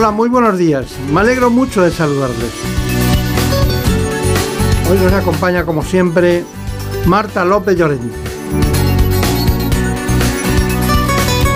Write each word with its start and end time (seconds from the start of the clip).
Hola, 0.00 0.12
muy 0.12 0.30
buenos 0.30 0.56
días. 0.56 0.86
Me 1.12 1.20
alegro 1.20 1.50
mucho 1.50 1.82
de 1.82 1.90
saludarles. 1.90 2.52
Hoy 4.90 4.96
nos 4.98 5.12
acompaña, 5.12 5.66
como 5.66 5.82
siempre, 5.82 6.42
Marta 7.04 7.44
López 7.44 7.76
Llorente. 7.76 8.16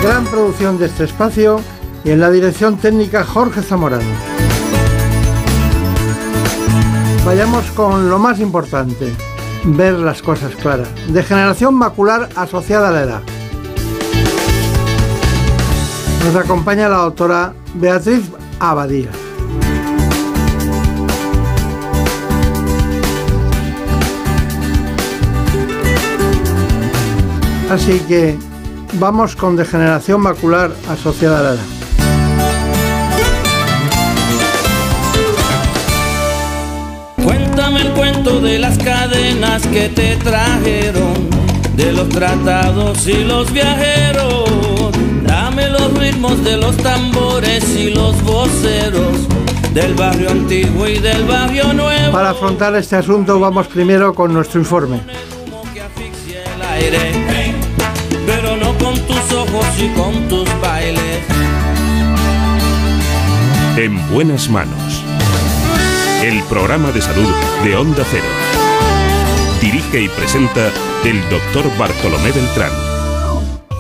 Gran 0.03 0.27
producción 0.27 0.79
de 0.79 0.85
este 0.85 1.04
espacio 1.04 1.59
y 2.04 2.11
en 2.11 2.21
la 2.21 2.30
dirección 2.30 2.77
técnica 2.77 3.25
Jorge 3.25 3.62
Zamorano. 3.62 4.05
Vayamos 7.25 7.65
con 7.71 8.11
lo 8.11 8.19
más 8.19 8.41
importante, 8.41 9.11
ver 9.65 9.95
las 9.95 10.21
cosas 10.21 10.55
claras. 10.55 10.89
Degeneración 11.09 11.73
macular 11.77 12.29
asociada 12.37 12.89
a 12.89 12.93
la 12.93 13.03
edad. 13.05 13.23
Nos 16.25 16.36
acompaña 16.36 16.88
la 16.88 16.96
doctora 16.96 17.52
Beatriz 17.75 18.22
Abadía. 18.59 19.10
Así 27.70 27.98
que 28.09 28.38
vamos 28.95 29.37
con 29.37 29.55
degeneración 29.55 30.23
macular 30.23 30.73
asociada 30.88 31.41
a 31.41 31.42
la 31.42 31.51
edad. 31.51 31.65
Cuéntame 37.23 37.82
el 37.82 37.93
cuento 37.93 38.41
de 38.41 38.59
las 38.59 38.79
cadenas 38.79 39.66
que 39.66 39.91
te 39.91 40.16
trajeron, 40.16 41.29
de 41.77 41.93
los 41.93 42.09
tratados 42.09 43.06
y 43.06 43.24
los 43.24 43.52
viajeros. 43.52 44.34
Los 45.84 45.98
ritmos 45.98 46.43
de 46.43 46.56
los 46.56 46.74
tambores 46.79 47.77
y 47.77 47.91
los 47.91 48.23
voceros, 48.23 49.29
del 49.74 49.93
barrio 49.93 50.30
antiguo 50.30 50.88
y 50.88 50.99
del 50.99 51.24
barrio 51.24 51.74
nuevo. 51.74 52.10
Para 52.10 52.30
afrontar 52.30 52.74
este 52.77 52.96
asunto 52.96 53.38
vamos 53.38 53.66
primero 53.66 54.15
con 54.15 54.32
nuestro 54.32 54.60
informe. 54.60 55.02
Pero 58.27 58.57
no 58.57 58.73
con 58.79 58.95
tus 58.95 59.32
ojos 59.35 59.66
y 59.79 59.88
con 59.88 60.27
tus 60.27 60.49
bailes. 60.62 61.21
En 63.77 64.10
buenas 64.10 64.49
manos. 64.49 65.05
El 66.22 66.43
programa 66.44 66.93
de 66.93 67.03
salud 67.03 67.28
de 67.62 67.77
Onda 67.77 68.05
Cero. 68.10 68.25
Dirige 69.60 70.00
y 70.00 70.09
presenta 70.09 70.71
el 71.05 71.21
doctor 71.28 71.71
Bartolomé 71.77 72.32
Beltrán. 72.32 72.94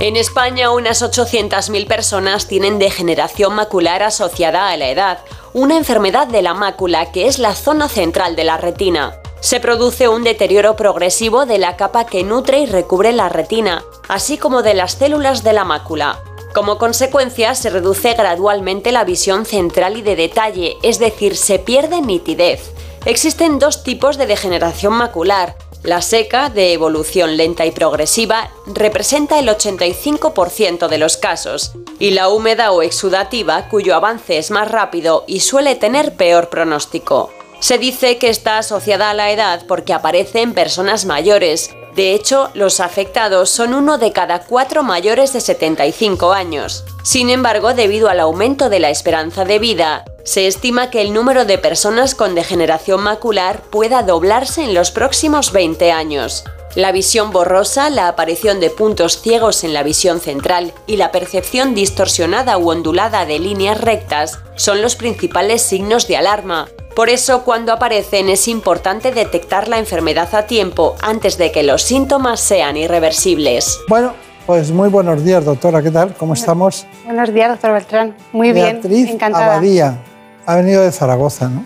En 0.06 0.16
España, 0.16 0.70
unas 0.70 1.00
800.000 1.00 1.86
personas 1.86 2.46
tienen 2.46 2.78
degeneración 2.78 3.54
macular 3.54 4.02
asociada 4.02 4.68
a 4.68 4.76
la 4.76 4.90
edad, 4.90 5.20
una 5.54 5.78
enfermedad 5.78 6.26
de 6.26 6.42
la 6.42 6.52
mácula 6.52 7.10
que 7.10 7.26
es 7.26 7.38
la 7.38 7.54
zona 7.54 7.88
central 7.88 8.36
de 8.36 8.44
la 8.44 8.58
retina. 8.58 9.18
Se 9.40 9.60
produce 9.60 10.10
un 10.10 10.22
deterioro 10.22 10.76
progresivo 10.76 11.46
de 11.46 11.56
la 11.56 11.78
capa 11.78 12.04
que 12.04 12.22
nutre 12.22 12.58
y 12.58 12.66
recubre 12.66 13.14
la 13.14 13.30
retina, 13.30 13.82
así 14.06 14.36
como 14.36 14.62
de 14.62 14.74
las 14.74 14.92
células 14.92 15.42
de 15.42 15.54
la 15.54 15.64
mácula. 15.64 16.22
Como 16.52 16.76
consecuencia, 16.76 17.54
se 17.54 17.70
reduce 17.70 18.12
gradualmente 18.12 18.92
la 18.92 19.04
visión 19.04 19.46
central 19.46 19.96
y 19.96 20.02
de 20.02 20.16
detalle, 20.16 20.76
es 20.82 20.98
decir, 20.98 21.34
se 21.34 21.58
pierde 21.58 22.02
nitidez. 22.02 22.74
Existen 23.06 23.58
dos 23.58 23.82
tipos 23.84 24.18
de 24.18 24.26
degeneración 24.26 24.92
macular. 24.92 25.56
La 25.84 26.00
seca, 26.00 26.48
de 26.48 26.72
evolución 26.72 27.36
lenta 27.36 27.66
y 27.66 27.70
progresiva, 27.70 28.50
representa 28.64 29.38
el 29.38 29.48
85% 29.48 30.88
de 30.88 30.96
los 30.96 31.18
casos, 31.18 31.72
y 31.98 32.12
la 32.12 32.30
húmeda 32.30 32.72
o 32.72 32.80
exudativa, 32.80 33.68
cuyo 33.68 33.94
avance 33.94 34.38
es 34.38 34.50
más 34.50 34.70
rápido 34.70 35.24
y 35.26 35.40
suele 35.40 35.74
tener 35.74 36.16
peor 36.16 36.48
pronóstico. 36.48 37.30
Se 37.60 37.76
dice 37.76 38.16
que 38.16 38.30
está 38.30 38.56
asociada 38.56 39.10
a 39.10 39.14
la 39.14 39.30
edad 39.30 39.66
porque 39.68 39.92
aparece 39.92 40.40
en 40.40 40.54
personas 40.54 41.04
mayores. 41.04 41.68
De 41.94 42.12
hecho, 42.12 42.50
los 42.54 42.80
afectados 42.80 43.50
son 43.50 43.72
uno 43.72 43.98
de 43.98 44.12
cada 44.12 44.40
cuatro 44.40 44.82
mayores 44.82 45.32
de 45.32 45.40
75 45.40 46.32
años. 46.32 46.84
Sin 47.04 47.30
embargo, 47.30 47.72
debido 47.72 48.08
al 48.08 48.18
aumento 48.18 48.68
de 48.68 48.80
la 48.80 48.90
esperanza 48.90 49.44
de 49.44 49.60
vida, 49.60 50.04
se 50.24 50.46
estima 50.48 50.90
que 50.90 51.02
el 51.02 51.12
número 51.12 51.44
de 51.44 51.58
personas 51.58 52.14
con 52.14 52.34
degeneración 52.34 53.02
macular 53.02 53.60
pueda 53.70 54.02
doblarse 54.02 54.64
en 54.64 54.74
los 54.74 54.90
próximos 54.90 55.52
20 55.52 55.92
años. 55.92 56.44
La 56.74 56.92
visión 56.92 57.30
borrosa, 57.30 57.88
la 57.90 58.08
aparición 58.08 58.60
de 58.60 58.70
puntos 58.70 59.20
ciegos 59.20 59.62
en 59.64 59.74
la 59.74 59.82
visión 59.82 60.20
central 60.20 60.72
y 60.86 60.96
la 60.96 61.12
percepción 61.12 61.74
distorsionada 61.74 62.58
u 62.58 62.70
ondulada 62.70 63.26
de 63.26 63.38
líneas 63.38 63.80
rectas 63.80 64.40
son 64.56 64.82
los 64.82 64.96
principales 64.96 65.62
signos 65.62 66.08
de 66.08 66.16
alarma, 66.16 66.68
por 66.94 67.08
eso, 67.08 67.42
cuando 67.42 67.72
aparecen 67.72 68.28
es 68.28 68.46
importante 68.46 69.10
detectar 69.10 69.66
la 69.66 69.78
enfermedad 69.78 70.32
a 70.32 70.46
tiempo 70.46 70.94
antes 71.02 71.36
de 71.38 71.50
que 71.50 71.64
los 71.64 71.82
síntomas 71.82 72.38
sean 72.38 72.76
irreversibles. 72.76 73.80
Bueno, 73.88 74.12
pues 74.46 74.70
muy 74.70 74.88
buenos 74.88 75.24
días, 75.24 75.44
doctora. 75.44 75.82
¿Qué 75.82 75.90
tal? 75.90 76.14
¿Cómo 76.14 76.34
estamos? 76.34 76.86
Buenos 77.04 77.34
días, 77.34 77.48
doctor 77.48 77.72
Beltrán. 77.72 78.14
Muy 78.32 78.52
Beatriz 78.52 78.92
bien, 78.92 79.08
encantada. 79.08 79.54
Abadía. 79.54 79.98
Ha 80.46 80.54
venido 80.54 80.82
de 80.82 80.92
Zaragoza, 80.92 81.48
¿no? 81.48 81.64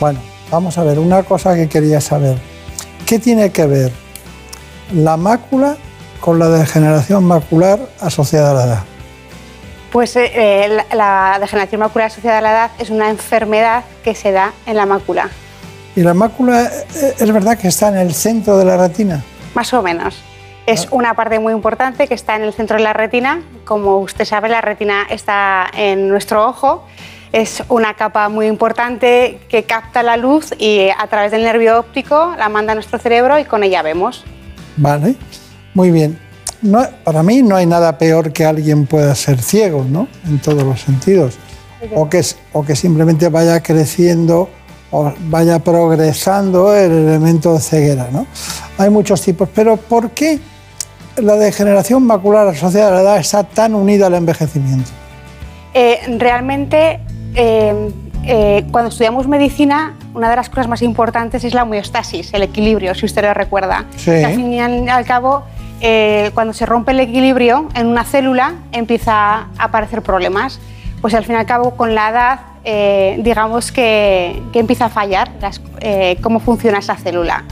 Bueno, 0.00 0.18
vamos 0.50 0.78
a 0.78 0.84
ver, 0.84 0.98
una 0.98 1.22
cosa 1.22 1.54
que 1.54 1.68
quería 1.68 2.00
saber. 2.00 2.38
¿Qué 3.06 3.18
tiene 3.20 3.50
que 3.50 3.66
ver 3.66 3.92
la 4.92 5.16
mácula 5.16 5.76
con 6.20 6.38
la 6.38 6.48
degeneración 6.48 7.24
macular 7.24 7.78
asociada 8.00 8.50
a 8.50 8.54
la 8.54 8.64
edad? 8.64 8.82
Pues 9.92 10.16
eh, 10.16 10.30
eh, 10.34 10.68
la, 10.68 10.84
la 10.94 11.38
degeneración 11.38 11.80
macular 11.80 12.08
asociada 12.08 12.38
a 12.38 12.40
la 12.40 12.50
edad 12.50 12.70
es 12.78 12.90
una 12.90 13.08
enfermedad 13.08 13.84
que 14.02 14.14
se 14.14 14.32
da 14.32 14.52
en 14.66 14.76
la 14.76 14.86
mácula, 14.86 15.30
¿Y 15.96 16.02
la 16.02 16.12
mácula 16.12 16.66
eh, 16.66 17.14
es 17.18 17.32
verdad 17.32 17.56
que 17.56 17.68
está 17.68 17.88
en 17.88 17.96
el 17.96 18.12
centro 18.12 18.58
de 18.58 18.66
la 18.66 18.76
retina? 18.76 19.22
más 19.54 19.72
o 19.72 19.80
menos. 19.80 20.22
Es 20.66 20.88
una 20.90 21.14
parte 21.14 21.38
muy 21.38 21.54
importante 21.54 22.06
que 22.06 22.12
está 22.12 22.36
en 22.36 22.42
el 22.42 22.52
centro 22.52 22.76
de 22.76 22.82
la 22.82 22.92
retina. 22.92 23.40
Como 23.64 24.00
usted 24.00 24.26
sabe, 24.26 24.50
la 24.50 24.60
retina 24.60 25.06
está 25.08 25.70
en 25.74 26.08
nuestro 26.08 26.46
ojo. 26.46 26.84
Es 27.32 27.62
una 27.68 27.94
capa 27.94 28.28
muy 28.28 28.46
importante 28.46 29.40
que 29.48 29.64
capta 29.64 30.02
la 30.02 30.16
luz 30.16 30.54
y 30.58 30.88
a 30.96 31.06
través 31.08 31.32
del 31.32 31.42
nervio 31.42 31.78
óptico 31.78 32.34
la 32.38 32.48
manda 32.48 32.72
a 32.72 32.74
nuestro 32.74 32.98
cerebro 32.98 33.38
y 33.38 33.44
con 33.44 33.62
ella 33.62 33.82
vemos. 33.82 34.24
Vale, 34.76 35.16
muy 35.74 35.90
bien. 35.90 36.18
No, 36.62 36.84
para 37.04 37.22
mí 37.22 37.42
no 37.42 37.56
hay 37.56 37.66
nada 37.66 37.98
peor 37.98 38.32
que 38.32 38.44
alguien 38.44 38.86
pueda 38.86 39.14
ser 39.14 39.40
ciego, 39.40 39.84
¿no? 39.88 40.08
En 40.26 40.38
todos 40.40 40.62
los 40.62 40.80
sentidos. 40.80 41.38
O 41.94 42.08
que, 42.08 42.22
o 42.52 42.64
que 42.64 42.74
simplemente 42.74 43.28
vaya 43.28 43.62
creciendo 43.62 44.48
o 44.90 45.12
vaya 45.28 45.58
progresando 45.58 46.74
el 46.74 46.90
elemento 46.90 47.52
de 47.52 47.60
ceguera, 47.60 48.08
¿no? 48.10 48.26
Hay 48.78 48.88
muchos 48.90 49.20
tipos, 49.20 49.48
pero 49.54 49.76
¿por 49.76 50.10
qué 50.10 50.38
la 51.16 51.34
degeneración 51.34 52.04
macular 52.04 52.48
asociada 52.48 52.88
a 52.88 52.94
la 52.94 53.00
edad 53.02 53.16
está 53.18 53.44
tan 53.44 53.74
unida 53.74 54.06
al 54.06 54.14
envejecimiento? 54.14 54.90
Eh, 55.74 56.00
realmente, 56.18 57.00
eh, 57.36 57.90
eh, 58.24 58.64
cuando 58.72 58.88
estudiamos 58.88 59.28
medicina, 59.28 59.94
una 60.14 60.28
de 60.28 60.36
las 60.36 60.48
cosas 60.48 60.66
más 60.68 60.82
importantes 60.82 61.44
es 61.44 61.54
la 61.54 61.62
homeostasis, 61.62 62.34
el 62.34 62.42
equilibrio, 62.42 62.94
si 62.94 63.06
usted 63.06 63.22
lo 63.22 63.34
recuerda. 63.34 63.84
Sí. 63.96 64.06
Que 64.10 64.24
al 64.24 64.34
fin 64.34 64.52
y 64.52 64.60
al, 64.60 65.04
cabo, 65.04 65.44
eh, 65.80 66.30
cuando 66.34 66.52
se 66.52 66.66
rompe 66.66 66.90
el 66.92 67.00
equilibrio 67.00 67.68
en 67.74 67.86
una 67.86 68.04
célula, 68.04 68.54
empieza 68.72 69.12
a 69.12 69.46
aparecer 69.58 70.02
problemas. 70.02 70.58
Pues 71.00 71.14
al 71.14 71.24
fin 71.24 71.36
y 71.36 71.38
al 71.38 71.46
cabo, 71.46 71.76
con 71.76 71.94
la 71.94 72.10
edad, 72.10 72.40
eh, 72.64 73.20
digamos 73.22 73.70
que, 73.70 74.42
que 74.52 74.58
empieza 74.58 74.86
a 74.86 74.88
fallar 74.88 75.30
las- 75.40 75.60
eh, 75.80 76.16
cómo 76.22 76.40
funciona 76.40 76.78
esa 76.78 76.96
célula. 76.96 77.44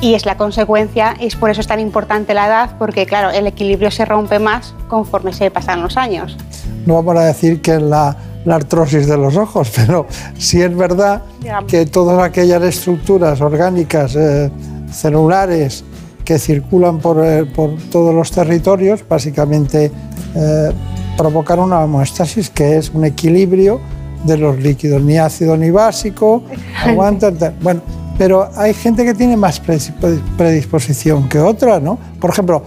Y 0.00 0.14
es 0.14 0.26
la 0.26 0.36
consecuencia, 0.36 1.14
y 1.18 1.26
es 1.26 1.36
por 1.36 1.48
eso 1.50 1.60
es 1.60 1.66
tan 1.66 1.80
importante 1.80 2.34
la 2.34 2.46
edad, 2.46 2.70
porque 2.78 3.06
claro, 3.06 3.30
el 3.30 3.46
equilibrio 3.46 3.90
se 3.90 4.04
rompe 4.04 4.38
más 4.38 4.74
conforme 4.88 5.32
se 5.32 5.50
pasan 5.50 5.80
los 5.82 5.96
años. 5.96 6.36
No 6.86 6.94
vamos 6.94 7.16
a 7.16 7.24
decir 7.24 7.62
que 7.62 7.78
la, 7.78 8.16
la 8.44 8.56
artrosis 8.56 9.06
de 9.06 9.16
los 9.16 9.36
ojos, 9.36 9.70
pero 9.76 10.06
sí 10.38 10.60
es 10.62 10.76
verdad 10.76 11.22
que 11.66 11.86
todas 11.86 12.22
aquellas 12.22 12.62
estructuras 12.62 13.40
orgánicas, 13.40 14.14
eh, 14.16 14.50
celulares, 14.92 15.84
que 16.24 16.38
circulan 16.38 16.98
por, 16.98 17.24
eh, 17.24 17.44
por 17.44 17.70
todos 17.90 18.14
los 18.14 18.30
territorios, 18.30 19.04
básicamente 19.08 19.90
eh, 20.34 20.70
provocan 21.16 21.58
una 21.58 21.80
homeostasis, 21.80 22.48
que 22.50 22.76
es 22.76 22.90
un 22.90 23.04
equilibrio 23.04 23.80
de 24.24 24.36
los 24.38 24.56
líquidos, 24.58 25.02
ni 25.02 25.18
ácido 25.18 25.56
ni 25.56 25.70
básico, 25.70 26.44
aguantan. 26.84 27.36
tal. 27.36 27.54
Bueno, 27.60 27.80
pero 28.16 28.48
hay 28.56 28.72
gente 28.72 29.04
que 29.04 29.14
tiene 29.14 29.36
más 29.36 29.60
predispo- 29.60 30.20
predisposición 30.38 31.28
que 31.28 31.40
otra, 31.40 31.80
¿no? 31.80 31.98
Por 32.20 32.30
ejemplo, 32.30 32.62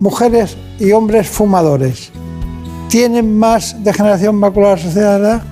mujeres 0.00 0.56
y 0.80 0.90
hombres 0.90 1.28
fumadores. 1.28 2.10
¿Tienen 2.88 3.36
más 3.36 3.82
degeneración 3.82 4.36
macular 4.36 4.78
asociada 4.78 5.16
a 5.16 5.18
la 5.18 5.28
edad? 5.28 5.42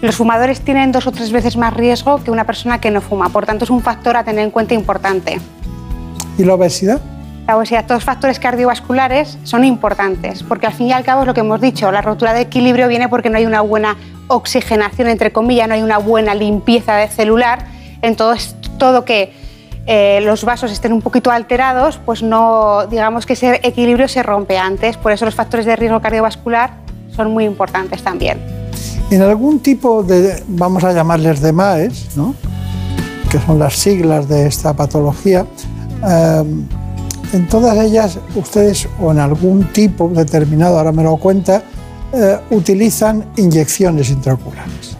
Los 0.00 0.14
fumadores 0.14 0.60
tienen 0.60 0.92
dos 0.92 1.08
o 1.08 1.12
tres 1.12 1.32
veces 1.32 1.56
más 1.56 1.74
riesgo 1.74 2.22
que 2.22 2.30
una 2.30 2.44
persona 2.44 2.80
que 2.80 2.90
no 2.92 3.00
fuma, 3.00 3.30
por 3.30 3.46
tanto 3.46 3.64
es 3.64 3.70
un 3.70 3.82
factor 3.82 4.16
a 4.16 4.22
tener 4.22 4.44
en 4.44 4.50
cuenta 4.52 4.74
importante. 4.74 5.40
¿Y 6.38 6.44
la 6.44 6.54
obesidad? 6.54 7.00
La 7.48 7.56
obesidad, 7.56 7.84
todos 7.84 7.96
los 7.96 8.04
factores 8.04 8.38
cardiovasculares 8.38 9.38
son 9.42 9.64
importantes, 9.64 10.44
porque 10.44 10.66
al 10.66 10.72
fin 10.72 10.86
y 10.86 10.92
al 10.92 11.02
cabo 11.02 11.22
es 11.22 11.26
lo 11.26 11.34
que 11.34 11.40
hemos 11.40 11.60
dicho, 11.60 11.90
la 11.90 12.00
rotura 12.00 12.32
de 12.32 12.42
equilibrio 12.42 12.86
viene 12.86 13.08
porque 13.08 13.28
no 13.28 13.38
hay 13.38 13.46
una 13.46 13.60
buena 13.60 13.96
oxigenación, 14.28 15.08
entre 15.08 15.32
comillas, 15.32 15.66
no 15.66 15.74
hay 15.74 15.82
una 15.82 15.98
buena 15.98 16.34
limpieza 16.36 16.94
de 16.94 17.08
celular, 17.08 17.66
entonces 18.02 18.54
todo 18.78 19.04
que 19.04 19.32
eh, 19.90 20.20
los 20.20 20.44
vasos 20.44 20.70
estén 20.70 20.92
un 20.92 21.00
poquito 21.00 21.30
alterados, 21.30 21.98
pues 22.04 22.22
no, 22.22 22.86
digamos 22.90 23.24
que 23.24 23.32
ese 23.32 23.58
equilibrio 23.62 24.06
se 24.06 24.22
rompe 24.22 24.58
antes. 24.58 24.98
Por 24.98 25.12
eso 25.12 25.24
los 25.24 25.34
factores 25.34 25.64
de 25.64 25.74
riesgo 25.76 25.98
cardiovascular 26.02 26.72
son 27.16 27.32
muy 27.32 27.46
importantes 27.46 28.02
también. 28.02 28.38
En 29.10 29.22
algún 29.22 29.60
tipo 29.60 30.02
de, 30.02 30.42
vamos 30.46 30.84
a 30.84 30.92
llamarles 30.92 31.40
de 31.40 31.52
MAES, 31.54 32.18
¿no? 32.18 32.34
que 33.30 33.38
son 33.40 33.58
las 33.58 33.76
siglas 33.76 34.28
de 34.28 34.46
esta 34.46 34.74
patología, 34.74 35.46
eh, 36.06 36.44
en 37.32 37.48
todas 37.48 37.78
ellas 37.78 38.18
ustedes, 38.34 38.86
o 39.00 39.10
en 39.10 39.20
algún 39.20 39.72
tipo 39.72 40.10
determinado, 40.10 40.76
ahora 40.76 40.92
me 40.92 41.02
lo 41.02 41.16
cuenta, 41.16 41.62
eh, 42.12 42.38
utilizan 42.50 43.24
inyecciones 43.38 44.10
intraoculares. 44.10 44.98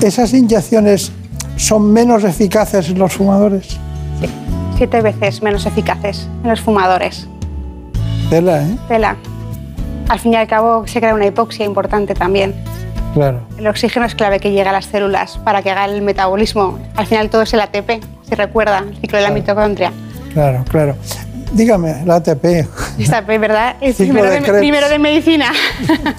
¿Esas 0.00 0.32
inyecciones 0.34 1.10
son 1.56 1.92
menos 1.92 2.22
eficaces 2.22 2.90
en 2.90 2.98
los 3.00 3.12
fumadores? 3.12 3.76
Sí, 4.20 4.28
siete 4.76 5.00
veces 5.00 5.42
menos 5.42 5.66
eficaces 5.66 6.28
en 6.42 6.50
los 6.50 6.60
fumadores. 6.60 7.28
Tela, 8.30 8.62
¿eh? 8.62 8.76
Tela. 8.88 9.16
Al 10.08 10.18
fin 10.18 10.32
y 10.32 10.36
al 10.36 10.46
cabo 10.46 10.86
se 10.86 11.00
crea 11.00 11.14
una 11.14 11.26
hipoxia 11.26 11.64
importante 11.64 12.14
también. 12.14 12.54
Claro. 13.14 13.42
El 13.56 13.66
oxígeno 13.68 14.06
es 14.06 14.14
clave 14.14 14.40
que 14.40 14.50
llegue 14.50 14.68
a 14.68 14.72
las 14.72 14.86
células 14.86 15.38
para 15.38 15.62
que 15.62 15.70
haga 15.70 15.84
el 15.84 16.02
metabolismo. 16.02 16.78
Al 16.96 17.06
final 17.06 17.30
todo 17.30 17.42
es 17.42 17.54
el 17.54 17.60
ATP, 17.60 18.02
si 18.28 18.34
recuerda, 18.34 18.78
el 18.78 18.96
ciclo 18.96 19.18
de 19.18 19.24
la 19.24 19.30
mitocondria. 19.30 19.92
Claro, 20.32 20.64
claro. 20.68 20.96
Dígame, 21.52 22.02
el 22.02 22.10
ATP. 22.10 22.66
ATP, 23.08 23.28
¿verdad? 23.38 23.76
Es 23.80 23.96
primero 23.96 24.28
de, 24.28 24.40
primero 24.40 24.88
de, 24.88 24.98
medicina. 24.98 25.52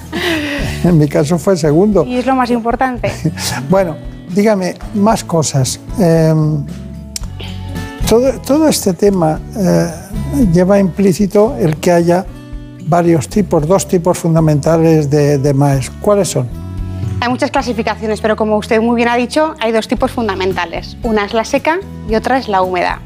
en 0.84 0.98
mi 0.98 1.10
caso 1.10 1.38
fue 1.38 1.58
segundo. 1.58 2.06
Y 2.06 2.16
es 2.16 2.26
lo 2.26 2.36
más 2.36 2.50
importante. 2.50 3.12
bueno, 3.70 3.98
dígame 4.30 4.76
más 4.94 5.26
cosas. 5.26 5.82
Em, 6.00 6.66
todo, 8.08 8.34
todo, 8.42 8.68
este 8.68 8.94
tema 8.94 9.40
eh, 9.58 9.88
lleva 10.54 10.80
implícito 10.80 11.56
el 11.60 11.78
que 11.78 11.92
haya 11.92 12.26
varios 12.88 13.28
tipos, 13.28 13.68
dos 13.68 13.88
tipos 13.88 14.18
fundamentales 14.18 15.10
de, 15.10 15.38
de 15.38 15.54
MAES. 15.54 15.92
¿Cuáles 16.02 16.30
son? 16.30 16.48
Hay 17.22 17.30
muchas 17.30 17.50
clasificaciones, 17.50 18.22
pero 18.22 18.36
como 18.36 18.58
usted 18.58 18.82
muy 18.82 18.96
bien 18.96 19.08
ha 19.08 19.16
dicho, 19.16 19.56
hay 19.60 19.72
dos 19.72 19.88
tipos 19.88 20.12
fundamentales. 20.12 20.98
Una 21.04 21.26
es 21.26 21.34
la 21.34 21.46
seca 21.46 21.80
y 22.10 22.16
otra 22.16 22.38
es 22.38 22.48
la 22.48 22.62
húmeda. 22.62 23.02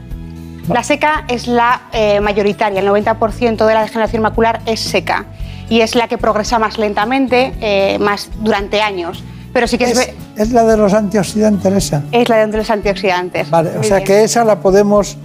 La 0.68 0.84
seca 0.84 1.24
es 1.28 1.48
la 1.48 1.82
eh, 1.94 2.20
mayoritaria, 2.20 2.80
el 2.82 2.88
90% 2.88 3.66
de 3.66 3.74
la 3.74 3.82
degeneración 3.82 4.22
macular 4.22 4.62
es 4.68 4.80
seca 4.80 5.26
y 5.68 5.82
es 5.82 5.96
la 5.96 6.08
que 6.08 6.18
progresa 6.18 6.60
más 6.60 6.78
lentamente, 6.78 7.54
eh, 7.60 7.98
más 8.00 8.30
durante 8.40 8.82
años. 8.82 9.24
Pero 9.54 9.68
sí 9.68 9.78
que 9.78 9.86
es, 9.86 10.12
es, 10.36 10.52
la 10.52 10.64
de 10.64 10.78
los 10.78 10.94
antioxidantes 10.94 11.74
esa. 11.74 12.04
Es 12.12 12.30
la 12.30 12.46
de 12.46 12.58
los 12.58 12.70
antioxidantes. 12.70 13.50
Vale, 13.50 13.78
o 13.78 13.84
sea 13.84 14.04
que 14.04 14.24
esa 14.24 14.44
la 14.44 14.60
podemos 14.60 15.18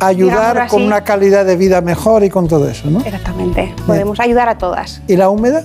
ayudar 0.00 0.66
con 0.68 0.82
una 0.82 1.04
calidad 1.04 1.44
de 1.44 1.56
vida 1.56 1.80
mejor 1.80 2.24
y 2.24 2.30
con 2.30 2.48
todo 2.48 2.68
eso, 2.68 2.90
¿no? 2.90 3.00
Exactamente. 3.00 3.74
Podemos 3.86 4.18
ayudar 4.20 4.48
a 4.48 4.58
todas. 4.58 5.00
¿Y 5.06 5.16
la 5.16 5.28
húmeda? 5.28 5.62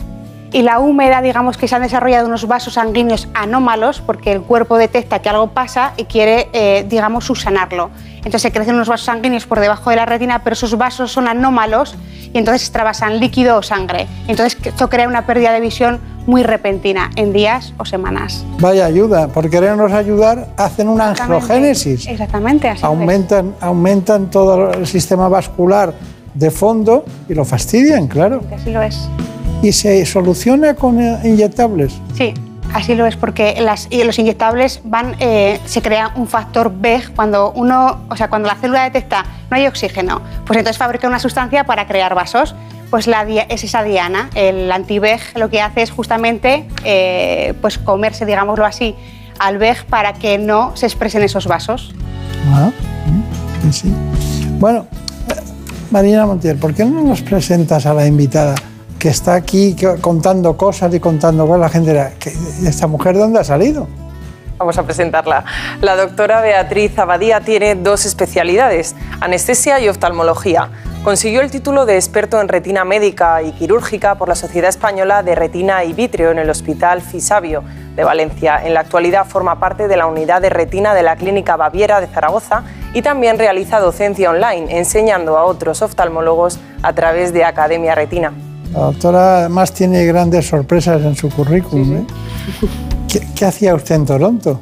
Y 0.55 0.61
la 0.61 0.79
húmeda, 0.79 1.21
digamos 1.21 1.57
que 1.57 1.67
se 1.67 1.75
han 1.75 1.81
desarrollado 1.81 2.27
unos 2.27 2.47
vasos 2.47 2.75
sanguíneos 2.75 3.27
anómalos 3.33 3.99
porque 3.99 4.31
el 4.31 4.41
cuerpo 4.41 4.77
detecta 4.77 5.19
que 5.19 5.27
algo 5.27 5.47
pasa 5.47 5.91
y 5.97 6.05
quiere, 6.05 6.47
eh, 6.53 6.85
digamos, 6.87 7.25
subsanarlo. 7.25 7.89
Entonces 8.19 8.41
se 8.41 8.53
crecen 8.53 8.75
unos 8.75 8.87
vasos 8.87 9.05
sanguíneos 9.05 9.45
por 9.45 9.59
debajo 9.59 9.89
de 9.89 9.97
la 9.97 10.05
retina, 10.05 10.45
pero 10.45 10.53
esos 10.53 10.77
vasos 10.77 11.11
son 11.11 11.27
anómalos 11.27 11.97
y 12.31 12.37
entonces 12.37 12.61
extravasan 12.61 13.19
líquido 13.19 13.57
o 13.57 13.63
sangre. 13.63 14.07
Entonces 14.29 14.57
esto 14.63 14.89
crea 14.89 15.09
una 15.09 15.25
pérdida 15.25 15.51
de 15.51 15.59
visión 15.59 15.99
muy 16.25 16.41
repentina 16.41 17.09
en 17.17 17.33
días 17.33 17.73
o 17.77 17.83
semanas. 17.83 18.45
Vaya 18.61 18.85
ayuda, 18.85 19.27
por 19.27 19.49
querernos 19.49 19.91
ayudar 19.91 20.47
hacen 20.55 20.87
una 20.87 21.09
angiogénesis. 21.09 22.07
Exactamente, 22.07 22.69
así 22.69 22.85
aumentan, 22.85 23.55
aumentan 23.59 24.29
todo 24.29 24.71
el 24.71 24.87
sistema 24.87 25.27
vascular 25.27 25.93
de 26.33 26.49
fondo 26.49 27.03
y 27.27 27.33
lo 27.33 27.43
fastidian, 27.43 28.07
claro. 28.07 28.41
Así 28.55 28.71
lo 28.71 28.81
es 28.81 29.09
y 29.61 29.71
se 29.71 30.05
soluciona 30.05 30.75
con 30.75 30.99
eh, 31.01 31.19
inyectables. 31.23 31.93
Sí, 32.15 32.33
así 32.73 32.95
lo 32.95 33.05
es, 33.05 33.15
porque 33.15 33.55
las, 33.59 33.87
los 33.91 34.19
inyectables 34.19 34.81
van, 34.83 35.15
eh, 35.19 35.59
se 35.65 35.81
crea 35.81 36.11
un 36.15 36.27
factor 36.27 36.71
BEG 36.75 37.13
cuando 37.15 37.51
uno, 37.51 38.05
o 38.09 38.15
sea, 38.15 38.29
cuando 38.29 38.47
la 38.47 38.55
célula 38.55 38.83
detecta 38.83 39.25
no 39.49 39.57
hay 39.57 39.67
oxígeno, 39.67 40.21
pues 40.45 40.57
entonces 40.57 40.77
fabrica 40.77 41.07
una 41.07 41.19
sustancia 41.19 41.63
para 41.63 41.87
crear 41.87 42.15
vasos. 42.15 42.55
Pues 42.91 43.07
la, 43.07 43.23
es 43.23 43.63
esa 43.63 43.83
diana, 43.83 44.29
el 44.35 44.71
anti-BEG 44.71 45.37
lo 45.37 45.49
que 45.49 45.59
hace 45.59 45.81
es 45.81 45.91
justamente 45.91 46.67
eh, 46.83 47.53
pues 47.59 47.79
comerse, 47.79 48.25
digámoslo 48.25 48.63
así, 48.63 48.95
al 49.39 49.57
BEG 49.57 49.85
para 49.85 50.13
que 50.13 50.37
no 50.37 50.75
se 50.75 50.85
expresen 50.85 51.23
esos 51.23 51.47
vasos. 51.47 51.93
Ah, 52.53 52.69
sí. 53.71 53.91
Bueno, 54.59 54.85
Marina 55.91 56.25
Montiel, 56.25 56.57
¿por 56.57 56.73
qué 56.73 56.85
no 56.85 57.01
nos 57.01 57.21
presentas 57.21 57.85
a 57.85 57.93
la 57.93 58.05
invitada? 58.05 58.55
Que 59.05 59.11
está 59.11 59.35
aquí 59.35 59.75
contando 60.01 60.57
cosas 60.57 60.91
y 60.95 60.99
contando 60.99 61.45
cosas, 61.45 61.59
la 61.61 61.69
gente 61.69 62.13
¿esta 62.67 62.87
mujer 62.87 63.13
de 63.13 63.19
dónde 63.19 63.39
ha 63.39 63.43
salido? 63.43 63.87
Vamos 64.57 64.79
a 64.79 64.83
presentarla. 64.83 65.45
La 65.79 65.95
doctora 65.95 66.41
Beatriz 66.41 66.97
Abadía 66.97 67.41
tiene 67.41 67.75
dos 67.75 68.07
especialidades, 68.07 68.95
anestesia 69.21 69.79
y 69.79 69.89
oftalmología. 69.89 70.71
Consiguió 71.03 71.41
el 71.41 71.51
título 71.51 71.85
de 71.85 71.97
experto 71.97 72.41
en 72.41 72.47
retina 72.47 72.83
médica 72.83 73.43
y 73.43 73.51
quirúrgica 73.51 74.15
por 74.15 74.27
la 74.27 74.33
Sociedad 74.33 74.69
Española 74.69 75.21
de 75.21 75.35
Retina 75.35 75.83
y 75.83 75.93
Vitrio 75.93 76.31
en 76.31 76.39
el 76.39 76.49
Hospital 76.49 77.03
Fisabio 77.03 77.63
de 77.95 78.03
Valencia. 78.03 78.59
En 78.65 78.73
la 78.73 78.79
actualidad 78.79 79.27
forma 79.27 79.59
parte 79.59 79.87
de 79.87 79.97
la 79.97 80.07
unidad 80.07 80.41
de 80.41 80.49
retina 80.49 80.95
de 80.95 81.03
la 81.03 81.15
Clínica 81.15 81.57
Baviera 81.57 82.01
de 82.01 82.07
Zaragoza 82.07 82.63
y 82.95 83.03
también 83.03 83.37
realiza 83.37 83.79
docencia 83.79 84.31
online, 84.31 84.79
enseñando 84.79 85.37
a 85.37 85.43
otros 85.43 85.83
oftalmólogos 85.83 86.57
a 86.81 86.93
través 86.93 87.33
de 87.33 87.43
Academia 87.43 87.93
Retina. 87.93 88.33
La 88.73 88.79
doctora 88.79 89.39
además 89.39 89.73
tiene 89.73 90.05
grandes 90.05 90.47
sorpresas 90.47 91.01
en 91.01 91.15
su 91.15 91.29
currículum. 91.29 91.97
¿eh? 91.97 92.05
¿Qué, 93.35 93.45
hacía 93.45 93.75
usted 93.75 93.95
en 93.95 94.05
Toronto? 94.05 94.61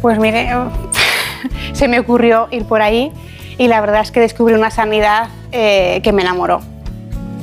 Pues 0.00 0.18
mire, 0.18 0.50
se 1.72 1.88
me 1.88 1.98
ocurrió 1.98 2.48
ir 2.50 2.64
por 2.64 2.82
ahí 2.82 3.12
y 3.58 3.68
la 3.68 3.80
verdad 3.80 4.02
es 4.02 4.10
que 4.10 4.20
descubrí 4.20 4.54
una 4.54 4.70
sanidad 4.70 5.28
eh, 5.50 6.00
que 6.02 6.12
me 6.12 6.22
enamoró. 6.22 6.60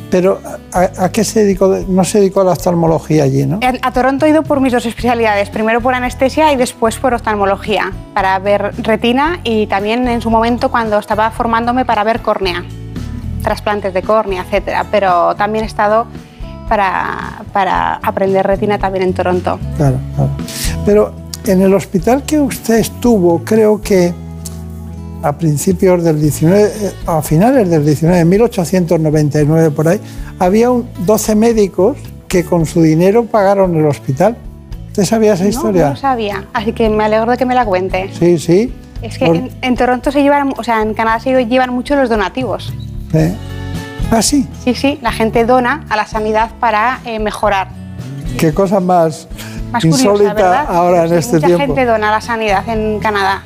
Pero 0.09 0.39
¿a, 0.74 1.09
qué 1.09 1.24
se 1.24 1.41
dedicó? 1.41 1.68
No 1.88 2.03
se 2.03 2.19
dedicó 2.19 2.41
a 2.41 2.44
la 2.44 2.51
oftalmología 2.51 3.24
allí, 3.24 3.45
¿no? 3.45 3.59
A, 3.81 3.91
Toronto 3.91 4.25
he 4.25 4.30
ido 4.30 4.41
por 4.41 4.59
mis 4.59 4.74
dos 4.74 4.86
especialidades, 4.86 5.50
primero 5.50 5.81
por 5.81 5.93
anestesia 5.93 6.51
y 6.51 6.55
después 6.55 6.98
por 6.98 7.13
oftalmología, 7.13 7.91
para 8.15 8.39
ver 8.39 8.74
retina 8.81 9.39
y 9.43 9.67
también 9.67 10.08
en 10.08 10.22
su 10.22 10.31
momento 10.31 10.72
cuando 10.72 10.98
estaba 10.98 11.29
formándome 11.29 11.86
para 11.86 12.03
ver 12.03 12.22
córnea 12.22 12.65
trasplantes 13.41 13.93
de 13.93 14.01
córnea, 14.01 14.43
etcétera, 14.43 14.86
pero 14.91 15.36
también 15.36 15.63
he 15.63 15.67
estado 15.67 16.05
para, 16.67 17.43
para 17.51 17.96
aprender 17.96 18.46
retina 18.46 18.77
también 18.77 19.03
en 19.05 19.13
Toronto. 19.13 19.60
Claro, 19.77 19.98
claro. 20.15 20.31
Pero 20.86 21.13
en 21.46 21.62
el 21.62 21.74
hospital 21.74 22.24
que 22.24 22.39
usted 22.39 22.75
estuvo, 22.75 23.43
creo 23.43 23.81
que 23.81 24.13
a 25.22 25.38
principios 25.38 26.03
del 26.03 26.22
19, 26.22 26.63
eh, 26.63 26.91
a 27.08 27.22
finales 27.22 27.69
del 27.69 27.86
19, 27.86 28.24
1899 28.25 29.72
por 29.72 29.88
ahí, 29.88 30.00
había 30.38 30.69
un 30.69 30.88
12 31.05 31.36
médicos 31.36 31.98
que 32.27 32.46
con 32.46 32.65
su 32.65 32.81
dinero 32.81 33.25
pagaron 33.25 33.75
el 33.75 33.86
hospital. 33.86 34.38
¿Usted 34.88 35.05
sabía 35.05 35.34
esa 35.34 35.48
historia? 35.48 35.86
No, 35.86 35.89
no 35.91 35.96
sabía, 35.96 36.46
así 36.53 36.74
que 36.74 36.89
me 36.89 37.03
alegro 37.03 37.31
de 37.31 37.38
que 37.38 37.46
me 37.46 37.55
la 37.55 37.65
cuente. 37.65 38.10
Sí, 38.17 38.38
sí. 38.38 38.74
Es 39.01 39.17
que 39.17 39.50
en, 39.62 39.75
Toronto 39.75 40.12
se 40.12 40.22
llevan, 40.22 40.53
o 40.58 40.63
sea, 40.63 40.81
en 40.81 40.93
Canadá 40.93 41.19
se 41.19 41.46
llevan 41.46 41.74
mucho 41.74 41.96
los 41.96 42.10
donativos. 42.10 42.74
¿Eh? 43.13 43.36
¿Ah, 44.12 44.22
sí? 44.22 44.48
Sí, 44.63 44.74
sí, 44.74 45.00
la 45.01 45.12
gente 45.12 45.46
dona 45.46 45.86
a 45.89 45.96
la 45.96 46.06
sanidad 46.06 46.51
para 46.60 47.00
eh, 47.06 47.20
mejorar. 47.20 47.70
Qué 48.38 48.54
cosa 48.54 48.80
más, 48.80 49.28
insólita 49.84 50.62
ahora 50.62 51.06
en 51.06 51.13
este 51.13 51.39
tiempo. 51.39 51.58
Mucha 51.58 51.66
gente 51.66 51.86
dona 51.86 52.10
a 52.10 52.12
la 52.13 52.22
sanidad 52.22 52.68
en 52.68 53.00
Canadá. 53.00 53.44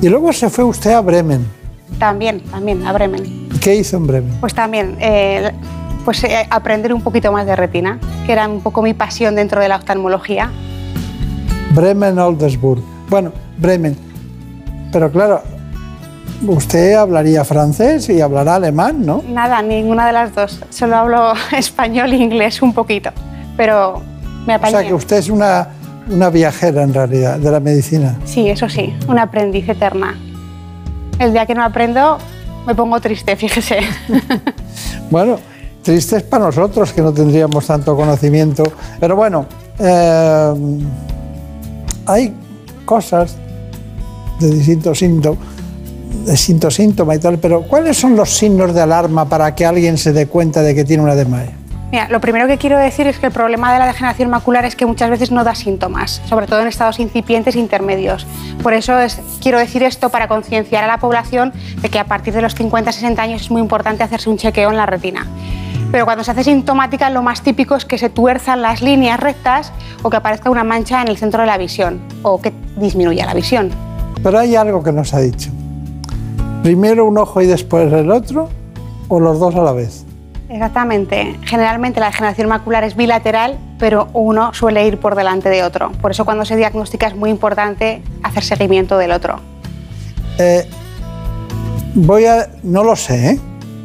Y 0.00 0.08
luego 0.08 0.32
se 0.32 0.50
fue 0.50 0.64
usted 0.64 0.92
a 0.92 1.00
Bremen. 1.00 1.46
También, 1.98 2.40
también, 2.40 2.86
a 2.86 2.92
Bremen. 2.92 3.48
¿Qué 3.60 3.74
hizo 3.76 3.96
en 3.96 4.06
Bremen? 4.06 4.36
Pues 4.40 4.54
también, 4.54 4.96
eh, 5.00 5.50
pues 6.04 6.24
aprender 6.50 6.92
un 6.92 7.00
poquito 7.00 7.32
más 7.32 7.46
de 7.46 7.56
retina, 7.56 7.98
que 8.26 8.32
era 8.32 8.46
un 8.46 8.60
poco 8.60 8.82
mi 8.82 8.94
pasión 8.94 9.34
dentro 9.34 9.60
de 9.60 9.68
la 9.68 9.76
oftalmología. 9.76 10.50
Bremen, 11.74 12.18
Oldesburg. 12.18 12.82
Bueno, 13.08 13.32
Bremen. 13.58 13.96
Pero 14.92 15.10
claro, 15.10 15.42
Usted 16.42 16.94
hablaría 16.94 17.44
francés 17.44 18.08
y 18.08 18.20
hablará 18.20 18.56
alemán, 18.56 19.04
¿no? 19.04 19.22
Nada, 19.28 19.62
ninguna 19.62 20.06
de 20.06 20.12
las 20.12 20.34
dos. 20.34 20.60
Solo 20.70 20.96
hablo 20.96 21.32
español 21.56 22.12
e 22.12 22.16
inglés 22.16 22.62
un 22.62 22.72
poquito, 22.72 23.10
pero 23.56 24.02
me 24.46 24.54
apañé. 24.54 24.76
O 24.76 24.78
sea 24.78 24.88
que 24.88 24.94
usted 24.94 25.16
es 25.16 25.28
una, 25.28 25.68
una 26.10 26.30
viajera 26.30 26.82
en 26.82 26.92
realidad 26.92 27.38
de 27.38 27.50
la 27.50 27.60
medicina. 27.60 28.16
Sí, 28.24 28.48
eso 28.48 28.68
sí, 28.68 28.94
una 29.08 29.22
aprendiz 29.22 29.68
eterna. 29.68 30.14
El 31.18 31.32
día 31.32 31.46
que 31.46 31.54
no 31.54 31.64
aprendo 31.64 32.18
me 32.66 32.74
pongo 32.74 33.00
triste, 33.00 33.36
fíjese. 33.36 33.78
bueno, 35.10 35.38
triste 35.82 36.16
es 36.16 36.22
para 36.22 36.46
nosotros 36.46 36.92
que 36.92 37.00
no 37.00 37.12
tendríamos 37.12 37.66
tanto 37.66 37.96
conocimiento, 37.96 38.64
pero 39.00 39.16
bueno. 39.16 39.46
Eh, 39.78 40.54
hay 42.06 42.32
cosas 42.84 43.36
de 44.38 44.50
distintos 44.50 44.98
síntomas, 44.98 45.40
distintos 46.24 46.74
síntomas 46.74 47.16
y 47.16 47.20
tal, 47.20 47.38
pero 47.38 47.62
¿cuáles 47.62 47.96
son 47.96 48.16
los 48.16 48.36
signos 48.36 48.74
de 48.74 48.80
alarma 48.80 49.28
para 49.28 49.54
que 49.54 49.66
alguien 49.66 49.98
se 49.98 50.12
dé 50.12 50.26
cuenta 50.26 50.62
de 50.62 50.74
que 50.74 50.84
tiene 50.84 51.02
una 51.02 51.14
DMAE? 51.14 51.66
Mira, 51.92 52.08
lo 52.08 52.20
primero 52.20 52.48
que 52.48 52.58
quiero 52.58 52.78
decir 52.78 53.06
es 53.06 53.18
que 53.18 53.26
el 53.26 53.32
problema 53.32 53.72
de 53.72 53.78
la 53.78 53.86
degeneración 53.86 54.28
macular 54.28 54.64
es 54.64 54.74
que 54.74 54.86
muchas 54.86 55.08
veces 55.08 55.30
no 55.30 55.44
da 55.44 55.54
síntomas, 55.54 56.20
sobre 56.28 56.46
todo 56.46 56.60
en 56.60 56.66
estados 56.66 56.98
incipientes 56.98 57.54
e 57.54 57.60
intermedios. 57.60 58.26
Por 58.62 58.74
eso 58.74 58.98
es, 58.98 59.20
quiero 59.40 59.58
decir 59.58 59.84
esto 59.84 60.10
para 60.10 60.26
concienciar 60.26 60.82
a 60.82 60.88
la 60.88 60.98
población 60.98 61.52
de 61.80 61.88
que 61.88 62.00
a 62.00 62.04
partir 62.04 62.34
de 62.34 62.42
los 62.42 62.56
50-60 62.56 63.18
años 63.18 63.42
es 63.42 63.50
muy 63.52 63.62
importante 63.62 64.02
hacerse 64.02 64.28
un 64.28 64.36
chequeo 64.36 64.70
en 64.70 64.76
la 64.76 64.86
retina. 64.86 65.26
Pero 65.92 66.04
cuando 66.04 66.24
se 66.24 66.32
hace 66.32 66.42
sintomática, 66.42 67.08
lo 67.10 67.22
más 67.22 67.42
típico 67.42 67.76
es 67.76 67.84
que 67.84 67.98
se 67.98 68.10
tuerzan 68.10 68.62
las 68.62 68.82
líneas 68.82 69.20
rectas 69.20 69.72
o 70.02 70.10
que 70.10 70.16
aparezca 70.16 70.50
una 70.50 70.64
mancha 70.64 71.00
en 71.00 71.08
el 71.08 71.16
centro 71.16 71.42
de 71.42 71.46
la 71.46 71.56
visión 71.56 72.00
o 72.22 72.40
que 72.40 72.52
disminuya 72.76 73.24
la 73.24 73.34
visión. 73.34 73.70
Pero 74.22 74.40
hay 74.40 74.56
algo 74.56 74.82
que 74.82 74.90
nos 74.90 75.14
ha 75.14 75.20
dicho. 75.20 75.50
Primero 76.66 77.04
un 77.04 77.16
ojo 77.16 77.40
y 77.40 77.46
después 77.46 77.92
el 77.92 78.10
otro 78.10 78.48
o 79.06 79.20
los 79.20 79.38
dos 79.38 79.54
a 79.54 79.62
la 79.62 79.70
vez. 79.70 80.04
Exactamente. 80.48 81.38
Generalmente 81.44 82.00
la 82.00 82.06
degeneración 82.06 82.48
macular 82.48 82.82
es 82.82 82.96
bilateral, 82.96 83.56
pero 83.78 84.08
uno 84.14 84.52
suele 84.52 84.84
ir 84.84 84.98
por 84.98 85.14
delante 85.14 85.48
de 85.48 85.62
otro. 85.62 85.92
Por 85.92 86.10
eso 86.10 86.24
cuando 86.24 86.44
se 86.44 86.56
diagnostica 86.56 87.06
es 87.06 87.14
muy 87.14 87.30
importante 87.30 88.02
hacer 88.24 88.42
seguimiento 88.42 88.98
del 88.98 89.12
otro. 89.12 89.38
Eh, 90.40 90.68
voy 91.94 92.24
a, 92.24 92.48
no 92.64 92.82
lo 92.82 92.96
sé, 92.96 93.30
¿eh? 93.30 93.40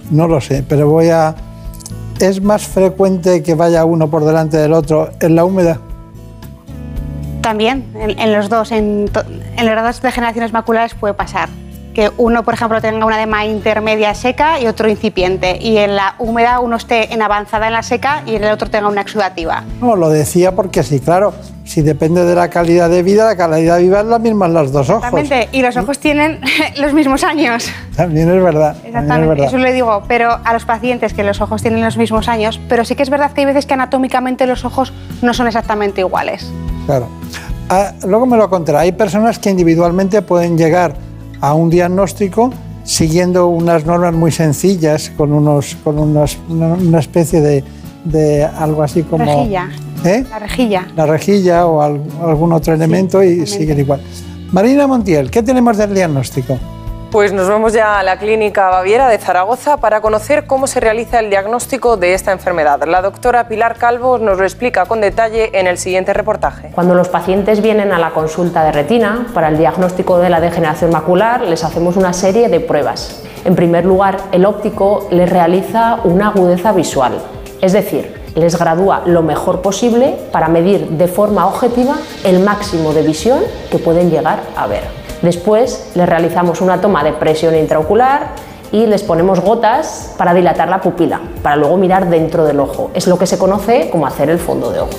no 0.10 0.28
lo 0.28 0.42
sé, 0.42 0.66
pero 0.68 0.90
voy 0.90 1.10
a. 1.10 1.36
¿Es 2.20 2.42
más 2.42 2.66
frecuente 2.66 3.44
que 3.44 3.54
vaya 3.54 3.86
uno 3.86 4.10
por 4.10 4.26
delante 4.26 4.58
del 4.58 4.74
otro 4.74 5.12
en 5.20 5.36
la 5.36 5.46
húmeda? 5.46 5.78
También, 7.44 7.86
en, 7.94 8.18
en 8.18 8.34
los 8.34 8.50
dos, 8.50 8.72
en, 8.72 9.08
en 9.56 9.66
las 9.68 9.84
dos 9.84 10.02
degeneraciones 10.02 10.52
maculares 10.52 10.96
puede 10.96 11.14
pasar. 11.14 11.48
Que 11.94 12.10
uno, 12.18 12.44
por 12.44 12.54
ejemplo, 12.54 12.80
tenga 12.82 13.06
una 13.06 13.18
edema 13.18 13.46
intermedia 13.46 14.14
seca 14.16 14.60
y 14.60 14.68
otro 14.68 14.90
incipiente. 14.90 15.58
Y 15.62 15.78
en 15.78 15.96
la 15.96 16.16
húmeda 16.20 16.60
uno 16.60 16.78
esté 16.78 17.14
en 17.14 17.22
avanzada 17.22 17.68
en 17.68 17.74
la 17.74 17.84
seca 17.84 18.24
y 18.26 18.36
en 18.36 18.44
el 18.44 18.52
otro 18.52 18.70
tenga 18.70 18.88
una 18.88 19.02
exudativa. 19.02 19.64
No, 19.82 19.96
lo 19.96 20.10
decía 20.10 20.56
porque 20.56 20.84
sí, 20.84 21.00
claro, 21.00 21.34
si 21.66 21.82
depende 21.82 22.24
de 22.26 22.36
la 22.36 22.50
calidad 22.50 22.90
de 22.90 23.04
vida, 23.04 23.26
la 23.26 23.36
calidad 23.36 23.78
de 23.78 23.84
vida 23.84 24.02
es 24.02 24.06
la 24.06 24.20
misma 24.20 24.46
en 24.46 24.54
los 24.54 24.72
dos 24.72 24.90
ojos. 24.90 25.04
Exactamente. 25.06 25.50
Y 25.52 25.62
los 25.62 25.76
ojos 25.78 26.00
tienen 26.00 26.40
los 26.78 26.94
mismos 26.94 27.24
años. 27.24 27.70
También 27.96 28.30
es 28.30 28.44
verdad. 28.44 28.76
es 28.82 28.88
Exactamente, 28.88 29.28
verdad. 29.28 29.48
eso 29.48 29.58
le 29.58 29.74
digo, 29.74 30.04
pero 30.08 30.38
a 30.44 30.54
los 30.54 30.66
pacientes 30.66 31.14
que 31.14 31.24
los 31.24 31.42
ojos 31.42 31.62
tienen 31.62 31.82
los 31.82 31.98
mismos 31.98 32.28
años, 32.28 32.60
pero 32.70 32.86
sí 32.86 32.96
que 32.96 33.04
es 33.04 33.10
verdad 33.10 33.32
que 33.32 33.42
hay 33.42 33.48
veces 33.48 33.66
que 33.66 33.74
anatómicamente 33.74 34.48
los 34.48 34.66
ojos 34.66 34.94
no 35.22 35.34
son 35.34 35.48
exactamente 35.48 36.02
iguales. 36.02 36.50
Claro. 36.86 37.08
Ah, 37.70 37.94
luego 38.06 38.26
me 38.26 38.36
lo 38.38 38.50
contará. 38.50 38.82
Hay 38.82 38.92
personas 38.92 39.40
que 39.40 39.50
individualmente 39.50 40.22
pueden 40.22 40.58
llegar 40.58 40.94
a 41.42 41.54
un 41.54 41.70
diagnóstico 41.70 42.52
siguiendo 42.84 43.48
unas 43.48 43.86
normas 43.86 44.14
muy 44.14 44.32
sencillas, 44.32 45.12
con, 45.18 45.34
unos, 45.34 45.76
con 45.84 46.00
unos- 46.00 46.38
una, 46.50 47.00
especie 47.00 47.42
de, 47.42 47.64
de 48.06 48.44
algo 48.44 48.82
así 48.84 49.04
como... 49.04 49.24
Rejilla. 49.26 49.70
¿Eh? 50.04 50.26
La 50.30 50.40
rejilla. 50.40 50.88
La 50.96 51.06
rejilla 51.06 51.68
o 51.68 51.82
al- 51.82 52.02
algún 52.24 52.54
otro 52.54 52.74
elemento 52.74 53.22
y 53.24 53.46
siguen 53.46 53.80
igual. 53.80 54.02
Marina 54.52 54.88
Montiel, 54.88 55.30
¿qué 55.30 55.44
tenemos 55.44 55.78
del 55.78 55.94
diagnóstico? 55.94 56.58
Pues 57.12 57.34
nos 57.34 57.50
vamos 57.50 57.74
ya 57.74 58.00
a 58.00 58.04
la 58.04 58.18
Clínica 58.18 58.70
Baviera 58.70 59.10
de 59.10 59.18
Zaragoza 59.18 59.76
para 59.76 60.00
conocer 60.00 60.48
cómo 60.48 60.66
se 60.66 60.80
realiza 60.80 61.20
el 61.20 61.30
diagnóstico 61.30 61.98
de 61.98 62.14
esta 62.14 62.32
enfermedad. 62.32 62.82
La 62.88 63.02
doctora 63.02 63.50
Pilar 63.50 63.76
Calvo 63.76 64.18
nos 64.18 64.38
lo 64.38 64.46
explica 64.46 64.86
con 64.86 65.02
detalle 65.02 65.50
en 65.52 65.68
el 65.68 65.78
siguiente 65.78 66.14
reportaje. 66.14 66.70
Cuando 66.74 66.96
los 66.96 67.10
pacientes 67.10 67.62
vienen 67.62 67.92
a 67.92 68.00
la 68.00 68.12
consulta 68.12 68.64
de 68.64 68.72
retina 68.72 69.28
para 69.34 69.50
el 69.50 69.58
diagnóstico 69.58 70.20
de 70.20 70.30
la 70.30 70.40
degeneración 70.40 70.92
macular, 70.92 71.42
les 71.42 71.66
hacemos 71.66 71.98
una 71.98 72.14
serie 72.14 72.48
de 72.48 72.62
pruebas. 72.62 73.26
En 73.44 73.58
primer 73.58 73.84
lugar, 73.84 74.18
el 74.32 74.46
óptico 74.46 75.10
les 75.12 75.30
realiza 75.30 76.00
una 76.06 76.30
agudeza 76.30 76.72
visual, 76.72 77.20
es 77.60 77.74
decir, 77.74 78.22
les 78.36 78.58
gradúa 78.58 79.02
lo 79.06 79.22
mejor 79.22 79.62
posible 79.62 80.16
para 80.32 80.48
medir 80.48 80.88
de 80.88 81.10
forma 81.10 81.46
objetiva 81.46 81.98
el 82.24 82.40
máximo 82.40 82.94
de 82.94 83.02
visión 83.02 83.40
que 83.70 83.80
pueden 83.80 84.10
llegar 84.10 84.40
a 84.56 84.66
ver. 84.68 85.01
Después 85.22 85.92
les 85.96 86.10
realizamos 86.10 86.62
una 86.62 86.82
toma 86.82 87.04
de 87.04 87.14
presión 87.14 87.56
intraocular 87.56 88.30
y 88.72 88.86
les 88.86 89.04
ponemos 89.04 89.40
gotas 89.40 90.14
para 90.18 90.34
dilatar 90.34 90.70
la 90.70 90.82
pupila, 90.82 91.20
para 91.44 91.56
luego 91.56 91.78
mirar 91.78 92.10
dentro 92.10 92.46
del 92.46 92.60
ojo. 92.60 92.90
Es 92.94 93.08
lo 93.08 93.20
que 93.20 93.28
se 93.28 93.38
conoce 93.38 93.90
como 93.90 94.08
hacer 94.08 94.30
el 94.30 94.40
fondo 94.40 94.72
de 94.72 94.80
ojo. 94.80 94.92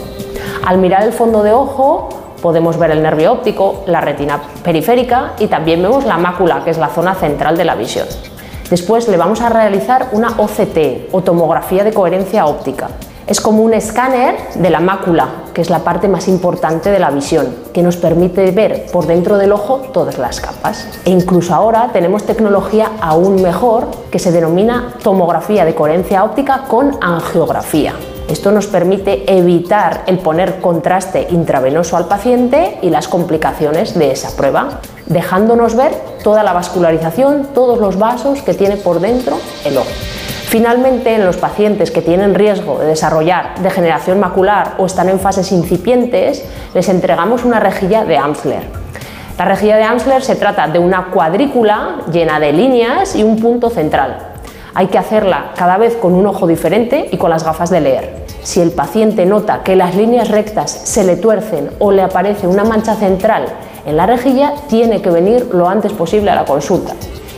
Al 0.64 0.78
mirar 0.78 1.02
el 1.02 1.12
fondo 1.12 1.42
de 1.42 1.52
ojo 1.52 2.08
podemos 2.40 2.76
ver 2.76 2.90
el 2.90 3.02
nervio 3.02 3.32
óptico, 3.32 3.82
la 3.86 4.00
retina 4.00 4.40
periférica 4.62 5.32
y 5.38 5.46
también 5.46 5.82
vemos 5.82 6.04
la 6.04 6.18
mácula, 6.18 6.62
que 6.64 6.70
es 6.70 6.78
la 6.78 6.88
zona 6.88 7.14
central 7.14 7.56
de 7.56 7.64
la 7.64 7.74
visión. 7.74 8.06
Después 8.70 9.08
le 9.08 9.16
vamos 9.16 9.40
a 9.40 9.48
realizar 9.48 10.08
una 10.12 10.30
OCT 10.30 11.12
o 11.12 11.22
tomografía 11.22 11.84
de 11.84 11.92
coherencia 11.92 12.46
óptica. 12.46 12.88
Es 13.26 13.40
como 13.40 13.62
un 13.62 13.74
escáner 13.74 14.36
de 14.54 14.70
la 14.70 14.80
mácula, 14.80 15.28
que 15.52 15.60
es 15.60 15.70
la 15.70 15.80
parte 15.80 16.08
más 16.08 16.28
importante 16.28 16.90
de 16.90 16.98
la 16.98 17.10
visión, 17.10 17.54
que 17.72 17.82
nos 17.82 17.96
permite 17.96 18.50
ver 18.50 18.86
por 18.92 19.06
dentro 19.06 19.38
del 19.38 19.52
ojo 19.52 19.82
todas 19.92 20.18
las 20.18 20.40
capas. 20.40 20.86
E 21.04 21.10
incluso 21.10 21.54
ahora 21.54 21.90
tenemos 21.92 22.24
tecnología 22.24 22.92
aún 23.00 23.42
mejor 23.42 23.88
que 24.10 24.18
se 24.18 24.32
denomina 24.32 24.94
tomografía 25.02 25.64
de 25.64 25.74
coherencia 25.74 26.24
óptica 26.24 26.64
con 26.68 26.98
angiografía. 27.00 27.94
Esto 28.28 28.50
nos 28.50 28.66
permite 28.66 29.24
evitar 29.30 30.04
el 30.06 30.18
poner 30.18 30.60
contraste 30.60 31.26
intravenoso 31.30 31.96
al 31.96 32.06
paciente 32.06 32.78
y 32.80 32.90
las 32.90 33.08
complicaciones 33.08 33.98
de 33.98 34.12
esa 34.12 34.34
prueba, 34.36 34.80
dejándonos 35.06 35.74
ver 35.74 35.92
toda 36.22 36.42
la 36.42 36.52
vascularización, 36.52 37.48
todos 37.52 37.78
los 37.78 37.98
vasos 37.98 38.42
que 38.42 38.54
tiene 38.54 38.76
por 38.76 39.00
dentro 39.00 39.36
el 39.64 39.76
ojo. 39.76 39.90
Finalmente, 40.52 41.14
en 41.14 41.24
los 41.24 41.38
pacientes 41.38 41.90
que 41.90 42.02
tienen 42.02 42.34
riesgo 42.34 42.78
de 42.78 42.84
desarrollar 42.84 43.54
degeneración 43.62 44.20
macular 44.20 44.74
o 44.76 44.84
están 44.84 45.08
en 45.08 45.18
fases 45.18 45.50
incipientes, 45.50 46.44
les 46.74 46.90
entregamos 46.90 47.46
una 47.46 47.58
rejilla 47.58 48.04
de 48.04 48.18
Amsler. 48.18 48.62
La 49.38 49.46
rejilla 49.46 49.78
de 49.78 49.84
Amsler 49.84 50.22
se 50.22 50.36
trata 50.36 50.68
de 50.68 50.78
una 50.78 51.06
cuadrícula 51.06 52.00
llena 52.12 52.38
de 52.38 52.52
líneas 52.52 53.16
y 53.16 53.22
un 53.22 53.40
punto 53.40 53.70
central. 53.70 54.18
Hay 54.74 54.88
que 54.88 54.98
hacerla 54.98 55.52
cada 55.56 55.78
vez 55.78 55.96
con 55.96 56.12
un 56.12 56.26
ojo 56.26 56.46
diferente 56.46 57.08
y 57.10 57.16
con 57.16 57.30
las 57.30 57.44
gafas 57.44 57.70
de 57.70 57.80
leer. 57.80 58.26
Si 58.42 58.60
el 58.60 58.72
paciente 58.72 59.24
nota 59.24 59.62
que 59.62 59.74
las 59.74 59.94
líneas 59.94 60.28
rectas 60.28 60.70
se 60.70 61.02
le 61.04 61.16
tuercen 61.16 61.70
o 61.78 61.92
le 61.92 62.02
aparece 62.02 62.46
una 62.46 62.64
mancha 62.64 62.94
central 62.94 63.46
en 63.86 63.96
la 63.96 64.04
rejilla, 64.04 64.52
tiene 64.68 65.00
que 65.00 65.08
venir 65.08 65.48
lo 65.54 65.66
antes 65.66 65.94
posible 65.94 66.30
a 66.30 66.34
la 66.34 66.44
consulta. 66.44 66.92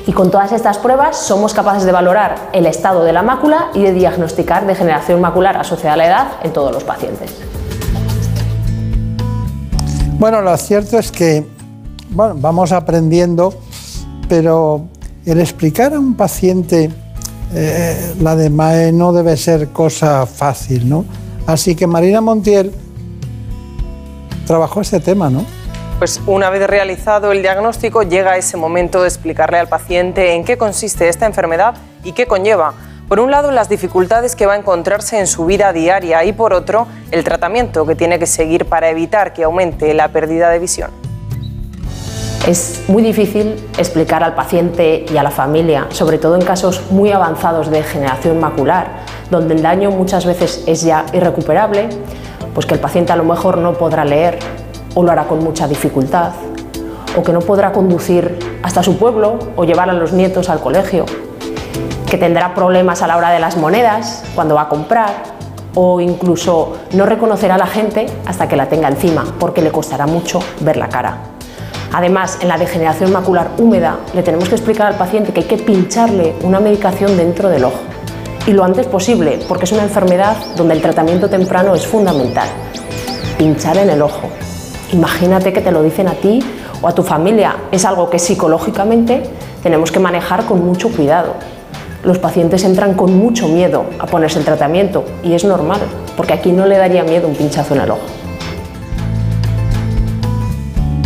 Y 0.07 0.13
con 0.13 0.31
todas 0.31 0.53
estas 0.53 0.79
pruebas 0.79 1.17
somos 1.17 1.55
capaces 1.55 1.85
de 1.85 1.93
valorar 1.93 2.51
el 2.53 2.67
estado 2.67 3.05
de 3.05 3.13
la 3.13 3.23
mácula 3.23 3.71
y 3.73 3.83
de 3.83 3.93
diagnosticar 3.93 4.67
degeneración 4.67 5.21
macular 5.21 5.57
asociada 5.57 5.95
a 5.95 5.97
la 5.97 6.07
edad 6.07 6.27
en 6.43 6.53
todos 6.53 6.73
los 6.73 6.85
pacientes. 6.85 7.31
Bueno, 10.19 10.43
lo 10.43 10.57
cierto 10.57 10.99
es 10.99 11.11
que 11.11 11.47
vamos 12.11 12.73
aprendiendo, 12.73 13.55
pero 14.29 14.83
el 15.25 15.41
explicar 15.41 15.95
a 15.95 15.99
un 15.99 16.15
paciente 16.15 16.91
eh, 17.55 18.15
la 18.21 18.37
de 18.37 18.51
MAE 18.51 18.93
no 18.93 19.13
debe 19.13 19.37
ser 19.37 19.69
cosa 19.69 20.27
fácil, 20.27 20.89
¿no? 20.89 21.05
Así 21.47 21.75
que 21.75 21.87
Marina 21.87 22.21
Montiel 22.21 22.73
trabajó 24.47 24.81
este 24.81 25.01
tema, 25.01 25.31
¿no? 25.31 25.45
Pues 26.05 26.21
una 26.27 26.51
vez 26.51 26.67
realizado 26.67 27.33
el 27.33 27.41
diagnóstico 27.41 28.03
llega 28.03 28.37
ese 28.37 28.59
momento 28.59 29.01
de 29.01 29.09
explicarle 29.09 29.57
al 29.57 29.69
paciente 29.69 30.35
en 30.35 30.45
qué 30.45 30.59
consiste 30.59 31.09
esta 31.09 31.25
enfermedad 31.25 31.77
y 32.03 32.13
qué 32.13 32.27
conlleva. 32.27 32.75
Por 33.09 33.21
un 33.21 33.31
lado, 33.31 33.51
las 33.51 33.71
dificultades 33.71 34.37
que 34.37 34.45
va 34.45 34.53
a 34.53 34.59
encontrarse 34.59 35.19
en 35.19 35.27
su 35.27 35.47
vida 35.47 35.73
diaria 35.73 36.23
y 36.27 36.35
por 36.35 36.53
otro, 36.53 36.87
el 37.11 37.25
tratamiento 37.25 37.87
que 37.87 37.95
tiene 37.95 38.19
que 38.19 38.27
seguir 38.27 38.67
para 38.67 38.91
evitar 38.91 39.33
que 39.33 39.45
aumente 39.45 39.95
la 39.95 40.09
pérdida 40.09 40.51
de 40.51 40.59
visión. 40.59 40.91
Es 42.47 42.83
muy 42.87 43.03
difícil 43.03 43.57
explicar 43.79 44.23
al 44.23 44.35
paciente 44.35 45.07
y 45.11 45.17
a 45.17 45.23
la 45.23 45.31
familia, 45.31 45.87
sobre 45.89 46.19
todo 46.19 46.35
en 46.35 46.45
casos 46.45 46.83
muy 46.91 47.13
avanzados 47.13 47.71
de 47.71 47.79
degeneración 47.79 48.39
macular, 48.41 48.89
donde 49.31 49.55
el 49.55 49.63
daño 49.63 49.91
muchas 49.91 50.27
veces 50.27 50.65
es 50.67 50.83
ya 50.83 51.07
irrecuperable, 51.15 51.89
pues 52.53 52.67
que 52.67 52.75
el 52.75 52.81
paciente 52.81 53.11
a 53.11 53.17
lo 53.17 53.25
mejor 53.25 53.57
no 53.57 53.73
podrá 53.73 54.05
leer 54.05 54.39
o 54.95 55.03
lo 55.03 55.13
hará 55.13 55.25
con 55.25 55.43
mucha 55.43 55.69
dificultad, 55.69 56.33
o 57.17 57.23
que 57.23 57.33
no 57.33 57.41
podrá 57.41 57.73
conducir 57.73 58.59
hasta 58.63 58.83
su 58.83 58.97
pueblo 58.97 59.39
o 59.57 59.65
llevar 59.65 59.91
a 59.91 59.93
los 59.93 60.13
nietos 60.13 60.49
al 60.49 60.61
colegio, 60.61 61.05
que 62.09 62.19
tendrá 62.19 62.55
problemas 62.55 63.03
a 63.03 63.07
la 63.07 63.17
hora 63.17 63.31
de 63.31 63.41
las 63.41 63.57
monedas 63.57 64.25
cuando 64.35 64.55
va 64.55 64.63
a 64.63 64.69
comprar, 64.69 65.35
o 65.75 66.01
incluso 66.01 66.77
no 66.93 67.07
reconocerá 67.07 67.57
a 67.57 67.59
la 67.59 67.67
gente 67.67 68.07
hasta 68.27 68.49
que 68.49 68.57
la 68.57 68.69
tenga 68.69 68.89
encima, 68.89 69.25
porque 69.39 69.63
le 69.63 69.73
costará 69.73 70.07
mucho 70.07 70.41
ver 70.61 70.77
la 70.77 70.89
cara. 70.89 71.19
Además, 71.93 72.39
en 72.41 72.49
la 72.49 72.59
degeneración 72.59 73.13
macular 73.13 73.51
húmeda 73.59 73.99
le 74.15 74.23
tenemos 74.23 74.49
que 74.49 74.57
explicar 74.57 74.89
al 74.89 74.99
paciente 74.99 75.33
que 75.33 75.41
hay 75.41 75.47
que 75.47 75.59
pincharle 75.59 76.35
una 76.43 76.59
medicación 76.59 77.17
dentro 77.17 77.49
del 77.49 77.65
ojo. 77.65 77.79
Y 78.47 78.53
lo 78.53 78.65
antes 78.65 78.87
posible, 78.87 79.39
porque 79.49 79.65
es 79.65 79.73
una 79.73 79.85
enfermedad 79.85 80.37
donde 80.57 80.75
el 80.75 80.83
tratamiento 80.83 81.31
temprano 81.31 81.75
es 81.75 81.87
fundamental. 81.87 82.49
Pinchar 83.39 83.77
en 83.79 83.91
el 83.91 84.03
ojo. 84.03 84.29
Imagínate 84.95 85.53
que 85.53 85.61
te 85.61 85.73
lo 85.73 85.83
dicen 85.83 86.07
a 86.07 86.15
ti 86.15 86.39
o 86.81 86.87
a 86.87 86.95
tu 86.95 87.03
familia. 87.03 87.57
Es 87.73 87.85
algo 87.85 88.09
que 88.09 88.21
psicológicamente 88.21 89.25
tenemos 89.61 89.91
que 89.91 89.99
manejar 89.99 90.47
con 90.47 90.65
mucho 90.65 90.89
cuidado. 90.89 91.35
Los 92.05 92.19
pacientes 92.19 92.63
entran 92.63 92.95
con 92.95 93.19
mucho 93.19 93.49
miedo 93.49 93.87
a 93.99 94.07
ponerse 94.07 94.39
el 94.39 94.45
tratamiento 94.45 95.05
y 95.25 95.33
es 95.33 95.45
normal, 95.45 95.81
porque 96.17 96.33
aquí 96.33 96.53
no 96.53 96.67
le 96.67 96.77
daría 96.77 97.03
miedo 97.03 97.27
un 97.27 97.35
pinchazo 97.35 97.75
en 97.75 97.81
el 97.81 97.91
ojo. 97.91 98.03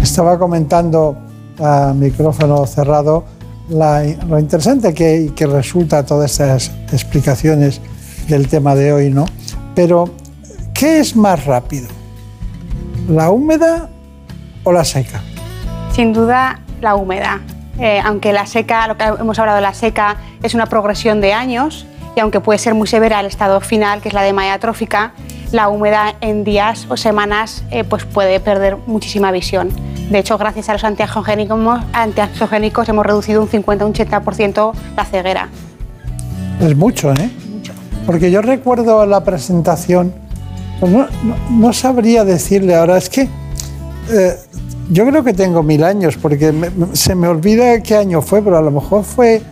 Estaba 0.03 0.39
comentando 0.39 1.17
a 1.59 1.95
micrófono 1.95 2.67
cerrado 2.67 3.25
lo 3.71 4.39
interesante 4.39 4.93
que, 4.93 5.33
que 5.35 5.47
resulta 5.47 6.05
todas 6.05 6.33
estas 6.33 6.71
explicaciones 6.93 7.81
del 8.29 8.49
tema 8.49 8.75
de 8.75 8.93
hoy, 8.93 9.09
¿no? 9.09 9.25
Pero, 9.75 10.11
¿qué 10.75 11.01
es 11.01 11.17
más 11.17 11.47
rápido? 11.47 11.98
¿La 13.09 13.31
húmeda 13.31 13.89
o 14.65 14.73
la 14.73 14.85
seca? 14.85 15.23
Sin 15.93 16.13
duda, 16.13 16.61
la 16.83 16.95
húmeda. 16.95 17.41
Eh, 17.79 18.03
aunque 18.05 18.35
la 18.35 18.45
seca, 18.45 18.87
lo 18.87 18.99
que 18.99 19.05
hemos 19.05 19.39
hablado 19.39 19.57
de 19.57 19.63
la 19.63 19.73
seca, 19.73 20.17
es 20.43 20.53
una 20.53 20.67
progresión 20.67 21.23
de 21.23 21.33
años 21.33 21.87
y 22.15 22.21
aunque 22.21 22.41
puede 22.41 22.59
ser 22.59 22.75
muy 22.75 22.87
severa 22.87 23.19
el 23.21 23.27
estado 23.27 23.63
final, 23.63 24.03
que 24.03 24.09
es 24.09 24.15
la 24.15 24.21
de 24.23 24.39
atrófica, 24.51 25.13
la 25.53 25.71
húmeda 25.71 26.17
en 26.21 26.45
días 26.45 26.85
o 26.91 26.99
semanas 26.99 27.65
eh, 27.71 27.83
pues 27.83 28.05
puede 28.05 28.41
perder 28.41 28.77
muchísima 28.87 29.33
visión. 29.33 29.71
De 30.11 30.19
hecho, 30.19 30.37
gracias 30.37 30.69
a 30.69 30.75
los 30.75 30.85
antiangiogénicos, 30.85 32.89
hemos 32.91 33.07
reducido 33.07 33.41
un 33.41 33.49
50-80% 33.49 34.73
la 34.97 35.05
ceguera. 35.07 35.49
Es 36.61 36.77
mucho, 36.77 37.13
¿eh? 37.13 37.31
Mucho. 37.51 37.73
Porque 38.05 38.31
yo 38.31 38.43
recuerdo 38.43 39.07
la 39.07 39.25
presentación, 39.25 40.13
pues 40.81 40.93
no, 41.51 41.73
sabría 41.73 42.25
decirle 42.25 42.75
ahora, 42.75 42.99
es 42.99 43.09
que 43.09 43.23
eh, 43.23 44.37
yo 44.91 45.07
creo 45.07 45.25
que 45.25 45.35
tengo 45.35 45.63
mil 45.63 45.85
años, 45.85 46.17
porque 46.17 46.55
se 46.93 47.15
me 47.15 47.29
olvida 47.29 47.83
qué 47.83 47.97
año 47.97 48.23
fue, 48.23 48.43
pero 48.43 48.59
a 48.59 48.63
lo 48.63 48.71
mejor 48.71 49.05
fue 49.05 49.43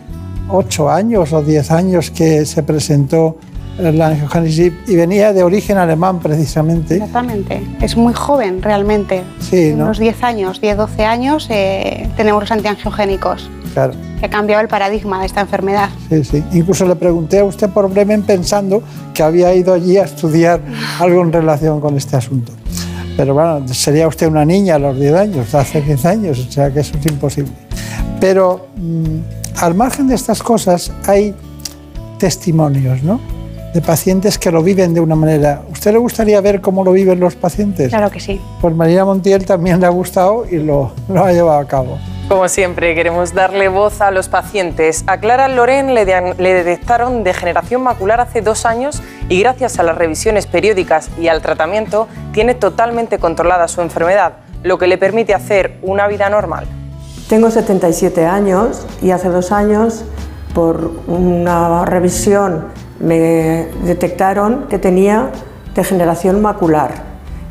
ocho 0.49 0.89
años 0.89 1.33
o 1.33 1.41
diez 1.41 1.71
años 1.71 2.11
que 2.11 2.45
se 2.45 2.63
presentó 2.63 3.37
la 3.77 4.07
angiogénesis 4.07 4.73
y 4.87 4.95
venía 4.95 5.33
de 5.33 5.43
origen 5.43 5.77
alemán 5.77 6.19
precisamente. 6.19 6.95
Exactamente, 6.95 7.61
es 7.81 7.95
muy 7.95 8.13
joven 8.13 8.61
realmente. 8.61 9.23
Sí, 9.39 9.73
¿no? 9.75 9.85
Unos 9.85 9.99
10 9.99 10.23
años, 10.23 10.61
10, 10.61 10.77
12 10.77 11.05
años 11.05 11.47
eh, 11.51 12.09
tenemos 12.17 12.41
los 12.41 12.51
antiangiogénicos. 12.51 13.49
Claro. 13.77 13.93
Que 14.19 14.25
ha 14.25 14.29
cambiado 14.31 14.63
el 14.63 14.67
paradigma 14.67 15.19
de 15.19 15.27
esta 15.27 15.41
enfermedad. 15.41 15.89
Sí, 16.09 16.23
sí. 16.23 16.43
Incluso 16.51 16.83
le 16.87 16.95
pregunté 16.95 17.37
a 17.37 17.43
usted 17.43 17.69
por 17.69 17.87
Bremen 17.87 18.23
pensando 18.23 18.81
que 19.13 19.21
había 19.21 19.53
ido 19.53 19.71
allí 19.71 19.97
a 19.97 20.05
estudiar 20.05 20.59
algo 20.99 21.21
en 21.21 21.31
relación 21.31 21.79
con 21.79 21.95
este 21.95 22.15
asunto. 22.15 22.51
Pero 23.15 23.35
bueno, 23.35 23.67
sería 23.67 24.07
usted 24.07 24.25
una 24.25 24.45
niña 24.45 24.75
a 24.75 24.79
los 24.79 24.99
10 24.99 25.13
años, 25.13 25.53
hace 25.53 25.81
10 25.81 26.05
años, 26.07 26.39
o 26.39 26.51
sea 26.51 26.73
que 26.73 26.79
eso 26.79 26.97
es 26.97 27.05
imposible. 27.05 27.51
Pero 28.19 28.65
mm, 28.77 29.61
al 29.61 29.75
margen 29.75 30.07
de 30.07 30.15
estas 30.15 30.41
cosas 30.41 30.91
hay 31.05 31.35
testimonios, 32.17 33.03
¿no? 33.03 33.21
De 33.75 33.81
pacientes 33.81 34.39
que 34.39 34.49
lo 34.49 34.63
viven 34.63 34.95
de 34.95 35.01
una 35.01 35.15
manera. 35.15 35.61
¿Usted 35.71 35.91
le 35.91 35.99
gustaría 35.99 36.41
ver 36.41 36.61
cómo 36.61 36.83
lo 36.83 36.93
viven 36.93 37.19
los 37.19 37.35
pacientes? 37.35 37.89
Claro 37.89 38.09
que 38.09 38.19
sí. 38.19 38.41
Pues 38.59 38.75
María 38.75 39.05
Montiel 39.05 39.45
también 39.45 39.79
le 39.79 39.85
ha 39.85 39.89
gustado 39.89 40.47
y 40.49 40.55
lo, 40.57 40.93
lo 41.09 41.23
ha 41.23 41.31
llevado 41.31 41.59
a 41.59 41.67
cabo. 41.67 41.99
Como 42.27 42.49
siempre, 42.49 42.93
queremos 42.93 43.33
darle 43.33 43.69
voz 43.69 44.01
a 44.01 44.11
los 44.11 44.27
pacientes. 44.27 45.05
A 45.07 45.17
Clara 45.17 45.47
Loren 45.47 45.93
le, 45.93 46.03
le, 46.03 46.53
detectaron 46.53 47.23
degeneración 47.23 47.81
macular 47.81 48.19
hace 48.19 48.41
dos 48.41 48.65
años 48.65 49.01
y 49.29 49.39
gracias 49.39 49.79
a 49.79 49.83
las 49.83 49.97
revisiones 49.97 50.45
periódicas 50.45 51.09
y 51.17 51.29
al 51.29 51.41
tratamiento 51.41 52.09
tiene 52.33 52.53
totalmente 52.53 53.17
controlada 53.17 53.69
su 53.69 53.79
enfermedad, 53.79 54.33
lo 54.63 54.77
que 54.77 54.87
le 54.87 54.97
permite 54.97 55.33
hacer 55.33 55.79
una 55.81 56.05
vida 56.09 56.29
normal. 56.29 56.67
Tengo 57.29 57.49
77 57.49 58.25
años 58.25 58.85
y 59.01 59.11
hace 59.11 59.29
dos 59.29 59.53
años, 59.53 60.03
por 60.53 60.91
una 61.07 61.85
revisión, 61.85 62.65
me 62.99 63.69
detectaron 63.85 64.67
que 64.67 64.79
tenía 64.79 65.31
degeneración 65.75 66.41
macular, 66.41 66.91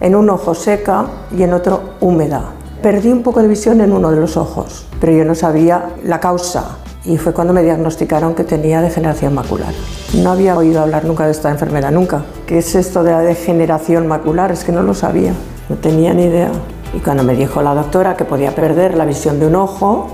en 0.03 0.15
un 0.15 0.29
ojo 0.29 0.55
seca 0.55 1.07
y 1.35 1.45
en 1.45 1.55
otro 1.55 1.95
húmeda. 2.01 2.56
Perdí 2.87 3.11
un 3.11 3.25
poco 3.25 3.42
de 3.42 3.49
visión 3.49 3.81
en 3.81 3.92
uno 3.92 4.12
de 4.12 4.20
los 4.20 4.37
ojos, 4.37 4.87
pero 5.01 5.11
yo 5.11 5.25
no 5.25 5.35
sabía 5.35 5.96
la 6.05 6.20
causa 6.20 6.77
y 7.05 7.16
fue 7.16 7.33
cuando 7.33 7.53
me 7.53 7.64
diagnosticaron 7.64 8.37
que 8.37 8.44
tenía 8.44 8.81
degeneración 8.81 9.35
macular. 9.35 9.75
No 10.14 10.31
había 10.31 10.57
oído 10.57 10.83
hablar 10.83 11.05
nunca 11.05 11.25
de 11.25 11.33
esta 11.33 11.51
enfermedad, 11.51 11.90
nunca. 11.90 12.22
¿Qué 12.46 12.59
es 12.59 12.77
esto 12.77 13.03
de 13.03 13.11
la 13.11 13.22
degeneración 13.22 14.07
macular? 14.07 14.53
Es 14.53 14.62
que 14.62 14.70
no 14.70 14.85
lo 14.85 14.94
sabía, 14.94 15.33
no 15.68 15.75
tenía 15.75 16.14
ni 16.14 16.27
idea. 16.27 16.53
Y 16.94 17.01
cuando 17.01 17.25
me 17.25 17.35
dijo 17.35 17.61
la 17.61 17.75
doctora 17.75 18.16
que 18.16 18.25
podía 18.25 18.55
perder 18.55 18.96
la 18.96 19.05
visión 19.05 19.40
de 19.40 19.49
un 19.49 19.57
ojo, 19.57 20.07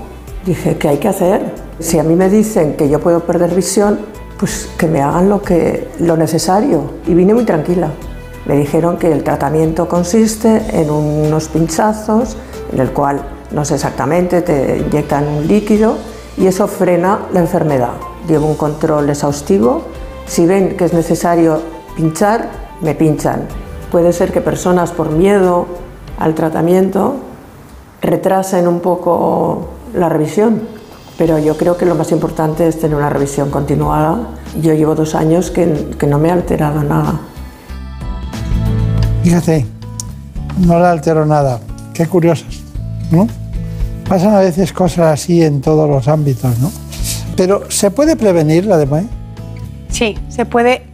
dije, 0.43 0.75
¿qué 0.79 0.87
hay 0.89 0.97
que 0.97 1.09
hacer? 1.09 1.53
Si 1.77 1.99
a 1.99 2.03
mí 2.03 2.15
me 2.15 2.27
dicen 2.27 2.75
que 2.75 2.89
yo 2.89 2.99
puedo 2.99 3.19
perder 3.19 3.53
visión, 3.53 3.99
pues 4.39 4.67
que 4.79 4.87
me 4.87 4.99
hagan 4.99 5.29
lo, 5.29 5.43
que, 5.43 5.89
lo 5.99 6.17
necesario. 6.17 6.85
Y 7.05 7.13
vine 7.13 7.35
muy 7.35 7.45
tranquila. 7.45 7.91
Me 8.45 8.55
dijeron 8.55 8.97
que 8.97 9.11
el 9.11 9.23
tratamiento 9.23 9.87
consiste 9.87 10.63
en 10.73 10.89
unos 10.89 11.47
pinchazos 11.47 12.35
en 12.71 12.79
el 12.79 12.91
cual, 12.91 13.21
no 13.51 13.63
sé 13.63 13.75
exactamente, 13.75 14.41
te 14.41 14.79
inyectan 14.79 15.27
un 15.27 15.47
líquido 15.47 15.95
y 16.37 16.47
eso 16.47 16.67
frena 16.67 17.19
la 17.31 17.39
enfermedad. 17.39 17.93
Llevo 18.27 18.47
un 18.47 18.55
control 18.55 19.09
exhaustivo. 19.09 19.83
Si 20.25 20.45
ven 20.45 20.75
que 20.75 20.85
es 20.85 20.93
necesario 20.93 21.61
pinchar, 21.95 22.49
me 22.81 22.95
pinchan. 22.95 23.47
Puede 23.91 24.11
ser 24.11 24.31
que 24.31 24.41
personas 24.41 24.91
por 24.91 25.11
miedo 25.11 25.67
al 26.19 26.33
tratamiento 26.33 27.15
retrasen 28.01 28.67
un 28.67 28.79
poco 28.79 29.67
la 29.93 30.09
revisión, 30.09 30.61
pero 31.17 31.37
yo 31.37 31.55
creo 31.57 31.77
que 31.77 31.85
lo 31.85 31.95
más 31.95 32.11
importante 32.11 32.67
es 32.67 32.79
tener 32.79 32.97
una 32.97 33.09
revisión 33.09 33.49
continuada. 33.49 34.19
Yo 34.61 34.73
llevo 34.73 34.95
dos 34.95 35.15
años 35.15 35.51
que, 35.51 35.65
no 36.07 36.19
me 36.19 36.29
ha 36.29 36.33
alterado 36.33 36.83
nada. 36.83 37.19
Fíjate, 39.23 39.65
no 40.59 40.79
le 40.79 40.85
alteró 40.85 41.25
nada. 41.25 41.59
Qué 41.93 42.05
curiosas, 42.07 42.61
¿no? 43.09 43.27
Pasan 44.07 44.35
a 44.35 44.39
veces 44.39 44.73
cosas 44.73 45.13
así 45.13 45.41
en 45.41 45.61
todos 45.61 45.89
los 45.89 46.07
ámbitos, 46.07 46.59
¿no? 46.59 46.71
Pero 47.37 47.71
¿se 47.71 47.89
puede 47.89 48.15
prevenir 48.15 48.65
la 48.65 48.77
DMAE? 48.77 49.05
Sí, 49.89 50.17
se 50.27 50.45
puede 50.45 50.85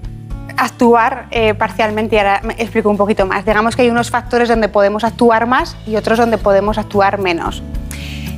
actuar 0.57 1.27
eh, 1.31 1.53
parcialmente 1.53 2.17
ahora 2.17 2.41
me 2.43 2.53
explico 2.53 2.89
un 2.89 2.97
poquito 2.97 3.25
más. 3.25 3.45
Digamos 3.45 3.75
que 3.75 3.81
hay 3.81 3.89
unos 3.89 4.11
factores 4.11 4.49
donde 4.49 4.69
podemos 4.69 5.03
actuar 5.03 5.47
más 5.47 5.75
y 5.87 5.95
otros 5.95 6.19
donde 6.19 6.37
podemos 6.37 6.77
actuar 6.77 7.17
menos. 7.17 7.63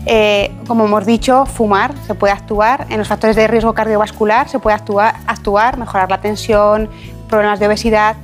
Eh, 0.06 0.52
como 0.68 0.86
hemos 0.86 1.06
dicho, 1.06 1.46
fumar 1.46 1.94
se 2.08 2.16
puede 2.16 2.34
actuar, 2.34 2.88
en 2.90 2.98
los 2.98 3.08
factores 3.08 3.36
de 3.36 3.48
riesgo 3.48 3.74
cardiovascular 3.74 4.50
se 4.50 4.58
puede 4.58 4.76
actuar, 4.76 5.16
actuar 5.28 5.78
mejorar 5.78 6.10
la 6.10 6.22
tensión, 6.22 6.90
problemas 7.28 7.60
de 7.60 7.68
obesidad, 7.68 8.16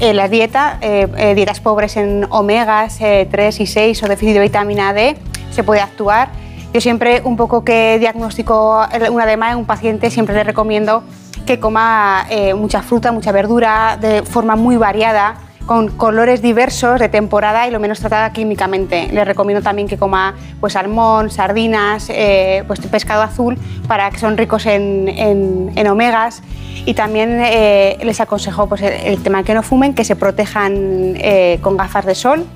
en 0.00 0.16
la 0.16 0.28
dieta, 0.28 0.78
eh, 0.80 1.32
dietas 1.34 1.60
pobres 1.60 1.96
en 1.96 2.26
omegas 2.30 2.98
3 2.98 3.60
y 3.60 3.66
6 3.66 4.02
o 4.02 4.08
déficit 4.08 4.34
de 4.34 4.40
vitamina 4.40 4.92
D, 4.92 5.16
se 5.50 5.64
puede 5.64 5.80
actuar. 5.80 6.30
Yo 6.72 6.80
siempre, 6.80 7.22
un 7.24 7.36
poco 7.36 7.64
que 7.64 7.98
diagnostico 7.98 8.86
una 9.10 9.24
edema 9.24 9.50
en 9.52 9.58
un 9.58 9.64
paciente, 9.64 10.10
siempre 10.10 10.34
le 10.34 10.44
recomiendo 10.44 11.02
que 11.46 11.60
coma 11.60 12.26
eh, 12.28 12.54
mucha 12.54 12.82
fruta, 12.82 13.12
mucha 13.12 13.32
verdura, 13.32 13.96
de 13.98 14.22
forma 14.22 14.56
muy 14.56 14.76
variada, 14.76 15.36
con 15.66 15.88
colores 15.88 16.40
diversos 16.40 17.00
de 17.00 17.08
temporada 17.08 17.66
y 17.66 17.70
lo 17.70 17.80
menos 17.80 17.98
tratada 18.00 18.32
químicamente. 18.32 19.08
Le 19.12 19.24
recomiendo 19.24 19.62
también 19.62 19.88
que 19.88 19.98
coma 19.98 20.34
pues, 20.60 20.74
salmón, 20.74 21.30
sardinas, 21.30 22.08
eh, 22.08 22.64
pues, 22.66 22.80
pescado 22.80 23.22
azul, 23.22 23.58
para 23.86 24.10
que 24.10 24.18
son 24.18 24.36
ricos 24.36 24.64
en, 24.66 25.08
en, 25.08 25.86
omegas. 25.88 26.42
Y 26.86 26.94
también 26.94 27.40
eh, 27.42 27.98
les 28.02 28.20
aconsejo 28.20 28.68
pues, 28.68 28.82
el, 28.82 29.22
tema 29.22 29.42
que 29.42 29.54
no 29.54 29.62
fumen, 29.62 29.94
que 29.94 30.04
se 30.04 30.16
protejan 30.16 31.14
con 31.60 31.76
gafas 31.76 32.06
de 32.06 32.14
sol 32.14 32.46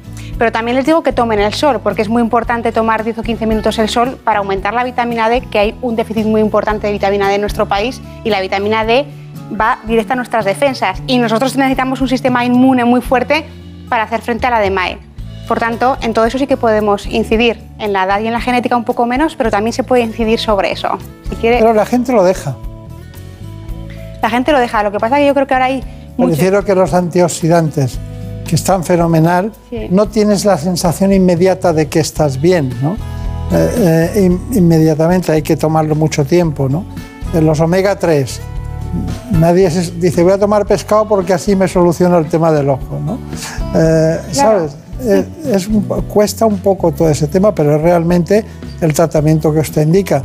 pero 0.40 0.52
también 0.52 0.74
les 0.74 0.86
digo 0.86 1.02
que 1.02 1.12
tomen 1.12 1.38
el 1.38 1.52
sol, 1.52 1.80
porque 1.82 2.00
es 2.00 2.08
muy 2.08 2.22
importante 2.22 2.72
tomar 2.72 3.04
10 3.04 3.18
o 3.18 3.22
15 3.22 3.46
minutos 3.46 3.78
el 3.78 3.90
sol 3.90 4.18
para 4.24 4.38
aumentar 4.38 4.72
la 4.72 4.84
vitamina 4.84 5.28
D, 5.28 5.42
que 5.42 5.58
hay 5.58 5.74
un 5.82 5.96
déficit 5.96 6.24
muy 6.24 6.40
importante 6.40 6.86
de 6.86 6.94
vitamina 6.94 7.28
D 7.28 7.34
en 7.34 7.42
nuestro 7.42 7.66
país 7.66 8.00
y 8.24 8.30
la 8.30 8.40
vitamina 8.40 8.86
D 8.86 9.04
va 9.58 9.78
directa 9.84 10.14
a 10.14 10.16
nuestras 10.16 10.44
defensas 10.44 11.02
y 11.06 11.18
nosotros 11.18 11.56
necesitamos 11.56 12.00
un 12.00 12.08
sistema 12.08 12.44
inmune 12.44 12.84
muy 12.84 13.00
fuerte 13.00 13.44
para 13.88 14.04
hacer 14.04 14.20
frente 14.20 14.46
a 14.46 14.50
la 14.50 14.60
DMAE. 14.60 14.98
Por 15.48 15.58
tanto, 15.58 15.96
en 16.00 16.12
todo 16.14 16.26
eso 16.26 16.38
sí 16.38 16.46
que 16.46 16.56
podemos 16.56 17.06
incidir. 17.06 17.60
En 17.78 17.92
la 17.92 18.04
edad 18.04 18.20
y 18.20 18.26
en 18.26 18.32
la 18.32 18.40
genética 18.40 18.76
un 18.76 18.84
poco 18.84 19.04
menos, 19.06 19.34
pero 19.34 19.50
también 19.50 19.72
se 19.72 19.82
puede 19.82 20.02
incidir 20.02 20.38
sobre 20.38 20.70
eso. 20.70 20.96
Si 21.28 21.34
quiere... 21.36 21.58
Pero 21.58 21.74
la 21.74 21.86
gente 21.86 22.12
lo 22.12 22.22
deja. 22.22 22.56
La 24.22 24.30
gente 24.30 24.52
lo 24.52 24.60
deja. 24.60 24.82
Lo 24.84 24.92
que 24.92 24.98
pasa 24.98 25.16
es 25.16 25.22
que 25.22 25.26
yo 25.26 25.34
creo 25.34 25.46
que 25.46 25.54
ahora 25.54 25.66
hay... 25.66 25.82
Me 26.16 26.26
refiero 26.26 26.64
que 26.64 26.74
los 26.74 26.94
antioxidantes 26.94 27.98
que 28.46 28.56
están 28.56 28.82
fenomenal, 28.82 29.52
no 29.90 30.08
tienes 30.08 30.44
la 30.44 30.58
sensación 30.58 31.12
inmediata 31.12 31.72
de 31.72 31.86
que 31.86 32.00
estás 32.00 32.40
bien, 32.40 32.74
¿no? 32.82 32.96
Eh, 33.52 34.12
eh, 34.16 34.38
inmediatamente 34.52 35.30
hay 35.30 35.42
que 35.42 35.56
tomarlo 35.56 35.94
mucho 35.94 36.24
tiempo, 36.24 36.68
¿no? 36.68 36.84
Los 37.32 37.60
omega 37.60 37.96
3, 37.96 38.40
nadie 39.32 39.68
dice 39.68 40.22
voy 40.22 40.32
a 40.32 40.38
tomar 40.38 40.66
pescado 40.66 41.06
porque 41.08 41.32
así 41.32 41.56
me 41.56 41.68
soluciona 41.68 42.18
el 42.18 42.26
tema 42.26 42.52
del 42.52 42.68
ojo, 42.68 42.98
¿no? 43.04 43.18
Eh, 43.74 44.20
¿Sabes? 44.32 44.76
eh, 45.02 45.26
es 45.52 45.68
cuesta 46.08 46.46
un 46.46 46.58
poco 46.58 46.92
todo 46.92 47.08
ese 47.08 47.26
tema, 47.26 47.54
pero 47.54 47.76
es 47.76 47.82
realmente 47.82 48.44
el 48.80 48.92
tratamiento 48.92 49.52
que 49.52 49.60
usted 49.60 49.82
indica. 49.82 50.22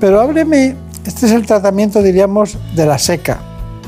Pero 0.00 0.20
hábleme, 0.20 0.76
este 1.06 1.26
es 1.26 1.32
el 1.32 1.46
tratamiento, 1.46 2.02
diríamos, 2.02 2.58
de 2.74 2.86
la 2.86 2.98
seca. 2.98 3.38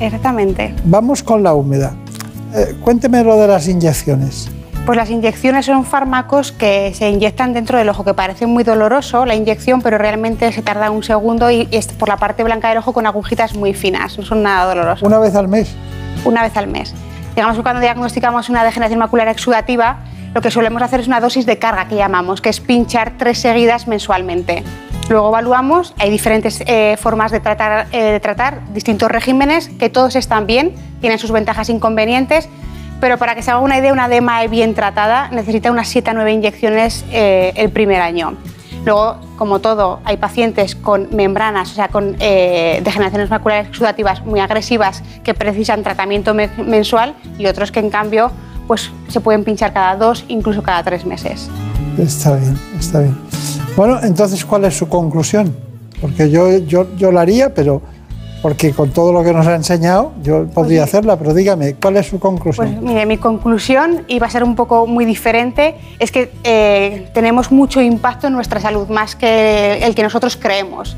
Exactamente. 0.00 0.74
Vamos 0.84 1.22
con 1.22 1.42
la 1.42 1.54
húmeda. 1.54 1.94
Eh, 2.54 2.76
cuénteme 2.80 3.22
lo 3.24 3.36
de 3.36 3.48
las 3.48 3.68
inyecciones. 3.68 4.48
Pues 4.86 4.98
las 4.98 5.08
inyecciones 5.08 5.64
son 5.64 5.86
fármacos 5.86 6.52
que 6.52 6.92
se 6.92 7.08
inyectan 7.08 7.54
dentro 7.54 7.78
del 7.78 7.88
ojo, 7.88 8.04
que 8.04 8.12
parece 8.12 8.46
muy 8.46 8.64
doloroso 8.64 9.24
la 9.24 9.34
inyección, 9.34 9.80
pero 9.80 9.96
realmente 9.96 10.52
se 10.52 10.60
tarda 10.60 10.90
un 10.90 11.02
segundo 11.02 11.50
y 11.50 11.68
es 11.70 11.86
por 11.86 12.10
la 12.10 12.18
parte 12.18 12.44
blanca 12.44 12.68
del 12.68 12.76
ojo 12.76 12.92
con 12.92 13.06
agujitas 13.06 13.54
muy 13.54 13.72
finas, 13.72 14.18
no 14.18 14.26
son 14.26 14.42
nada 14.42 14.66
dolorosos. 14.66 15.02
¿Una 15.02 15.18
vez 15.18 15.34
al 15.36 15.48
mes? 15.48 15.74
Una 16.26 16.42
vez 16.42 16.54
al 16.58 16.66
mes. 16.66 16.94
Digamos 17.34 17.56
que 17.56 17.62
cuando 17.62 17.80
diagnosticamos 17.80 18.50
una 18.50 18.62
degeneración 18.62 18.98
macular 18.98 19.28
exudativa, 19.28 20.00
lo 20.34 20.42
que 20.42 20.50
solemos 20.50 20.82
hacer 20.82 21.00
es 21.00 21.06
una 21.06 21.20
dosis 21.20 21.46
de 21.46 21.58
carga 21.58 21.88
que 21.88 21.96
llamamos, 21.96 22.42
que 22.42 22.50
es 22.50 22.60
pinchar 22.60 23.14
tres 23.16 23.38
seguidas 23.38 23.88
mensualmente. 23.88 24.64
Luego 25.08 25.28
evaluamos, 25.28 25.94
hay 25.98 26.10
diferentes 26.10 26.62
eh, 26.66 26.98
formas 26.98 27.32
de 27.32 27.40
tratar, 27.40 27.86
eh, 27.90 28.02
de 28.02 28.20
tratar, 28.20 28.60
distintos 28.74 29.10
regímenes, 29.10 29.68
que 29.68 29.88
todos 29.88 30.14
están 30.14 30.46
bien, 30.46 30.74
tienen 31.00 31.18
sus 31.18 31.30
ventajas 31.30 31.70
e 31.70 31.72
inconvenientes, 31.72 32.50
pero 33.04 33.18
para 33.18 33.34
que 33.34 33.42
se 33.42 33.50
haga 33.50 33.60
una 33.60 33.76
idea, 33.76 33.92
una 33.92 34.08
DMAE 34.08 34.48
bien 34.48 34.72
tratada 34.72 35.28
necesita 35.28 35.70
unas 35.70 35.88
7 35.88 36.08
a 36.08 36.14
9 36.14 36.32
inyecciones 36.32 37.04
eh, 37.12 37.52
el 37.54 37.68
primer 37.68 38.00
año. 38.00 38.34
Luego, 38.86 39.16
como 39.36 39.58
todo, 39.58 40.00
hay 40.06 40.16
pacientes 40.16 40.74
con 40.74 41.14
membranas, 41.14 41.70
o 41.70 41.74
sea, 41.74 41.88
con 41.88 42.16
eh, 42.18 42.80
degeneraciones 42.82 43.28
maculares 43.28 43.68
exudativas 43.68 44.24
muy 44.24 44.40
agresivas 44.40 45.02
que 45.22 45.34
precisan 45.34 45.82
tratamiento 45.82 46.32
mensual 46.32 47.14
y 47.36 47.44
otros 47.44 47.70
que, 47.70 47.80
en 47.80 47.90
cambio, 47.90 48.30
pues, 48.66 48.90
se 49.08 49.20
pueden 49.20 49.44
pinchar 49.44 49.74
cada 49.74 49.96
dos, 49.96 50.24
incluso 50.28 50.62
cada 50.62 50.82
tres 50.82 51.04
meses. 51.04 51.50
Está 51.98 52.36
bien, 52.36 52.58
está 52.80 53.00
bien. 53.00 53.18
Bueno, 53.76 54.00
entonces, 54.02 54.42
¿cuál 54.46 54.64
es 54.64 54.78
su 54.78 54.88
conclusión? 54.88 55.54
Porque 56.00 56.30
yo, 56.30 56.56
yo, 56.56 56.86
yo 56.96 57.12
la 57.12 57.20
haría, 57.20 57.52
pero 57.52 57.82
porque 58.44 58.74
con 58.74 58.90
todo 58.90 59.10
lo 59.10 59.24
que 59.24 59.32
nos 59.32 59.46
ha 59.46 59.54
enseñado 59.54 60.12
yo 60.22 60.46
podría 60.48 60.82
pues 60.82 60.90
hacerla, 60.90 61.16
pero 61.16 61.32
dígame, 61.32 61.76
¿cuál 61.76 61.96
es 61.96 62.08
su 62.08 62.20
conclusión? 62.20 62.74
Pues 62.74 62.82
mire, 62.82 63.06
mi 63.06 63.16
conclusión, 63.16 64.04
y 64.06 64.18
va 64.18 64.26
a 64.26 64.30
ser 64.30 64.44
un 64.44 64.54
poco 64.54 64.86
muy 64.86 65.06
diferente, 65.06 65.76
es 65.98 66.12
que 66.12 66.30
eh, 66.44 67.08
tenemos 67.14 67.50
mucho 67.50 67.80
impacto 67.80 68.26
en 68.26 68.34
nuestra 68.34 68.60
salud, 68.60 68.86
más 68.88 69.16
que 69.16 69.78
el 69.82 69.94
que 69.94 70.02
nosotros 70.02 70.36
creemos. 70.36 70.94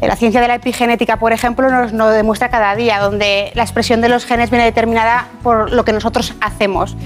La 0.00 0.16
ciencia 0.16 0.40
de 0.40 0.48
la 0.48 0.56
epigenética, 0.56 1.16
por 1.16 1.32
ejemplo, 1.32 1.70
nos 1.70 1.92
lo 1.92 2.08
demuestra 2.08 2.48
cada 2.48 2.74
día, 2.74 2.98
donde 2.98 3.52
la 3.54 3.62
expresión 3.62 4.00
de 4.00 4.08
los 4.08 4.24
genes 4.24 4.50
viene 4.50 4.64
determinada 4.64 5.28
por 5.44 5.70
lo 5.70 5.84
que 5.84 5.92
nosotros 5.92 6.34
hacemos. 6.40 6.96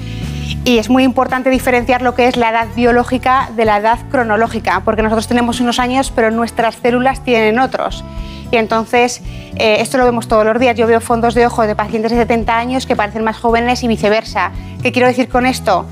Y 0.64 0.78
es 0.78 0.88
muy 0.88 1.02
importante 1.02 1.50
diferenciar 1.50 2.00
lo 2.00 2.14
que 2.14 2.26
es 2.26 2.38
la 2.38 2.48
edad 2.48 2.68
biológica 2.74 3.50
de 3.54 3.66
la 3.66 3.76
edad 3.76 3.98
cronológica, 4.10 4.80
porque 4.82 5.02
nosotros 5.02 5.28
tenemos 5.28 5.60
unos 5.60 5.78
años, 5.78 6.10
pero 6.10 6.30
nuestras 6.30 6.76
células 6.76 7.22
tienen 7.22 7.58
otros. 7.58 8.02
Y 8.54 8.56
entonces, 8.56 9.20
eh, 9.56 9.78
esto 9.80 9.98
lo 9.98 10.04
vemos 10.04 10.28
todos 10.28 10.44
los 10.44 10.60
días. 10.60 10.76
Yo 10.76 10.86
veo 10.86 11.00
fondos 11.00 11.34
de 11.34 11.44
ojo 11.44 11.66
de 11.66 11.74
pacientes 11.74 12.12
de 12.12 12.18
70 12.18 12.56
años 12.56 12.86
que 12.86 12.94
parecen 12.94 13.24
más 13.24 13.36
jóvenes 13.36 13.82
y 13.82 13.88
viceversa. 13.88 14.52
¿Qué 14.80 14.92
quiero 14.92 15.08
decir 15.08 15.28
con 15.28 15.44
esto? 15.44 15.86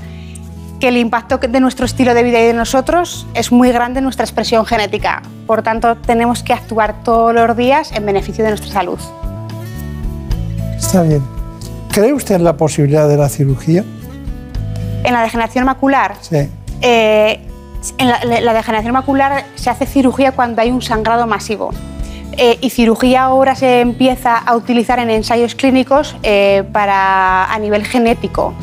Que 0.79 0.87
el 0.87 0.95
impacto 0.95 1.39
de 1.39 1.59
nuestro 1.59 1.85
estilo 1.85 2.13
de 2.13 2.23
vida 2.23 2.39
y 2.39 2.45
de 2.45 2.53
nosotros 2.53 3.27
es 3.33 3.51
muy 3.51 3.73
grande 3.73 3.97
en 3.97 4.05
nuestra 4.05 4.23
expresión 4.23 4.65
genética. 4.65 5.21
Por 5.45 5.61
tanto, 5.61 5.97
tenemos 5.97 6.41
que 6.41 6.53
actuar 6.53 7.03
todos 7.03 7.33
los 7.33 7.57
días 7.57 7.91
en 7.91 8.05
beneficio 8.05 8.45
de 8.45 8.51
nuestra 8.51 8.71
salud. 8.71 8.99
Está 10.77 11.01
bien. 11.01 11.21
¿Cree 11.91 12.13
usted 12.13 12.35
en 12.35 12.45
la 12.45 12.55
posibilidad 12.55 13.09
de 13.09 13.17
la 13.17 13.27
cirugía? 13.27 13.83
En 15.03 15.11
la 15.11 15.21
degeneración 15.21 15.65
macular. 15.65 16.15
Sí. 16.21 16.49
Eh, 16.79 17.41
en 17.97 18.07
la 18.45 18.53
degeneración 18.53 18.93
macular 18.93 19.43
se 19.55 19.69
hace 19.69 19.85
cirugía 19.85 20.31
cuando 20.31 20.61
hay 20.61 20.71
un 20.71 20.81
sangrado 20.81 21.27
masivo. 21.27 21.73
Eh, 22.37 22.57
y 22.61 22.69
cirugía 22.71 23.23
ahora 23.23 23.55
se 23.55 23.81
empieza 23.81 24.37
a 24.37 24.55
utilizar 24.55 24.99
en 24.99 25.09
ensayos 25.09 25.55
clínicos 25.55 26.15
eh, 26.23 26.63
para, 26.71 27.45
a 27.45 27.59
nivel 27.59 27.85
genético. 27.85 28.53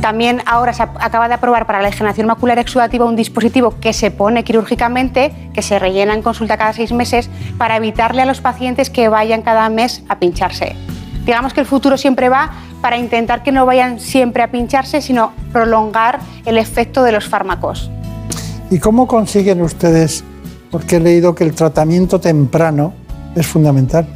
También 0.00 0.42
ahora 0.44 0.72
se 0.72 0.82
acaba 0.82 1.28
de 1.28 1.34
aprobar 1.34 1.66
para 1.66 1.80
la 1.80 1.88
degeneración 1.88 2.26
macular 2.26 2.58
exudativa 2.58 3.06
un 3.06 3.16
dispositivo 3.16 3.74
que 3.80 3.92
se 3.92 4.10
pone 4.10 4.44
quirúrgicamente, 4.44 5.50
que 5.54 5.62
se 5.62 5.78
rellena 5.78 6.14
en 6.14 6.22
consulta 6.22 6.58
cada 6.58 6.72
seis 6.74 6.92
meses, 6.92 7.30
para 7.56 7.76
evitarle 7.76 8.22
a 8.22 8.26
los 8.26 8.40
pacientes 8.40 8.90
que 8.90 9.08
vayan 9.08 9.42
cada 9.42 9.68
mes 9.70 10.02
a 10.08 10.18
pincharse. 10.18 10.76
Digamos 11.24 11.54
que 11.54 11.60
el 11.60 11.66
futuro 11.66 11.96
siempre 11.96 12.28
va 12.28 12.52
para 12.82 12.98
intentar 12.98 13.42
que 13.42 13.50
no 13.50 13.64
vayan 13.64 13.98
siempre 13.98 14.42
a 14.42 14.50
pincharse, 14.50 15.00
sino 15.00 15.32
prolongar 15.52 16.20
el 16.44 16.58
efecto 16.58 17.02
de 17.02 17.12
los 17.12 17.26
fármacos. 17.26 17.90
¿Y 18.70 18.78
cómo 18.78 19.06
consiguen 19.06 19.62
ustedes 19.62 20.22
porque 20.74 20.96
he 20.96 21.00
leído 21.00 21.36
que 21.36 21.44
el 21.44 21.54
tratamiento 21.54 22.18
temprano 22.18 22.94
es 23.36 23.46
fundamental. 23.46 24.08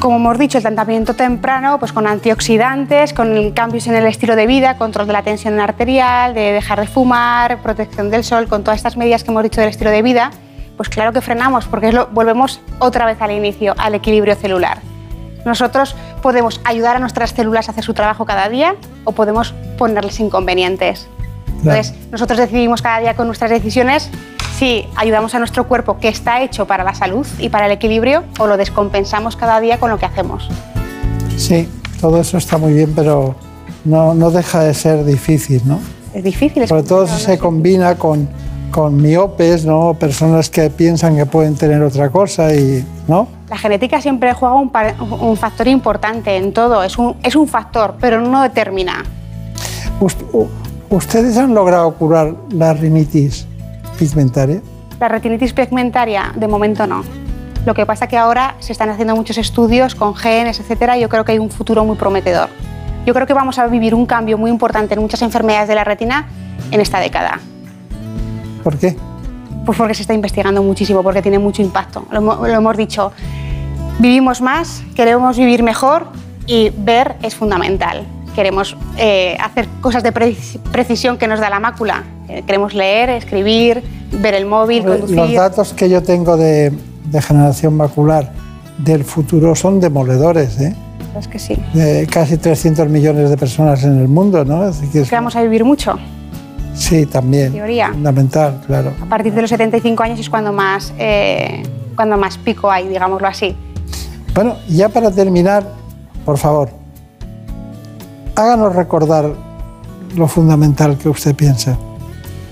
Como 0.00 0.16
hemos 0.16 0.38
dicho, 0.38 0.56
el 0.56 0.64
tratamiento 0.64 1.12
temprano, 1.12 1.78
pues 1.78 1.92
con 1.92 2.06
antioxidantes, 2.06 3.12
con 3.12 3.50
cambios 3.50 3.86
en 3.86 3.94
el 3.94 4.06
estilo 4.06 4.36
de 4.36 4.46
vida, 4.46 4.78
control 4.78 5.06
de 5.06 5.12
la 5.12 5.22
tensión 5.22 5.60
arterial, 5.60 6.32
de 6.32 6.52
dejar 6.52 6.80
de 6.80 6.86
fumar, 6.86 7.60
protección 7.60 8.10
del 8.10 8.24
sol, 8.24 8.48
con 8.48 8.64
todas 8.64 8.78
estas 8.78 8.96
medidas 8.96 9.22
que 9.22 9.30
hemos 9.30 9.42
dicho 9.42 9.60
del 9.60 9.68
estilo 9.68 9.90
de 9.90 10.00
vida, 10.00 10.30
pues 10.78 10.88
claro 10.88 11.12
que 11.12 11.20
frenamos, 11.20 11.66
porque 11.66 11.92
lo, 11.92 12.06
volvemos 12.06 12.62
otra 12.78 13.04
vez 13.04 13.20
al 13.20 13.32
inicio, 13.32 13.74
al 13.76 13.94
equilibrio 13.94 14.34
celular. 14.34 14.78
Nosotros 15.44 15.94
podemos 16.22 16.58
ayudar 16.64 16.96
a 16.96 17.00
nuestras 17.00 17.32
células 17.32 17.68
a 17.68 17.72
hacer 17.72 17.84
su 17.84 17.92
trabajo 17.92 18.24
cada 18.24 18.48
día 18.48 18.76
o 19.04 19.12
podemos 19.12 19.52
ponerles 19.76 20.20
inconvenientes. 20.20 21.06
Entonces, 21.58 21.94
nosotros 22.10 22.38
decidimos 22.38 22.80
cada 22.80 23.00
día 23.00 23.14
con 23.14 23.26
nuestras 23.26 23.50
decisiones 23.50 24.10
si 24.58 24.86
ayudamos 24.96 25.34
a 25.34 25.38
nuestro 25.38 25.68
cuerpo 25.68 25.98
que 25.98 26.08
está 26.08 26.42
hecho 26.42 26.66
para 26.66 26.82
la 26.82 26.94
salud 26.94 27.26
y 27.38 27.50
para 27.50 27.66
el 27.66 27.72
equilibrio 27.72 28.24
o 28.38 28.46
lo 28.46 28.56
descompensamos 28.56 29.36
cada 29.36 29.60
día 29.60 29.78
con 29.78 29.90
lo 29.90 29.98
que 29.98 30.06
hacemos. 30.06 30.48
Sí, 31.36 31.68
todo 32.00 32.20
eso 32.20 32.38
está 32.38 32.56
muy 32.56 32.72
bien, 32.72 32.92
pero 32.94 33.34
no, 33.84 34.14
no 34.14 34.30
deja 34.30 34.60
de 34.60 34.72
ser 34.72 35.04
difícil, 35.04 35.60
¿no? 35.66 35.78
Es 36.14 36.24
difícil. 36.24 36.66
Sobre 36.66 36.84
todo 36.84 37.06
si 37.06 37.22
se 37.22 37.38
combina 37.38 37.96
con, 37.96 38.28
con 38.70 38.96
miopes, 38.96 39.66
¿no? 39.66 39.92
Personas 39.94 40.48
que 40.48 40.70
piensan 40.70 41.16
que 41.16 41.26
pueden 41.26 41.54
tener 41.56 41.82
otra 41.82 42.08
cosa 42.08 42.54
y, 42.54 42.82
¿no? 43.06 43.28
La 43.50 43.58
genética 43.58 44.00
siempre 44.00 44.32
juega 44.32 44.54
un, 44.54 44.72
un 45.20 45.36
factor 45.36 45.68
importante 45.68 46.34
en 46.34 46.54
todo, 46.54 46.82
es 46.82 46.96
un, 46.96 47.16
es 47.22 47.36
un 47.36 47.46
factor, 47.46 47.96
pero 48.00 48.22
no 48.22 48.42
determina. 48.42 49.04
¿Ustedes 50.88 51.36
han 51.36 51.54
logrado 51.54 51.92
curar 51.94 52.34
la 52.50 52.72
rinitis 52.72 53.46
pigmentaria? 53.96 54.62
La 55.00 55.08
retinitis 55.08 55.52
pigmentaria, 55.52 56.32
de 56.34 56.48
momento 56.48 56.86
no. 56.86 57.02
Lo 57.66 57.74
que 57.74 57.84
pasa 57.84 58.04
es 58.04 58.10
que 58.10 58.16
ahora 58.16 58.54
se 58.60 58.72
están 58.72 58.90
haciendo 58.90 59.16
muchos 59.16 59.38
estudios 59.38 59.94
con 59.94 60.14
genes, 60.14 60.60
etcétera, 60.60 60.96
y 60.96 61.00
yo 61.00 61.08
creo 61.08 61.24
que 61.24 61.32
hay 61.32 61.38
un 61.38 61.50
futuro 61.50 61.84
muy 61.84 61.96
prometedor. 61.96 62.48
Yo 63.04 63.12
creo 63.12 63.26
que 63.26 63.34
vamos 63.34 63.58
a 63.58 63.66
vivir 63.66 63.94
un 63.94 64.06
cambio 64.06 64.38
muy 64.38 64.50
importante 64.50 64.94
en 64.94 65.00
muchas 65.00 65.22
enfermedades 65.22 65.68
de 65.68 65.74
la 65.74 65.84
retina 65.84 66.28
en 66.70 66.80
esta 66.80 67.00
década. 67.00 67.40
¿Por 68.62 68.78
qué? 68.78 68.96
Pues 69.64 69.76
porque 69.76 69.94
se 69.94 70.02
está 70.02 70.14
investigando 70.14 70.62
muchísimo, 70.62 71.02
porque 71.02 71.22
tiene 71.22 71.38
mucho 71.38 71.60
impacto. 71.60 72.06
Lo, 72.10 72.46
hemos 72.46 72.76
dicho, 72.76 73.12
vivimos 73.98 74.40
más, 74.40 74.82
queremos 74.94 75.36
vivir 75.36 75.62
mejor 75.62 76.06
y 76.46 76.70
ver 76.70 77.16
es 77.22 77.34
fundamental. 77.34 78.06
Queremos 78.36 78.76
eh, 78.98 79.34
hacer 79.42 79.66
cosas 79.80 80.02
de 80.02 80.12
precisión 80.12 81.16
que 81.16 81.26
nos 81.26 81.40
da 81.40 81.48
la 81.48 81.58
mácula, 81.58 82.04
eh, 82.28 82.42
queremos 82.46 82.74
leer, 82.74 83.08
escribir, 83.08 83.82
ver 84.12 84.34
el 84.34 84.44
móvil, 84.44 84.84
conducir. 84.84 85.16
Los 85.16 85.32
datos 85.32 85.72
que 85.72 85.88
yo 85.88 86.02
tengo 86.02 86.36
de, 86.36 86.70
generación 87.22 87.78
macular 87.78 88.30
del 88.76 89.04
futuro 89.04 89.54
son 89.54 89.80
demoledores, 89.80 90.60
¿eh? 90.60 90.76
Es 91.18 91.28
que 91.28 91.38
sí. 91.38 91.56
De 91.72 92.06
casi 92.12 92.36
300 92.36 92.90
millones 92.90 93.30
de 93.30 93.38
personas 93.38 93.82
en 93.84 93.98
el 93.98 94.08
mundo, 94.08 94.44
¿no? 94.44 94.60
Así 94.64 94.86
que, 94.88 95.02
vamos 95.10 95.34
a 95.34 95.40
vivir 95.40 95.64
mucho. 95.64 95.98
Sí, 96.74 97.06
también. 97.06 97.52
Teoría. 97.52 97.88
Fundamental, 97.88 98.60
claro. 98.66 98.92
A 99.00 99.06
partir 99.06 99.32
de 99.32 99.40
los 99.40 99.48
75 99.48 100.02
años 100.02 100.20
es 100.20 100.28
cuando 100.28 100.52
más, 100.52 100.92
eh, 100.98 101.62
cuando 101.94 102.18
más 102.18 102.36
pico 102.36 102.70
hay, 102.70 102.86
digámoslo 102.86 103.26
así. 103.26 103.56
Bueno, 104.34 104.56
ya 104.68 104.90
para 104.90 105.10
terminar, 105.10 105.66
por 106.26 106.36
favor, 106.36 106.68
háganos 108.36 108.76
recordar 108.76 109.32
lo 110.14 110.28
fundamental 110.28 110.96
que 110.98 111.08
usted 111.08 111.34
piensa. 111.34 111.76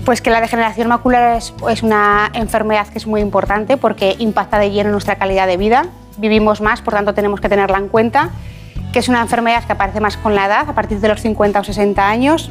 Pues 0.03 0.21
que 0.21 0.29
la 0.29 0.41
degeneración 0.41 0.87
macular 0.87 1.37
es, 1.37 1.53
una 1.81 2.29
enfermedad 2.33 2.87
que 2.87 2.97
es 2.97 3.07
muy 3.07 3.21
importante 3.21 3.77
porque 3.77 4.15
impacta 4.19 4.59
de 4.59 4.69
lleno 4.71 4.91
nuestra 4.91 5.15
calidad 5.15 5.47
de 5.47 5.57
vida. 5.57 5.87
Vivimos 6.17 6.61
más, 6.61 6.81
por 6.81 6.93
tanto 6.93 7.13
tenemos 7.13 7.41
que 7.41 7.49
tenerla 7.49 7.77
en 7.77 7.87
cuenta. 7.87 8.29
Que 8.93 8.99
es 8.99 9.09
una 9.09 9.21
enfermedad 9.21 9.63
que 9.63 9.73
aparece 9.73 9.99
más 9.99 10.15
con 10.15 10.35
la 10.35 10.45
edad, 10.45 10.69
a 10.69 10.73
partir 10.73 10.99
de 10.99 11.07
los 11.07 11.21
50 11.21 11.59
o 11.59 11.63
60 11.63 12.07
años, 12.07 12.49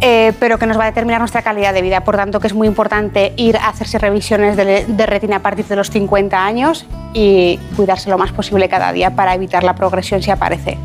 eh, 0.00 0.32
pero 0.40 0.58
que 0.58 0.66
nos 0.66 0.78
va 0.78 0.84
a 0.84 0.86
determinar 0.86 1.20
nuestra 1.20 1.42
calidad 1.42 1.74
de 1.74 1.82
vida. 1.82 2.04
Por 2.04 2.16
tanto, 2.16 2.40
que 2.40 2.46
es 2.46 2.54
muy 2.54 2.68
importante 2.68 3.34
ir 3.36 3.56
a 3.58 3.68
hacerse 3.68 3.98
revisiones 3.98 4.56
de, 4.56 4.86
de 4.86 5.06
retina 5.06 5.36
a 5.36 5.40
partir 5.40 5.66
de 5.66 5.76
los 5.76 5.90
50 5.90 6.42
años 6.42 6.86
y 7.12 7.58
cuidarse 7.76 8.08
lo 8.08 8.16
más 8.16 8.32
posible 8.32 8.68
cada 8.68 8.92
día 8.92 9.14
para 9.14 9.34
evitar 9.34 9.62
la 9.62 9.74
progresión 9.74 10.22
si 10.22 10.30
aparece. 10.30 10.78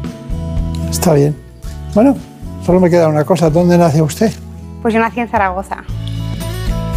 Está 0.90 1.14
bien. 1.14 1.53
Bueno, 1.94 2.16
Solo 2.66 2.80
me 2.80 2.90
queda 2.90 3.10
una 3.10 3.26
cosa, 3.26 3.50
¿dónde 3.50 3.78
nace 3.78 4.02
usted? 4.02 4.32
Pues 4.82 4.94
yo 4.94 5.00
nací 5.02 5.20
en 5.20 5.28
Zaragoza, 5.28 5.84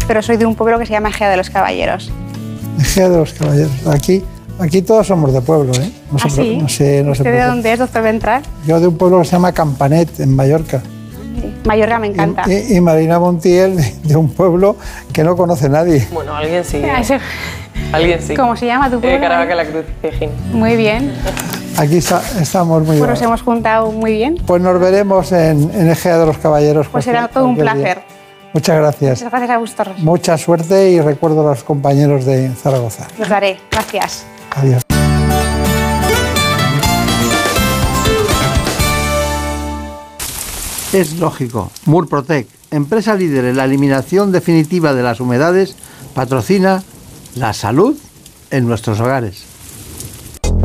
pero 0.07 0.21
soy 0.21 0.37
de 0.37 0.45
un 0.45 0.55
pueblo 0.55 0.79
que 0.79 0.85
se 0.85 0.93
llama 0.93 1.09
Ejea 1.09 1.29
de 1.29 1.35
los 1.35 1.49
Caballeros. 1.49 2.09
Ejea 2.79 3.09
de 3.09 3.17
los 3.17 3.33
Caballeros. 3.33 3.71
Aquí, 3.87 4.23
aquí 4.59 4.81
todos 4.81 5.05
somos 5.07 5.33
de 5.33 5.41
pueblo, 5.41 5.73
¿eh? 5.73 5.91
No 6.09 6.17
¿Ah, 6.23 6.29
sí? 6.29 6.57
no 6.61 6.69
sé, 6.69 7.03
no 7.03 7.11
¿Usted 7.11 7.25
sé 7.25 7.31
de 7.31 7.43
dónde 7.43 7.73
es, 7.73 7.79
doctor 7.79 8.01
Ventral? 8.01 8.43
Yo 8.65 8.79
de 8.79 8.87
un 8.87 8.97
pueblo 8.97 9.19
que 9.19 9.25
se 9.25 9.31
llama 9.33 9.51
Campanet, 9.51 10.21
en 10.21 10.33
Mallorca. 10.33 10.81
Mallorca 11.65 11.99
me 11.99 12.07
encanta. 12.07 12.43
Y, 12.49 12.77
y 12.77 12.79
Marina 12.79 13.19
Montiel, 13.19 13.75
de, 13.75 13.93
de 14.05 14.15
un 14.15 14.29
pueblo 14.29 14.77
que 15.11 15.21
no 15.25 15.35
conoce 15.35 15.67
nadie. 15.67 16.07
Bueno, 16.13 16.33
alguien 16.33 16.63
sí. 16.63 16.81
Ah, 16.85 17.01
ese- 17.01 17.19
Alguien 17.91 18.21
sí. 18.21 18.35
¿Cómo 18.35 18.55
se 18.55 18.65
llama 18.65 18.89
tu 18.89 18.97
Eh, 18.97 18.99
pueblo? 19.01 19.19
Caravaca 19.19 19.53
la 19.55 19.65
Cruz, 19.65 19.85
Fijín. 20.01 20.29
Muy 20.53 20.75
bien, 20.77 21.11
Aquí 21.77 21.97
está- 21.97 22.21
estamos 22.41 22.79
muy 22.79 22.87
pues 22.87 22.97
bien. 22.99 23.09
nos 23.09 23.21
hemos 23.21 23.41
juntado 23.43 23.91
muy 23.91 24.11
bien. 24.13 24.35
Pues 24.47 24.61
nos 24.61 24.79
veremos 24.79 25.31
en, 25.31 25.69
en 25.73 25.89
Ejea 25.89 26.17
de 26.17 26.25
los 26.25 26.37
Caballeros. 26.39 26.87
Pues 26.87 27.05
será 27.05 27.27
todo 27.27 27.45
un 27.45 27.55
día. 27.55 27.63
placer. 27.65 28.01
Muchas 28.53 28.77
gracias. 28.77 29.19
Muchas 29.21 29.31
gracias 29.31 29.49
a 29.51 29.57
vosotros. 29.59 29.99
Mucha 29.99 30.37
suerte 30.37 30.89
y 30.91 31.01
recuerdo 31.01 31.41
a 31.41 31.51
los 31.51 31.63
compañeros 31.63 32.25
de 32.25 32.49
Zaragoza. 32.49 33.07
Los 33.19 33.29
daré. 33.29 33.57
Gracias. 33.71 34.25
Adiós. 34.55 34.81
Es 40.93 41.17
lógico. 41.19 41.69
Murprotec, 41.85 42.47
empresa 42.71 43.13
líder 43.15 43.45
en 43.45 43.57
la 43.57 43.65
eliminación 43.65 44.31
definitiva 44.31 44.93
de 44.93 45.03
las 45.03 45.19
humedades, 45.19 45.75
patrocina 46.15 46.83
la 47.35 47.53
salud 47.53 47.95
en 48.51 48.67
nuestros 48.67 48.99
hogares. 48.99 49.43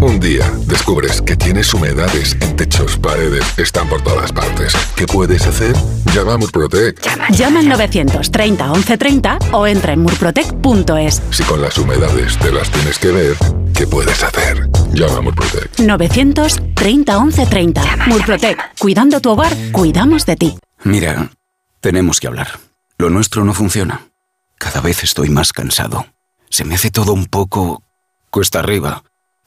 Un 0.02 0.18
día 0.18 0.50
descubres 0.66 1.22
que 1.22 1.36
tienes 1.36 1.72
humedades 1.72 2.36
en 2.40 2.56
techos, 2.56 2.98
paredes, 2.98 3.44
están 3.56 3.88
por 3.88 4.02
todas 4.02 4.32
partes. 4.32 4.72
¿Qué 4.96 5.06
puedes 5.06 5.46
hacer? 5.46 5.76
Llama 6.12 6.34
a 6.34 6.38
Murprotec. 6.38 7.00
Llama 7.30 7.60
al 7.60 7.68
930 7.68 8.66
1130 8.66 9.38
o 9.52 9.64
entra 9.64 9.92
en 9.92 10.00
murprotec.es. 10.00 11.22
Si 11.30 11.44
con 11.44 11.62
las 11.62 11.78
humedades 11.78 12.36
te 12.38 12.50
las 12.50 12.68
tienes 12.72 12.98
que 12.98 13.12
ver, 13.12 13.36
¿qué 13.76 13.86
puedes 13.86 14.20
hacer? 14.24 14.68
Llama 14.92 15.18
a 15.18 15.20
Murprotec. 15.20 15.78
930 15.78 17.20
1130. 17.20 17.82
Murprotec. 18.08 18.76
Cuidando 18.80 19.20
tu 19.20 19.30
hogar, 19.30 19.56
cuidamos 19.70 20.26
de 20.26 20.34
ti. 20.34 20.58
Mira, 20.82 21.30
tenemos 21.80 22.18
que 22.18 22.26
hablar. 22.26 22.58
Lo 22.98 23.08
nuestro 23.08 23.44
no 23.44 23.54
funciona. 23.54 24.08
Cada 24.58 24.80
vez 24.80 25.04
estoy 25.04 25.28
más 25.28 25.52
cansado. 25.52 26.06
Se 26.50 26.64
me 26.64 26.74
hace 26.74 26.90
todo 26.90 27.12
un 27.12 27.26
poco 27.26 27.84
cuesta 28.30 28.58
arriba. 28.58 29.04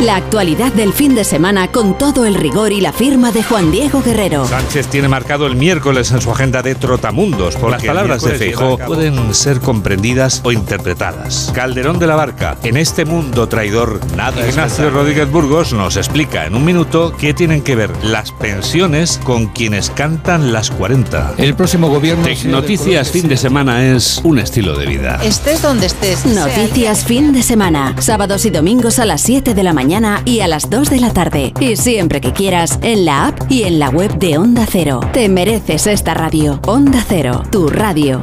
La 0.00 0.16
actualidad 0.16 0.72
del 0.72 0.94
fin 0.94 1.14
de 1.14 1.24
semana 1.24 1.68
con 1.68 1.98
todo 1.98 2.24
el 2.24 2.34
rigor 2.34 2.72
y 2.72 2.80
la 2.80 2.90
firma 2.90 3.32
de 3.32 3.42
Juan 3.42 3.70
Diego 3.70 4.02
Guerrero. 4.02 4.46
Sánchez 4.46 4.86
tiene 4.86 5.08
marcado 5.08 5.46
el 5.46 5.56
miércoles 5.56 6.10
en 6.10 6.22
su 6.22 6.30
agenda 6.30 6.62
de 6.62 6.74
trotamundos, 6.74 7.56
porque 7.56 7.76
las 7.76 7.84
palabras 7.84 8.22
de 8.22 8.30
Feijó 8.32 8.78
pueden 8.78 9.34
ser 9.34 9.60
comprendidas 9.60 10.40
o 10.42 10.52
interpretadas. 10.52 11.52
Calderón 11.54 11.98
de 11.98 12.06
la 12.06 12.16
Barca, 12.16 12.56
en 12.62 12.78
este 12.78 13.04
mundo 13.04 13.46
traidor, 13.46 14.00
nada 14.16 14.48
Ignacio 14.48 14.88
Rodríguez 14.88 15.30
Burgos 15.30 15.74
nos 15.74 15.98
explica 15.98 16.46
en 16.46 16.54
un 16.54 16.64
minuto 16.64 17.14
qué 17.18 17.34
tienen 17.34 17.60
que 17.60 17.76
ver 17.76 17.90
las 18.02 18.32
pensiones 18.32 19.20
con 19.22 19.48
quienes 19.48 19.90
cantan 19.90 20.50
las 20.50 20.70
40. 20.70 21.34
El 21.36 21.54
próximo 21.54 21.90
gobierno... 21.90 22.26
Noticias 22.46 23.10
fin 23.10 23.28
de 23.28 23.36
semana 23.36 23.84
es 23.84 24.22
un 24.24 24.38
estilo 24.38 24.78
de 24.78 24.86
vida. 24.86 25.20
Estés 25.22 25.60
donde 25.60 25.86
estés. 25.86 26.24
Noticias 26.24 27.04
fin 27.04 27.34
de 27.34 27.42
semana. 27.42 27.94
Sábados 27.98 28.46
y 28.46 28.50
domingos 28.50 28.98
a 28.98 29.04
las 29.04 29.20
7 29.20 29.52
de 29.52 29.62
la 29.62 29.74
mañana 29.74 29.89
y 30.24 30.40
a 30.40 30.46
las 30.46 30.70
2 30.70 30.88
de 30.88 31.00
la 31.00 31.12
tarde. 31.12 31.52
Y 31.58 31.74
siempre 31.74 32.20
que 32.20 32.32
quieras, 32.32 32.78
en 32.82 33.04
la 33.04 33.26
app 33.26 33.50
y 33.50 33.64
en 33.64 33.80
la 33.80 33.88
web 33.88 34.16
de 34.18 34.38
Onda 34.38 34.64
Cero. 34.70 35.00
Te 35.12 35.28
mereces 35.28 35.88
esta 35.88 36.14
radio. 36.14 36.60
Onda 36.64 37.04
Cero, 37.06 37.42
tu 37.50 37.68
radio. 37.68 38.20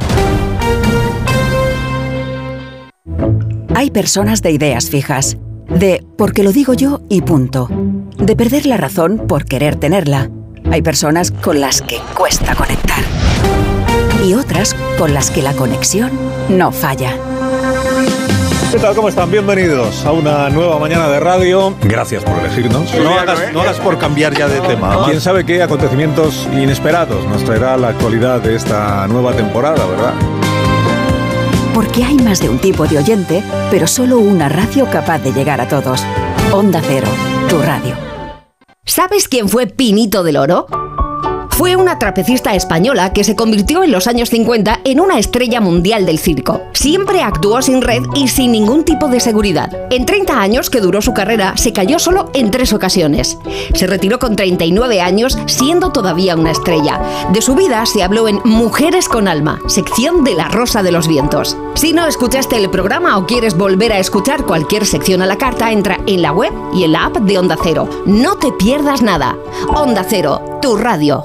Hay 3.74 3.90
personas 3.90 4.40
de 4.40 4.50
ideas 4.52 4.88
fijas, 4.88 5.36
de 5.68 6.02
porque 6.16 6.42
lo 6.42 6.52
digo 6.52 6.72
yo 6.72 7.02
y 7.10 7.20
punto, 7.20 7.68
de 8.16 8.34
perder 8.34 8.64
la 8.64 8.78
razón 8.78 9.26
por 9.28 9.44
querer 9.44 9.76
tenerla. 9.76 10.30
Hay 10.72 10.80
personas 10.80 11.30
con 11.30 11.60
las 11.60 11.82
que 11.82 11.98
cuesta 12.16 12.54
conectar 12.54 13.04
y 14.26 14.32
otras 14.32 14.74
con 14.98 15.12
las 15.12 15.30
que 15.30 15.42
la 15.42 15.52
conexión 15.52 16.10
no 16.48 16.72
falla. 16.72 17.27
¿Qué 18.70 18.78
tal? 18.78 18.94
¿Cómo 18.94 19.08
están? 19.08 19.30
Bienvenidos 19.30 20.04
a 20.04 20.12
una 20.12 20.50
nueva 20.50 20.78
mañana 20.78 21.08
de 21.08 21.18
radio. 21.20 21.74
Gracias 21.82 22.22
por 22.22 22.38
elegirnos. 22.38 22.94
No 22.94 23.18
hagas, 23.18 23.50
no 23.50 23.62
hagas 23.62 23.78
por 23.78 23.96
cambiar 23.98 24.36
ya 24.36 24.46
de 24.46 24.60
tema. 24.60 25.06
Quién 25.06 25.22
sabe 25.22 25.46
qué 25.46 25.62
acontecimientos 25.62 26.46
inesperados 26.52 27.24
nos 27.24 27.42
traerá 27.44 27.78
la 27.78 27.88
actualidad 27.88 28.42
de 28.42 28.56
esta 28.56 29.08
nueva 29.08 29.32
temporada, 29.32 29.86
¿verdad? 29.86 30.12
Porque 31.72 32.04
hay 32.04 32.16
más 32.16 32.40
de 32.40 32.50
un 32.50 32.58
tipo 32.58 32.86
de 32.86 32.98
oyente, 32.98 33.42
pero 33.70 33.86
solo 33.86 34.18
una 34.18 34.50
radio 34.50 34.84
capaz 34.90 35.20
de 35.20 35.32
llegar 35.32 35.62
a 35.62 35.68
todos. 35.68 36.04
Onda 36.52 36.82
Cero, 36.84 37.08
tu 37.48 37.62
radio. 37.62 37.94
¿Sabes 38.84 39.28
quién 39.28 39.48
fue 39.48 39.66
Pinito 39.66 40.22
del 40.22 40.36
Oro? 40.36 40.66
Fue 41.58 41.74
una 41.74 41.98
trapecista 41.98 42.54
española 42.54 43.12
que 43.12 43.24
se 43.24 43.34
convirtió 43.34 43.82
en 43.82 43.90
los 43.90 44.06
años 44.06 44.30
50 44.30 44.82
en 44.84 45.00
una 45.00 45.18
estrella 45.18 45.60
mundial 45.60 46.06
del 46.06 46.20
circo. 46.20 46.62
Siempre 46.72 47.20
actuó 47.20 47.60
sin 47.62 47.82
red 47.82 48.04
y 48.14 48.28
sin 48.28 48.52
ningún 48.52 48.84
tipo 48.84 49.08
de 49.08 49.18
seguridad. 49.18 49.68
En 49.90 50.06
30 50.06 50.40
años 50.40 50.70
que 50.70 50.80
duró 50.80 51.02
su 51.02 51.14
carrera, 51.14 51.56
se 51.56 51.72
cayó 51.72 51.98
solo 51.98 52.30
en 52.32 52.52
tres 52.52 52.72
ocasiones. 52.72 53.38
Se 53.74 53.88
retiró 53.88 54.20
con 54.20 54.36
39 54.36 55.00
años, 55.00 55.36
siendo 55.46 55.90
todavía 55.90 56.36
una 56.36 56.52
estrella. 56.52 57.00
De 57.32 57.42
su 57.42 57.56
vida 57.56 57.84
se 57.86 58.04
habló 58.04 58.28
en 58.28 58.40
Mujeres 58.44 59.08
con 59.08 59.26
Alma, 59.26 59.58
sección 59.66 60.22
de 60.22 60.34
La 60.34 60.46
Rosa 60.46 60.84
de 60.84 60.92
los 60.92 61.08
Vientos. 61.08 61.56
Si 61.74 61.92
no 61.92 62.06
escuchaste 62.06 62.56
el 62.56 62.70
programa 62.70 63.18
o 63.18 63.26
quieres 63.26 63.56
volver 63.56 63.92
a 63.92 63.98
escuchar 63.98 64.44
cualquier 64.44 64.86
sección 64.86 65.22
a 65.22 65.26
la 65.26 65.38
carta, 65.38 65.72
entra 65.72 65.98
en 66.06 66.22
la 66.22 66.30
web 66.30 66.52
y 66.72 66.84
en 66.84 66.92
la 66.92 67.06
app 67.06 67.16
de 67.16 67.36
Onda 67.36 67.56
Cero. 67.60 67.90
No 68.06 68.36
te 68.36 68.52
pierdas 68.52 69.02
nada. 69.02 69.36
Onda 69.74 70.06
Cero, 70.08 70.60
tu 70.62 70.76
radio. 70.76 71.24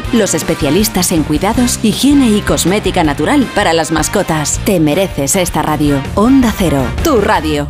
los 0.13 0.33
especialistas 0.33 1.11
en 1.11 1.23
cuidados, 1.23 1.79
higiene 1.83 2.29
y 2.29 2.41
cosmética 2.41 3.03
natural 3.03 3.47
para 3.55 3.73
las 3.73 3.91
mascotas. 3.91 4.59
Te 4.65 4.79
mereces 4.79 5.35
esta 5.35 5.61
radio. 5.61 6.01
Onda 6.15 6.53
Cero, 6.57 6.83
tu 7.03 7.21
radio. 7.21 7.67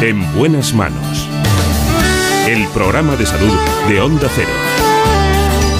En 0.00 0.32
buenas 0.34 0.74
manos. 0.74 1.28
El 2.46 2.66
programa 2.68 3.16
de 3.16 3.26
salud 3.26 3.52
de 3.88 4.00
Onda 4.00 4.28
Cero. 4.34 4.50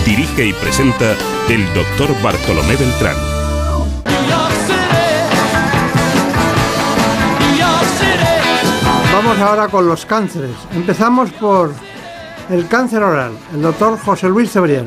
Dirige 0.05 0.47
y 0.47 0.53
presenta 0.53 1.14
el 1.49 1.64
doctor 1.75 2.21
Bartolomé 2.23 2.77
Beltrán. 2.77 3.16
Vamos 9.12 9.38
ahora 9.38 9.68
con 9.68 9.88
los 9.88 10.07
cánceres. 10.07 10.57
Empezamos 10.75 11.31
por 11.33 11.73
el 12.51 12.67
cáncer 12.67 13.03
oral, 13.03 13.33
el 13.55 13.63
doctor 13.63 13.99
José 13.99 14.29
Luis 14.29 14.51
Cebrián. 14.51 14.87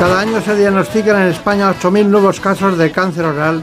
Cada 0.00 0.20
año 0.20 0.40
se 0.42 0.56
diagnostican 0.56 1.22
en 1.22 1.28
España 1.28 1.72
8.000 1.72 2.06
nuevos 2.06 2.40
casos 2.40 2.76
de 2.76 2.90
cáncer 2.90 3.24
oral 3.24 3.62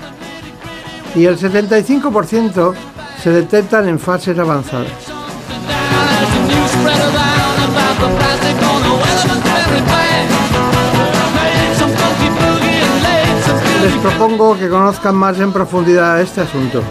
y 1.15 1.25
el 1.25 1.37
75% 1.37 2.73
se 3.21 3.29
detectan 3.29 3.87
en 3.87 3.99
fases 3.99 4.37
avanzadas. 4.39 4.87
Les 13.81 13.93
propongo 13.95 14.57
que 14.57 14.69
conozcan 14.69 15.15
más 15.15 15.37
en 15.39 15.51
profundidad 15.51 16.21
este 16.21 16.41
asunto. 16.41 16.81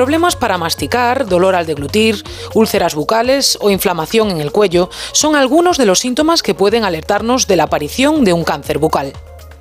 Problemas 0.00 0.34
para 0.34 0.56
masticar, 0.56 1.26
dolor 1.26 1.54
al 1.54 1.66
deglutir, 1.66 2.24
úlceras 2.54 2.94
bucales 2.94 3.58
o 3.60 3.68
inflamación 3.68 4.30
en 4.30 4.40
el 4.40 4.50
cuello 4.50 4.88
son 5.12 5.36
algunos 5.36 5.76
de 5.76 5.84
los 5.84 5.98
síntomas 5.98 6.42
que 6.42 6.54
pueden 6.54 6.84
alertarnos 6.84 7.46
de 7.46 7.56
la 7.56 7.64
aparición 7.64 8.24
de 8.24 8.32
un 8.32 8.42
cáncer 8.42 8.78
bucal. 8.78 9.12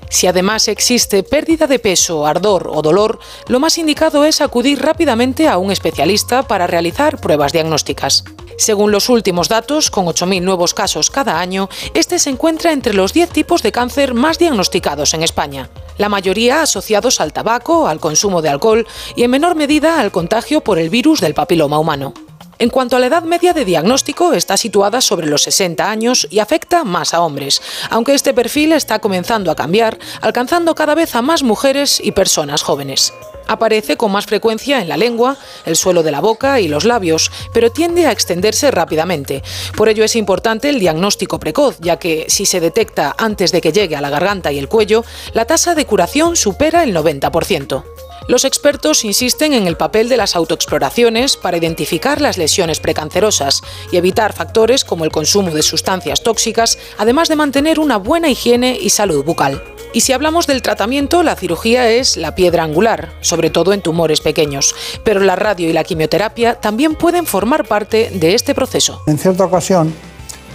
Si 0.09 0.27
además 0.27 0.67
existe 0.67 1.23
pérdida 1.23 1.67
de 1.67 1.79
peso, 1.79 2.25
ardor 2.25 2.69
o 2.73 2.81
dolor, 2.81 3.19
lo 3.47 3.59
más 3.59 3.77
indicado 3.77 4.25
es 4.25 4.41
acudir 4.41 4.81
rápidamente 4.81 5.47
a 5.47 5.57
un 5.57 5.71
especialista 5.71 6.43
para 6.43 6.67
realizar 6.67 7.21
pruebas 7.21 7.53
diagnósticas. 7.53 8.23
Según 8.57 8.91
los 8.91 9.07
últimos 9.07 9.47
datos, 9.47 9.89
con 9.89 10.05
8.000 10.07 10.41
nuevos 10.41 10.73
casos 10.73 11.09
cada 11.09 11.39
año, 11.39 11.69
este 11.93 12.19
se 12.19 12.29
encuentra 12.29 12.73
entre 12.73 12.93
los 12.93 13.13
10 13.13 13.29
tipos 13.29 13.63
de 13.63 13.71
cáncer 13.71 14.13
más 14.13 14.37
diagnosticados 14.37 15.13
en 15.13 15.23
España. 15.23 15.69
La 15.97 16.09
mayoría 16.09 16.61
asociados 16.61 17.21
al 17.21 17.31
tabaco, 17.31 17.87
al 17.87 18.01
consumo 18.01 18.41
de 18.41 18.49
alcohol 18.49 18.85
y 19.15 19.23
en 19.23 19.31
menor 19.31 19.55
medida 19.55 20.01
al 20.01 20.11
contagio 20.11 20.61
por 20.61 20.77
el 20.77 20.89
virus 20.89 21.21
del 21.21 21.35
papiloma 21.35 21.79
humano. 21.79 22.13
En 22.61 22.69
cuanto 22.69 22.97
a 22.97 22.99
la 22.99 23.07
edad 23.07 23.23
media 23.23 23.53
de 23.53 23.63
diagnóstico, 23.63 24.33
está 24.33 24.57
situada 24.57 24.99
sobre 24.99 25.27
los 25.27 25.43
60 25.43 25.89
años 25.89 26.27
y 26.29 26.39
afecta 26.39 26.83
más 26.83 27.13
a 27.13 27.21
hombres, 27.21 27.61
aunque 27.89 28.13
este 28.13 28.33
perfil 28.33 28.73
está 28.73 28.99
comenzando 28.99 29.49
a 29.49 29.55
cambiar, 29.55 29.97
alcanzando 30.19 30.75
cada 30.75 30.93
vez 30.93 31.15
a 31.15 31.21
más 31.21 31.41
mujeres 31.41 32.01
y 32.03 32.11
personas 32.11 32.61
jóvenes. 32.61 33.13
Aparece 33.47 33.95
con 33.95 34.11
más 34.11 34.25
frecuencia 34.25 34.81
en 34.81 34.89
la 34.89 34.97
lengua, 34.97 35.37
el 35.65 35.77
suelo 35.77 36.03
de 36.03 36.11
la 36.11 36.19
boca 36.19 36.59
y 36.59 36.67
los 36.67 36.83
labios, 36.83 37.31
pero 37.53 37.71
tiende 37.71 38.05
a 38.07 38.11
extenderse 38.11 38.71
rápidamente. 38.71 39.41
Por 39.77 39.87
ello 39.87 40.03
es 40.03 40.17
importante 40.17 40.67
el 40.67 40.79
diagnóstico 40.79 41.39
precoz, 41.39 41.77
ya 41.79 41.97
que 41.97 42.25
si 42.27 42.45
se 42.45 42.59
detecta 42.59 43.15
antes 43.17 43.53
de 43.53 43.61
que 43.61 43.71
llegue 43.71 43.95
a 43.95 44.01
la 44.01 44.09
garganta 44.09 44.51
y 44.51 44.59
el 44.59 44.67
cuello, 44.67 45.05
la 45.33 45.45
tasa 45.45 45.75
de 45.75 45.85
curación 45.85 46.35
supera 46.35 46.83
el 46.83 46.93
90%. 46.93 47.85
Los 48.27 48.45
expertos 48.45 49.05
insisten 49.05 49.53
en 49.53 49.67
el 49.67 49.77
papel 49.77 50.09
de 50.09 50.17
las 50.17 50.35
autoexploraciones 50.35 51.37
para 51.37 51.57
identificar 51.57 52.21
las 52.21 52.37
lesiones 52.37 52.79
precancerosas 52.79 53.61
y 53.91 53.97
evitar 53.97 54.33
factores 54.33 54.83
como 54.83 55.05
el 55.05 55.11
consumo 55.11 55.51
de 55.51 55.63
sustancias 55.63 56.21
tóxicas, 56.21 56.77
además 56.97 57.29
de 57.29 57.35
mantener 57.35 57.79
una 57.79 57.97
buena 57.97 58.29
higiene 58.29 58.77
y 58.79 58.89
salud 58.89 59.23
bucal. 59.23 59.61
Y 59.91 60.01
si 60.01 60.13
hablamos 60.13 60.45
del 60.45 60.61
tratamiento, 60.61 61.23
la 61.23 61.35
cirugía 61.35 61.89
es 61.89 62.15
la 62.15 62.35
piedra 62.35 62.63
angular, 62.63 63.09
sobre 63.21 63.49
todo 63.49 63.73
en 63.73 63.81
tumores 63.81 64.21
pequeños, 64.21 64.75
pero 65.03 65.19
la 65.19 65.35
radio 65.35 65.67
y 65.67 65.73
la 65.73 65.83
quimioterapia 65.83 66.55
también 66.59 66.95
pueden 66.95 67.25
formar 67.25 67.67
parte 67.67 68.11
de 68.13 68.35
este 68.35 68.53
proceso. 68.53 69.01
En 69.07 69.17
cierta 69.17 69.45
ocasión, 69.45 69.91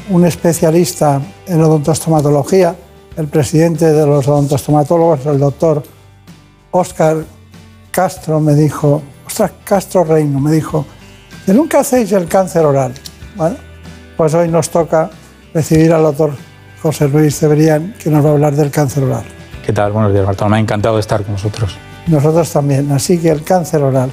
un 0.09 0.25
especialista 0.25 1.21
en 1.47 1.61
odontostomatología, 1.61 2.77
el 3.17 3.27
presidente 3.27 3.87
de 3.87 4.07
los 4.07 4.29
odontostomatólogos, 4.29 5.27
el 5.27 5.41
doctor 5.41 5.83
Oscar 6.71 7.25
Castro 7.95 8.41
me 8.41 8.55
dijo, 8.55 9.03
ostras, 9.25 9.53
Castro 9.63 10.03
Reino 10.03 10.41
me 10.41 10.51
dijo, 10.51 10.85
¿de 11.47 11.55
nunca 11.55 11.79
hacéis 11.79 12.11
el 12.11 12.27
cáncer 12.27 12.67
oral? 12.67 12.93
Bueno, 13.37 13.55
pues 14.17 14.35
hoy 14.35 14.49
nos 14.49 14.69
toca 14.69 15.11
recibir 15.55 15.93
al 15.93 16.03
doctor 16.03 16.33
José 16.83 17.07
Luis 17.07 17.39
Cebrián, 17.39 17.95
que 18.03 18.11
nos 18.11 18.25
va 18.25 18.31
a 18.31 18.33
hablar 18.33 18.57
del 18.57 18.73
cáncer 18.73 19.05
oral. 19.05 19.23
¿Qué 19.65 19.73
tal? 19.73 19.93
Buenos 19.93 20.13
días, 20.13 20.27
Bartolomé. 20.27 20.55
Me 20.55 20.57
ha 20.57 20.61
encantado 20.63 20.99
estar 20.99 21.23
con 21.23 21.35
vosotros. 21.35 21.77
Nosotros 22.09 22.51
también, 22.51 22.91
así 22.91 23.17
que 23.19 23.29
el 23.29 23.45
cáncer 23.45 23.81
oral. 23.81 24.11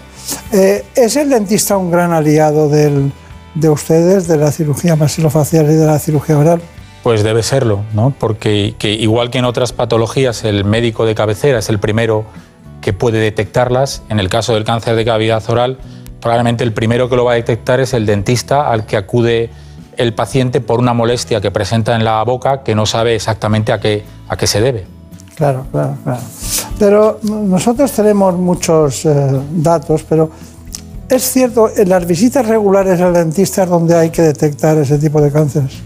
Eh, 0.52 0.86
¿Es 0.94 1.15
el 1.15 1.32
dentista 1.32 1.76
un 1.76 1.89
gran 1.89 2.13
aliado 2.13 2.70
del, 2.70 3.12
de 3.56 3.70
ustedes, 3.70 4.28
de 4.28 4.38
la 4.38 4.52
cirugía 4.52 4.96
maxilofacial 4.96 5.65
y 5.65 5.74
de 5.74 5.88
la 5.88 5.98
cirugía 5.98 6.38
oral? 6.38 6.62
Pues 7.02 7.24
debe 7.24 7.41
serlo, 7.41 7.82
¿no? 7.96 8.13
Porque 8.20 8.76
que 8.78 8.91
igual 8.94 9.32
que 9.32 9.39
en 9.39 9.46
otras 9.46 9.74
patologías, 9.74 10.44
el 10.44 10.65
médico 10.65 11.08
de 11.08 11.15
cabecera 11.15 11.58
es 11.58 11.70
el 11.70 11.80
primero 11.80 12.28
que 12.82 12.94
puede 12.94 13.20
detectarlas. 13.20 14.04
En 14.10 14.20
el 14.20 14.30
caso 14.30 14.54
del 14.54 14.63
cáncer 14.63 14.96
de 14.96 15.06
cavidad 15.06 15.44
oral, 15.50 15.78
probablemente 16.20 16.63
el 16.63 16.74
primero 16.74 17.10
que 17.10 17.15
lo 17.15 17.26
va 17.26 17.34
a 17.34 17.36
detectar 17.36 17.80
es 17.80 17.94
el 17.94 18.06
dentista 18.06 18.70
al 18.70 18.86
que 18.86 18.98
acude 18.98 19.50
el 19.98 20.13
paciente 20.13 20.62
por 20.62 20.80
una 20.80 20.94
molestia 20.94 21.41
que 21.41 21.52
presenta 21.52 21.96
en 21.96 22.04
la 22.04 22.24
boca 22.24 22.63
que 22.63 22.76
no 22.76 22.86
sabe 22.86 23.15
exactamente 23.15 23.72
a 23.72 23.80
qué, 23.80 24.04
a 24.28 24.38
qué 24.38 24.48
se 24.48 24.62
debe. 24.62 24.86
Claro, 25.36 25.65
claro, 25.72 25.98
claro. 26.04 26.22
Pero 26.78 27.20
nosotros 27.24 27.91
tenemos 27.91 28.36
muchos 28.36 29.06
eh, 29.06 29.41
datos, 29.52 30.04
pero 30.08 30.30
es 31.10 31.24
cierto, 31.24 31.70
en 31.76 31.89
las 31.89 32.06
visitas 32.06 32.48
regulares 32.48 33.02
al 33.02 33.13
dentista 33.13 33.63
es 33.63 33.70
donde 33.70 33.96
hay 33.98 34.10
que 34.10 34.22
detectar 34.22 34.78
ese 34.78 34.98
tipo 34.98 35.22
de 35.22 35.32
cánceres. 35.32 35.82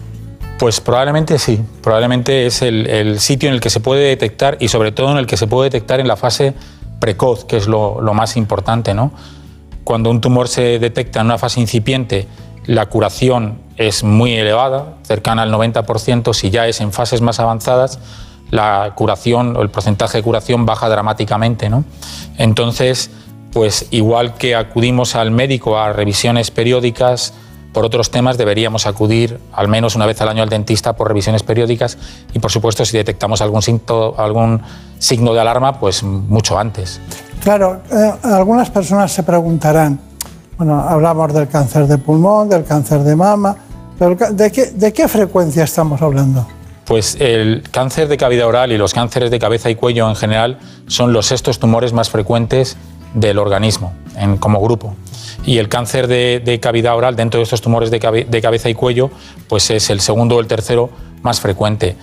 Pues 0.59 0.79
probablemente 0.79 1.37
sí, 1.37 1.61
probablemente 1.81 2.45
es 2.45 2.61
el, 2.61 2.87
el, 2.87 3.19
sitio 3.19 3.49
en 3.49 3.55
el 3.55 3.61
que 3.61 3.69
se 3.69 3.81
puede 3.81 4.07
detectar 4.07 4.57
y 4.61 4.69
sobre 4.69 4.93
todo 4.93 5.11
en 5.11 5.17
el 5.17 5.27
que 5.27 5.35
se 5.35 5.47
puede 5.47 5.69
detectar 5.69 5.99
en 5.99 6.07
la 6.07 6.15
fase 6.15 6.53
precoz, 7.05 7.45
que 7.45 7.57
es 7.57 7.67
lo, 7.67 8.01
más 8.15 8.35
importante. 8.35 8.95
¿no? 8.95 9.11
Cuando 9.83 10.09
un 10.09 10.21
tumor 10.21 10.47
se 10.47 10.79
detecta 10.79 11.19
en 11.19 11.27
una 11.27 11.37
fase 11.37 11.61
incipiente, 11.61 12.27
la 12.65 12.87
curación 12.87 13.59
es 13.77 14.03
muy 14.03 14.33
elevada, 14.33 14.95
cercana 15.03 15.43
al 15.43 15.53
90%, 15.53 16.33
si 16.33 16.49
ya 16.49 16.67
es 16.67 16.81
en 16.81 16.91
fases 16.91 17.21
más 17.21 17.39
avanzadas, 17.39 17.99
la 18.49 18.93
curación 18.95 19.55
o 19.55 19.61
el 19.61 19.69
porcentaje 19.69 20.17
de 20.17 20.23
curación 20.23 20.65
baja 20.65 20.89
dramáticamente. 20.89 21.69
¿no? 21.69 21.85
Entonces, 22.39 23.11
pues 23.53 23.87
igual 23.91 24.33
que 24.33 24.55
acudimos 24.55 25.13
al 25.15 25.29
médico 25.29 25.77
a 25.77 25.93
revisiones 25.93 26.49
periódicas, 26.49 27.35
por 27.75 27.83
otros 27.83 28.09
temas 28.09 28.37
deberíamos 28.37 28.87
acudir 28.87 29.37
al 29.51 29.67
menos 29.67 29.97
una 29.97 30.05
vez 30.05 30.21
al 30.21 30.29
año 30.29 30.41
al 30.41 30.47
dentista 30.47 30.93
por 30.93 31.09
revisiones 31.09 31.43
periódicas 31.43 31.97
y 32.33 32.39
por 32.39 32.49
supuesto 32.49 32.85
si 32.85 32.95
detectamos 32.95 33.41
algún, 33.41 33.61
signo, 33.61 34.15
algún 34.17 34.61
signo 34.97 35.33
de 35.33 35.41
alarma, 35.41 35.77
pues 35.77 36.01
mucho 36.01 36.57
antes. 36.57 37.01
Claro, 37.43 37.81
eh, 37.91 38.13
algunas 38.23 38.69
personas 38.69 39.11
se 39.11 39.23
preguntarán, 39.23 39.99
bueno, 40.57 40.79
hablamos 40.79 41.33
del 41.33 41.49
cáncer 41.49 41.85
de 41.85 41.97
pulmón, 41.97 42.47
del 42.47 42.63
cáncer 42.63 43.01
de 43.01 43.13
mama, 43.13 43.57
pero 43.99 44.15
¿de 44.15 44.51
qué, 44.53 44.67
de 44.67 44.93
qué 44.93 45.09
frecuencia 45.09 45.65
estamos 45.65 46.01
hablando? 46.01 46.47
Pues 46.85 47.17
el 47.19 47.63
cáncer 47.71 48.07
de 48.07 48.15
cavidad 48.15 48.47
oral 48.47 48.71
y 48.71 48.77
los 48.77 48.93
cánceres 48.93 49.31
de 49.31 49.39
cabeza 49.39 49.69
y 49.69 49.75
cuello 49.75 50.07
en 50.07 50.15
general 50.15 50.59
son 50.87 51.11
los 51.11 51.25
sextos 51.25 51.59
tumores 51.59 51.91
más 51.91 52.09
frecuentes 52.09 52.77
del 53.15 53.39
organismo 53.39 53.93
en, 54.15 54.37
como 54.37 54.61
grupo 54.61 54.95
y 55.45 55.57
el 55.57 55.69
cáncer 55.69 56.07
de, 56.07 56.59
cavidad 56.61 56.95
oral 56.95 57.15
dentro 57.15 57.39
de 57.39 57.43
estos 57.43 57.61
tumores 57.61 57.89
de, 57.89 57.99
cabe, 57.99 58.25
de, 58.25 58.41
cabeza 58.41 58.69
y 58.69 58.75
cuello 58.75 59.09
pues 59.47 59.69
es 59.71 59.89
el 59.89 60.01
segundo 60.01 60.35
o 60.35 60.39
el 60.39 60.47
tercero 60.47 60.89
más 61.23 61.41
frecuente. 61.41 61.95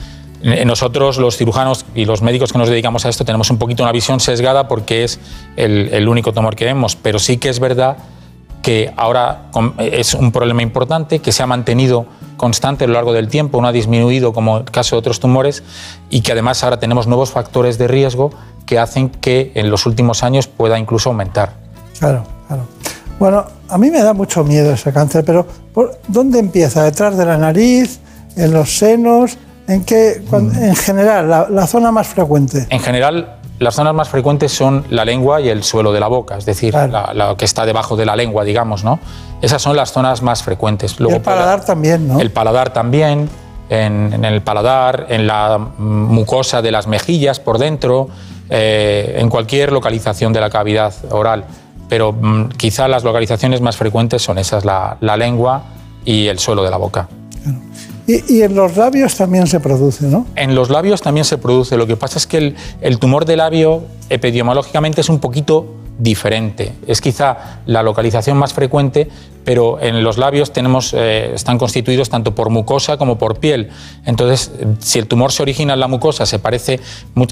Nosotros, 0.43 1.19
los 1.19 1.37
cirujanos 1.37 1.87
y 1.95 2.05
los 2.05 2.21
médicos 2.21 2.53
que 2.53 2.59
nos 2.59 2.69
dedicamos 2.69 3.07
a 3.07 3.09
esto, 3.09 3.25
tenemos 3.25 3.51
un 3.51 3.59
poquito 3.59 3.85
una 3.85 3.93
visión 3.93 4.19
sesgada 4.19 4.67
porque 4.67 5.05
es 5.05 5.21
el, 5.55 5.91
el 5.93 6.09
único 6.09 6.33
tumor 6.33 6.57
que 6.57 6.65
vemos, 6.65 6.97
pero 6.97 7.21
sí 7.21 7.37
que 7.37 7.49
es 7.49 7.61
verdad 7.61 7.97
que 8.63 8.93
ahora 8.97 9.51
es 9.79 10.15
un 10.15 10.33
problema 10.33 10.63
importante, 10.63 11.19
que 11.19 11.33
se 11.33 11.43
ha 11.43 11.47
mantenido 11.47 12.07
constante 12.37 12.85
a 12.85 12.87
lo 12.87 12.95
largo 12.95 13.13
del 13.13 13.29
tiempo, 13.29 13.61
no 13.61 13.69
ha 13.69 13.73
disminuido 13.73 14.33
como 14.33 14.59
el 14.59 14.65
caso 14.65 14.97
de 14.97 15.01
otros 15.01 15.21
tumores 15.21 15.63
y 16.11 16.23
que 16.23 16.33
además 16.33 16.65
ahora 16.65 16.79
tenemos 16.79 17.07
nuevos 17.07 17.31
factores 17.31 17.79
de 17.79 17.89
riesgo 17.89 18.31
que 18.67 18.79
hacen 18.79 19.11
que 19.11 19.53
en 19.55 19.71
los 19.71 19.87
últimos 19.87 20.23
años 20.23 20.47
pueda 20.47 20.79
incluso 20.79 21.11
aumentar. 21.11 21.55
Claro, 21.99 22.25
claro. 22.49 22.67
Bueno, 23.19 23.45
a 23.69 23.79
mí 23.79 23.91
me 23.91 24.03
da 24.03 24.13
mucho 24.13 24.43
miedo 24.43 24.73
ese 24.73 24.93
cáncer, 24.93 25.25
pero 25.25 25.47
¿por 25.73 25.99
¿dónde 26.09 26.39
empieza? 26.39 26.83
¿Detrás 26.83 27.17
de 27.17 27.25
la 27.25 27.39
nariz? 27.39 28.01
¿En 28.37 28.53
los 28.53 28.77
senos? 28.77 29.37
¿En 29.69 29.85
qué? 29.85 30.23
Cuando, 30.29 30.59
en 30.59 30.75
general, 30.75 31.29
la, 31.29 31.49
la, 31.49 31.67
zona 31.67 31.93
más 31.93 32.09
frecuente. 32.09 32.67
En 32.71 32.81
general, 32.81 33.37
las 33.63 33.75
zonas 33.75 33.95
más 33.95 34.09
frecuentes 34.09 34.53
son 34.53 34.85
la 34.91 35.05
lengua 35.05 35.41
y 35.41 35.49
el 35.49 35.63
suelo 35.63 35.93
de 35.93 36.01
la 36.01 36.09
boca, 36.09 36.37
es 36.37 36.45
decir, 36.45 36.73
claro. 36.73 36.93
la, 36.93 37.15
la, 37.15 37.37
que 37.37 37.45
está 37.45 37.65
debajo 37.65 37.97
de 37.97 38.07
la 38.07 38.17
lengua, 38.17 38.45
digamos, 38.45 38.85
¿no? 38.85 38.99
Esas 39.41 39.63
son 39.63 39.77
las 39.77 39.93
zonas 39.93 40.23
más 40.23 40.43
frecuentes. 40.43 41.01
Luego, 41.01 41.15
y 41.15 41.17
el 41.17 41.23
paladar 41.23 41.61
la, 41.61 41.65
también, 41.65 42.09
¿no? 42.09 42.21
El 42.21 42.31
paladar 42.31 42.73
también, 42.73 43.29
en, 43.69 44.13
en, 44.13 44.25
el 44.25 44.43
paladar, 44.43 45.07
en 45.09 45.27
la 45.27 45.59
mucosa 45.59 46.63
de 46.63 46.71
las 46.71 46.87
mejillas 46.87 47.41
por 47.41 47.59
dentro, 47.59 48.09
eh, 48.51 49.17
en 49.19 49.29
cualquier 49.31 49.73
localización 49.73 50.33
de 50.33 50.41
la 50.41 50.51
cavidad 50.51 50.93
oral 51.11 51.45
pero 51.93 52.15
mmm, 52.15 52.49
quizá 52.57 52.89
las 52.89 53.05
localizaciones 53.05 53.61
más 53.61 53.77
frecuentes 53.77 54.23
son 54.23 54.39
esas, 54.39 54.65
la, 54.65 54.97
la 55.01 55.15
lengua 55.19 55.65
y 56.07 56.27
el 56.29 56.39
suelo 56.39 56.63
de 56.63 56.71
la 56.71 56.79
boca. 56.79 57.07
Claro. 57.43 57.59
Y, 58.07 58.35
y, 58.35 58.43
en 58.43 58.55
los 58.57 58.77
labios 58.77 59.17
también 59.17 59.47
se 59.47 59.61
produce, 59.61 60.07
¿no? 60.07 60.27
En 60.35 60.55
los 60.55 60.71
labios 60.71 61.03
también 61.03 61.25
se 61.25 61.39
produce. 61.39 61.77
Lo 61.77 61.87
que 61.87 61.97
pasa 61.97 62.19
es 62.19 62.27
que 62.27 62.39
el, 62.39 62.57
el 62.81 62.99
tumor 62.99 63.25
de 63.25 63.37
labio 63.37 63.85
epidemiológicamente 64.09 65.01
es 65.01 65.09
un 65.09 65.21
poquito 65.21 65.82
diferente. 65.99 66.73
Es 66.87 67.01
quizá 67.01 67.61
la 67.67 67.83
localización 67.83 68.37
más 68.37 68.55
frecuente, 68.55 69.09
pero 69.45 69.81
en 69.81 70.03
los 70.03 70.19
labios 70.19 70.53
tenemos, 70.53 70.95
eh, 70.95 71.33
están 71.35 71.59
constituidos 71.59 72.11
tanto 72.11 72.35
por 72.35 72.51
mucosa 72.51 72.97
como 72.97 73.19
por 73.19 73.39
piel. 73.39 73.71
Entonces, 74.05 74.53
si 74.79 74.99
el 74.99 75.07
tumor 75.07 75.33
se 75.33 75.43
origina 75.43 75.75
en 75.75 75.81
la 75.81 75.89
mucosa, 75.89 76.27
se 76.27 76.39
parece, 76.39 76.81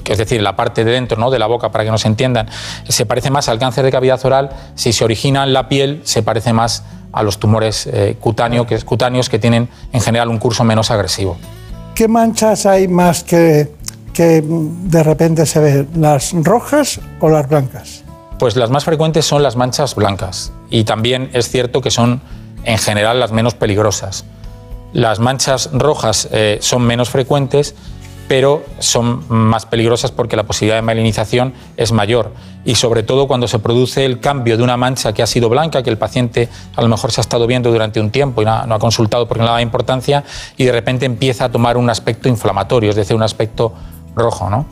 es 0.09 0.17
decir, 0.17 0.41
la 0.41 0.55
parte 0.55 0.83
de 0.83 0.91
dentro 0.91 1.17
¿no? 1.17 1.31
de 1.31 1.39
la 1.39 1.47
boca, 1.47 1.71
para 1.71 1.83
que 1.83 1.91
nos 1.91 2.05
entiendan, 2.05 2.47
se 2.87 3.05
parece 3.05 3.29
más 3.29 3.49
al 3.49 3.59
cáncer 3.59 3.85
de 3.85 3.91
cavidad 3.91 4.23
oral. 4.25 4.49
Si 4.75 4.93
se 4.93 5.03
origina 5.03 5.43
en 5.43 5.53
la 5.53 5.69
piel, 5.69 6.01
se 6.03 6.23
parece 6.23 6.53
más 6.53 6.83
a 7.11 7.23
los 7.23 7.39
tumores 7.39 7.87
eh, 7.87 8.17
que, 8.19 8.79
cutáneos 8.83 9.29
que 9.29 9.39
tienen 9.39 9.69
en 9.91 10.01
general 10.01 10.29
un 10.29 10.37
curso 10.37 10.63
menos 10.63 10.91
agresivo. 10.91 11.37
¿qué 12.01 12.07
manchas 12.07 12.65
hay 12.65 12.87
más 12.87 13.23
que, 13.23 13.71
que 14.13 14.43
de 14.43 15.03
repente 15.03 15.45
se 15.45 15.59
ven? 15.59 15.87
¿Las 15.95 16.33
rojas 16.33 16.99
o 17.19 17.29
las 17.29 17.47
blancas? 17.47 18.03
Pues 18.41 18.55
las 18.55 18.71
más 18.71 18.85
frecuentes 18.85 19.23
son 19.23 19.43
las 19.43 19.55
manchas 19.55 19.93
blancas 19.93 20.51
y 20.71 20.83
también 20.83 21.29
es 21.33 21.47
cierto 21.47 21.79
que 21.79 21.91
son 21.91 22.21
en 22.63 22.79
general 22.79 23.19
las 23.19 23.31
menos 23.31 23.53
peligrosas. 23.53 24.25
Las 24.93 25.19
manchas 25.19 25.69
rojas 25.71 26.27
eh, 26.31 26.57
son 26.59 26.81
menos 26.81 27.11
frecuentes, 27.11 27.75
pero 28.27 28.65
son 28.79 29.25
más 29.27 29.67
peligrosas 29.67 30.09
porque 30.09 30.35
la 30.35 30.41
posibilidad 30.41 30.77
de 30.77 30.81
malinización 30.81 31.53
es 31.77 31.91
mayor. 31.91 32.33
Y 32.65 32.73
sobre 32.73 33.03
todo 33.03 33.27
cuando 33.27 33.47
se 33.47 33.59
produce 33.59 34.05
el 34.05 34.19
cambio 34.19 34.57
de 34.57 34.63
una 34.63 34.75
mancha 34.75 35.13
que 35.13 35.21
ha 35.21 35.27
sido 35.27 35.47
blanca, 35.47 35.83
que 35.83 35.91
el 35.91 35.99
paciente 35.99 36.49
a 36.75 36.81
lo 36.81 36.87
mejor 36.87 37.11
se 37.11 37.21
ha 37.21 37.23
estado 37.23 37.45
viendo 37.45 37.71
durante 37.71 37.99
un 37.99 38.09
tiempo 38.09 38.41
y 38.41 38.45
no, 38.45 38.53
ha 38.53 38.79
consultado 38.79 39.27
porque 39.27 39.41
no 39.41 39.49
le 39.49 39.51
da 39.51 39.61
importancia, 39.61 40.23
y 40.57 40.65
de 40.65 40.71
repente 40.71 41.05
empieza 41.05 41.45
a 41.45 41.51
tomar 41.51 41.77
un 41.77 41.91
aspecto 41.91 42.27
inflamatorio, 42.27 42.89
es 42.89 42.95
decir, 42.95 43.15
un 43.15 43.21
aspecto 43.21 43.71
rojo. 44.15 44.49
¿no? 44.49 44.65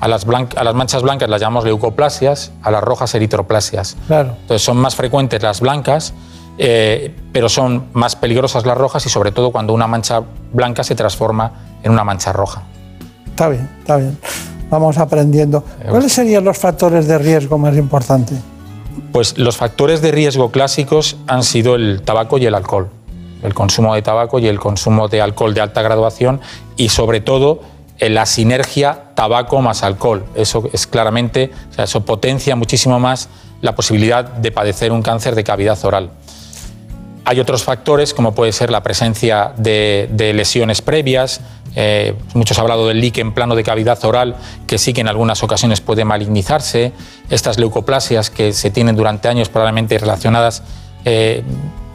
A 0.00 0.08
las, 0.08 0.26
a 0.56 0.64
las 0.64 0.74
manchas 0.74 1.02
blancas 1.02 1.28
las 1.28 1.40
llamamos 1.40 1.64
leucoplasias, 1.64 2.52
a 2.62 2.70
las 2.70 2.82
rojas 2.82 3.14
eritroplasias. 3.14 3.96
Claro. 4.06 4.36
Entonces 4.40 4.62
son 4.62 4.76
más 4.76 4.94
frecuentes 4.94 5.42
las 5.42 5.60
blancas, 5.60 6.12
eh, 6.58 7.14
pero 7.32 7.48
son 7.48 7.86
más 7.92 8.16
peligrosas 8.16 8.66
las 8.66 8.76
rojas 8.76 9.04
y 9.06 9.08
sobre 9.08 9.32
todo 9.32 9.52
cuando 9.52 9.72
una 9.72 9.86
mancha 9.86 10.22
blanca 10.52 10.84
se 10.84 10.94
transforma 10.94 11.78
en 11.82 11.92
una 11.92 12.04
mancha 12.04 12.32
roja. 12.32 12.62
Está 13.26 13.48
bien, 13.48 13.70
está 13.80 13.96
bien. 13.96 14.18
Vamos 14.70 14.98
aprendiendo. 14.98 15.62
¿Cuáles 15.88 16.12
serían 16.12 16.44
los 16.44 16.58
factores 16.58 17.06
de 17.06 17.18
riesgo 17.18 17.58
más 17.58 17.76
importantes? 17.76 18.38
Pues 19.12 19.38
los 19.38 19.56
factores 19.56 20.00
de 20.02 20.10
riesgo 20.10 20.50
clásicos 20.50 21.16
han 21.26 21.42
sido 21.42 21.74
el 21.74 22.02
tabaco 22.02 22.38
y 22.38 22.46
el 22.46 22.54
alcohol. 22.54 22.88
El 23.42 23.54
consumo 23.54 23.94
de 23.94 24.02
tabaco 24.02 24.38
y 24.38 24.48
el 24.48 24.58
consumo 24.58 25.08
de 25.08 25.20
alcohol 25.20 25.54
de 25.54 25.60
alta 25.60 25.82
graduación 25.82 26.40
y 26.76 26.88
sobre 26.88 27.20
todo 27.20 27.60
la 28.00 28.26
sinergia 28.26 29.12
tabaco 29.14 29.60
más 29.62 29.82
alcohol. 29.82 30.24
Eso 30.34 30.68
es 30.72 30.86
claramente, 30.86 31.50
eso 31.76 32.04
potencia 32.04 32.56
muchísimo 32.56 32.98
más 32.98 33.28
la 33.62 33.74
posibilidad 33.74 34.24
de 34.24 34.52
padecer 34.52 34.92
un 34.92 35.02
cáncer 35.02 35.34
de 35.34 35.44
cavidad 35.44 35.82
oral. 35.84 36.10
Hay 37.24 37.40
otros 37.40 37.64
factores, 37.64 38.14
como 38.14 38.34
puede 38.34 38.52
ser 38.52 38.70
la 38.70 38.82
presencia 38.82 39.52
de, 39.56 40.08
de 40.12 40.32
lesiones 40.32 40.80
previas, 40.80 41.40
eh, 41.78 42.14
muchos 42.32 42.58
han 42.58 42.62
hablado 42.62 42.88
del 42.88 43.00
líquen 43.02 43.32
plano 43.32 43.54
de 43.54 43.62
cavidad 43.62 44.02
oral, 44.04 44.34
que 44.66 44.78
sí 44.78 44.94
que 44.94 45.02
en 45.02 45.08
algunas 45.08 45.42
ocasiones 45.42 45.82
puede 45.82 46.06
malignizarse. 46.06 46.92
Estas 47.28 47.58
leucoplasias 47.58 48.30
que 48.30 48.54
se 48.54 48.70
tienen 48.70 48.96
durante 48.96 49.28
años 49.28 49.50
probablemente 49.50 49.98
relacionadas, 49.98 50.62
eh, 51.04 51.42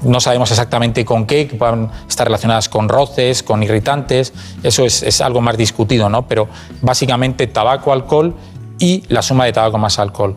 no 0.01 0.19
sabemos 0.19 0.51
exactamente 0.51 1.05
con 1.05 1.25
qué, 1.25 1.47
que 1.47 1.55
puedan 1.55 1.89
estar 2.07 2.27
relacionadas 2.27 2.69
con 2.69 2.89
roces, 2.89 3.43
con 3.43 3.63
irritantes. 3.63 4.33
Eso 4.63 4.85
es, 4.85 5.21
algo 5.21 5.41
más 5.41 5.57
discutido, 5.57 6.09
¿no? 6.09 6.27
Pero 6.27 6.47
básicamente 6.81 7.47
tabaco, 7.47 7.91
alcohol 7.93 8.35
y 8.79 9.03
la 9.09 9.21
suma 9.21 9.45
de 9.45 9.53
tabaco 9.53 9.77
más 9.77 9.99
alcohol. 9.99 10.35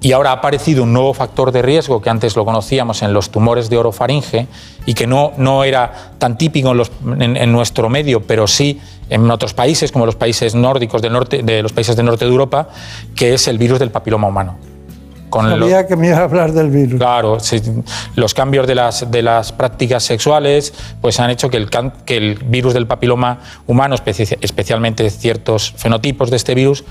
Y 0.00 0.12
ahora 0.12 0.30
ha 0.30 0.34
aparecido 0.34 0.82
un 0.82 0.92
nuevo 0.92 1.14
factor 1.14 1.52
de 1.52 1.62
riesgo 1.62 2.02
que 2.02 2.10
antes 2.10 2.36
lo 2.36 2.44
conocíamos 2.44 3.02
en 3.02 3.12
los 3.12 3.30
tumores 3.30 3.70
de 3.70 3.78
orofaringe 3.78 4.46
y 4.84 4.94
que 4.94 5.06
no, 5.06 5.32
no 5.38 5.64
era 5.64 6.12
tan 6.18 6.36
típico 6.36 6.72
en, 7.18 7.52
nuestro 7.52 7.88
medio, 7.88 8.22
pero 8.22 8.46
sí 8.46 8.80
en 9.08 9.28
otros 9.30 9.54
países, 9.54 9.90
como 9.90 10.04
los 10.04 10.14
países 10.14 10.54
nórdicos 10.54 11.00
del 11.00 11.12
norte, 11.12 11.42
de 11.42 11.62
los 11.62 11.72
países 11.72 11.96
del 11.96 12.06
norte 12.06 12.24
de 12.24 12.30
Europa, 12.30 12.68
que 13.14 13.34
es 13.34 13.48
el 13.48 13.58
virus 13.58 13.78
del 13.78 13.90
papiloma 13.90 14.28
humano. 14.28 14.75
Con 15.30 15.48
Sabía 15.48 15.86
que 15.86 15.96
me 15.96 16.08
iba 16.08 16.18
a 16.18 16.24
hablar 16.24 16.52
del 16.52 16.70
virus. 16.70 16.98
Claro, 16.98 17.38
los 18.14 18.34
cambios 18.34 18.66
de 18.66 18.74
las, 18.74 19.10
de 19.10 19.22
las 19.22 19.52
prácticas 19.52 20.04
sexuales 20.04 20.72
pues 21.00 21.18
han 21.20 21.30
hecho 21.30 21.50
que 21.50 21.56
el, 21.56 21.68
que 22.04 22.16
el 22.16 22.34
virus 22.44 22.74
del 22.74 22.86
papiloma 22.86 23.40
humano, 23.66 23.94
especialmente 23.94 25.08
ciertos 25.10 25.72
fenotipos 25.76 26.30
de 26.30 26.36
este 26.36 26.54
virus, 26.54 26.84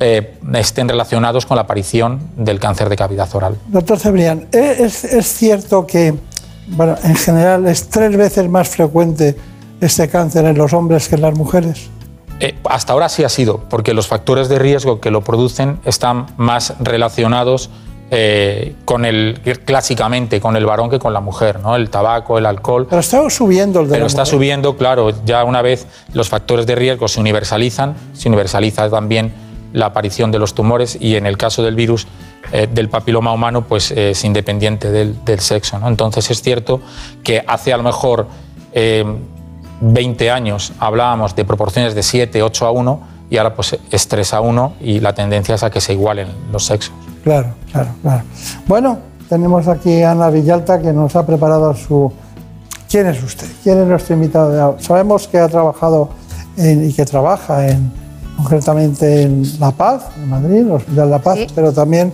eh, 0.00 0.34
estén 0.54 0.88
relacionados 0.88 1.46
con 1.46 1.56
la 1.56 1.62
aparición 1.62 2.30
del 2.36 2.58
cáncer 2.58 2.88
de 2.88 2.96
cavidad 2.96 3.28
oral. 3.34 3.56
Doctor 3.68 4.00
Cebrián, 4.00 4.48
¿es, 4.50 5.06
cierto 5.28 5.86
que 5.86 6.14
bueno, 6.66 6.96
en 7.04 7.14
general 7.14 7.66
es 7.66 7.88
tres 7.88 8.16
veces 8.16 8.48
más 8.48 8.68
frecuente 8.68 9.36
este 9.80 10.08
cáncer 10.08 10.44
en 10.46 10.58
los 10.58 10.72
hombres 10.72 11.08
que 11.08 11.14
en 11.14 11.22
las 11.22 11.34
mujeres? 11.36 11.88
Eh, 12.40 12.56
hasta 12.68 12.92
ahora 12.92 13.08
sí 13.08 13.22
ha 13.22 13.28
sido, 13.28 13.60
porque 13.68 13.94
los 13.94 14.08
factores 14.08 14.48
de 14.48 14.58
riesgo 14.58 15.00
que 15.00 15.12
lo 15.12 15.22
producen 15.22 15.78
están 15.84 16.26
más 16.36 16.74
relacionados 16.80 17.70
eh, 18.14 18.74
con 18.84 19.06
el, 19.06 19.40
clásicamente 19.64 20.38
con 20.38 20.54
el 20.54 20.66
varón 20.66 20.90
que 20.90 20.98
con 20.98 21.14
la 21.14 21.20
mujer, 21.20 21.60
¿no? 21.60 21.76
El 21.76 21.88
tabaco, 21.88 22.36
el 22.36 22.44
alcohol. 22.44 22.86
Pero 22.86 23.00
está 23.00 23.30
subiendo 23.30 23.80
el 23.80 23.88
de 23.88 23.94
Pero 23.94 24.04
está 24.04 24.26
subiendo, 24.26 24.76
claro, 24.76 25.14
ya 25.24 25.42
una 25.44 25.62
vez 25.62 25.86
los 26.12 26.28
factores 26.28 26.66
de 26.66 26.74
riesgo 26.74 27.08
se 27.08 27.20
universalizan, 27.20 27.94
se 28.12 28.28
universaliza 28.28 28.90
también 28.90 29.32
la 29.72 29.86
aparición 29.86 30.30
de 30.30 30.38
los 30.38 30.52
tumores 30.52 30.98
y 31.00 31.16
en 31.16 31.24
el 31.24 31.38
caso 31.38 31.62
del 31.62 31.74
virus 31.74 32.06
eh, 32.52 32.68
del 32.70 32.90
papiloma 32.90 33.32
humano 33.32 33.62
pues 33.66 33.90
es 33.92 34.22
independiente 34.24 34.90
del, 34.90 35.16
sexo. 35.40 35.78
¿no? 35.78 35.88
Entonces 35.88 36.30
es 36.30 36.42
cierto 36.42 36.82
que 37.24 37.42
hace 37.46 37.72
a 37.72 37.78
lo 37.78 37.82
mejor 37.82 38.26
20 38.74 40.24
eh, 40.26 40.30
años 40.30 40.74
hablábamos 40.80 41.34
de 41.34 41.46
proporciones 41.46 41.94
de 41.94 42.02
7, 42.02 42.42
8 42.42 42.66
a 42.66 42.70
1 42.72 43.08
y 43.30 43.38
ahora 43.38 43.54
pues 43.54 43.78
es 43.90 44.06
3 44.06 44.34
a 44.34 44.42
1 44.42 44.74
y 44.82 45.00
la 45.00 45.14
tendencia 45.14 45.54
es 45.54 45.62
a 45.62 45.70
que 45.70 45.80
se 45.80 45.94
igualen 45.94 46.28
los 46.52 46.66
sexos. 46.66 46.92
Claro, 47.22 47.54
claro, 47.70 47.90
claro. 48.02 48.22
Bueno, 48.66 48.98
tenemos 49.28 49.68
aquí 49.68 50.02
a 50.02 50.12
Ana 50.12 50.30
Villalta 50.30 50.80
que 50.80 50.92
nos 50.92 51.14
ha 51.16 51.24
preparado 51.24 51.74
su... 51.74 52.12
¿Quién 52.88 53.06
es 53.06 53.22
usted? 53.22 53.46
¿Quién 53.62 53.78
es 53.78 53.86
nuestro 53.86 54.14
invitado 54.14 54.76
Sabemos 54.78 55.26
que 55.28 55.38
ha 55.38 55.48
trabajado 55.48 56.10
y 56.56 56.92
que 56.92 57.04
trabaja 57.06 57.68
en 57.68 58.02
concretamente 58.36 59.22
en 59.22 59.42
La 59.60 59.70
Paz, 59.70 60.04
en 60.16 60.28
Madrid, 60.28 60.58
el 60.58 60.72
Hospital 60.72 61.10
La 61.10 61.18
Paz, 61.18 61.38
pero 61.54 61.72
también 61.72 62.12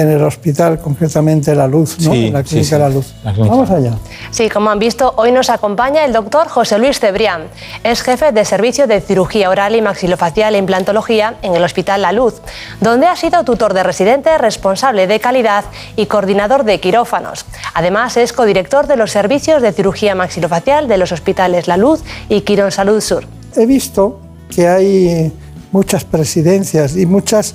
en 0.00 0.10
el 0.10 0.22
hospital, 0.22 0.80
concretamente 0.80 1.54
La 1.54 1.66
Luz, 1.66 1.98
¿no? 2.00 2.14
en 2.14 2.32
la 2.32 2.42
clínica 2.42 2.78
La 2.78 2.88
Luz. 2.88 3.14
Vamos 3.24 3.70
allá. 3.70 3.92
Sí, 4.30 4.48
como 4.48 4.70
han 4.70 4.78
visto, 4.78 5.14
hoy 5.16 5.32
nos 5.32 5.50
acompaña 5.50 6.04
el 6.04 6.12
doctor 6.12 6.48
José 6.48 6.78
Luis 6.78 7.00
Cebrián. 7.00 7.44
Es 7.84 8.02
jefe 8.02 8.32
de 8.32 8.44
servicio 8.44 8.86
de 8.86 9.00
cirugía 9.00 9.50
oral 9.50 9.74
y 9.76 9.82
maxilofacial 9.82 10.54
e 10.54 10.58
implantología 10.58 11.36
en 11.42 11.54
el 11.54 11.64
Hospital 11.64 12.02
La 12.02 12.12
Luz, 12.12 12.34
donde 12.80 13.06
ha 13.06 13.16
sido 13.16 13.44
tutor 13.44 13.74
de 13.74 13.82
residente, 13.82 14.36
responsable 14.38 15.06
de 15.06 15.20
calidad 15.20 15.64
y 15.96 16.06
coordinador 16.06 16.64
de 16.64 16.80
quirófanos. 16.80 17.46
Además, 17.74 18.16
es 18.16 18.32
codirector 18.32 18.86
de 18.86 18.96
los 18.96 19.10
servicios 19.10 19.62
de 19.62 19.72
cirugía 19.72 20.14
maxilofacial 20.14 20.88
de 20.88 20.98
los 20.98 21.12
hospitales 21.12 21.68
La 21.68 21.76
Luz 21.76 22.02
y 22.28 22.42
Quirón 22.42 22.72
Salud 22.72 23.00
Sur. 23.00 23.24
He 23.54 23.66
visto 23.66 24.20
que 24.54 24.68
hay 24.68 25.32
muchas 25.72 26.04
presidencias 26.04 26.96
y 26.96 27.06
muchas 27.06 27.54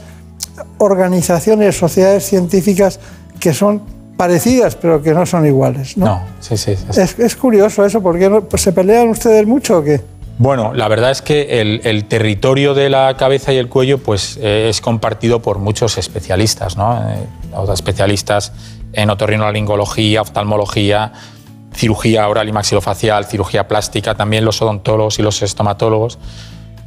organizaciones, 0.77 1.77
sociedades 1.77 2.25
científicas 2.25 2.99
que 3.39 3.53
son 3.53 3.81
parecidas 4.17 4.75
pero 4.75 5.01
que 5.01 5.13
no 5.13 5.25
son 5.25 5.45
iguales. 5.45 5.97
No, 5.97 6.05
no 6.05 6.21
sí, 6.39 6.55
sí. 6.57 6.75
Es, 6.95 7.35
curioso 7.35 7.83
eso, 7.85 8.01
porque 8.01 8.29
pues, 8.29 8.61
se 8.61 8.71
pelean 8.71 9.09
ustedes 9.09 9.47
mucho 9.47 9.79
o 9.79 9.83
qué? 9.83 10.01
Bueno, 10.37 10.73
la 10.73 10.87
verdad 10.87 11.11
es 11.11 11.21
que 11.21 11.61
el, 11.61 12.05
territorio 12.05 12.73
de 12.73 12.89
la 12.89 13.15
cabeza 13.17 13.53
y 13.53 13.57
el 13.57 13.67
cuello 13.67 13.97
pues, 13.97 14.37
eh, 14.41 14.67
es 14.69 14.81
compartido 14.81 15.41
por 15.41 15.59
muchos 15.59 15.97
especialistas, 15.97 16.77
¿no? 16.77 16.99
Eh, 17.09 17.73
especialistas 17.73 18.51
en 18.93 19.09
otorrinolaringología, 19.09 20.21
oftalmología, 20.21 21.13
cirugía 21.73 22.27
oral 22.27 22.49
y 22.49 22.51
maxilofacial, 22.51 23.25
cirugía 23.25 23.67
plástica, 23.67 24.15
también 24.15 24.45
los 24.45 24.61
odontólogos 24.61 25.19
y 25.19 25.21
los 25.21 25.41
estomatólogos. 25.41 26.17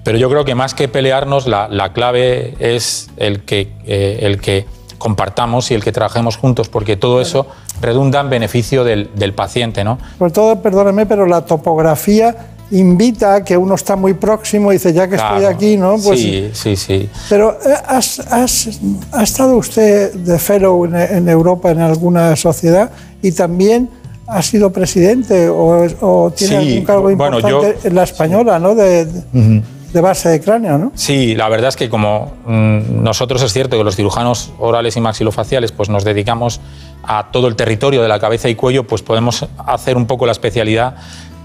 Pero 0.04 0.18
yo 0.18 0.28
creo 0.28 0.44
que 0.44 0.54
más 0.54 0.74
que 0.74 0.86
pelearnos, 0.86 1.48
la, 1.48 1.92
clave 1.94 2.54
es 2.58 3.08
el 3.16 3.42
que, 3.42 3.72
eh, 3.86 4.18
el 4.20 4.40
que 4.40 4.66
compartamos 4.98 5.70
y 5.70 5.74
el 5.74 5.82
que 5.82 5.92
trabajemos 5.92 6.36
juntos, 6.36 6.68
porque 6.68 6.96
todo 6.96 7.20
eso 7.20 7.46
redunda 7.80 8.20
en 8.20 8.30
beneficio 8.30 8.84
del, 8.84 9.34
paciente. 9.34 9.82
¿no? 9.82 9.98
Por 10.18 10.30
todo, 10.30 10.60
perdóneme, 10.60 11.06
pero 11.06 11.26
la 11.26 11.44
topografía 11.44 12.36
invita 12.70 13.36
a 13.36 13.44
que 13.44 13.56
uno 13.56 13.74
está 13.74 13.96
muy 13.96 14.14
próximo 14.14 14.72
y 14.72 14.76
dice, 14.76 14.92
ya 14.92 15.08
que 15.08 15.16
estoy 15.16 15.44
aquí, 15.44 15.76
¿no? 15.76 15.96
Pues, 16.02 16.20
sí, 16.20 16.50
sí, 16.52 16.76
sí. 16.76 17.08
Pero 17.28 17.52
eh, 17.52 17.74
¿has, 17.86 18.20
ha 18.30 19.22
estado 19.22 19.56
usted 19.56 20.12
de 20.14 20.38
fellow 20.38 20.84
en, 20.86 21.28
Europa 21.28 21.70
en 21.70 21.80
alguna 21.80 22.34
sociedad 22.36 22.90
y 23.22 23.32
también 23.32 23.90
ha 24.26 24.42
sido 24.42 24.72
presidente 24.72 25.48
o, 25.50 26.32
tiene 26.34 26.56
algún 26.56 26.84
cargo 26.84 27.10
importante 27.10 27.78
en 27.84 27.94
la 27.94 28.04
española, 28.04 28.58
¿no? 28.58 28.74
De, 28.74 29.04
de 29.04 29.62
base 30.00 30.28
de 30.28 30.40
cráneo, 30.40 30.78
¿no? 30.78 30.92
Sí, 30.94 31.34
la 31.34 31.48
verdad 31.48 31.68
es 31.68 31.76
que 31.76 31.88
como 31.88 32.34
mm, 32.46 33.02
nosotros 33.02 33.42
es 33.42 33.52
cierto 33.52 33.76
que 33.76 33.84
los 33.84 33.96
cirujanos 33.96 34.52
orales 34.58 34.96
y 34.96 35.00
maxilofaciales 35.00 35.72
pues 35.72 35.88
nos 35.88 36.04
dedicamos 36.04 36.60
a 37.02 37.30
todo 37.30 37.48
el 37.48 37.56
territorio 37.56 38.02
de 38.02 38.08
la 38.08 38.18
cabeza 38.18 38.48
y 38.48 38.54
cuello, 38.54 38.84
pues 38.86 39.02
podemos 39.02 39.46
hacer 39.66 39.96
un 39.96 40.06
poco 40.06 40.26
la 40.26 40.32
especialidad 40.32 40.96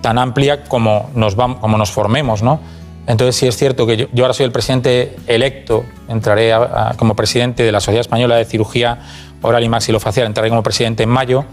tan 0.02 0.18
amplia 0.18 0.64
como 0.64 1.10
nos, 1.16 1.36
vamos, 1.36 1.60
como 1.60 1.78
nos 1.78 1.91
formemos, 1.91 2.41
¿no? 2.41 2.60
Entonces 3.08 3.36
sí 3.36 3.47
es 3.47 3.58
cierto 3.58 3.88
que 3.88 3.97
yo, 3.97 4.24
ahora 4.24 4.34
soy 4.34 4.45
el 4.45 4.52
presidente 4.52 5.16
electo, 5.26 5.84
entraré 6.08 6.54
como 6.95 7.16
presidente 7.16 7.64
de 7.64 7.72
la 7.72 7.80
Sociedad 7.80 8.02
Española 8.02 8.36
de 8.36 8.45
Cirugía 8.45 9.00
Oral 9.41 9.64
y 9.64 9.70
Maxilofacial, 9.70 10.28
entraré 10.28 10.50
como 10.50 10.62
presidente 10.62 11.04
en 11.04 11.10
mayo, 11.10 11.45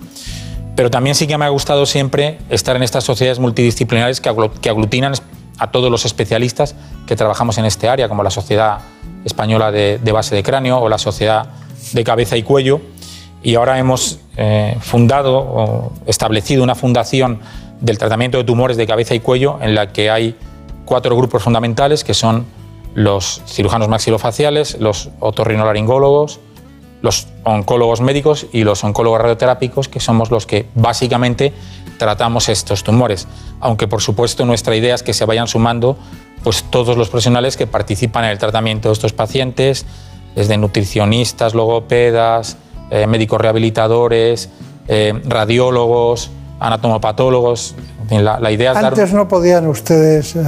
pero 0.77 0.91
también 0.91 1.15
sí 1.15 1.27
que 1.27 1.39
me 1.39 1.47
ha 1.47 1.49
gustado 1.49 1.87
siempre 1.87 2.39
estar 2.51 2.77
en 2.77 2.83
estas 2.83 3.05
sociedades 3.05 3.39
multidisciplinares 3.39 4.21
que, 4.21 4.29
aglutinan 4.29 5.15
a 5.59 5.71
todos 5.71 5.91
los 5.91 6.05
especialistas 6.05 6.75
que 7.07 7.17
trabajamos 7.17 7.59
en 7.59 7.65
este 7.65 7.89
área, 7.89 8.09
como 8.09 8.23
la 8.23 8.31
Sociedad 8.31 8.79
Española 9.25 9.71
de, 9.71 9.99
Base 10.13 10.35
de 10.35 10.43
Cráneo 10.43 10.79
o 10.79 10.89
la 10.89 10.99
Sociedad 10.99 11.47
de 11.93 12.05
Cabeza 12.05 12.37
y 12.37 12.43
Cuello. 12.43 12.81
Y 13.43 13.55
ahora 13.55 13.79
hemos 13.79 14.19
eh, 14.37 14.77
fundado 14.81 15.39
o 15.39 15.93
establecido 16.07 16.63
una 16.63 16.75
fundación 16.75 17.41
del 17.81 17.99
tratamiento 17.99 18.39
de 18.39 18.45
tumores 18.45 18.77
de 18.77 18.87
cabeza 18.87 19.15
y 19.15 19.21
cuello 19.21 19.59
en 19.61 19.75
la 19.75 19.93
que 19.93 20.11
hay 20.11 20.35
cuatro 20.85 21.17
grupos 21.17 21.43
fundamentales 21.43 22.05
que 22.05 22.15
son 22.15 22.47
los 22.95 23.43
cirujanos 23.47 23.89
maxilofaciales, 23.89 24.81
los 24.81 25.11
otorrinolaringólogos, 25.21 26.41
los 27.03 27.29
oncólogos 27.45 28.01
médicos 28.01 28.47
y 28.53 28.65
los 28.65 28.83
oncólogos 28.85 29.21
radioterápicos, 29.21 29.89
que 29.89 30.01
somos 30.01 30.31
los 30.31 30.47
que 30.47 30.67
básicamente 30.75 31.53
tratamos 31.99 32.49
estos 32.49 32.85
tumores. 32.85 33.27
Aunque 33.61 33.89
por 33.89 34.03
supuesto 34.03 34.45
nuestra 34.45 34.77
idea 34.77 34.95
es 34.95 35.03
que 35.03 35.13
se 35.13 35.25
vayan 35.25 35.49
sumando 35.49 35.97
pues, 36.43 36.65
todos 36.71 36.97
los 36.97 37.09
profesionales 37.09 37.57
que 37.57 37.67
participan 37.67 38.25
en 38.25 38.31
el 38.31 38.39
tratamiento 38.39 38.89
de 38.89 38.95
estos 38.95 39.13
pacientes, 39.13 39.87
desde 40.35 40.57
nutricionistas, 40.59 41.55
logopedas, 41.55 42.57
eh, 42.91 43.07
médicos 43.07 43.41
rehabilitadores, 43.41 44.49
eh, 44.87 45.21
radiólogos, 45.25 46.31
anatomopatólogos. 46.61 47.75
la, 48.11 48.51
idea 48.51 48.73
es 48.73 48.79
Antes 48.79 49.13
no 49.13 49.27
podían 49.27 49.67
ustedes, 49.67 50.37
eh, 50.37 50.43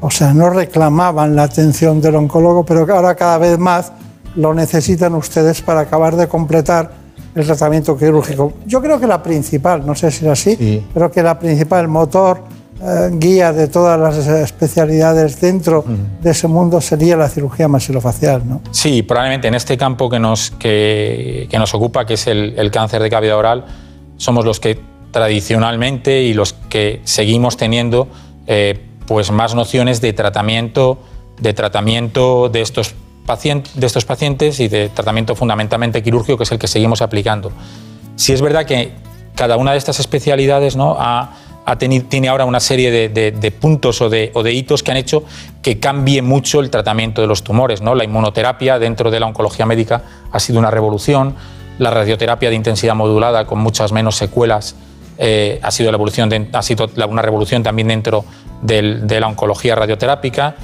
o 0.00 0.10
sea, 0.10 0.34
no 0.34 0.50
reclamaban 0.50 1.36
la 1.36 1.44
atención 1.44 2.00
del 2.00 2.16
oncólogo, 2.16 2.64
pero 2.64 2.80
ahora 2.92 3.14
cada 3.14 3.38
vez 3.38 3.58
más 3.58 3.92
lo 4.34 4.54
necesitan 4.54 5.14
ustedes 5.14 5.62
para 5.62 5.80
acabar 5.80 6.16
de 6.16 6.26
completar 6.26 7.01
el 7.34 7.46
tratamiento 7.46 7.96
quirúrgico. 7.96 8.52
Yo 8.66 8.80
creo 8.80 9.00
que 9.00 9.06
la 9.06 9.22
principal, 9.22 9.86
no 9.86 9.94
sé 9.94 10.10
si 10.10 10.24
es 10.24 10.30
así, 10.30 10.84
pero 10.92 11.10
que 11.10 11.22
la 11.22 11.38
principal 11.38 11.88
motor, 11.88 12.42
eh, 12.84 13.10
guía 13.12 13.52
de 13.52 13.68
todas 13.68 13.98
las 13.98 14.26
especialidades 14.26 15.40
dentro 15.40 15.84
de 16.20 16.30
ese 16.30 16.48
mundo 16.48 16.80
sería 16.80 17.16
la 17.16 17.28
cirugía 17.28 17.68
maxilofacial. 17.68 18.42
¿no? 18.44 18.60
Sí, 18.72 19.02
probablemente 19.02 19.46
en 19.46 19.54
este 19.54 19.78
campo 19.78 20.10
que 20.10 20.18
nos, 20.18 20.50
que, 20.50 21.46
que 21.48 21.58
nos 21.60 21.72
ocupa, 21.74 22.04
que 22.04 22.14
es 22.14 22.26
el, 22.26 22.70
cáncer 22.72 23.00
de 23.00 23.08
cavidad 23.08 23.36
oral, 23.36 23.66
somos 24.16 24.44
los 24.44 24.58
que 24.58 24.80
tradicionalmente 25.12 26.22
y 26.22 26.34
los 26.34 26.54
que 26.54 27.00
seguimos 27.04 27.56
teniendo 27.56 28.08
eh, 28.48 28.80
pues 29.06 29.30
más 29.30 29.54
nociones 29.54 30.00
de 30.00 30.12
tratamiento, 30.12 30.98
de 31.40 31.54
tratamiento 31.54 32.48
de 32.48 32.62
estos 32.62 32.96
de 33.26 33.86
estos 33.86 34.04
pacientes 34.04 34.60
y 34.60 34.68
de 34.68 34.88
tratamiento 34.88 35.34
fundamentalmente 35.34 36.02
quirúrgico, 36.02 36.36
que 36.36 36.44
es 36.44 36.52
el 36.52 36.58
que 36.58 36.68
seguimos 36.68 37.02
aplicando. 37.02 37.52
Si 38.16 38.32
es 38.32 38.42
verdad 38.42 38.66
que 38.66 38.92
cada 39.34 39.56
una 39.56 39.72
de 39.72 39.78
estas 39.78 40.00
especialidades 40.00 40.76
¿no? 40.76 40.96
ha, 40.98 41.30
tiene 41.78 42.28
ahora 42.28 42.44
una 42.44 42.60
serie 42.60 42.90
de, 42.90 43.50
puntos 43.52 44.00
o 44.00 44.10
de, 44.10 44.52
hitos 44.52 44.82
que 44.82 44.90
han 44.90 44.96
hecho 44.96 45.24
que 45.62 45.78
cambie 45.78 46.20
mucho 46.20 46.60
el 46.60 46.70
tratamiento 46.70 47.20
de 47.22 47.26
los 47.26 47.42
tumores. 47.42 47.80
¿no? 47.80 47.94
La 47.94 48.04
inmunoterapia 48.04 48.78
dentro 48.78 49.10
de 49.10 49.20
la 49.20 49.26
oncología 49.26 49.66
médica 49.66 50.02
ha 50.30 50.40
sido 50.40 50.58
una 50.58 50.70
revolución, 50.70 51.34
la 51.78 51.90
radioterapia 51.90 52.50
de 52.50 52.56
intensidad 52.56 52.94
modulada 52.94 53.46
con 53.46 53.60
muchas 53.60 53.92
menos 53.92 54.16
secuelas 54.16 54.76
eh, 55.18 55.60
ha 55.62 55.70
sido, 55.70 55.90
la 55.90 55.96
evolución 55.96 56.48
ha 56.52 56.62
sido 56.62 56.90
una 57.08 57.22
revolución 57.22 57.62
también 57.62 57.88
dentro 57.88 58.24
de 58.62 59.20
la 59.20 59.26
oncología 59.26 59.74
radioterápica 59.74 60.56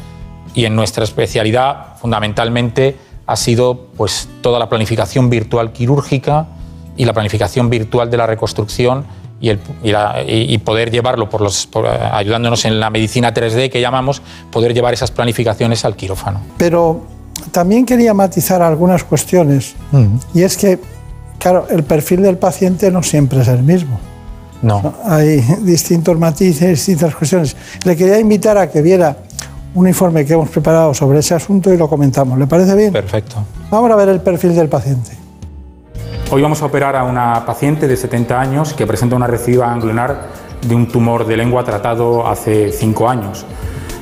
y 0.58 0.64
en 0.64 0.74
nuestra 0.74 1.04
especialidad 1.04 1.96
fundamentalmente 2.00 2.96
ha 3.26 3.36
sido 3.36 3.86
pues, 3.96 4.28
toda 4.40 4.58
la 4.58 4.68
planificación 4.68 5.30
virtual 5.30 5.70
quirúrgica 5.70 6.48
y 6.96 7.04
la 7.04 7.12
planificación 7.12 7.70
virtual 7.70 8.10
de 8.10 8.16
la 8.16 8.26
reconstrucción 8.26 9.04
y, 9.40 9.50
el, 9.50 9.60
y, 10.26 10.58
poder 10.58 10.90
llevarlo, 10.90 11.30
por 11.30 11.42
los, 11.42 11.68
ayudándonos 12.10 12.64
en 12.64 12.80
la 12.80 12.90
medicina 12.90 13.32
3D 13.32 13.70
que 13.70 13.80
llamamos, 13.80 14.20
poder 14.50 14.74
llevar 14.74 14.92
esas 14.94 15.12
planificaciones 15.12 15.84
al 15.84 15.94
quirófano. 15.94 16.40
Pero 16.56 17.06
también 17.52 17.86
quería 17.86 18.12
matizar 18.12 18.60
algunas 18.60 19.04
cuestiones 19.04 19.76
y 20.34 20.42
es 20.42 20.56
que, 20.56 20.80
claro, 21.38 21.68
el 21.70 21.84
perfil 21.84 22.22
del 22.22 22.36
paciente 22.36 22.90
no 22.90 23.04
siempre 23.04 23.42
es 23.42 23.46
el 23.46 23.62
mismo. 23.62 24.00
No. 24.60 24.92
Hay 25.04 25.40
distintos 25.62 26.18
matices, 26.18 26.70
distintas 26.70 27.14
cuestiones. 27.14 27.54
Le 27.84 27.96
quería 27.96 28.18
invitar 28.18 28.58
a 28.58 28.68
que 28.68 28.82
viera 28.82 29.18
un 29.74 29.86
informe 29.86 30.24
que 30.24 30.32
hemos 30.32 30.48
preparado 30.48 30.94
sobre 30.94 31.18
ese 31.18 31.34
asunto 31.34 31.72
y 31.72 31.76
lo 31.76 31.88
comentamos. 31.88 32.38
¿Le 32.38 32.46
parece 32.46 32.74
bien? 32.74 32.92
Perfecto. 32.92 33.36
Vamos 33.70 33.90
a 33.90 33.96
ver 33.96 34.08
el 34.08 34.20
perfil 34.20 34.54
del 34.54 34.68
paciente. 34.68 35.12
Hoy 36.30 36.42
vamos 36.42 36.60
a 36.62 36.66
operar 36.66 36.94
a 36.96 37.04
una 37.04 37.44
paciente 37.46 37.88
de 37.88 37.96
70 37.96 38.38
años 38.38 38.74
que 38.74 38.86
presenta 38.86 39.16
una 39.16 39.26
recidiva 39.26 39.68
ganglionar 39.68 40.28
de 40.66 40.74
un 40.74 40.88
tumor 40.88 41.26
de 41.26 41.36
lengua 41.36 41.64
tratado 41.64 42.26
hace 42.26 42.72
5 42.72 43.08
años. 43.08 43.46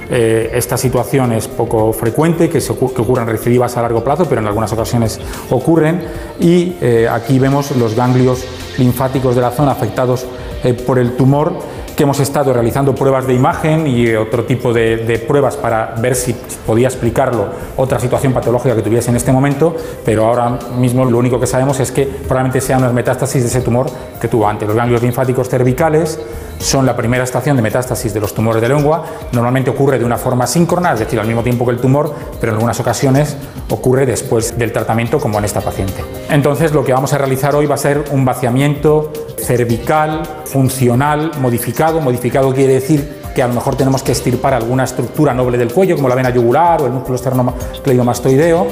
Eh, 0.08 0.50
esta 0.54 0.76
situación 0.76 1.32
es 1.32 1.48
poco 1.48 1.92
frecuente, 1.92 2.48
que, 2.48 2.60
se, 2.60 2.74
que, 2.76 2.84
ocurran 2.84 3.26
recidivas 3.26 3.76
a 3.76 3.82
largo 3.82 4.04
plazo, 4.04 4.26
pero 4.28 4.40
en 4.40 4.46
algunas 4.46 4.72
ocasiones 4.72 5.20
ocurren. 5.50 6.02
Y 6.38 6.76
eh, 6.80 7.08
aquí 7.10 7.38
vemos 7.38 7.76
los 7.76 7.94
ganglios 7.94 8.44
linfáticos 8.78 9.34
de 9.34 9.42
la 9.42 9.50
zona 9.50 9.72
afectados 9.72 10.26
eh, 10.62 10.74
por 10.74 10.98
el 10.98 11.16
tumor 11.16 11.58
que 11.96 12.02
hemos 12.02 12.20
estado 12.20 12.52
realizando 12.52 12.94
pruebas 12.94 13.26
de 13.26 13.32
imagen 13.32 13.86
y 13.86 14.14
otro 14.14 14.44
tipo 14.44 14.72
de, 14.72 15.24
pruebas 15.26 15.56
para 15.56 15.94
ver 15.98 16.14
si 16.14 16.34
podía 16.66 16.88
explicarlo 16.88 17.46
otra 17.76 17.98
situación 17.98 18.34
patológica 18.34 18.76
que 18.76 18.82
tuviese 18.82 19.10
en 19.10 19.16
este 19.16 19.32
momento, 19.32 19.74
pero 20.04 20.26
ahora 20.26 20.58
mismo 20.78 21.06
lo 21.06 21.16
único 21.16 21.40
que 21.40 21.46
sabemos 21.46 21.80
es 21.80 21.90
que 21.90 22.04
probablemente 22.04 22.60
sean 22.60 22.80
unas 22.80 22.92
metástasis 22.92 23.42
de 23.42 23.48
ese 23.48 23.62
tumor 23.62 23.86
que 24.20 24.28
tuvo 24.28 24.46
antes. 24.46 24.68
Los 24.68 24.76
ganglios 24.76 25.02
linfáticos 25.02 25.48
cervicales 25.48 26.20
son 26.58 26.86
la 26.86 26.96
primera 26.96 27.24
estación 27.24 27.56
de 27.56 27.62
metástasis 27.62 28.12
de 28.12 28.20
los 28.20 28.34
tumores 28.34 28.62
de 28.62 28.68
lengua. 28.68 29.04
Normalmente 29.32 29.70
ocurre 29.70 29.98
de 29.98 30.04
una 30.04 30.16
forma 30.16 30.46
síncrona, 30.46 30.92
es 30.92 31.00
decir, 31.00 31.20
al 31.20 31.26
mismo 31.26 31.42
tiempo 31.42 31.64
que 31.64 31.72
el 31.72 31.78
tumor, 31.78 32.14
pero 32.40 32.52
en 32.52 32.56
algunas 32.56 32.78
ocasiones 32.80 33.36
ocurre 33.70 34.06
después 34.06 34.58
del 34.58 34.72
tratamiento, 34.72 35.18
como 35.20 35.38
en 35.38 35.44
esta 35.44 35.60
paciente. 35.60 36.04
Entonces, 36.30 36.72
lo 36.72 36.84
que 36.84 36.92
vamos 36.92 37.12
a 37.12 37.18
realizar 37.18 37.54
hoy 37.54 37.66
va 37.66 37.74
a 37.74 37.78
ser 37.78 38.04
un 38.10 38.24
vaciamiento 38.24 39.12
cervical, 39.38 40.22
funcional, 40.44 41.32
modificado. 41.40 42.00
Modificado 42.00 42.52
quiere 42.52 42.74
decir 42.74 43.16
que 43.34 43.42
a 43.42 43.48
lo 43.48 43.54
mejor 43.54 43.76
tenemos 43.76 44.02
que 44.02 44.12
estirpar 44.12 44.54
alguna 44.54 44.84
estructura 44.84 45.34
noble 45.34 45.58
del 45.58 45.72
cuello, 45.72 45.96
como 45.96 46.08
la 46.08 46.14
vena 46.14 46.30
yugular 46.30 46.80
o 46.80 46.86
el 46.86 46.92
músculo 46.92 47.16
esternocleidomastoideo, 47.16 48.66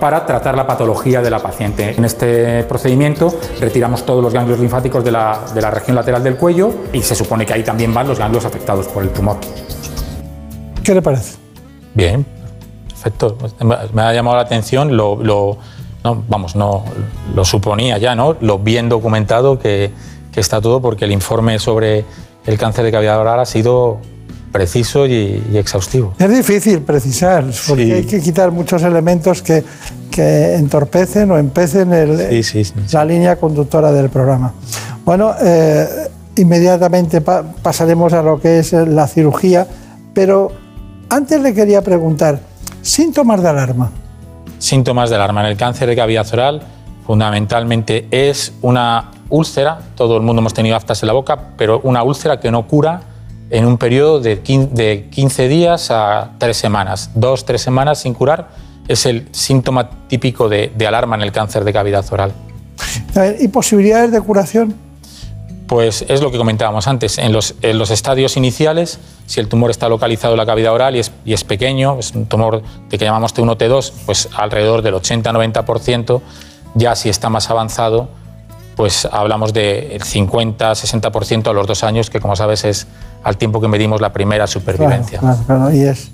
para 0.00 0.26
tratar 0.26 0.56
la 0.56 0.66
patología 0.66 1.20
de 1.20 1.30
la 1.30 1.38
paciente. 1.38 1.94
En 1.96 2.04
este 2.04 2.64
procedimiento 2.64 3.32
retiramos 3.60 4.04
todos 4.04 4.22
los 4.22 4.32
ganglios 4.32 4.58
linfáticos 4.58 5.04
de 5.04 5.12
la, 5.12 5.40
de 5.54 5.60
la 5.60 5.70
región 5.70 5.94
lateral 5.94 6.24
del 6.24 6.36
cuello 6.36 6.72
y 6.92 7.02
se 7.02 7.14
supone 7.14 7.46
que 7.46 7.52
ahí 7.52 7.62
también 7.62 7.92
van 7.92 8.08
los 8.08 8.18
ganglios 8.18 8.44
afectados 8.44 8.88
por 8.88 9.02
el 9.02 9.10
tumor. 9.10 9.36
¿Qué 10.82 10.94
le 10.94 11.02
parece? 11.02 11.36
Bien, 11.94 12.24
perfecto. 12.88 13.36
Me 13.92 14.02
ha 14.02 14.12
llamado 14.12 14.36
la 14.36 14.42
atención 14.42 14.96
lo, 14.96 15.22
lo 15.22 15.58
no, 16.04 16.24
vamos, 16.28 16.56
no 16.56 16.84
lo 17.34 17.44
suponía 17.44 17.98
ya, 17.98 18.14
¿no? 18.14 18.36
Lo 18.40 18.58
bien 18.58 18.88
documentado 18.88 19.58
que, 19.58 19.90
está 20.34 20.60
todo, 20.60 20.80
porque 20.80 21.04
el 21.04 21.12
informe 21.12 21.58
sobre 21.58 22.06
el 22.46 22.56
cáncer 22.56 22.84
de 22.84 22.90
cavidad 22.92 23.20
oral 23.20 23.40
ha 23.40 23.44
sido 23.44 23.98
preciso 24.50 25.06
y, 25.06 25.42
exhaustivo. 25.54 26.14
Es 26.18 26.30
difícil 26.30 26.80
precisar, 26.80 27.44
porque 27.68 27.94
hay 27.94 28.04
que 28.04 28.20
quitar 28.20 28.50
muchos 28.50 28.82
elementos 28.82 29.42
que, 29.42 29.64
entorpecen 30.20 31.30
o 31.30 31.38
empecen 31.38 31.88
la 32.92 33.04
línea 33.06 33.36
conductora 33.36 33.90
del 33.90 34.10
programa. 34.10 34.52
Bueno, 35.02 35.32
eh, 35.40 35.86
inmediatamente 36.36 37.22
pasaremos 37.22 38.12
a 38.12 38.22
lo 38.22 38.38
que 38.38 38.58
es 38.58 38.72
la 38.72 39.06
cirugía, 39.06 39.66
pero 40.12 40.52
antes 41.08 41.40
le 41.40 41.54
quería 41.54 41.80
preguntar, 41.80 42.38
síntomas 42.82 43.42
de 43.42 43.48
alarma. 43.48 43.90
Síntomas 44.58 45.08
del 45.08 45.22
alarma 45.22 45.40
en 45.40 45.46
el 45.46 45.56
cáncer 45.56 45.88
de 45.88 45.96
cavidad 45.96 46.26
oral 46.34 46.62
fundamentalmente 47.06 48.06
es 48.10 48.52
una 48.60 49.10
úlcera, 49.30 49.80
todo 49.94 50.16
el 50.16 50.22
mundo 50.22 50.40
hemos 50.40 50.54
tenido 50.54 50.76
aftas 50.76 51.02
en 51.02 51.06
la 51.06 51.12
boca, 51.12 51.38
pero 51.56 51.80
una 51.82 52.02
úlcera 52.02 52.38
que 52.40 52.50
no 52.50 52.66
cura 52.66 53.00
en 53.50 53.66
un 53.66 53.78
periodo 53.78 54.20
de 54.20 54.40
15 55.10 55.48
días 55.48 55.90
a 55.90 56.32
3 56.38 56.56
semanas. 56.56 57.10
Dos, 57.14 57.44
tres 57.44 57.62
semanas 57.62 58.00
sin 58.00 58.14
curar 58.14 58.48
es 58.88 59.06
el 59.06 59.28
síntoma 59.32 59.90
típico 60.08 60.48
de, 60.48 60.72
de 60.74 60.86
alarma 60.86 61.16
en 61.16 61.22
el 61.22 61.32
cáncer 61.32 61.64
de 61.64 61.72
cavidad 61.72 62.04
oral. 62.12 62.32
¿Y 63.38 63.48
posibilidades 63.48 64.12
de 64.12 64.20
curación? 64.20 64.74
Pues 65.70 66.04
es 66.08 66.20
lo 66.20 66.32
que 66.32 66.38
comentábamos 66.38 66.88
antes. 66.88 67.16
En 67.18 67.32
los, 67.32 67.54
estadios 67.92 68.36
iniciales, 68.36 68.98
si 69.26 69.38
el 69.38 69.46
tumor 69.46 69.70
está 69.70 69.88
localizado 69.88 70.34
en 70.34 70.38
la 70.38 70.46
cavidad 70.46 70.72
oral 70.72 70.96
y 70.96 71.32
es, 71.32 71.44
pequeño, 71.44 71.96
es 72.00 72.12
un 72.12 72.26
tumor 72.26 72.62
de 72.88 72.98
que 72.98 73.04
llamamos 73.04 73.32
T1, 73.32 73.56
T2, 73.56 73.92
pues 74.04 74.28
alrededor 74.34 74.82
del 74.82 74.94
80-90%. 74.94 76.20
Ya 76.74 76.96
si 76.96 77.08
está 77.08 77.30
más 77.30 77.50
avanzado, 77.50 78.08
pues 78.74 79.06
hablamos 79.12 79.52
del 79.52 80.00
50-60% 80.00 81.46
a 81.46 81.52
los 81.52 81.68
dos 81.68 81.84
años, 81.84 82.10
que 82.10 82.18
como 82.18 82.34
sabes 82.34 82.64
es 82.64 82.88
al 83.22 83.36
tiempo 83.36 83.60
que 83.60 83.68
medimos 83.68 84.00
la 84.00 84.12
primera 84.12 84.46
supervivencia. 84.46 85.20
y 85.72 85.80
es 85.80 86.10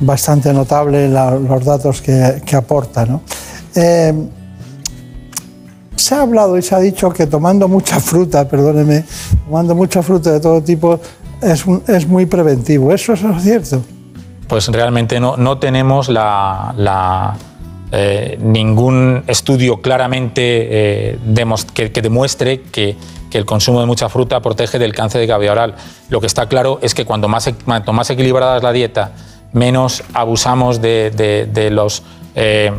bastante 0.00 0.52
notable 0.52 1.08
los 1.08 1.64
datos 1.64 2.02
que, 2.02 2.56
aporta. 2.56 3.06
¿no? 3.06 3.22
Eh, 3.74 4.28
se 5.96 6.14
ha 6.14 6.22
hablado 6.22 6.58
y 6.58 6.62
se 6.62 6.74
ha 6.74 6.78
dicho 6.78 7.10
que 7.10 7.26
tomando 7.26 7.68
mucha 7.68 8.00
fruta, 8.00 8.48
perdóneme, 8.48 9.04
tomando 9.46 9.74
mucha 9.74 10.02
fruta 10.02 10.32
de 10.32 10.40
todo 10.40 10.62
tipo, 10.62 11.00
es, 11.40 11.64
es 11.88 12.06
muy 12.06 12.26
preventivo. 12.26 12.92
¿Eso 12.92 13.14
es 13.14 13.20
cierto? 13.42 13.82
Pues 14.46 14.68
realmente 14.68 15.18
no, 15.18 15.36
no 15.36 15.58
tenemos 15.58 16.08
la, 16.08 16.72
la, 16.76 17.36
eh, 17.92 18.36
ningún 18.40 19.22
estudio 19.26 19.80
claramente 19.80 21.12
eh, 21.14 21.18
que, 21.72 21.92
que 21.92 22.02
demuestre 22.02 22.62
que, 22.62 22.96
que 23.30 23.38
el 23.38 23.44
consumo 23.44 23.80
de 23.80 23.86
mucha 23.86 24.08
fruta 24.08 24.40
protege 24.40 24.78
del 24.78 24.92
cáncer 24.94 25.20
de 25.20 25.26
cavidad 25.26 25.52
oral. 25.52 25.74
Lo 26.10 26.20
que 26.20 26.26
está 26.26 26.46
claro 26.48 26.78
es 26.82 26.94
que 26.94 27.04
cuanto 27.04 27.28
más, 27.28 27.50
cuanto 27.64 27.92
más 27.92 28.08
equilibrada 28.10 28.56
es 28.58 28.62
la 28.62 28.72
dieta, 28.72 29.12
menos 29.52 30.02
abusamos 30.14 30.80
de, 30.80 31.10
de- 31.10 31.46
de 31.46 31.70
los, 31.70 32.02
eh, 32.34 32.70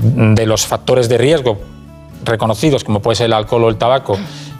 de 0.00 0.46
los 0.46 0.66
factores 0.66 1.08
de 1.08 1.18
riesgo 1.18 1.58
reconocidos, 2.24 2.84
como 2.84 3.00
puede 3.00 3.16
ser 3.16 3.26
el 3.26 3.32
alcohol 3.32 3.64
o 3.64 3.68
el 3.68 3.76
tabaco, 3.76 4.16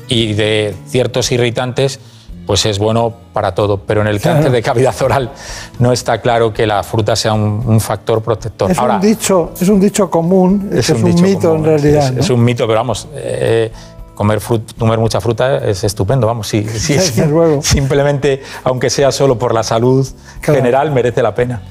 y 0.08 0.32
de 0.34 0.74
ciertos 0.86 1.30
irritantes, 1.32 2.00
pues 2.46 2.64
es 2.64 2.78
bueno 2.78 3.12
para 3.34 3.54
todo. 3.54 3.76
Pero 3.78 4.00
en 4.00 4.06
el 4.06 4.20
cáncer 4.22 4.50
de 4.50 4.62
cavidad 4.62 4.94
oral 5.02 5.30
no 5.78 5.92
está 5.92 6.20
claro 6.22 6.54
que 6.54 6.66
la 6.66 6.82
fruta 6.82 7.14
sea 7.14 7.34
un, 7.34 7.62
un 7.66 7.78
factor 7.80 8.22
protector. 8.22 8.70
Es, 8.70 8.78
Ahora, 8.78 8.94
un 8.96 9.00
dicho, 9.02 9.52
es 9.60 9.68
un 9.68 9.78
dicho 9.80 10.08
común, 10.08 10.70
es, 10.72 10.88
un, 10.88 11.02
mito 11.04 11.40
común, 11.50 11.58
en 11.58 11.64
realidad. 11.64 12.04
Es, 12.06 12.12
¿no? 12.14 12.20
es 12.20 12.30
un 12.30 12.42
mito, 12.42 12.66
pero 12.66 12.78
vamos, 12.78 13.06
eh, 13.14 13.70
comer, 14.18 14.40
frut- 14.40 14.74
comer 14.76 14.98
mucha 14.98 15.20
fruta 15.20 15.58
es 15.58 15.84
estupendo, 15.84 16.26
vamos, 16.26 16.48
sí, 16.48 16.66
sí, 16.68 16.94
Desde 16.94 17.22
sí. 17.22 17.30
luego. 17.30 17.62
Simplemente, 17.62 18.42
aunque 18.64 18.90
sea 18.90 19.12
solo 19.12 19.38
por 19.38 19.54
la 19.54 19.62
salud 19.62 20.04
Claro. 20.40 20.58
general, 20.58 20.90
merece 20.90 21.22
la 21.22 21.36
pena. 21.36 21.62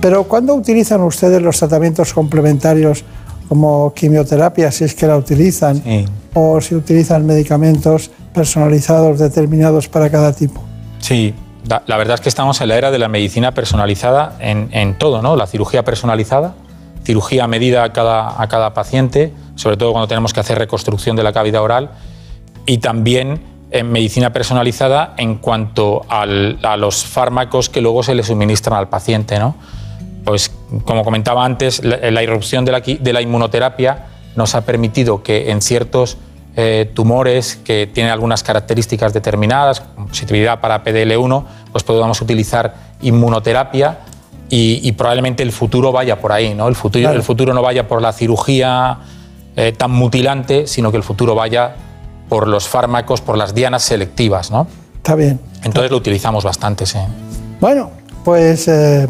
Pero 0.00 0.24
¿cuándo 0.24 0.52
utilizan 0.54 1.00
ustedes 1.02 1.40
los 1.40 1.56
tratamientos 1.58 2.12
complementarios 2.12 3.04
como 3.48 3.92
quimioterapia, 3.94 4.72
si 4.72 4.82
es 4.82 4.94
que 4.96 5.06
la 5.06 5.16
utilizan, 5.16 5.80
o 6.34 6.60
si 6.60 6.74
utilizan 6.74 7.24
medicamentos 7.24 8.10
personalizados 8.34 9.20
determinados 9.20 9.86
para 9.88 10.10
cada 10.10 10.32
tipo? 10.32 10.60
Sí, 10.98 11.34
la, 11.68 11.82
la 11.86 11.96
verdad 11.96 12.14
es 12.16 12.20
que 12.20 12.28
estamos 12.28 12.60
en 12.60 12.68
la 12.68 12.76
era 12.78 12.90
de 12.90 12.98
la 12.98 13.06
medicina 13.08 13.52
personalizada 13.54 14.36
en, 14.40 14.70
en 14.72 14.98
todo, 14.98 15.22
¿no? 15.22 15.36
La 15.36 15.46
cirugía 15.46 15.84
personalizada, 15.84 16.54
cirugía 17.04 17.44
a 17.44 17.46
medida 17.48 17.84
a 17.84 17.92
cada, 17.92 18.40
a 18.42 18.48
cada 18.48 18.74
paciente, 18.74 19.32
sobre 19.56 19.76
todo 19.76 19.92
cuando 19.92 20.08
tenemos 20.08 20.32
que 20.32 20.40
hacer 20.40 20.58
reconstrucción 20.58 21.16
de 21.16 21.22
la 21.22 21.32
cavidad 21.32 21.62
oral, 21.62 21.90
y 22.66 22.78
también 22.78 23.40
en 23.70 23.90
medicina 23.92 24.32
personalizada 24.32 25.14
en 25.16 25.36
cuanto 25.36 26.02
al- 26.08 26.58
a 26.62 26.76
los 26.76 27.04
fármacos 27.04 27.68
que 27.68 27.80
luego 27.80 28.02
se 28.02 28.14
le 28.14 28.22
suministran 28.22 28.76
al 28.78 28.88
paciente, 28.88 29.38
¿no? 29.38 29.54
Pues 30.24 30.52
como 30.84 31.04
comentaba 31.04 31.44
antes, 31.44 31.82
la, 31.84 32.10
la 32.10 32.22
irrupción 32.22 32.64
de 32.64 32.72
la, 32.72 32.80
de 32.80 33.12
la 33.12 33.20
inmunoterapia 33.22 34.06
nos 34.36 34.54
ha 34.54 34.62
permitido 34.62 35.22
que 35.22 35.50
en 35.50 35.62
ciertos 35.62 36.18
eh, 36.56 36.90
tumores 36.94 37.56
que 37.64 37.86
tienen 37.86 38.12
algunas 38.12 38.42
características 38.42 39.12
determinadas, 39.12 39.80
positividad 40.08 40.60
para 40.60 40.82
PDL1, 40.84 41.44
pues 41.72 41.84
podamos 41.84 42.20
utilizar 42.20 42.74
inmunoterapia 43.02 43.98
y, 44.48 44.80
y 44.86 44.92
probablemente 44.92 45.42
el 45.44 45.52
futuro 45.52 45.92
vaya 45.92 46.20
por 46.20 46.32
ahí, 46.32 46.54
¿no? 46.54 46.66
El 46.68 46.74
futuro, 46.74 47.02
Claro. 47.04 47.16
el 47.16 47.22
futuro 47.22 47.54
no 47.54 47.62
vaya 47.62 47.86
por 47.86 48.02
la 48.02 48.12
cirugía 48.12 48.98
eh, 49.56 49.72
tan 49.72 49.90
mutilante, 49.90 50.66
sino 50.66 50.90
que 50.90 50.96
el 50.96 51.02
futuro 51.02 51.34
vaya 51.34 51.74
por 52.28 52.46
los 52.46 52.68
fármacos, 52.68 53.20
por 53.20 53.36
las 53.36 53.54
dianas 53.54 53.82
selectivas, 53.82 54.50
¿no? 54.50 54.66
Está 54.96 55.14
bien. 55.14 55.40
Entonces 55.64 55.90
lo 55.90 55.96
utilizamos 55.96 56.44
bastante, 56.44 56.86
sí. 56.86 56.98
Bueno, 57.60 57.90
pues 58.24 58.68
eh, 58.68 59.08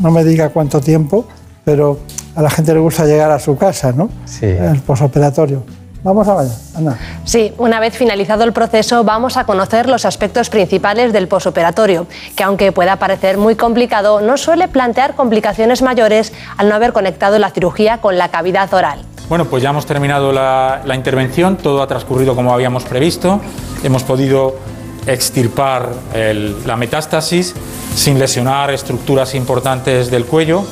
no 0.00 0.10
me 0.10 0.24
diga 0.24 0.50
cuánto 0.50 0.80
tiempo, 0.80 1.26
pero 1.64 2.00
a 2.34 2.42
la 2.42 2.50
gente 2.50 2.74
le 2.74 2.80
gusta 2.80 3.04
llegar 3.04 3.30
a 3.30 3.38
su 3.38 3.56
casa, 3.56 3.92
¿no? 3.92 4.10
Sí. 4.26 4.46
El 4.46 4.80
posoperatorio. 4.80 5.64
Vamos 6.04 6.28
a 6.28 6.36
ver, 6.36 6.48
Ana. 6.76 6.96
Sí, 7.24 7.52
una 7.58 7.80
vez 7.80 7.96
finalizado 7.96 8.44
el 8.44 8.52
proceso 8.52 9.02
vamos 9.02 9.36
a 9.36 9.44
conocer 9.44 9.88
los 9.88 10.04
aspectos 10.04 10.48
principales 10.48 11.12
del 11.12 11.26
posoperatorio, 11.26 12.06
que 12.36 12.44
aunque 12.44 12.70
pueda 12.70 12.96
parecer 12.96 13.36
muy 13.36 13.56
complicado, 13.56 14.20
no 14.20 14.36
suele 14.36 14.68
plantear 14.68 15.14
complicaciones 15.14 15.82
mayores 15.82 16.32
al 16.56 16.68
no 16.68 16.76
haber 16.76 16.92
conectado 16.92 17.38
la 17.40 17.50
cirugía 17.50 17.98
con 17.98 18.16
la 18.16 18.28
cavidad 18.28 18.72
oral. 18.72 19.00
Bueno, 19.28 19.44
pues 19.44 19.62
ya 19.62 19.70
hemos 19.70 19.84
terminado 19.84 20.32
la, 20.32 20.80
intervención, 20.94 21.58
todo 21.58 21.82
ha 21.82 21.86
transcurrido 21.86 22.34
como 22.34 22.54
habíamos 22.54 22.84
previsto, 22.84 23.40
hemos 23.82 24.02
podido 24.02 24.56
extirpar 25.06 25.90
la 26.64 26.76
metástasis 26.76 27.54
sin 27.94 28.18
lesionar 28.18 28.70
estructuras 28.70 29.34
importantes 29.34 30.10
del 30.10 30.24
cuello. 30.24 30.64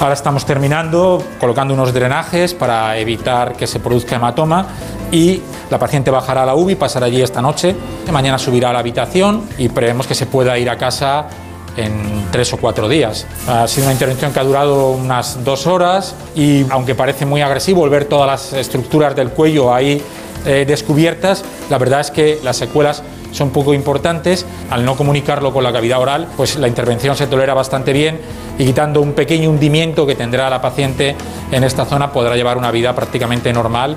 Ahora 0.00 0.14
estamos 0.14 0.44
terminando 0.44 1.22
colocando 1.38 1.74
unos 1.74 1.94
drenajes 1.94 2.54
para 2.54 2.98
evitar 2.98 3.52
que 3.56 3.68
se 3.68 3.78
produzca 3.78 4.16
hematoma 4.16 4.66
y 5.12 5.40
la 5.70 5.78
paciente 5.78 6.10
bajará 6.10 6.42
a 6.42 6.46
la 6.46 6.54
UBI, 6.56 6.74
pasará 6.74 7.06
allí 7.06 7.22
esta 7.22 7.40
noche, 7.40 7.76
mañana 8.10 8.36
subirá 8.36 8.70
a 8.70 8.72
la 8.72 8.80
habitación 8.80 9.44
y 9.58 9.68
prevemos 9.68 10.08
que 10.08 10.16
se 10.16 10.26
pueda 10.26 10.58
ir 10.58 10.68
a 10.68 10.76
casa 10.76 11.28
en 11.76 12.26
tres 12.30 12.52
o 12.52 12.56
cuatro 12.56 12.88
días. 12.88 13.26
Ha 13.46 13.66
sido 13.68 13.86
una 13.86 13.92
intervención 13.92 14.32
que 14.32 14.40
ha 14.40 14.44
durado 14.44 14.90
unas 14.90 15.44
dos 15.44 15.66
horas 15.66 16.14
y 16.34 16.64
aunque 16.70 16.94
parece 16.94 17.26
muy 17.26 17.42
agresivo 17.42 17.88
ver 17.88 18.06
todas 18.06 18.26
las 18.26 18.52
estructuras 18.52 19.14
del 19.14 19.30
cuello 19.30 19.74
ahí 19.74 20.02
eh, 20.44 20.64
descubiertas, 20.66 21.44
la 21.70 21.78
verdad 21.78 22.00
es 22.00 22.10
que 22.10 22.38
las 22.42 22.56
secuelas 22.56 23.02
son 23.32 23.50
poco 23.50 23.74
importantes. 23.74 24.46
Al 24.70 24.84
no 24.84 24.96
comunicarlo 24.96 25.52
con 25.52 25.62
la 25.62 25.72
cavidad 25.72 26.00
oral, 26.00 26.28
pues 26.36 26.56
la 26.56 26.68
intervención 26.68 27.16
se 27.16 27.26
tolera 27.26 27.54
bastante 27.54 27.92
bien 27.92 28.18
y 28.58 28.64
quitando 28.64 29.00
un 29.00 29.12
pequeño 29.12 29.50
hundimiento 29.50 30.06
que 30.06 30.14
tendrá 30.14 30.48
la 30.48 30.60
paciente 30.60 31.14
en 31.52 31.64
esta 31.64 31.84
zona 31.84 32.12
podrá 32.12 32.36
llevar 32.36 32.56
una 32.56 32.70
vida 32.70 32.94
prácticamente 32.94 33.52
normal. 33.52 33.96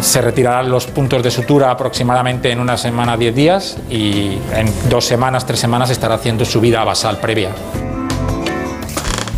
Se 0.00 0.20
retirarán 0.22 0.70
los 0.70 0.86
puntos 0.86 1.22
de 1.22 1.30
sutura 1.30 1.70
aproximadamente 1.70 2.50
en 2.50 2.60
una 2.60 2.76
semana, 2.76 3.16
10 3.16 3.34
días 3.34 3.76
y 3.90 4.38
en 4.54 4.72
dos 4.88 5.04
semanas, 5.04 5.44
tres 5.44 5.60
semanas 5.60 5.90
estará 5.90 6.14
haciendo 6.14 6.44
su 6.44 6.60
vida 6.60 6.82
basal 6.84 7.18
previa. 7.18 7.50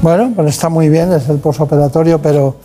Bueno, 0.02 0.32
pues 0.34 0.48
está 0.48 0.68
muy 0.68 0.88
bien, 0.88 1.12
es 1.12 1.28
el 1.28 1.38
posoperatorio, 1.38 2.20
pero 2.20 2.56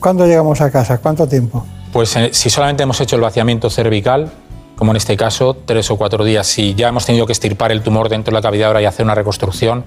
¿cuándo 0.00 0.26
llegamos 0.26 0.60
a 0.60 0.70
casa? 0.70 0.98
¿Cuánto 0.98 1.26
tiempo? 1.26 1.64
Pues 1.92 2.14
eh, 2.16 2.30
si 2.32 2.50
solamente 2.50 2.82
hemos 2.82 3.00
hecho 3.00 3.16
el 3.16 3.22
vaciamiento 3.22 3.70
cervical, 3.70 4.30
como 4.76 4.90
en 4.92 4.96
este 4.96 5.16
caso, 5.16 5.54
tres 5.64 5.90
o 5.90 5.96
cuatro 5.96 6.24
días, 6.24 6.46
si 6.46 6.74
ya 6.74 6.88
hemos 6.88 7.06
tenido 7.06 7.26
que 7.26 7.32
extirpar 7.32 7.70
el 7.70 7.82
tumor 7.82 8.08
dentro 8.08 8.32
de 8.32 8.34
la 8.34 8.42
cavidad 8.42 8.70
oral 8.70 8.82
y 8.82 8.86
hacer 8.86 9.04
una 9.04 9.14
reconstrucción, 9.14 9.84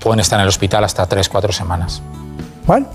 pueden 0.00 0.20
estar 0.20 0.38
en 0.38 0.42
el 0.42 0.48
hospital 0.48 0.84
hasta 0.84 1.06
tres, 1.06 1.28
cuatro 1.28 1.52
semanas. 1.52 2.02
Bueno, 2.66 2.86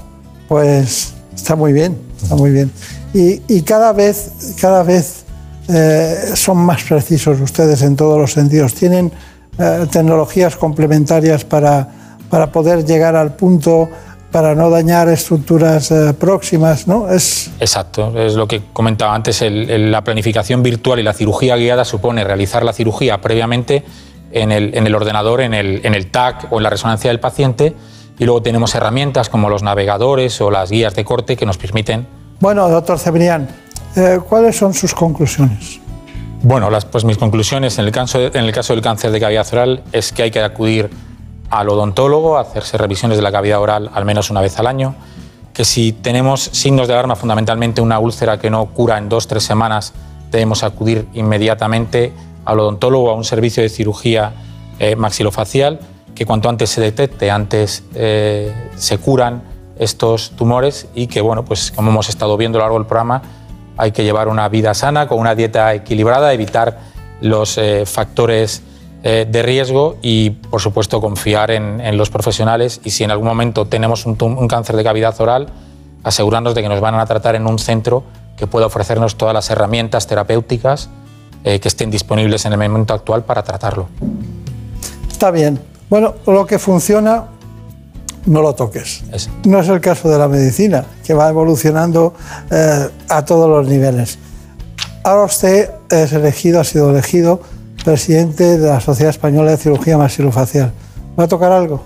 pues 0.47 1.14
está 1.35 1.55
muy 1.55 1.73
bien, 1.73 1.97
está 2.21 2.35
muy 2.35 2.51
bien. 2.51 2.71
Y, 3.13 3.61
cada 3.61 3.93
vez, 3.93 4.55
cada 4.59 4.83
vez 4.83 5.25
eh, 5.69 6.31
son 6.33 6.57
más 6.57 6.83
precisos 6.83 7.39
ustedes 7.39 7.81
en 7.81 7.95
todos 7.95 8.19
los 8.19 8.31
sentidos. 8.33 8.73
Tienen 8.73 9.11
eh, 9.57 9.85
tecnologías 9.89 10.55
complementarias 10.57 11.45
para, 11.45 11.87
para 12.29 12.51
poder 12.51 12.85
llegar 12.85 13.15
al 13.15 13.35
punto, 13.35 13.89
para 14.31 14.53
no 14.53 14.69
dañar 14.69 15.07
estructuras 15.07 15.91
eh, 15.91 16.13
próximas, 16.13 16.87
¿no? 16.87 17.09
Es, 17.09 17.51
Exacto, 17.59 18.19
es 18.19 18.33
lo 18.33 18.47
que 18.49 18.63
comentaba 18.73 19.15
antes, 19.15 19.41
la 19.47 20.03
planificación 20.03 20.61
virtual 20.61 20.99
y 20.99 21.03
la 21.03 21.13
cirugía 21.13 21.55
guiada 21.55 21.85
supone 21.85 22.23
realizar 22.25 22.65
la 22.65 22.73
cirugía 22.73 23.21
previamente 23.21 23.85
en 24.33 24.51
el, 24.51 24.75
en 24.75 24.87
el 24.87 24.93
ordenador, 24.93 25.39
en 25.39 25.53
el, 25.53 25.79
en 25.85 25.93
el 25.93 26.11
TAC 26.11 26.51
o 26.51 26.57
en 26.57 26.63
la 26.63 26.69
resonancia 26.69 27.09
del 27.09 27.21
paciente 27.21 27.75
y 28.17 28.25
luego 28.25 28.41
tenemos 28.41 28.75
herramientas 28.75 29.29
como 29.29 29.49
los 29.49 29.63
navegadores 29.63 30.39
o 30.41 30.51
las 30.51 30.69
guías 30.69 30.95
de 30.95 31.05
corte 31.05 31.35
que 31.35 31.45
nos 31.45 31.57
permiten 31.57 32.07
bueno, 32.39 32.67
doctor 32.69 32.99
Cebrián, 32.99 33.47
eh, 33.95 34.19
¿cuáles 34.27 34.57
son 34.57 34.73
sus 34.73 34.93
conclusiones? 34.93 35.79
Bueno, 36.43 36.69
las, 36.69 36.85
pues 36.85 37.05
mis 37.05 37.17
conclusiones 37.17 37.79
en 37.79 37.85
el, 37.85 37.91
caso, 37.91 38.19
en 38.19 38.43
el 38.43 38.51
caso 38.51 38.73
del 38.73 38.81
cáncer 38.81 39.11
de 39.11 39.19
cavidad 39.19 39.47
oral 39.53 39.83
es 39.93 40.11
que 40.11 40.23
hay 40.23 40.31
que 40.31 40.41
acudir 40.41 40.89
al 41.49 41.69
odontólogo 41.69 42.37
a 42.37 42.41
hacerse 42.41 42.77
revisiones 42.77 43.17
de 43.17 43.23
la 43.23 43.31
cavidad 43.31 43.61
oral 43.61 43.89
al 43.93 44.03
menos 44.05 44.29
una 44.29 44.41
vez 44.41 44.59
al 44.59 44.67
año, 44.67 44.95
que 45.53 45.63
si 45.63 45.93
tenemos 45.93 46.41
signos 46.41 46.87
de 46.87 46.93
alarma, 46.93 47.15
fundamentalmente 47.15 47.79
una 47.79 47.99
úlcera 47.99 48.37
que 48.37 48.49
no 48.49 48.65
cura 48.65 48.97
en 48.97 49.07
dos 49.07 49.25
o 49.25 49.27
tres 49.29 49.43
semanas, 49.43 49.93
debemos 50.29 50.63
acudir 50.63 51.07
inmediatamente 51.13 52.11
al 52.43 52.59
odontólogo 52.59 53.09
a 53.09 53.13
un 53.13 53.23
servicio 53.23 53.63
de 53.63 53.69
cirugía 53.69 54.33
eh, 54.79 54.97
maxilofacial, 54.97 55.79
que 56.15 56.25
cuanto 56.25 56.49
antes 56.49 56.69
se 56.69 56.81
detecte, 56.81 57.29
antes 57.29 57.83
eh, 57.93 58.69
se 58.77 58.97
curan 58.97 59.43
estos 59.77 60.31
tumores 60.31 60.87
y 60.95 61.07
que, 61.07 61.19
bueno, 61.19 61.43
pues 61.43 61.71
como 61.71 61.91
hemos 61.91 62.07
estado 62.07 62.37
viendo 62.37 62.57
a 62.57 62.59
lo 62.59 62.65
largo 62.65 62.79
del 62.79 62.87
programa, 62.87 63.21
hay 63.77 63.91
que 63.91 64.05
llevar 64.05 64.29
una 64.29 64.47
vida 64.47 64.73
sana, 64.73 65.07
con 65.07 65.19
una 65.19 65.35
dieta 65.35 65.73
equilibrada, 65.73 66.33
evitar 66.33 66.79
los 67.19 67.57
eh, 67.57 67.85
factores 67.85 68.63
eh, 69.03 69.27
de 69.29 69.43
riesgo 69.43 69.97
y, 70.01 70.29
por 70.29 70.61
supuesto, 70.61 71.01
confiar 71.01 71.51
en, 71.51 71.97
los 71.97 72.09
profesionales. 72.09 72.79
Y 72.85 72.91
si 72.91 73.03
en 73.03 73.11
algún 73.11 73.27
momento 73.27 73.65
tenemos 73.65 74.05
un, 74.05 74.15
cáncer 74.47 74.77
de 74.77 74.83
cavidad 74.85 75.19
oral, 75.19 75.49
asegurarnos 76.03 76.55
de 76.55 76.61
que 76.61 76.69
nos 76.69 76.79
van 76.79 76.95
a 76.95 77.05
tratar 77.05 77.35
en 77.35 77.45
un 77.45 77.59
centro 77.59 78.03
que 78.37 78.47
pueda 78.47 78.67
ofrecernos 78.67 79.17
todas 79.17 79.33
las 79.33 79.49
herramientas 79.49 80.07
terapéuticas 80.07 80.89
que 81.43 81.67
estén 81.67 81.91
disponibles 81.91 82.45
en 82.45 82.53
el 82.53 82.57
momento 82.57 82.95
actual 82.95 83.23
para 83.23 83.43
tratarlo. 83.43 83.87
Está 85.07 85.29
bien. 85.29 85.74
Bueno, 85.89 86.15
lo 86.25 86.45
que 86.45 86.59
funciona, 86.59 87.25
no 88.25 88.41
lo 88.41 88.53
toques. 88.55 89.03
Es- 89.11 89.29
No 89.45 89.59
es 89.59 89.67
el 89.69 89.79
caso 89.81 90.09
de 90.09 90.17
la 90.17 90.27
medicina, 90.27 90.85
que 91.05 91.13
va 91.13 91.29
evolucionando 91.29 92.13
eh, 92.51 92.89
a 93.09 93.25
todos 93.25 93.49
los 93.49 93.67
niveles. 93.67 94.17
Ahora 95.03 95.25
usted 95.25 95.69
es 95.89 96.11
elegido, 96.13 96.59
ha 96.59 96.63
sido 96.63 96.89
elegido 96.89 97.41
presidente 97.83 98.57
de 98.57 98.67
la 98.67 98.81
Sociedad 98.81 99.11
Española 99.11 99.51
de 99.51 99.57
Cirugía 99.57 99.97
Maxilofacial. 99.97 100.71
¿Va 101.19 101.25
a 101.25 101.27
tocar 101.27 101.51
algo? 101.51 101.83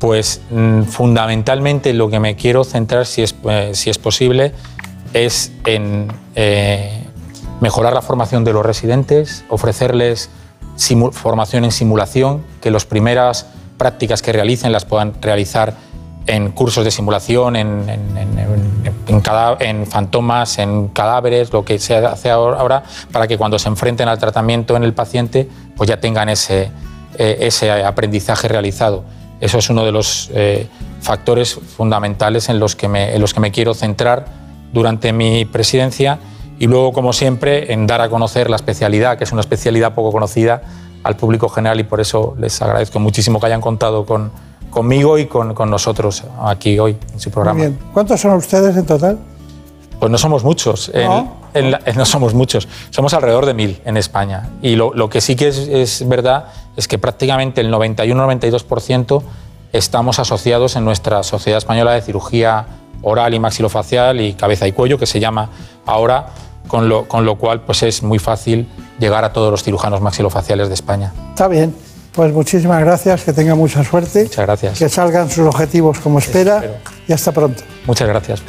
Pues 0.00 0.40
mm, 0.50 0.84
fundamentalmente 0.84 1.92
lo 1.92 2.08
que 2.08 2.18
me 2.20 2.36
quiero 2.36 2.64
centrar, 2.64 3.04
si 3.06 3.22
es, 3.22 3.34
eh, 3.44 3.72
si 3.74 3.90
es 3.90 3.98
posible, 3.98 4.52
es 5.12 5.52
en 5.66 6.08
eh, 6.34 7.04
mejorar 7.60 7.92
la 7.92 8.00
formación 8.02 8.44
de 8.44 8.52
los 8.54 8.64
residentes, 8.64 9.44
ofrecerles 9.50 10.30
formación 11.12 11.64
en 11.64 11.70
simulación, 11.70 12.42
que 12.64 12.70
las 12.70 12.86
primeras 12.86 13.44
prácticas 13.76 14.22
que 14.22 14.32
realicen 14.32 14.72
las 14.72 14.86
puedan 14.86 15.12
realizar 15.20 15.74
en 16.26 16.50
cursos 16.52 16.82
de 16.82 16.90
simulación, 16.90 17.56
en, 17.56 17.84
en, 17.90 19.86
fantomas, 19.86 20.58
en 20.58 20.88
cadáveres, 20.88 21.52
lo 21.52 21.62
que 21.62 21.78
se 21.78 21.94
hace 21.94 22.30
ahora, 22.30 22.82
para 23.12 23.26
que 23.26 23.36
cuando 23.36 23.58
se 23.58 23.68
enfrenten 23.68 24.08
al 24.08 24.18
tratamiento 24.18 24.76
en 24.76 24.82
el 24.82 24.94
paciente, 24.94 25.46
pues 25.76 25.90
ya 25.90 26.00
tengan 26.00 26.30
ese, 26.30 26.70
eh, 27.18 27.36
ese 27.40 27.70
aprendizaje 27.70 28.48
realizado. 28.48 29.04
Eso 29.42 29.58
es 29.58 29.68
uno 29.68 29.84
de 29.84 29.92
los 29.92 30.30
eh, 30.32 30.66
factores 31.02 31.52
fundamentales 31.76 32.48
en 32.48 32.58
los, 32.58 32.76
que 32.76 32.88
me, 32.88 33.14
en 33.14 33.20
los 33.20 33.34
que 33.34 33.40
me 33.40 33.50
quiero 33.50 33.74
centrar 33.74 34.24
durante 34.72 35.12
mi 35.12 35.44
presidencia 35.44 36.18
y 36.58 36.66
luego, 36.66 36.94
como 36.94 37.12
siempre, 37.12 37.74
en 37.74 37.86
dar 37.86 38.00
a 38.00 38.08
conocer 38.08 38.48
la 38.48 38.56
especialidad, 38.56 39.18
que 39.18 39.24
es 39.24 39.32
una 39.32 39.42
especialidad 39.42 39.92
poco 39.92 40.12
conocida 40.12 40.62
al 41.04 41.16
público 41.16 41.48
general 41.48 41.78
y 41.78 41.84
por 41.84 42.00
eso 42.00 42.34
les 42.38 42.60
agradezco 42.60 42.98
muchísimo 42.98 43.38
que 43.38 43.46
hayan 43.46 43.60
contado 43.60 44.04
con, 44.04 44.32
conmigo 44.70 45.18
y 45.18 45.26
con, 45.26 45.54
con 45.54 45.70
nosotros 45.70 46.24
aquí 46.42 46.78
hoy 46.78 46.96
en 47.12 47.20
su 47.20 47.30
programa. 47.30 47.58
Muy 47.58 47.68
bien. 47.68 47.78
¿Cuántos 47.92 48.20
son 48.20 48.32
ustedes 48.32 48.76
en 48.76 48.86
total? 48.86 49.18
Pues 50.00 50.10
no 50.10 50.18
somos 50.18 50.42
muchos. 50.42 50.90
¿No? 50.94 51.44
somos 52.04 52.34
muchos. 52.34 52.68
Somos 52.90 53.14
alrededor 53.14 53.46
de 53.46 53.54
mil 53.54 53.80
en 53.84 53.96
España. 53.96 54.50
Y 54.60 54.74
lo, 54.74 54.92
lo 54.92 55.08
que 55.08 55.20
sí 55.20 55.36
que 55.36 55.48
es, 55.48 55.58
es, 55.58 56.08
verdad 56.08 56.46
es 56.76 56.88
que 56.88 56.98
prácticamente 56.98 57.60
el 57.60 57.72
91-92% 57.72 59.22
estamos 59.72 60.18
asociados 60.18 60.76
en 60.76 60.84
nuestra 60.84 61.22
Sociedad 61.22 61.58
Española 61.58 61.92
de 61.92 62.02
Cirugía 62.02 62.66
Oral 63.02 63.34
y 63.34 63.38
Maxilofacial 63.38 64.20
y 64.20 64.34
Cabeza 64.34 64.66
y 64.66 64.72
Cuello, 64.72 64.98
que 64.98 65.06
se 65.06 65.20
llama 65.20 65.50
ahora, 65.86 66.26
con 66.68 66.88
lo, 66.88 67.06
con 67.06 67.24
lo 67.24 67.36
cual 67.36 67.62
pues 67.62 67.82
es 67.82 68.02
muy 68.02 68.18
fácil 68.18 68.68
llegar 68.98 69.24
a 69.24 69.32
todos 69.32 69.50
los 69.50 69.62
cirujanos 69.62 70.00
maxilofaciales 70.00 70.68
de 70.68 70.74
España. 70.74 71.12
Está 71.30 71.48
bien. 71.48 71.74
Pues 72.12 72.32
muchísimas 72.32 72.80
gracias, 72.80 73.24
que 73.24 73.32
tenga 73.32 73.56
mucha 73.56 73.82
suerte. 73.82 74.22
Muchas 74.24 74.46
gracias. 74.46 74.78
Que 74.78 74.88
salgan 74.88 75.28
sus 75.28 75.46
objetivos 75.48 75.98
como 75.98 76.20
espera 76.20 76.80
y 77.08 77.12
hasta 77.12 77.32
pronto. 77.32 77.64
Muchas 77.86 78.06
gracias. 78.06 78.42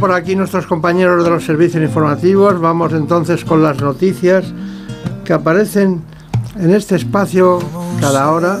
Por 0.00 0.12
aquí 0.12 0.36
nuestros 0.36 0.66
compañeros 0.66 1.24
de 1.24 1.30
los 1.30 1.44
servicios 1.44 1.82
informativos. 1.82 2.60
Vamos 2.60 2.92
entonces 2.92 3.44
con 3.44 3.62
las 3.62 3.80
noticias 3.80 4.44
que 5.24 5.32
aparecen 5.32 6.02
en 6.58 6.74
este 6.74 6.96
espacio 6.96 7.58
cada 8.00 8.30
hora 8.30 8.60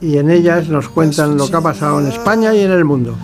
y 0.00 0.18
en 0.18 0.30
ellas 0.30 0.68
nos 0.68 0.88
cuentan 0.88 1.36
lo 1.36 1.48
que 1.48 1.56
ha 1.56 1.60
pasado 1.60 2.00
en 2.00 2.06
España 2.06 2.54
y 2.54 2.60
en 2.60 2.70
el 2.70 2.84
mundo. 2.84 3.16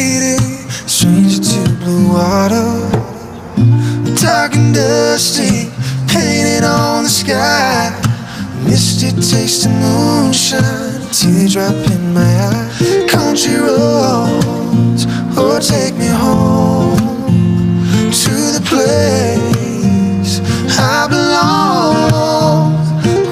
water, 2.14 2.70
dark 4.22 4.54
and 4.54 4.72
dusty, 4.72 5.68
painted 6.06 6.62
on 6.62 7.02
the 7.02 7.08
sky. 7.10 7.90
Misty 8.64 9.10
taste 9.10 9.66
of 9.66 9.72
moonshine, 9.72 11.02
teardrop 11.10 11.74
in 11.90 12.14
my 12.14 12.22
eye. 12.22 12.70
Country 13.08 13.56
roads, 13.56 15.06
oh 15.36 15.58
take 15.60 15.96
me 15.96 16.06
home 16.06 16.96
to 18.22 18.34
the 18.56 18.62
place 18.70 20.40
I 20.78 21.08
belong. 21.08 22.74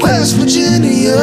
West 0.03 0.35
Virginia, 0.37 1.23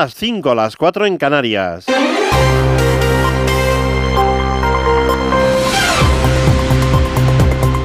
las 0.00 0.14
5, 0.14 0.54
las 0.54 0.76
4 0.76 1.04
en 1.04 1.18
Canarias. 1.18 1.84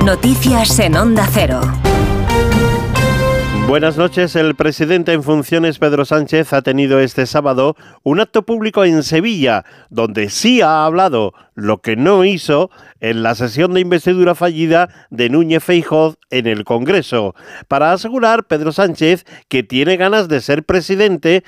Noticias 0.05 0.79
en 0.79 0.95
Onda 0.95 1.27
Cero. 1.29 1.59
Buenas 3.67 3.97
noches. 3.97 4.37
El 4.37 4.55
presidente 4.55 5.11
en 5.11 5.23
funciones, 5.23 5.77
Pedro 5.77 6.05
Sánchez, 6.05 6.53
ha 6.53 6.61
tenido 6.61 7.01
este 7.01 7.25
sábado 7.25 7.75
un 8.03 8.21
acto 8.21 8.43
público 8.43 8.85
en 8.85 9.03
Sevilla, 9.03 9.65
donde 9.89 10.29
sí 10.29 10.61
ha 10.61 10.85
hablado 10.85 11.33
lo 11.53 11.81
que 11.81 11.97
no 11.97 12.23
hizo 12.23 12.69
en 13.01 13.23
la 13.23 13.35
sesión 13.35 13.73
de 13.73 13.81
investidura 13.81 14.35
fallida 14.35 15.07
de 15.09 15.29
Núñez 15.29 15.63
Feijóo 15.63 16.15
en 16.29 16.47
el 16.47 16.63
Congreso, 16.63 17.35
para 17.67 17.91
asegurar 17.91 18.45
Pedro 18.45 18.71
Sánchez 18.71 19.25
que 19.49 19.63
tiene 19.63 19.97
ganas 19.97 20.29
de 20.29 20.39
ser 20.39 20.63
presidente 20.63 21.43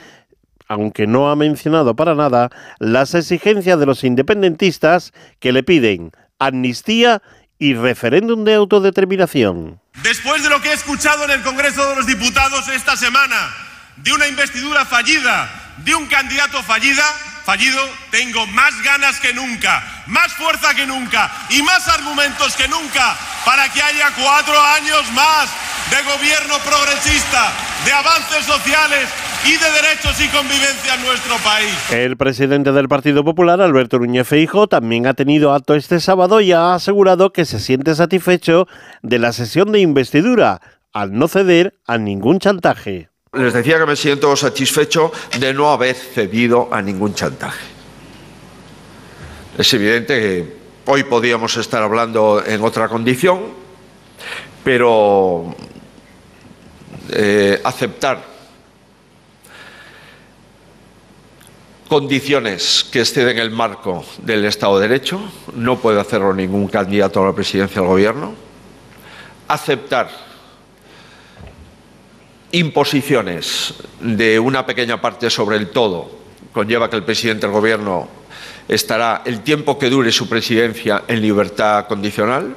aunque 0.68 1.08
no 1.08 1.30
ha 1.30 1.36
mencionado 1.36 1.96
para 1.96 2.16
nada 2.16 2.50
las 2.80 3.14
exigencias 3.14 3.80
de 3.80 3.86
los 3.86 4.04
independentistas 4.04 5.14
que 5.40 5.52
le 5.52 5.64
piden 5.64 6.12
amnistía 6.40 7.22
y 7.60 7.74
referéndum 7.74 8.44
de 8.44 8.54
autodeterminación. 8.54 9.80
Después 10.04 10.44
de 10.44 10.50
lo 10.50 10.62
que 10.62 10.70
he 10.70 10.74
escuchado 10.74 11.26
en 11.26 11.32
el 11.32 11.42
Congreso 11.42 11.90
de 11.90 11.96
los 11.96 12.06
Diputados 12.06 12.68
esta 12.70 12.96
semana, 12.96 13.50
de 13.98 14.14
una 14.14 14.28
investidura 14.28 14.86
fallida, 14.86 15.50
de 15.84 15.96
un 15.96 16.06
candidato 16.06 16.62
fallida, 16.62 17.04
fallido, 17.48 17.80
tengo 18.12 18.46
más 18.48 18.74
ganas 18.84 19.22
que 19.22 19.34
nunca, 19.34 19.82
más 20.08 20.34
fuerza 20.34 20.76
que 20.76 20.86
nunca 20.86 21.32
y 21.50 21.62
más 21.62 21.88
argumentos 21.88 22.58
que 22.58 22.68
nunca 22.68 23.16
para 23.46 23.72
que 23.72 23.82
haya 23.82 24.08
cuatro 24.22 24.54
años 24.60 25.10
más 25.14 25.50
de 25.90 25.96
gobierno 26.12 26.56
progresista, 26.66 27.54
de 27.86 27.94
avances 27.94 28.44
sociales 28.44 29.08
y 29.46 29.52
de 29.52 29.72
derechos 29.72 30.20
y 30.20 30.28
convivencia 30.28 30.96
en 30.96 31.06
nuestro 31.06 31.38
país. 31.38 31.74
El 31.90 32.18
presidente 32.18 32.74
del 32.74 32.90
Partido 32.90 33.24
Popular, 33.24 33.62
Alberto 33.62 33.98
Núñez 33.98 34.28
Feijóo, 34.28 34.68
también 34.68 35.08
ha 35.08 35.14
tenido 35.14 35.54
acto 35.54 35.74
este 35.74 36.02
sábado 36.02 36.42
y 36.42 36.52
ha 36.52 36.74
asegurado 36.74 37.32
que 37.32 37.46
se 37.46 37.62
siente 37.62 37.96
satisfecho 37.96 38.68
de 39.04 39.20
la 39.20 39.32
sesión 39.32 39.72
de 39.72 39.80
investidura, 39.80 40.60
al 40.92 41.14
no 41.14 41.30
ceder 41.30 41.80
a 41.88 41.98
ningún 41.98 42.40
chantaje. 42.40 43.08
Les 43.34 43.54
decía 43.54 43.78
que 43.78 43.86
me 43.86 43.96
siento 43.96 44.36
satisfecho 44.36 45.12
de 45.40 45.54
no 45.54 45.70
haber 45.72 45.96
cedido 45.96 46.70
a 46.72 46.82
ningún 46.82 47.14
chantaje. 47.14 47.66
Es 49.58 49.74
evidente 49.74 50.20
que 50.20 50.58
hoy 50.86 51.04
podíamos 51.04 51.58
estar 51.58 51.84
hablando 51.84 52.44
en 52.46 52.64
otra 52.64 52.88
condición, 52.88 53.42
pero 54.64 55.56
eh, 57.10 57.60
aceptar 57.64 58.24
condiciones 61.90 62.86
que 62.90 63.00
exceden 63.00 63.40
el 63.40 63.52
marco 63.52 64.06
del 64.22 64.46
Estado 64.46 64.80
de 64.80 64.88
Derecho, 64.88 65.20
no 65.54 65.80
puede 65.80 66.00
hacerlo 66.00 66.34
ningún 66.34 66.68
candidato 66.68 67.22
a 67.24 67.28
la 67.28 67.34
presidencia 67.34 67.82
del 67.82 67.90
Gobierno, 67.90 68.36
aceptar 69.48 70.27
imposiciones 72.52 73.74
de 74.00 74.40
una 74.40 74.66
pequeña 74.66 75.02
parte 75.02 75.30
sobre 75.30 75.58
el 75.58 75.70
todo 75.70 76.10
conlleva 76.54 76.90
que 76.90 76.96
el 76.96 77.04
presidente 77.04 77.46
del 77.46 77.54
Gobierno 77.54 78.08
estará 78.68 79.22
el 79.26 79.42
tiempo 79.42 79.78
que 79.78 79.90
dure 79.90 80.12
su 80.12 80.28
presidencia 80.28 81.04
en 81.08 81.22
libertad 81.22 81.88
condicional. 81.88 82.56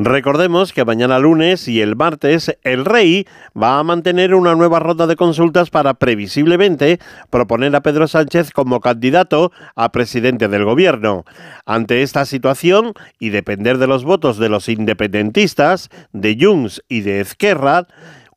Recordemos 0.00 0.72
que 0.72 0.84
mañana 0.84 1.18
lunes 1.18 1.66
y 1.66 1.80
el 1.80 1.96
martes 1.96 2.56
el 2.62 2.84
rey 2.84 3.26
va 3.60 3.80
a 3.80 3.82
mantener 3.82 4.32
una 4.32 4.54
nueva 4.54 4.78
ronda 4.78 5.08
de 5.08 5.16
consultas 5.16 5.70
para 5.70 5.94
previsiblemente 5.94 7.00
proponer 7.30 7.74
a 7.74 7.80
Pedro 7.80 8.06
Sánchez 8.06 8.52
como 8.52 8.78
candidato 8.78 9.50
a 9.74 9.90
presidente 9.90 10.46
del 10.46 10.64
gobierno. 10.64 11.24
Ante 11.66 12.02
esta 12.02 12.26
situación 12.26 12.92
y 13.18 13.30
depender 13.30 13.78
de 13.78 13.88
los 13.88 14.04
votos 14.04 14.38
de 14.38 14.48
los 14.48 14.68
independentistas, 14.68 15.88
de 16.12 16.38
Junts 16.40 16.80
y 16.88 17.00
de 17.00 17.20
Ezquerra, 17.20 17.88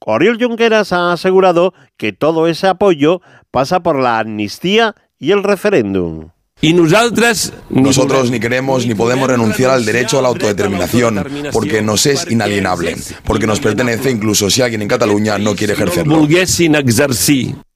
Oriol 0.04 0.38
Junqueras 0.42 0.94
ha 0.94 1.12
asegurado 1.12 1.76
que 1.96 2.12
todo 2.12 2.48
ese 2.48 2.68
apoyo 2.68 3.22
pasa 3.52 3.82
por 3.82 4.00
la 4.00 4.18
amnistía 4.18 4.96
y 5.20 5.32
el 5.32 5.44
referéndum. 5.44 6.30
Y 6.64 6.74
nosotros, 6.74 7.54
nosotros 7.72 8.30
ni 8.30 8.40
queremos 8.40 8.86
ni 8.86 8.94
podemos 8.94 9.28
renunciar 9.28 9.72
al 9.72 9.84
derecho 9.84 10.20
a 10.20 10.22
la 10.22 10.28
autodeterminación, 10.28 11.26
porque 11.52 11.82
nos 11.82 12.06
es 12.06 12.30
inalienable, 12.30 12.96
porque 13.26 13.48
nos 13.48 13.60
pertenece 13.60 14.12
incluso 14.12 14.48
si 14.52 14.62
alguien 14.62 14.84
en 14.84 14.88
Cataluña 14.88 15.40
no 15.40 15.56
quiere 15.56 15.74
ejercerlo. 15.74 16.28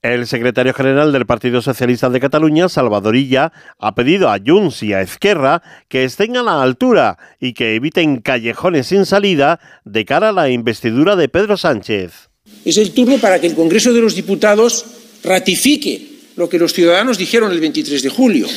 El 0.04 0.28
secretario 0.28 0.72
general 0.76 1.12
del 1.12 1.26
Partido 1.26 1.64
Socialista 1.64 2.12
de 2.12 2.20
Cataluña, 2.20 2.70
Salvador 2.70 3.16
Illa, 3.16 3.52
ha 3.80 3.96
pedido 3.96 4.30
a 4.30 4.38
Junts 4.46 4.84
y 4.84 4.94
a 4.94 5.02
Esquerra 5.02 5.64
que 5.88 6.04
estén 6.04 6.38
a 6.38 6.44
la 6.44 6.62
altura 6.62 7.18
y 7.40 7.54
que 7.54 7.74
eviten 7.74 8.22
callejones 8.22 8.86
sin 8.86 9.08
salida 9.08 9.60
de 9.84 10.06
cara 10.06 10.30
a 10.30 10.32
la 10.32 10.52
investidura 10.52 11.16
de 11.16 11.28
Pedro 11.28 11.58
Sánchez. 11.58 12.30
Es 12.64 12.78
el 12.78 12.92
turno 12.92 13.18
para 13.18 13.42
que 13.42 13.48
el 13.48 13.56
Congreso 13.56 13.94
de 13.94 14.02
los 14.02 14.14
Diputados 14.14 14.86
ratifique 15.24 16.15
lo 16.36 16.50
que 16.50 16.60
los 16.60 16.74
ciudadanos 16.74 17.18
dijeron 17.18 17.52
el 17.52 17.60
23 17.60 18.04
de 18.04 18.10
julio. 18.10 18.48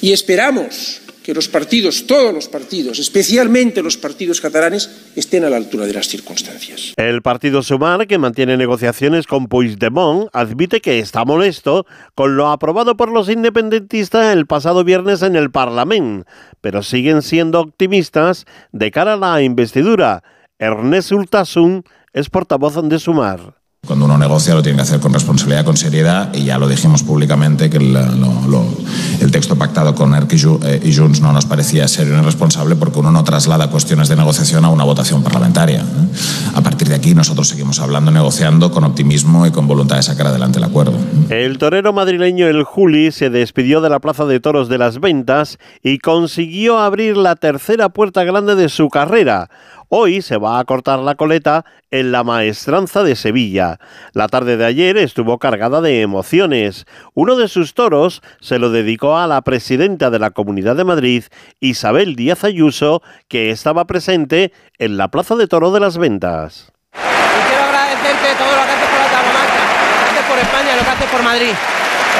Y 0.00 0.12
esperamos 0.12 1.00
que 1.28 1.34
los 1.34 1.46
partidos, 1.46 2.06
todos 2.06 2.32
los 2.32 2.48
partidos, 2.48 2.98
especialmente 2.98 3.82
los 3.82 3.98
partidos 3.98 4.40
catalanes, 4.40 4.88
estén 5.14 5.44
a 5.44 5.50
la 5.50 5.58
altura 5.58 5.84
de 5.84 5.92
las 5.92 6.08
circunstancias. 6.08 6.94
El 6.96 7.20
partido 7.20 7.62
Sumar, 7.62 8.06
que 8.06 8.16
mantiene 8.16 8.56
negociaciones 8.56 9.26
con 9.26 9.46
Puigdemont, 9.46 10.30
admite 10.32 10.80
que 10.80 11.00
está 11.00 11.26
molesto 11.26 11.84
con 12.14 12.38
lo 12.38 12.48
aprobado 12.48 12.96
por 12.96 13.10
los 13.10 13.28
independentistas 13.28 14.34
el 14.34 14.46
pasado 14.46 14.84
viernes 14.84 15.20
en 15.20 15.36
el 15.36 15.50
Parlamento, 15.50 16.26
pero 16.62 16.82
siguen 16.82 17.20
siendo 17.20 17.60
optimistas 17.60 18.46
de 18.72 18.90
cara 18.90 19.12
a 19.12 19.16
la 19.18 19.42
investidura. 19.42 20.22
Ernest 20.58 21.12
Urtasun 21.12 21.84
es 22.14 22.30
portavoz 22.30 22.82
de 22.88 22.98
Sumar. 22.98 23.58
Cuando 23.88 24.04
uno 24.04 24.18
negocia 24.18 24.54
lo 24.54 24.62
tiene 24.62 24.76
que 24.76 24.82
hacer 24.82 25.00
con 25.00 25.14
responsabilidad, 25.14 25.64
con 25.64 25.76
seriedad, 25.78 26.30
y 26.34 26.44
ya 26.44 26.58
lo 26.58 26.68
dijimos 26.68 27.02
públicamente 27.02 27.70
que 27.70 27.78
el, 27.78 27.94
lo- 27.94 28.46
lo- 28.46 28.64
el 29.20 29.30
texto 29.30 29.56
pactado 29.56 29.94
con 29.94 30.14
ERC 30.14 30.34
eh, 30.64 30.80
y 30.84 30.94
Junts 30.94 31.22
no 31.22 31.32
nos 31.32 31.46
parecía 31.46 31.88
serio 31.88 32.14
ni 32.16 32.22
responsable 32.22 32.76
porque 32.76 32.98
uno 32.98 33.10
no 33.10 33.24
traslada 33.24 33.70
cuestiones 33.70 34.08
de 34.08 34.16
negociación 34.16 34.64
a 34.66 34.68
una 34.68 34.84
votación 34.84 35.22
parlamentaria. 35.22 35.80
¿eh? 35.80 35.84
A 36.54 36.60
partir 36.60 36.88
de 36.88 36.96
aquí 36.96 37.14
nosotros 37.14 37.48
seguimos 37.48 37.80
hablando, 37.80 38.10
negociando 38.10 38.70
con 38.70 38.84
optimismo 38.84 39.46
y 39.46 39.50
con 39.52 39.66
voluntad 39.66 39.96
de 39.96 40.02
sacar 40.02 40.26
adelante 40.26 40.58
el 40.58 40.64
acuerdo. 40.64 40.92
El 41.30 41.56
torero 41.56 41.94
madrileño 41.94 42.46
El 42.46 42.64
Juli 42.64 43.10
se 43.10 43.30
despidió 43.30 43.80
de 43.80 43.88
la 43.88 44.00
Plaza 44.00 44.26
de 44.26 44.38
Toros 44.38 44.68
de 44.68 44.76
las 44.76 45.00
Ventas 45.00 45.56
y 45.82 45.98
consiguió 45.98 46.78
abrir 46.78 47.16
la 47.16 47.36
tercera 47.36 47.88
puerta 47.88 48.22
grande 48.24 48.54
de 48.54 48.68
su 48.68 48.90
carrera. 48.90 49.48
Hoy 49.90 50.20
se 50.20 50.36
va 50.36 50.58
a 50.58 50.64
cortar 50.64 50.98
la 50.98 51.14
coleta 51.14 51.64
en 51.90 52.12
la 52.12 52.22
Maestranza 52.22 53.02
de 53.02 53.16
Sevilla. 53.16 53.78
La 54.12 54.28
tarde 54.28 54.58
de 54.58 54.66
ayer 54.66 54.98
estuvo 54.98 55.38
cargada 55.38 55.80
de 55.80 56.02
emociones. 56.02 56.84
Uno 57.14 57.36
de 57.36 57.48
sus 57.48 57.72
toros 57.72 58.20
se 58.38 58.58
lo 58.58 58.68
dedicó 58.68 59.16
a 59.16 59.26
la 59.26 59.40
presidenta 59.40 60.10
de 60.10 60.18
la 60.18 60.30
Comunidad 60.30 60.76
de 60.76 60.84
Madrid, 60.84 61.24
Isabel 61.60 62.16
Díaz 62.16 62.44
Ayuso, 62.44 63.00
que 63.28 63.50
estaba 63.50 63.86
presente 63.86 64.52
en 64.76 64.98
la 64.98 65.08
Plaza 65.08 65.36
de 65.36 65.46
Toro 65.46 65.70
de 65.70 65.80
las 65.80 65.96
Ventas. 65.96 66.70
Quiero 66.92 67.64
agradecerte 67.64 68.28
todo 68.36 68.50
lo 68.50 68.64
que 68.66 68.72
haces 68.72 68.88
por 68.90 69.00
la 69.00 69.06
lo 69.08 69.96
que 69.96 70.04
haces 70.04 70.24
por 70.28 70.38
España, 70.38 70.76
lo 70.76 70.82
que 70.82 70.90
haces 70.90 71.08
por 71.08 71.22
Madrid. 71.22 71.54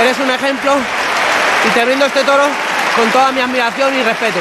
Eres 0.01 0.19
un 0.19 0.31
ejemplo 0.31 0.73
y 1.67 1.75
te 1.75 1.85
brindo 1.85 2.07
este 2.07 2.25
toro 2.25 2.45
con 2.97 3.11
toda 3.11 3.31
mi 3.31 3.43
admiración 3.43 3.95
y 3.95 4.03
respeto. 4.03 4.39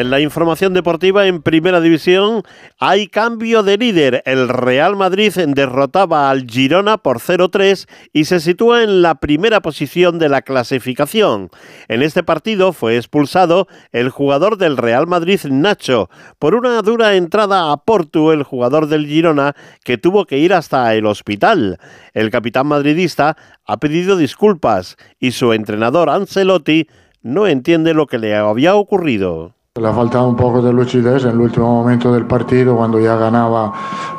En 0.00 0.10
la 0.10 0.20
información 0.20 0.74
deportiva 0.74 1.26
en 1.26 1.40
Primera 1.40 1.80
División 1.80 2.42
hay 2.78 3.06
cambio 3.06 3.62
de 3.62 3.78
líder. 3.78 4.22
El 4.26 4.50
Real 4.50 4.94
Madrid 4.94 5.32
derrotaba 5.46 6.28
al 6.28 6.46
Girona 6.46 6.98
por 6.98 7.18
0-3 7.18 7.88
y 8.12 8.26
se 8.26 8.40
sitúa 8.40 8.82
en 8.82 9.00
la 9.00 9.14
primera 9.14 9.60
posición 9.62 10.18
de 10.18 10.28
la 10.28 10.42
clasificación. 10.42 11.48
En 11.88 12.02
este 12.02 12.22
partido 12.22 12.74
fue 12.74 12.98
expulsado 12.98 13.68
el 13.90 14.10
jugador 14.10 14.58
del 14.58 14.76
Real 14.76 15.06
Madrid 15.06 15.40
Nacho 15.48 16.10
por 16.38 16.54
una 16.54 16.82
dura 16.82 17.14
entrada 17.14 17.72
a 17.72 17.78
Porto, 17.78 18.34
el 18.34 18.42
jugador 18.42 18.88
del 18.88 19.06
Girona, 19.06 19.56
que 19.82 19.96
tuvo 19.96 20.26
que 20.26 20.36
ir 20.36 20.52
hasta 20.52 20.94
el 20.94 21.06
hospital. 21.06 21.78
El 22.12 22.28
capitán 22.28 22.66
madridista 22.66 23.38
ha 23.64 23.78
pedido 23.78 24.18
disculpas 24.18 24.98
y 25.18 25.30
su 25.30 25.54
entrenador 25.54 26.10
Ancelotti 26.10 26.86
no 27.22 27.46
entiende 27.46 27.94
lo 27.94 28.06
que 28.06 28.18
le 28.18 28.36
había 28.36 28.74
ocurrido. 28.74 29.55
Le 29.80 29.86
ha 29.88 29.92
faltado 29.92 30.26
un 30.26 30.36
poco 30.36 30.62
de 30.62 30.72
lucidez 30.72 31.24
en 31.24 31.30
el 31.30 31.40
último 31.40 31.66
momento 31.66 32.12
del 32.12 32.24
partido, 32.24 32.76
cuando 32.76 32.98
ya 32.98 33.14
ganaba 33.16 33.72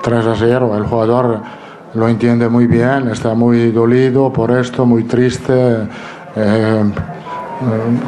3 0.03 0.25
a 0.27 0.35
0. 0.35 0.77
El 0.77 0.83
jugador 0.83 1.39
lo 1.95 2.07
entiende 2.07 2.47
muy 2.47 2.67
bien, 2.67 3.07
está 3.07 3.33
muy 3.33 3.71
dolido 3.71 4.31
por 4.31 4.51
esto, 4.51 4.85
muy 4.85 5.03
triste. 5.05 5.87
Eh, 6.35 6.83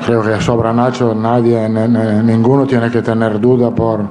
creo 0.05 0.21
que 0.21 0.39
sobra 0.41 0.71
Nacho, 0.71 1.15
nadie, 1.15 1.67
ninguno 1.67 2.67
tiene 2.67 2.91
que 2.91 3.01
tener 3.01 3.39
duda 3.39 3.71
por, 3.71 4.01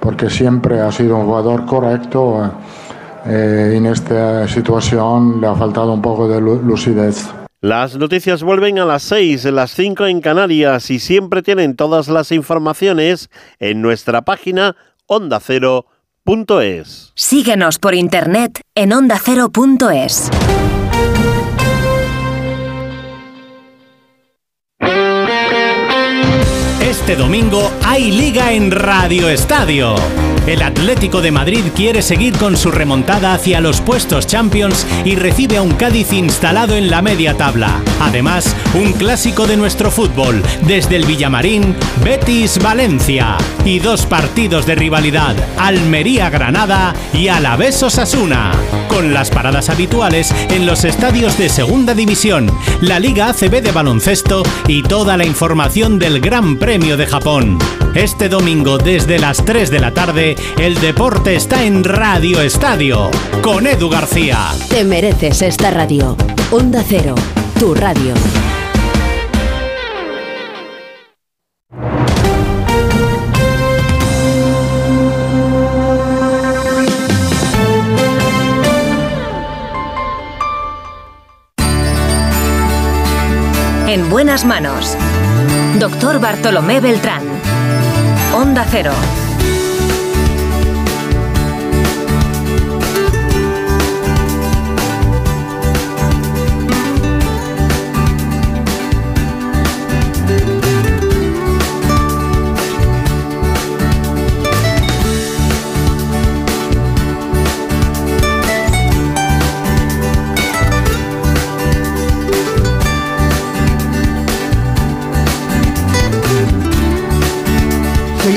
porque 0.00 0.28
siempre 0.28 0.80
ha 0.80 0.90
sido 0.90 1.16
un 1.18 1.26
jugador 1.26 1.64
correcto. 1.66 2.50
eh, 3.26 3.74
en 3.76 3.86
esta 3.86 4.48
situación 4.48 5.40
le 5.40 5.46
ha 5.48 5.54
faltado 5.54 5.92
un 5.92 6.00
poco 6.02 6.26
de 6.26 6.40
lu- 6.40 6.62
lucidez. 6.62 7.28
Las 7.60 7.96
noticias 7.96 8.44
vuelven 8.44 8.78
a 8.78 8.84
las 8.84 9.02
6, 9.02 9.46
las 9.46 9.72
5 9.72 10.06
en 10.06 10.20
Canarias 10.20 10.90
y 10.90 11.00
siempre 11.00 11.42
tienen 11.42 11.74
todas 11.74 12.06
las 12.06 12.30
informaciones 12.30 13.30
en 13.58 13.82
nuestra 13.82 14.22
página 14.22 14.76
ondacero.es. 15.06 17.12
Síguenos 17.16 17.80
por 17.80 17.96
internet 17.96 18.60
en 18.76 18.92
ondacero.es. 18.92 20.30
Este 27.08 27.22
domingo 27.22 27.72
hay 27.86 28.10
liga 28.10 28.52
en 28.52 28.70
Radio 28.70 29.30
Estadio. 29.30 29.94
El 30.46 30.62
Atlético 30.62 31.22
de 31.22 31.30
Madrid 31.30 31.64
quiere 31.74 32.02
seguir 32.02 32.36
con 32.36 32.56
su 32.56 32.70
remontada 32.70 33.32
hacia 33.32 33.60
los 33.60 33.80
puestos 33.80 34.26
Champions 34.26 34.86
y 35.06 35.14
recibe 35.14 35.56
a 35.56 35.62
un 35.62 35.72
Cádiz 35.72 36.12
instalado 36.12 36.74
en 36.74 36.90
la 36.90 37.00
media 37.00 37.34
tabla. 37.34 37.82
Además, 38.00 38.54
un 38.74 38.92
clásico 38.92 39.46
de 39.46 39.56
nuestro 39.56 39.90
fútbol, 39.90 40.42
desde 40.62 40.96
el 40.96 41.06
Villamarín, 41.06 41.74
Betis 42.04 42.58
Valencia. 42.62 43.38
Y 43.64 43.78
dos 43.78 44.04
partidos 44.04 44.66
de 44.66 44.74
rivalidad, 44.74 45.34
Almería 45.58 46.28
Granada 46.28 46.94
y 47.14 47.28
Alavés 47.28 47.82
Osasuna. 47.82 48.52
Con 48.88 49.12
las 49.12 49.30
paradas 49.30 49.68
habituales 49.68 50.34
en 50.50 50.64
los 50.66 50.84
estadios 50.84 51.36
de 51.36 51.50
Segunda 51.50 51.94
División, 51.94 52.50
la 52.80 52.98
Liga 52.98 53.28
ACB 53.28 53.62
de 53.62 53.72
baloncesto 53.72 54.42
y 54.66 54.82
toda 54.82 55.18
la 55.18 55.26
información 55.26 55.98
del 55.98 56.20
Gran 56.20 56.56
Premio 56.56 56.96
de 56.98 57.06
Japón. 57.06 57.58
Este 57.94 58.28
domingo 58.28 58.76
desde 58.76 59.18
las 59.18 59.44
3 59.44 59.70
de 59.70 59.78
la 59.78 59.94
tarde, 59.94 60.34
el 60.58 60.74
deporte 60.80 61.36
está 61.36 61.62
en 61.62 61.84
Radio 61.84 62.40
Estadio 62.42 63.10
con 63.40 63.66
Edu 63.68 63.88
García. 63.88 64.50
Te 64.68 64.84
mereces 64.84 65.42
esta 65.42 65.70
radio. 65.70 66.16
Onda 66.50 66.84
Cero, 66.86 67.14
tu 67.58 67.74
radio. 67.74 68.14
En 83.86 84.10
buenas 84.10 84.44
manos. 84.44 84.96
Doctor 85.76 86.18
Bartolomé 86.18 86.80
Beltrán. 86.80 87.22
Onda 88.34 88.64
Cero. 88.70 88.92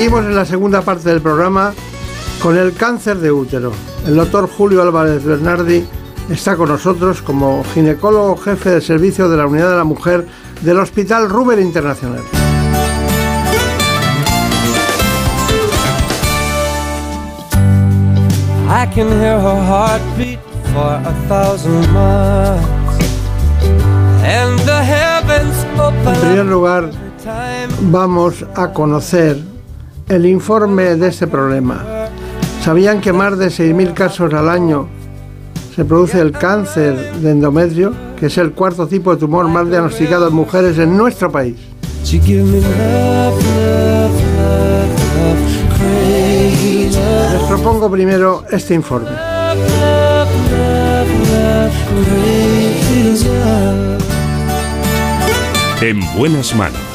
Seguimos 0.02 0.24
en 0.24 0.34
la 0.34 0.44
segunda 0.44 0.82
parte 0.82 1.10
del 1.10 1.20
programa 1.20 1.72
con 2.42 2.58
el 2.58 2.72
cáncer 2.72 3.18
de 3.18 3.30
útero. 3.30 3.70
El 4.04 4.16
doctor 4.16 4.50
Julio 4.50 4.82
Álvarez 4.82 5.24
Bernardi 5.24 5.86
está 6.28 6.56
con 6.56 6.70
nosotros 6.70 7.22
como 7.22 7.62
ginecólogo 7.72 8.36
jefe 8.36 8.70
de 8.70 8.80
servicio 8.80 9.28
de 9.28 9.36
la 9.36 9.46
Unidad 9.46 9.70
de 9.70 9.76
la 9.76 9.84
Mujer 9.84 10.26
del 10.62 10.80
Hospital 10.80 11.30
Ruber 11.30 11.60
Internacional. 11.60 12.20
I 18.68 18.86
can 18.92 19.06
hear 19.20 19.38
her 19.38 19.62
heartbeat 19.64 20.40
for 20.74 21.00
a 21.06 21.14
thousand 21.28 21.78
miles. 21.92 22.66
And 24.24 24.58
the 24.66 24.82
heavens 24.82 25.64
En 26.04 26.20
primer 26.20 26.46
lugar, 26.46 26.90
vamos 27.82 28.44
a 28.56 28.72
conocer 28.72 29.51
el 30.08 30.26
informe 30.26 30.96
de 30.96 31.08
este 31.08 31.26
problema. 31.26 31.84
¿Sabían 32.62 33.00
que 33.00 33.12
más 33.12 33.38
de 33.38 33.46
6.000 33.46 33.94
casos 33.94 34.32
al 34.34 34.48
año 34.48 34.88
se 35.74 35.84
produce 35.84 36.20
el 36.20 36.32
cáncer 36.32 37.14
de 37.20 37.30
endometrio, 37.30 37.92
que 38.18 38.26
es 38.26 38.38
el 38.38 38.52
cuarto 38.52 38.86
tipo 38.86 39.12
de 39.14 39.20
tumor 39.20 39.48
más 39.48 39.68
diagnosticado 39.68 40.28
en 40.28 40.34
mujeres 40.34 40.78
en 40.78 40.96
nuestro 40.96 41.30
país? 41.30 41.56
Les 47.32 47.42
propongo 47.48 47.90
primero 47.90 48.44
este 48.50 48.74
informe. 48.74 49.08
En 55.80 56.00
buenas 56.16 56.54
manos. 56.54 56.91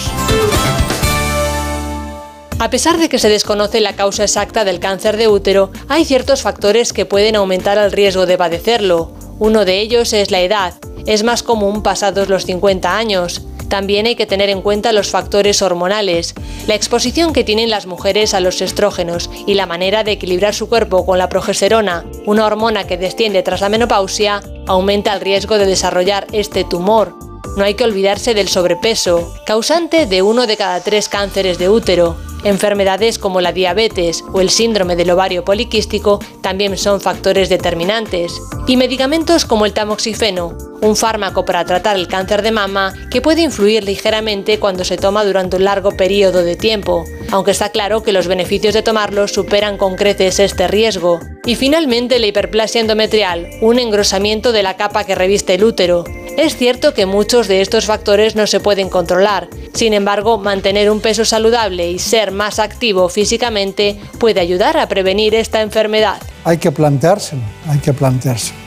A 2.60 2.72
pesar 2.72 2.97
de 2.97 3.08
que 3.08 3.20
se 3.20 3.30
desconoce 3.30 3.82
la 3.82 3.95
causa 3.95 4.24
exacta 4.24 4.66
del 4.66 4.80
cáncer 4.80 5.16
de 5.16 5.28
útero, 5.28 5.72
hay 5.88 6.05
ciertos 6.05 6.41
factores 6.41 6.91
que 6.91 7.05
pueden 7.05 7.36
aumentar 7.36 7.78
el 7.78 7.91
riesgo 7.91 8.26
de 8.26 8.36
padecerlo. 8.36 9.12
Uno 9.38 9.64
de 9.64 9.80
ellos 9.80 10.12
es 10.12 10.32
la 10.32 10.41
edad. 10.41 10.74
Es 11.05 11.24
más 11.24 11.43
común 11.43 11.84
pasados 11.84 12.30
los 12.30 12.45
50 12.45 12.97
años. 12.97 13.43
También 13.70 14.08
hay 14.08 14.16
que 14.16 14.26
tener 14.26 14.49
en 14.49 14.64
cuenta 14.64 14.91
los 14.91 15.10
factores 15.10 15.62
hormonales, 15.62 16.34
la 16.66 16.74
exposición 16.74 17.32
que 17.32 17.43
tienen 17.43 17.70
las 17.70 17.86
mujeres 17.86 18.34
a 18.34 18.39
los 18.39 18.62
estrógenos 18.62 19.30
y 19.45 19.53
la 19.53 19.68
manera 19.68 20.03
de 20.03 20.14
equilibrar 20.14 20.55
su 20.55 20.68
cuerpo 20.68 21.05
con 21.05 21.20
la 21.20 21.30
progesterona, 21.30 22.05
una 22.26 22.45
hormona 22.45 22.88
que 22.88 22.97
desciende 22.97 23.43
tras 23.43 23.62
la 23.62 23.70
menopausia, 23.70 24.41
aumenta 24.66 25.14
el 25.14 25.22
riesgo 25.22 25.60
de 25.60 25.66
desarrollar 25.68 26.26
este 26.32 26.64
tumor. 26.64 27.14
No 27.55 27.64
hay 27.64 27.76
que 27.76 27.84
olvidarse 27.84 28.34
del 28.34 28.47
sobrepeso, 28.47 29.34
causante 29.45 30.05
de 30.05 30.22
uno 30.22 30.47
de 30.47 30.58
cada 30.58 30.80
tres 30.80 31.10
cánceres 31.10 31.58
de 31.58 31.70
útero. 31.70 32.16
Enfermedades 32.43 33.19
como 33.19 33.41
la 33.41 33.51
diabetes 33.51 34.23
o 34.31 34.41
el 34.41 34.49
síndrome 34.49 34.95
del 34.95 35.11
ovario 35.11 35.43
poliquístico 35.43 36.19
también 36.41 36.77
son 36.77 37.01
factores 37.01 37.49
determinantes. 37.49 38.31
Y 38.67 38.77
medicamentos 38.77 39.45
como 39.45 39.65
el 39.65 39.73
tamoxifeno, 39.73 40.57
un 40.81 40.95
fármaco 40.95 41.45
para 41.45 41.65
tratar 41.65 41.95
el 41.95 42.07
cáncer 42.07 42.41
de 42.41 42.51
mama 42.51 42.93
que 43.09 43.21
puede 43.21 43.41
influir 43.41 43.83
ligeramente 43.83 44.59
cuando 44.59 44.83
se 44.83 44.97
toma 44.97 45.25
durante 45.25 45.55
un 45.55 45.63
largo 45.63 45.91
periodo 45.97 46.43
de 46.43 46.55
tiempo, 46.55 47.05
aunque 47.31 47.51
está 47.51 47.69
claro 47.69 48.03
que 48.03 48.13
los 48.13 48.27
beneficios 48.27 48.73
de 48.73 48.83
tomarlo 48.83 49.27
superan 49.27 49.77
con 49.77 49.95
creces 49.95 50.39
este 50.39 50.67
riesgo. 50.67 51.19
Y 51.45 51.55
finalmente 51.55 52.19
la 52.19 52.27
hiperplasia 52.27 52.81
endometrial, 52.81 53.49
un 53.61 53.79
engrosamiento 53.79 54.51
de 54.51 54.63
la 54.63 54.77
capa 54.77 55.05
que 55.05 55.15
reviste 55.15 55.55
el 55.55 55.63
útero. 55.63 56.03
Es 56.38 56.55
cierto 56.55 56.93
que 56.93 57.07
muchos 57.07 57.47
de 57.47 57.61
estos 57.61 57.85
factores 57.85 58.35
no 58.35 58.45
se 58.45 58.59
pueden 58.59 58.89
controlar, 58.89 59.49
sin 59.73 59.93
embargo, 59.93 60.38
mantener 60.38 60.89
un 60.89 61.01
peso 61.01 61.23
saludable 61.23 61.91
y 61.91 61.99
ser 61.99 62.26
más 62.32 62.59
activo 62.59 63.09
físicamente 63.09 63.99
puede 64.19 64.39
ayudar 64.39 64.78
a 64.78 64.88
prevenir 64.88 65.36
esta 65.36 65.61
enfermedad. 65.61 66.21
Hay 66.43 66.57
que 66.57 66.71
planteárselo, 66.71 67.41
hay 67.67 67.80
que 67.80 67.93
planteárselo. 67.93 68.59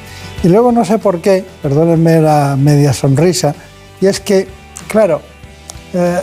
Y 0.42 0.48
luego 0.48 0.72
no 0.72 0.84
sé 0.84 0.98
por 0.98 1.20
qué, 1.20 1.44
perdónenme 1.62 2.20
la 2.20 2.56
media 2.56 2.92
sonrisa, 2.92 3.54
y 4.00 4.06
es 4.06 4.20
que, 4.20 4.48
claro, 4.88 5.20
eh, 5.92 6.20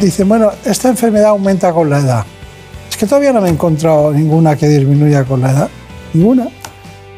dicen, 0.00 0.28
bueno, 0.28 0.50
esta 0.64 0.88
enfermedad 0.88 1.30
aumenta 1.30 1.72
con 1.72 1.90
la 1.90 1.98
edad. 1.98 2.24
Es 2.88 2.96
que 2.96 3.06
todavía 3.06 3.32
no 3.32 3.40
me 3.40 3.48
he 3.48 3.52
encontrado 3.52 4.12
ninguna 4.12 4.56
que 4.56 4.66
disminuya 4.66 5.24
con 5.24 5.42
la 5.42 5.50
edad, 5.50 5.68
ninguna, 6.14 6.48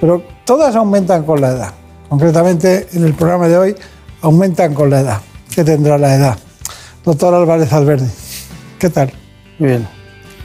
pero 0.00 0.22
todas 0.44 0.74
aumentan 0.74 1.22
con 1.22 1.40
la 1.40 1.50
edad. 1.50 1.72
Concretamente, 2.08 2.88
en 2.92 3.04
el 3.04 3.14
programa 3.14 3.46
de 3.46 3.56
hoy, 3.56 3.76
aumentan 4.22 4.74
con 4.74 4.90
la 4.90 5.00
edad. 5.00 5.20
¿Qué 5.54 5.62
tendrá 5.62 5.96
la 5.96 6.14
edad? 6.14 6.38
Doctor 7.04 7.34
Álvarez 7.34 7.72
Alberdi, 7.72 8.10
¿qué 8.78 8.90
tal? 8.90 9.12
Muy 9.62 9.70
bien. 9.70 9.86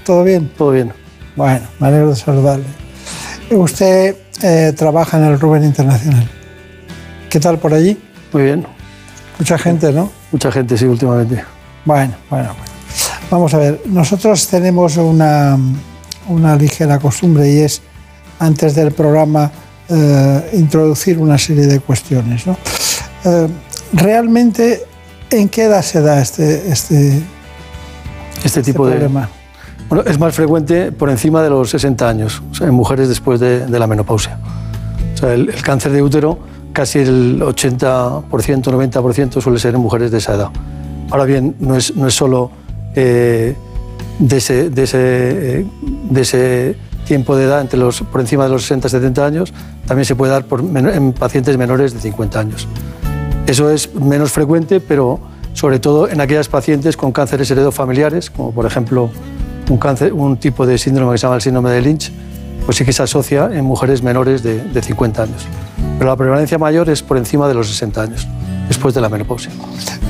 ¿Todo 0.06 0.24
bien? 0.24 0.48
Todo 0.56 0.70
bien. 0.70 0.94
Bueno, 1.36 1.66
me 1.80 1.88
alegro 1.88 2.12
de 2.12 2.16
saludarle. 2.16 2.66
Usted 3.50 4.16
eh, 4.44 4.74
trabaja 4.78 5.18
en 5.18 5.24
el 5.24 5.40
Rubén 5.40 5.64
Internacional. 5.64 6.30
¿Qué 7.28 7.40
tal 7.40 7.58
por 7.58 7.74
allí? 7.74 8.00
Muy 8.32 8.44
bien. 8.44 8.68
Mucha 9.40 9.58
gente, 9.58 9.92
¿no? 9.92 10.12
Mucha 10.32 10.52
gente, 10.52 10.78
sí, 10.78 10.86
últimamente. 10.86 11.44
Bueno, 11.84 12.14
bueno, 12.30 12.50
bueno. 12.50 12.72
Vamos 13.32 13.56
a 13.56 13.58
ver, 13.58 13.82
nosotros 13.88 14.48
tenemos 14.50 14.98
una, 14.98 15.58
una 16.28 16.56
ligera 16.56 17.00
costumbre 17.00 17.50
y 17.50 17.62
es, 17.62 17.82
antes 18.38 18.76
del 18.76 18.92
programa, 18.92 19.52
eh, 19.90 20.50
introducir 20.54 21.18
una 21.18 21.40
serie 21.40 21.66
de 21.66 21.80
cuestiones. 21.80 22.46
¿no? 22.46 22.56
Eh, 23.26 23.48
realmente, 23.94 24.84
¿en 25.32 25.50
qué 25.50 25.64
edad 25.64 25.82
se 25.82 26.02
da 26.02 26.22
este, 26.22 26.72
este, 26.72 27.24
Este 28.44 28.62
tipo 28.62 28.86
de. 28.86 28.94
problema? 28.94 29.30
Bueno, 29.90 30.04
es 30.06 30.20
más 30.20 30.36
frecuente 30.36 30.92
por 30.92 31.10
encima 31.10 31.42
de 31.42 31.50
los 31.50 31.70
60 31.70 32.10
años, 32.10 32.44
o 32.52 32.56
sea, 32.56 32.68
en 32.68 32.74
mujeres 32.74 33.08
después 33.08 33.40
de, 33.40 33.66
de 33.66 33.80
la 33.80 33.88
menopausia. 33.88 34.38
O 35.14 35.18
sea, 35.18 35.34
el, 35.34 35.50
el 35.50 35.62
cáncer 35.62 35.94
de 35.94 36.02
útero, 36.02 36.40
casi 36.74 37.00
el 37.00 37.40
80%, 37.42 38.24
90% 38.30 39.42
suele 39.42 39.60
ser 39.60 39.76
en 39.76 39.82
mujeres 39.82 40.12
de 40.12 40.18
esa 40.18 40.36
edad. 40.36 40.50
Ahora 41.10 41.26
bien, 41.26 41.56
no 41.60 41.76
es, 41.76 41.96
no 41.96 42.08
es 42.08 42.14
solo 42.14 42.52
eh, 42.96 43.56
de, 44.20 44.38
ese, 44.38 44.70
de, 44.70 44.84
ese, 44.84 45.00
eh, 45.00 45.66
de 46.10 46.22
ese 46.22 46.76
tiempo 47.06 47.36
de 47.36 47.46
edad 47.46 47.62
entre 47.62 47.80
los, 47.80 48.02
por 48.02 48.22
encima 48.22 48.44
de 48.44 48.50
los 48.50 48.64
60 48.64 48.90
70 48.90 49.26
años, 49.26 49.54
también 49.88 50.06
se 50.06 50.16
puede 50.16 50.32
dar 50.34 50.46
por, 50.46 50.60
en 50.60 51.14
pacientes 51.14 51.58
menores 51.58 51.94
de 51.94 52.00
50 52.00 52.40
años. 52.40 52.68
Eso 53.48 53.72
es 53.72 53.96
menos 53.96 54.32
frecuente, 54.32 54.82
pero 54.82 55.20
sobre 55.58 55.80
todo 55.80 56.08
en 56.08 56.22
aquellas 56.22 56.50
pacientes 56.50 56.96
con 56.96 57.12
cánceres 57.12 57.50
heredofamiliares, 57.50 58.30
como 58.30 58.52
por 58.52 58.68
ejemplo 58.68 59.10
un, 59.72 59.78
cáncer, 59.80 60.14
un 60.14 60.38
tipo 60.38 60.68
de 60.68 60.78
síndrome 60.78 61.14
que 61.14 61.18
se 61.18 61.24
llama 61.24 61.38
el 61.38 61.42
síndrome 61.42 61.72
de 61.72 61.82
Lynch, 61.82 62.12
pues 62.64 62.78
sí 62.78 62.86
que 62.86 62.94
se 62.94 63.02
asocia 63.02 63.50
en 63.52 63.66
mujeres 63.66 64.04
menores 64.04 64.44
de, 64.44 64.60
de 64.60 64.82
50 64.84 65.24
años. 65.24 65.48
Pero 65.98 66.12
la 66.12 66.16
prevalencia 66.16 66.60
mayor 66.60 66.92
es 66.92 67.02
por 67.02 67.18
encima 67.18 67.48
de 67.48 67.56
los 67.56 67.70
60 67.70 68.02
años, 68.04 68.28
después 68.68 68.94
de 68.94 69.02
la 69.02 69.10
menopausia. 69.10 69.52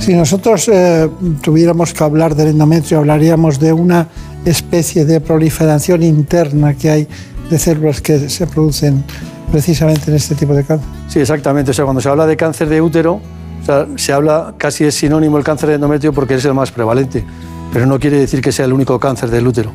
Si 0.01 0.13
nosotros 0.15 0.67
eh, 0.67 1.09
tuviéramos 1.41 1.93
que 1.93 2.03
hablar 2.03 2.35
del 2.35 2.49
endometrio, 2.49 2.97
hablaríamos 2.97 3.57
de 3.57 3.71
una 3.71 4.05
especie 4.43 5.05
de 5.05 5.21
proliferación 5.21 6.03
interna 6.03 6.73
que 6.73 6.89
hay 6.89 7.07
de 7.49 7.57
células 7.57 8.01
que 8.01 8.27
se 8.27 8.47
producen 8.47 9.01
precisamente 9.49 10.11
en 10.11 10.17
este 10.17 10.35
tipo 10.35 10.53
de 10.53 10.65
cáncer. 10.65 10.89
Sí, 11.07 11.19
exactamente. 11.21 11.71
O 11.71 11.73
sea, 11.73 11.85
cuando 11.85 12.01
se 12.01 12.09
habla 12.09 12.25
de 12.25 12.35
cáncer 12.35 12.67
de 12.67 12.81
útero, 12.81 13.21
sea, 13.67 13.87
se 13.95 14.13
habla, 14.13 14.53
casi 14.57 14.83
es 14.85 14.95
sinónimo 14.95 15.37
el 15.37 15.43
cáncer 15.43 15.69
de 15.69 15.75
endometrio 15.75 16.11
porque 16.13 16.35
es 16.35 16.45
el 16.45 16.53
más 16.53 16.71
prevalente, 16.71 17.23
pero 17.71 17.85
no 17.85 17.99
quiere 17.99 18.17
decir 18.17 18.41
que 18.41 18.51
sea 18.51 18.65
el 18.65 18.73
único 18.73 18.99
cáncer 18.99 19.29
del 19.29 19.45
útero. 19.47 19.71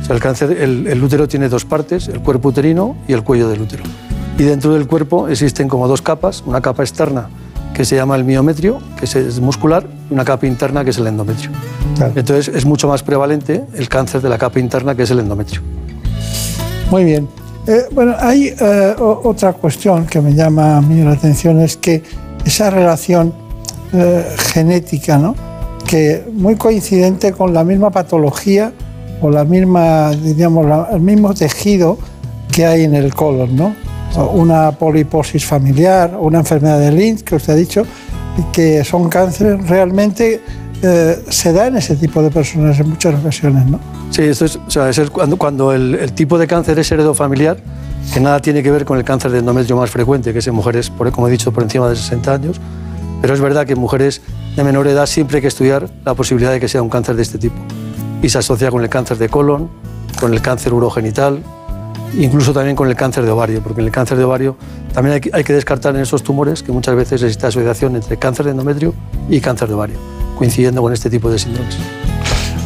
O 0.00 0.04
sea, 0.04 0.14
el, 0.16 0.22
cáncer, 0.22 0.50
el, 0.60 0.86
el 0.86 1.02
útero 1.02 1.28
tiene 1.28 1.48
dos 1.48 1.64
partes, 1.64 2.08
el 2.08 2.20
cuerpo 2.20 2.48
uterino 2.48 2.96
y 3.06 3.12
el 3.12 3.22
cuello 3.22 3.48
del 3.48 3.60
útero. 3.60 3.84
Y 4.38 4.44
dentro 4.44 4.72
del 4.74 4.86
cuerpo 4.86 5.28
existen 5.28 5.68
como 5.68 5.86
dos 5.86 6.00
capas, 6.02 6.42
una 6.46 6.60
capa 6.60 6.82
externa 6.82 7.28
que 7.74 7.84
se 7.84 7.96
llama 7.96 8.16
el 8.16 8.24
miometrio, 8.24 8.78
que 8.98 9.04
es- 9.06 9.40
muscular, 9.40 9.86
y 10.10 10.14
una 10.14 10.24
capa 10.24 10.46
interna 10.46 10.84
que 10.84 10.90
es 10.90 10.98
el 10.98 11.06
endometrio. 11.06 11.50
Entonces 12.16 12.48
es 12.54 12.64
mucho 12.66 12.88
más 12.88 13.02
prevalente 13.02 13.64
el 13.74 13.88
cáncer 13.88 14.20
de 14.22 14.28
la 14.28 14.38
capa 14.38 14.58
interna 14.58 14.94
que 14.94 15.04
es 15.04 15.10
el 15.10 15.20
endometrio. 15.20 15.60
Muy 16.90 17.04
bien. 17.04 17.28
Eh, 17.66 17.84
bueno, 17.92 18.14
hay 18.18 18.48
eh, 18.58 18.94
otra 18.98 19.52
cuestión 19.52 20.06
que 20.06 20.20
me 20.20 20.34
llama 20.34 20.78
a 20.78 20.80
mí 20.82 21.00
la 21.02 21.12
atención, 21.12 21.60
es 21.60 21.76
que 21.76 22.02
esa 22.44 22.70
relación 22.70 23.32
eh, 23.92 24.24
genética, 24.52 25.18
¿no? 25.18 25.34
que 25.86 26.24
muy 26.32 26.56
coincidente 26.56 27.32
con 27.32 27.52
la 27.52 27.64
misma 27.64 27.90
patología 27.90 28.72
o 29.20 29.28
la 29.30 29.44
misma, 29.44 30.10
diríamos, 30.10 30.64
la- 30.64 30.88
el 30.92 31.00
mismo 31.00 31.34
tejido 31.34 31.98
que 32.50 32.64
hay 32.64 32.84
en 32.84 32.94
el 32.94 33.14
colon, 33.14 33.54
¿no? 33.54 33.74
Una 34.32 34.72
poliposis 34.72 35.44
familiar, 35.44 36.16
una 36.18 36.38
enfermedad 36.38 36.78
de 36.78 36.92
Lynch, 36.92 37.22
que 37.22 37.36
usted 37.36 37.52
ha 37.52 37.56
dicho, 37.56 37.86
que 38.52 38.84
son 38.84 39.08
cánceres 39.08 39.66
realmente 39.68 40.40
eh, 40.82 41.22
se 41.28 41.52
da 41.52 41.68
en 41.68 41.76
ese 41.76 41.94
tipo 41.96 42.22
de 42.22 42.30
personas 42.30 42.78
en 42.80 42.88
muchas 42.88 43.14
ocasiones, 43.14 43.66
¿no? 43.66 43.78
Sí, 44.10 44.22
esto 44.22 44.46
es, 44.46 44.56
o 44.56 44.70
sea, 44.70 44.88
es 44.88 45.00
cuando, 45.10 45.72
el, 45.72 46.12
tipo 46.12 46.38
de 46.38 46.46
cáncer 46.46 46.78
es 46.78 46.90
heredofamiliar, 46.90 47.58
que 48.12 48.20
nada 48.20 48.40
tiene 48.40 48.62
que 48.62 48.70
ver 48.70 48.84
con 48.84 48.98
el 48.98 49.04
cáncer 49.04 49.30
de 49.30 49.38
endometrio 49.38 49.76
más 49.76 49.90
frecuente, 49.90 50.32
que 50.32 50.40
es 50.40 50.46
en 50.46 50.54
mujeres, 50.54 50.90
por, 50.90 51.10
como 51.12 51.28
he 51.28 51.30
dicho, 51.30 51.52
por 51.52 51.62
encima 51.62 51.88
de 51.88 51.96
60 51.96 52.34
años. 52.34 52.60
Pero 53.20 53.34
es 53.34 53.40
verdad 53.40 53.66
que 53.66 53.74
en 53.74 53.78
mujeres 53.78 54.20
de 54.56 54.64
menor 54.64 54.86
edad 54.88 55.06
siempre 55.06 55.36
hay 55.36 55.42
que 55.42 55.48
estudiar 55.48 55.88
la 56.04 56.14
posibilidad 56.14 56.50
de 56.50 56.60
que 56.60 56.68
sea 56.68 56.82
un 56.82 56.88
cáncer 56.88 57.16
de 57.16 57.22
este 57.22 57.38
tipo. 57.38 57.54
y 58.22 58.28
se 58.28 58.38
asocia 58.38 58.70
con 58.70 58.82
el 58.82 58.88
cáncer 58.88 59.18
de 59.18 59.28
colon, 59.28 59.68
con 60.20 60.32
el 60.32 60.40
cáncer 60.40 60.72
urogenital, 60.72 61.42
incluso 62.16 62.52
también 62.52 62.76
con 62.76 62.88
el 62.88 62.94
cáncer 62.94 63.24
de 63.24 63.30
ovario, 63.30 63.62
porque 63.62 63.80
en 63.80 63.86
el 63.86 63.92
cáncer 63.92 64.18
de 64.18 64.24
ovario 64.24 64.56
también 64.92 65.20
hay 65.32 65.44
que, 65.44 65.52
descartar 65.52 65.94
en 65.96 66.02
esos 66.02 66.22
tumores 66.22 66.62
que 66.62 66.72
muchas 66.72 66.94
veces 66.94 67.22
existe 67.22 67.46
asociación 67.46 67.96
entre 67.96 68.18
cáncer 68.18 68.44
de 68.44 68.52
endometrio 68.52 68.94
y 69.28 69.40
cáncer 69.40 69.68
de 69.68 69.74
ovario, 69.74 69.96
coincidiendo 70.36 70.82
con 70.82 70.92
este 70.92 71.10
tipo 71.10 71.30
de 71.30 71.38
síndromes. 71.38 71.76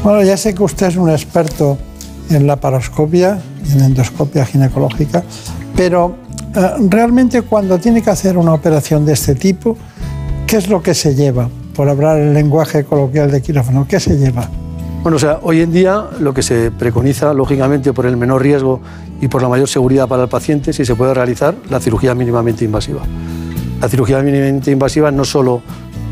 Bueno, 0.02 0.22
ya 0.22 0.36
sé 0.36 0.54
que 0.54 0.62
usted 0.62 0.88
es 0.88 0.96
un 0.96 1.10
experto 1.10 1.78
en 2.30 2.46
la 2.46 2.56
paroscopia 2.56 3.40
y 3.66 3.72
en 3.72 3.84
endoscopia 3.84 4.44
ginecológica, 4.44 5.22
pero 5.76 6.16
eh, 6.54 6.60
realmente 6.88 7.42
cuando 7.42 7.78
tiene 7.78 8.02
que 8.02 8.10
hacer 8.10 8.38
una 8.38 8.52
operación 8.52 9.04
de 9.04 9.12
este 9.12 9.34
tipo, 9.34 9.76
¿qué 10.46 10.56
es 10.56 10.68
lo 10.68 10.82
que 10.82 10.94
se 10.94 11.14
lleva? 11.14 11.48
Por 11.74 11.88
hablar 11.88 12.18
el 12.18 12.32
lenguaje 12.32 12.84
coloquial 12.84 13.30
de 13.30 13.42
quirófano, 13.42 13.86
¿qué 13.88 14.00
se 14.00 14.16
lleva? 14.16 14.48
Bueno, 15.02 15.16
o 15.16 15.20
sea, 15.20 15.38
hoy 15.42 15.60
en 15.60 15.70
día 15.70 16.06
lo 16.18 16.34
que 16.34 16.42
se 16.42 16.70
preconiza, 16.70 17.32
lógicamente, 17.32 17.92
por 17.92 18.06
el 18.06 18.16
menor 18.16 18.42
riesgo 18.42 18.80
y 19.20 19.28
por 19.28 19.40
la 19.40 19.48
mayor 19.48 19.68
seguridad 19.68 20.08
para 20.08 20.24
el 20.24 20.28
paciente, 20.28 20.72
si 20.72 20.84
se 20.84 20.94
puede 20.94 21.14
realizar 21.14 21.54
la 21.70 21.78
cirugía 21.78 22.14
mínimamente 22.14 22.64
invasiva. 22.64 23.02
La 23.80 23.88
cirugía 23.88 24.20
mínimamente 24.22 24.70
invasiva 24.70 25.10
no 25.10 25.24
solo 25.24 25.62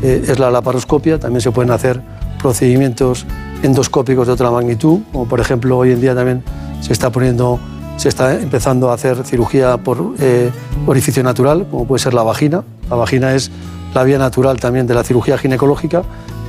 eh, 0.01 0.23
es 0.27 0.39
la 0.39 0.49
laparoscopia, 0.51 1.19
también 1.19 1.41
se 1.41 1.51
pueden 1.51 1.71
hacer 1.71 2.01
procedimientos 2.41 3.25
endoscópicos 3.65 4.27
de 4.27 4.33
otra 4.33 4.51
magnitud, 4.51 4.99
como 5.11 5.27
por 5.27 5.39
ejemplo 5.39 5.77
hoy 5.77 5.91
en 5.91 6.01
día 6.01 6.15
también 6.15 6.43
se 6.81 6.93
está 6.93 7.09
poniendo, 7.09 7.59
se 7.97 8.09
está 8.09 8.33
empezando 8.33 8.91
a 8.91 8.93
hacer 8.93 9.23
cirugía 9.25 9.77
por 9.77 10.13
eh, 10.19 10.51
orificio 10.85 11.23
natural, 11.23 11.67
como 11.69 11.85
puede 11.85 12.01
ser 12.01 12.13
la 12.13 12.23
vagina. 12.23 12.63
La 12.89 12.95
vagina 12.95 13.33
es 13.33 13.51
la 13.93 14.03
vía 14.03 14.17
natural 14.17 14.59
también 14.59 14.87
de 14.87 14.93
la 14.93 15.03
cirugía 15.03 15.37
ginecológica, 15.37 16.03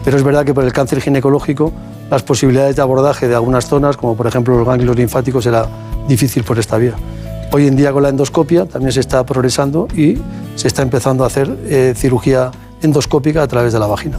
pero 0.04 0.16
es 0.16 0.22
verdad 0.22 0.44
que 0.44 0.54
por 0.54 0.64
el 0.64 0.72
cáncer 0.72 1.00
ginecológico 1.00 1.72
las 2.10 2.22
posibilidades 2.22 2.76
de 2.76 2.82
abordaje 2.82 3.26
de 3.26 3.34
algunas 3.34 3.66
zonas, 3.66 3.96
como 3.96 4.16
por 4.16 4.26
ejemplo 4.26 4.56
los 4.56 4.66
ganglios 4.66 4.96
linfáticos, 4.96 5.46
era 5.46 5.66
difícil 6.06 6.44
por 6.44 6.58
esta 6.58 6.76
vía. 6.76 6.94
Hoy 7.52 7.66
en 7.66 7.76
día 7.76 7.92
con 7.92 8.02
la 8.02 8.10
endoscopia 8.10 8.66
también 8.66 8.92
se 8.92 9.00
está 9.00 9.24
progresando 9.24 9.88
y 9.96 10.18
se 10.54 10.68
está 10.68 10.82
empezando 10.82 11.24
a 11.24 11.28
hacer 11.28 11.56
eh, 11.66 11.94
cirugía 11.96 12.50
endoscópica 12.82 13.42
a 13.42 13.48
través 13.48 13.72
de 13.72 13.78
la 13.78 13.86
vagina. 13.86 14.18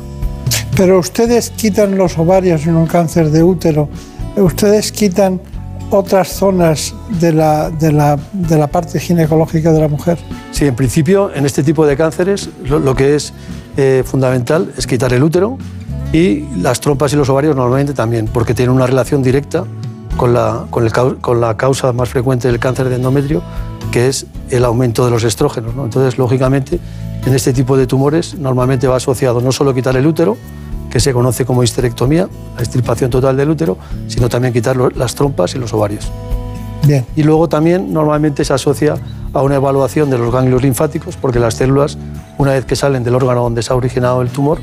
Pero 0.78 0.99
ustedes 0.99 1.49
quitan 1.49 1.97
los 1.97 2.19
ovarios 2.19 2.67
en 2.67 2.75
un 2.75 2.86
cáncer 2.86 3.32
de 3.32 3.41
útero, 3.41 3.89
ustedes 4.36 4.91
quitan 4.91 5.41
otras 5.89 6.28
zonas 6.28 6.93
de 7.19 7.34
la, 7.34 8.69
parte 8.71 8.99
ginecológica 8.99 9.71
de 9.71 9.80
la 9.80 9.88
mujer. 9.88 10.19
Sí, 10.51 10.65
en 10.65 10.75
principio 10.75 11.34
en 11.34 11.47
este 11.47 11.63
tipo 11.63 11.88
de 11.88 11.97
cánceres 11.97 12.49
lo, 12.63 12.95
que 12.95 13.15
es 13.15 13.34
eh, 13.75 14.03
fundamental 14.05 14.71
es 14.78 14.86
quitar 14.86 15.13
el 15.13 15.23
útero 15.23 15.57
y 16.13 16.41
las 16.57 16.80
trompas 16.80 17.11
y 17.13 17.15
los 17.15 17.28
ovarios 17.30 17.55
normalmente 17.55 17.93
también, 17.93 18.28
porque 18.28 18.53
tienen 18.53 18.75
una 18.75 18.86
relación 18.86 19.23
directa 19.23 19.65
con 20.15 20.34
la, 20.34 21.55
causa 21.57 21.91
más 21.91 22.09
frecuente 22.09 22.47
del 22.47 22.59
cáncer 22.59 22.89
de 22.89 22.95
endometrio, 22.95 23.41
que 23.91 24.07
es 24.07 24.25
el 24.49 24.63
aumento 24.63 25.05
de 25.05 25.11
los 25.11 25.23
estrógenos. 25.23 25.75
¿no? 25.75 25.86
Entonces, 25.86 26.17
lógicamente, 26.17 26.80
en 27.25 27.34
este 27.34 27.51
tipo 27.53 27.78
de 27.78 27.88
tumores 27.88 28.36
normalmente 28.36 28.88
va 28.88 28.97
asociado 28.97 29.41
no 29.41 29.51
solo 29.51 29.73
quitar 29.73 29.95
el 29.97 30.05
útero, 30.07 30.38
que 30.89 30.99
se 30.99 31.13
conoce 31.13 31.45
como 31.45 31.63
histerectomía, 31.63 32.27
la 32.55 32.61
extirpación 32.61 33.09
total 33.09 33.35
del 33.38 33.49
útero, 33.49 33.77
sino 34.07 34.29
también 34.29 34.53
quitar 34.53 34.77
las 34.95 35.15
trompas 35.15 35.55
y 35.55 35.57
los 35.57 35.73
ovarios. 35.73 36.11
Bien. 36.83 37.05
Y 37.15 37.23
luego 37.23 37.49
también 37.49 37.91
normalmente 37.91 38.45
se 38.45 38.53
asocia 38.53 38.95
a 39.33 39.41
una 39.41 39.55
evaluación 39.55 40.09
de 40.09 40.17
los 40.17 40.31
ganglios 40.31 40.61
linfáticos, 40.61 41.17
porque 41.17 41.39
las 41.39 41.55
células, 41.55 41.97
una 42.38 42.53
vez 42.53 42.65
que 42.65 42.75
salen 42.75 43.03
del 43.03 43.15
órgano 43.15 43.43
donde 43.43 43.61
se 43.61 43.73
ha 43.73 43.75
originado 43.75 44.21
el 44.21 44.29
tumor, 44.29 44.59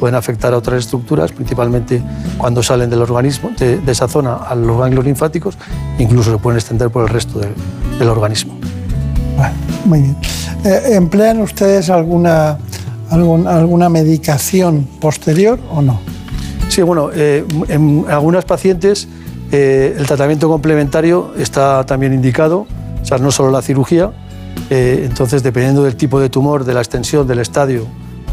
pueden 0.00 0.14
afectar 0.14 0.52
a 0.54 0.56
otras 0.56 0.80
estructuras, 0.84 1.32
principalmente 1.32 2.02
cuando 2.36 2.62
salen 2.62 2.88
del 2.90 3.02
organismo, 3.02 3.50
de, 3.58 3.78
de 3.78 3.92
esa 3.92 4.08
zona 4.08 4.34
a 4.34 4.54
los 4.54 4.78
ganglios 4.78 5.04
linfáticos, 5.04 5.58
incluso 5.98 6.30
se 6.30 6.38
pueden 6.38 6.58
extender 6.58 6.90
por 6.90 7.02
el 7.04 7.08
resto 7.08 7.38
del, 7.38 7.54
del 7.98 8.08
organismo. 8.08 8.54
Muy 9.84 10.02
bien. 10.02 10.16
Eh, 10.64 10.94
¿Emplean 10.94 11.40
ustedes 11.40 11.90
alguna, 11.90 12.58
alguna 13.10 13.88
medicación 13.88 14.86
posterior 15.00 15.58
o 15.70 15.82
no? 15.82 16.00
Sí, 16.68 16.82
bueno, 16.82 17.10
eh, 17.14 17.44
en 17.68 18.04
algunas 18.08 18.44
pacientes 18.44 19.08
eh, 19.50 19.96
el 19.98 20.06
tratamiento 20.06 20.48
complementario 20.48 21.32
está 21.38 21.84
también 21.86 22.12
indicado, 22.12 22.66
o 23.00 23.04
sea, 23.04 23.18
no 23.18 23.30
solo 23.30 23.50
la 23.50 23.62
cirugía. 23.62 24.10
eh, 24.70 25.04
entonces, 25.08 25.42
dependiendo 25.42 25.82
del 25.84 25.96
tipo 25.96 26.20
de 26.20 26.28
tumor, 26.28 26.64
de 26.64 26.74
la 26.74 26.80
extensión, 26.80 27.26
del 27.26 27.38
estadio, 27.38 27.84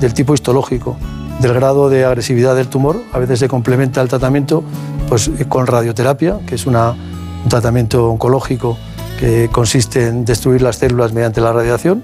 del 0.01 0.13
tipo 0.13 0.33
histológico, 0.33 0.97
del 1.39 1.53
grado 1.53 1.89
de 1.89 2.03
agresividad 2.03 2.55
del 2.55 2.67
tumor, 2.67 2.97
a 3.13 3.19
veces 3.19 3.39
se 3.39 3.47
complementa 3.47 4.01
el 4.01 4.09
tratamiento 4.09 4.63
pues, 5.07 5.29
con 5.47 5.67
radioterapia, 5.67 6.39
que 6.45 6.55
es 6.55 6.65
una- 6.65 6.91
un 6.91 7.49
tratamiento 7.49 8.09
oncológico 8.09 8.77
que 9.19 9.49
consiste 9.51 10.07
en 10.07 10.25
destruir 10.25 10.61
las 10.61 10.77
células 10.77 11.13
mediante 11.13 11.39
la 11.39 11.53
radiación, 11.53 12.03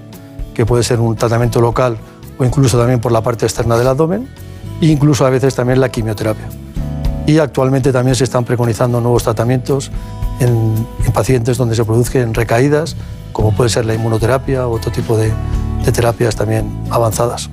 que 0.54 0.64
puede 0.64 0.82
ser 0.82 1.00
un 1.00 1.16
tratamiento 1.16 1.60
local 1.60 1.96
o 2.42 2.44
incluso 2.44 2.76
también 2.76 3.00
por 3.00 3.12
la 3.12 3.22
parte 3.22 3.46
externa 3.46 3.76
del 3.78 3.86
abdomen, 3.86 4.26
e 4.80 4.86
incluso 4.86 5.24
a 5.24 5.30
veces 5.30 5.54
también 5.54 5.80
la 5.80 5.88
quimioterapia. 5.88 6.48
Y 7.24 7.38
actualmente 7.38 7.92
también 7.92 8.16
se 8.16 8.24
están 8.24 8.44
preconizando 8.44 9.00
nuevos 9.00 9.22
tratamientos 9.22 9.92
en, 10.40 10.74
en 11.06 11.12
pacientes 11.12 11.56
donde 11.56 11.76
se 11.76 11.84
produzcan 11.84 12.34
recaídas, 12.34 12.96
como 13.32 13.54
puede 13.54 13.70
ser 13.70 13.86
la 13.86 13.94
inmunoterapia 13.94 14.66
o 14.66 14.72
otro 14.72 14.90
tipo 14.90 15.16
de, 15.16 15.32
terapias 15.92 16.34
también 16.34 16.68
avanzadas. 16.90 17.48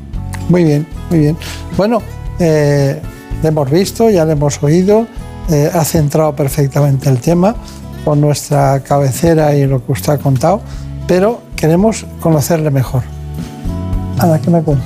Muy 0.49 0.63
bien, 0.63 0.87
muy 1.11 1.19
bien. 1.19 1.37
Bueno, 1.77 2.01
eh, 2.39 2.99
le 3.43 3.47
hemos 3.47 3.69
visto, 3.69 4.09
ya 4.09 4.25
le 4.25 4.33
hemos 4.33 4.61
oído, 4.63 5.05
eh, 5.49 5.69
ha 5.71 5.83
centrado 5.83 6.35
perfectamente 6.35 7.09
el 7.09 7.19
tema 7.19 7.55
con 8.03 8.21
nuestra 8.21 8.81
cabecera 8.81 9.55
y 9.55 9.67
lo 9.67 9.85
que 9.85 9.91
usted 9.91 10.13
ha 10.13 10.17
contado, 10.17 10.61
pero 11.07 11.41
queremos 11.55 12.07
conocerle 12.19 12.71
mejor. 12.71 13.03
¿Qué 14.43 14.49
me 14.49 14.61
cuenta? 14.61 14.83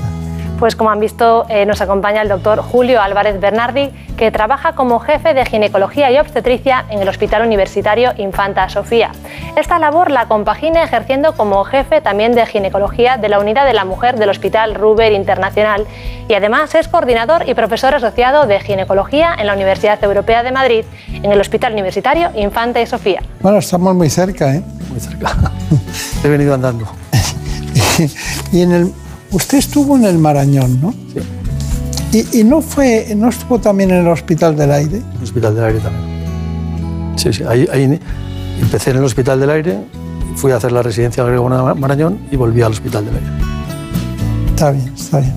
Pues 0.59 0.75
como 0.75 0.91
han 0.91 0.99
visto, 0.99 1.45
eh, 1.49 1.65
nos 1.65 1.81
acompaña 1.81 2.21
el 2.21 2.29
doctor 2.29 2.61
Julio 2.61 3.01
Álvarez 3.01 3.39
Bernardi, 3.39 3.89
que 4.15 4.31
trabaja 4.31 4.73
como 4.73 4.99
jefe 4.99 5.33
de 5.33 5.45
ginecología 5.45 6.09
y 6.11 6.17
obstetricia 6.17 6.85
en 6.89 7.01
el 7.01 7.09
Hospital 7.09 7.45
Universitario 7.45 8.13
Infanta 8.17 8.69
Sofía. 8.69 9.11
Esta 9.57 9.77
labor 9.77 10.09
la 10.09 10.27
compagina 10.27 10.83
ejerciendo 10.83 11.33
como 11.33 11.63
jefe 11.65 11.99
también 11.99 12.33
de 12.33 12.45
ginecología 12.45 13.17
de 13.17 13.27
la 13.27 13.39
Unidad 13.39 13.65
de 13.65 13.73
la 13.73 13.83
Mujer 13.83 14.17
del 14.17 14.29
Hospital 14.29 14.75
Ruber 14.75 15.11
Internacional 15.11 15.85
y 16.29 16.33
además 16.33 16.73
es 16.75 16.87
coordinador 16.87 17.49
y 17.49 17.55
profesor 17.55 17.95
asociado 17.95 18.45
de 18.45 18.59
ginecología 18.61 19.35
en 19.37 19.47
la 19.47 19.53
Universidad 19.53 20.01
Europea 20.01 20.43
de 20.43 20.51
Madrid 20.51 20.85
en 21.09 21.31
el 21.31 21.41
Hospital 21.41 21.73
Universitario 21.73 22.29
Infanta 22.35 22.79
y 22.79 22.85
Sofía. 22.85 23.21
Bueno, 23.41 23.57
estamos 23.57 23.95
muy 23.95 24.09
cerca, 24.09 24.55
¿eh? 24.55 24.63
Muy 24.89 24.99
cerca. 25.01 25.35
He 26.23 26.29
venido 26.29 26.53
andando. 26.53 26.85
y 28.53 28.61
en 28.61 28.71
el, 28.71 28.93
usted 29.33 29.57
estuvo 29.57 29.97
en 29.97 30.05
el 30.05 30.17
Marañón, 30.17 30.79
¿no? 30.81 30.93
Sí. 31.13 32.25
Y, 32.31 32.39
y 32.39 32.43
no 32.43 32.61
fue, 32.61 33.13
no 33.17 33.29
estuvo 33.29 33.59
también 33.59 33.91
en 33.91 33.97
el 33.97 34.07
Hospital 34.07 34.55
del 34.55 34.71
Aire. 34.71 35.01
El 35.17 35.23
Hospital 35.23 35.55
del 35.55 35.63
Aire 35.65 35.79
también. 35.79 37.13
Sí, 37.17 37.33
sí. 37.33 37.43
Ahí, 37.47 37.67
ahí 37.71 37.99
empecé 38.61 38.91
en 38.91 38.97
el 38.97 39.03
Hospital 39.03 39.39
del 39.39 39.49
Aire, 39.49 39.79
fui 40.35 40.51
a 40.51 40.57
hacer 40.57 40.71
la 40.71 40.81
residencia 40.83 41.23
Grego 41.23 41.49
Marañón 41.75 42.19
y 42.31 42.35
volví 42.35 42.61
al 42.61 42.71
Hospital 42.71 43.05
del 43.05 43.15
Aire. 43.15 43.27
Está 44.49 44.71
bien, 44.71 44.93
está 44.95 45.19
bien. 45.19 45.33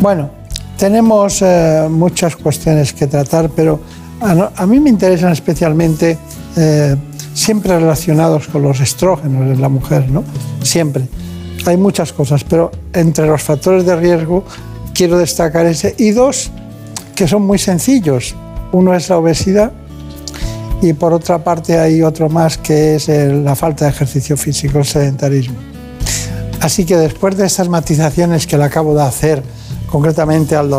Bueno, 0.00 0.30
tenemos 0.78 1.42
eh, 1.42 1.86
muchas 1.90 2.36
cuestiones 2.36 2.92
que 2.92 3.06
tratar, 3.06 3.50
pero 3.50 3.80
a, 4.20 4.34
no- 4.34 4.50
a 4.54 4.66
mí 4.66 4.78
me 4.80 4.90
interesan 4.90 5.32
especialmente 5.32 6.16
eh, 6.56 6.96
siempre 7.34 7.78
relacionados 7.78 8.46
con 8.48 8.62
los 8.62 8.80
estrógenos 8.80 9.42
en 9.42 9.60
la 9.60 9.68
mujer, 9.68 10.08
¿no? 10.10 10.22
Siempre. 10.62 11.04
Hay 11.66 11.76
muchas 11.76 12.12
cosas, 12.12 12.44
pero 12.44 12.70
entre 12.92 13.26
los 13.26 13.42
factores 13.42 13.84
de 13.84 13.96
riesgo 13.96 14.44
quiero 14.94 15.18
destacar 15.18 15.66
ese 15.66 15.94
y 15.98 16.12
dos 16.12 16.50
que 17.14 17.26
son 17.26 17.42
muy 17.42 17.58
sencillos. 17.58 18.34
Uno 18.72 18.94
es 18.94 19.08
la 19.08 19.18
obesidad 19.18 19.72
y 20.80 20.92
por 20.92 21.12
otra 21.12 21.42
parte 21.42 21.78
hay 21.78 22.02
otro 22.02 22.28
más 22.28 22.58
que 22.58 22.96
es 22.96 23.08
la 23.08 23.56
falta 23.56 23.86
de 23.86 23.90
ejercicio 23.90 24.36
físico, 24.36 24.78
el 24.78 24.84
sedentarismo. 24.84 25.56
Así 26.60 26.84
que 26.84 26.96
después 26.96 27.36
de 27.36 27.46
estas 27.46 27.68
matizaciones 27.68 28.46
que 28.46 28.56
le 28.56 28.64
acabo 28.64 28.94
de 28.94 29.02
hacer 29.02 29.42
concretamente 29.90 30.56
al 30.56 30.72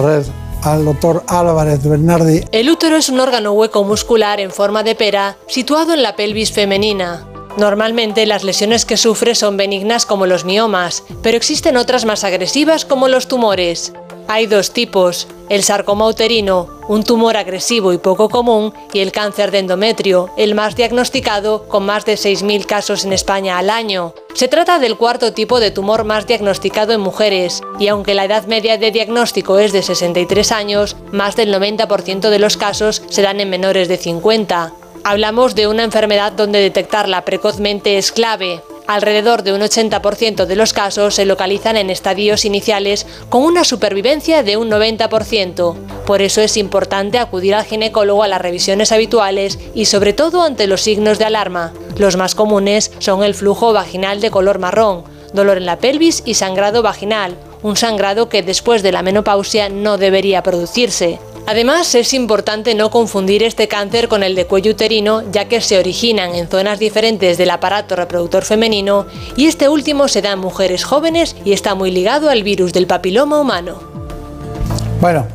al 0.63 0.85
doctor 0.85 1.23
Álvarez 1.27 1.83
Bernardi, 1.83 2.43
El 2.51 2.69
útero 2.69 2.97
es 2.97 3.09
un 3.09 3.19
órgano 3.19 3.53
hueco 3.53 3.83
muscular 3.83 4.39
en 4.39 4.51
forma 4.51 4.83
de 4.83 4.95
pera 4.95 5.37
situado 5.47 5.93
en 5.93 6.01
la 6.01 6.15
pelvis 6.15 6.51
femenina. 6.51 7.26
Normalmente 7.57 8.27
las 8.27 8.43
lesiones 8.43 8.85
que 8.85 8.97
sufre 8.97 9.33
son 9.33 9.57
benignas 9.57 10.05
como 10.05 10.27
los 10.27 10.45
miomas, 10.45 11.03
pero 11.23 11.37
existen 11.37 11.75
otras 11.75 12.05
más 12.05 12.23
agresivas 12.23 12.85
como 12.85 13.07
los 13.07 13.27
tumores. 13.27 13.93
Hay 14.27 14.45
dos 14.45 14.73
tipos, 14.73 15.27
el 15.49 15.63
sarcoma 15.63 16.05
uterino, 16.05 16.67
un 16.87 17.03
tumor 17.03 17.35
agresivo 17.35 17.93
y 17.93 17.97
poco 17.97 18.29
común, 18.29 18.73
y 18.93 18.99
el 18.99 19.11
cáncer 19.11 19.49
de 19.49 19.59
endometrio, 19.59 20.29
el 20.37 20.53
más 20.53 20.75
diagnosticado, 20.75 21.67
con 21.67 21.85
más 21.85 22.05
de 22.05 22.13
6.000 22.13 22.65
casos 22.65 23.05
en 23.05 23.13
España 23.13 23.57
al 23.57 23.71
año. 23.71 24.13
Se 24.35 24.47
trata 24.47 24.77
del 24.77 24.97
cuarto 24.97 25.33
tipo 25.33 25.59
de 25.59 25.71
tumor 25.71 26.03
más 26.03 26.27
diagnosticado 26.27 26.93
en 26.93 27.01
mujeres, 27.01 27.63
y 27.79 27.87
aunque 27.87 28.13
la 28.13 28.25
edad 28.25 28.45
media 28.45 28.77
de 28.77 28.91
diagnóstico 28.91 29.57
es 29.57 29.71
de 29.71 29.81
63 29.81 30.51
años, 30.51 30.95
más 31.11 31.35
del 31.35 31.51
90% 31.51 32.29
de 32.29 32.39
los 32.39 32.55
casos 32.55 33.01
se 33.09 33.23
dan 33.23 33.39
en 33.39 33.49
menores 33.49 33.87
de 33.87 33.97
50. 33.97 34.73
Hablamos 35.09 35.55
de 35.55 35.67
una 35.67 35.85
enfermedad 35.85 36.33
donde 36.33 36.59
detectarla 36.59 37.23
precozmente 37.23 37.97
es 37.97 38.11
clave. 38.11 38.61
Alrededor 38.87 39.41
de 39.41 39.53
un 39.53 39.61
80% 39.61 40.43
de 40.45 40.55
los 40.57 40.73
casos 40.73 41.15
se 41.15 41.23
localizan 41.23 41.77
en 41.77 41.89
estadios 41.89 42.43
iniciales 42.43 43.07
con 43.29 43.43
una 43.43 43.63
supervivencia 43.63 44.43
de 44.43 44.57
un 44.57 44.69
90%. 44.69 45.75
Por 46.05 46.21
eso 46.21 46.41
es 46.41 46.57
importante 46.57 47.19
acudir 47.19 47.55
al 47.55 47.63
ginecólogo 47.63 48.21
a 48.21 48.27
las 48.27 48.41
revisiones 48.41 48.91
habituales 48.91 49.57
y 49.73 49.85
sobre 49.85 50.11
todo 50.11 50.43
ante 50.43 50.67
los 50.67 50.81
signos 50.81 51.19
de 51.19 51.23
alarma. 51.23 51.71
Los 51.97 52.17
más 52.17 52.35
comunes 52.35 52.91
son 52.99 53.23
el 53.23 53.33
flujo 53.33 53.71
vaginal 53.71 54.19
de 54.19 54.29
color 54.29 54.59
marrón, 54.59 55.05
dolor 55.31 55.55
en 55.55 55.67
la 55.67 55.79
pelvis 55.79 56.21
y 56.25 56.33
sangrado 56.33 56.81
vaginal, 56.81 57.37
un 57.63 57.77
sangrado 57.77 58.27
que 58.27 58.43
después 58.43 58.83
de 58.83 58.91
la 58.91 59.03
menopausia 59.03 59.69
no 59.69 59.97
debería 59.97 60.43
producirse. 60.43 61.17
Además, 61.49 61.95
es 61.95 62.13
importante 62.13 62.75
no 62.75 62.91
confundir 62.91 63.41
este 63.41 63.69
cáncer 63.69 64.09
con 64.09 64.21
el 64.21 64.35
de 64.35 64.45
cuello 64.45 64.71
uterino, 64.71 65.23
ya 65.31 65.47
que 65.47 65.61
se 65.61 65.79
originan 65.79 66.35
en 66.35 66.49
zonas 66.49 66.77
diferentes 66.77 67.37
del 67.37 67.51
aparato 67.51 67.95
reproductor 67.95 68.43
femenino 68.43 69.05
y 69.37 69.45
este 69.45 69.69
último 69.69 70.09
se 70.09 70.21
da 70.21 70.33
en 70.33 70.39
mujeres 70.39 70.83
jóvenes 70.83 71.37
y 71.45 71.53
está 71.53 71.73
muy 71.73 71.89
ligado 71.89 72.29
al 72.29 72.43
virus 72.43 72.73
del 72.73 72.85
papiloma 72.85 73.39
humano. 73.39 73.79
Bueno, 74.99 75.25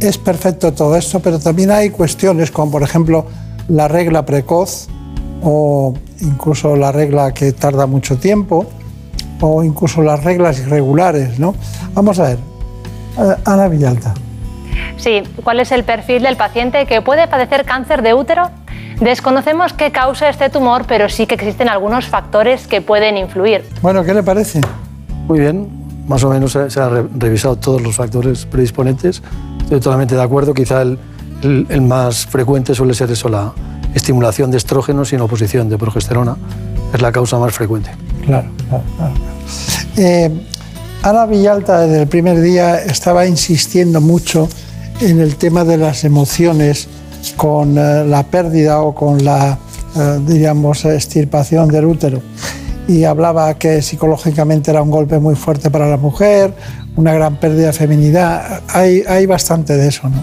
es 0.00 0.16
perfecto 0.16 0.72
todo 0.72 0.96
esto, 0.96 1.20
pero 1.20 1.38
también 1.38 1.70
hay 1.70 1.90
cuestiones 1.90 2.50
como 2.50 2.72
por 2.72 2.82
ejemplo 2.82 3.26
la 3.68 3.88
regla 3.88 4.24
precoz 4.24 4.86
o 5.42 5.92
incluso 6.20 6.76
la 6.76 6.92
regla 6.92 7.34
que 7.34 7.52
tarda 7.52 7.84
mucho 7.84 8.16
tiempo 8.16 8.64
o 9.42 9.62
incluso 9.62 10.00
las 10.00 10.24
reglas 10.24 10.60
irregulares, 10.60 11.38
¿no? 11.38 11.54
Vamos 11.92 12.18
a 12.20 12.28
ver, 12.28 12.38
eh, 13.18 13.34
Ana 13.44 13.68
Villalta. 13.68 14.14
Sí, 14.98 15.22
¿cuál 15.44 15.60
es 15.60 15.72
el 15.72 15.84
perfil 15.84 16.22
del 16.22 16.36
paciente 16.36 16.84
que 16.86 17.00
puede 17.02 17.26
padecer 17.28 17.64
cáncer 17.64 18.02
de 18.02 18.14
útero? 18.14 18.50
Desconocemos 19.00 19.72
qué 19.72 19.92
causa 19.92 20.28
este 20.28 20.50
tumor, 20.50 20.84
pero 20.86 21.08
sí 21.08 21.26
que 21.26 21.36
existen 21.36 21.68
algunos 21.68 22.06
factores 22.06 22.66
que 22.66 22.80
pueden 22.80 23.16
influir. 23.16 23.64
Bueno, 23.80 24.02
¿qué 24.04 24.12
le 24.12 24.22
parece? 24.24 24.60
Muy 25.28 25.38
bien, 25.40 25.68
más 26.08 26.24
o 26.24 26.30
menos 26.30 26.52
se, 26.52 26.80
han 26.80 26.90
re- 26.90 27.04
revisado 27.16 27.56
todos 27.56 27.80
los 27.80 27.94
factores 27.94 28.44
predisponentes. 28.44 29.22
Estoy 29.62 29.78
totalmente 29.80 30.16
de 30.16 30.22
acuerdo, 30.22 30.52
quizá 30.52 30.82
el, 30.82 30.98
el- 31.42 31.66
el 31.68 31.80
más 31.82 32.26
frecuente 32.26 32.74
suele 32.74 32.92
ser 32.94 33.10
eso, 33.12 33.28
la 33.28 33.52
estimulación 33.94 34.50
de 34.50 34.56
estrógenos 34.56 35.08
sin 35.10 35.20
oposición 35.20 35.68
de 35.68 35.78
progesterona. 35.78 36.36
Es 36.92 37.00
la 37.00 37.12
causa 37.12 37.38
más 37.38 37.52
frecuente. 37.54 37.90
Claro, 38.24 38.48
claro, 38.68 38.84
claro. 38.96 39.14
Eh, 39.96 40.30
Ana 41.04 41.26
Villalta 41.26 41.80
desde 41.82 42.02
el 42.02 42.08
primer 42.08 42.40
día 42.40 42.82
estaba 42.82 43.26
insistiendo 43.26 44.00
mucho 44.00 44.48
en 45.00 45.20
el 45.20 45.36
tema 45.36 45.64
de 45.64 45.76
las 45.76 46.04
emociones 46.04 46.88
con 47.36 47.76
eh, 47.78 48.04
la 48.06 48.24
pérdida 48.24 48.80
o 48.80 48.94
con 48.94 49.24
la, 49.24 49.58
eh, 49.96 50.20
diríamos, 50.26 50.84
extirpación 50.84 51.68
del 51.68 51.84
útero. 51.84 52.20
Y 52.86 53.04
hablaba 53.04 53.54
que 53.54 53.82
psicológicamente 53.82 54.70
era 54.70 54.82
un 54.82 54.90
golpe 54.90 55.18
muy 55.18 55.34
fuerte 55.34 55.70
para 55.70 55.88
la 55.88 55.98
mujer, 55.98 56.54
una 56.96 57.12
gran 57.12 57.36
pérdida 57.36 57.66
de 57.66 57.72
feminidad. 57.72 58.62
Hay, 58.68 59.02
hay 59.06 59.26
bastante 59.26 59.76
de 59.76 59.88
eso, 59.88 60.08
¿no? 60.08 60.16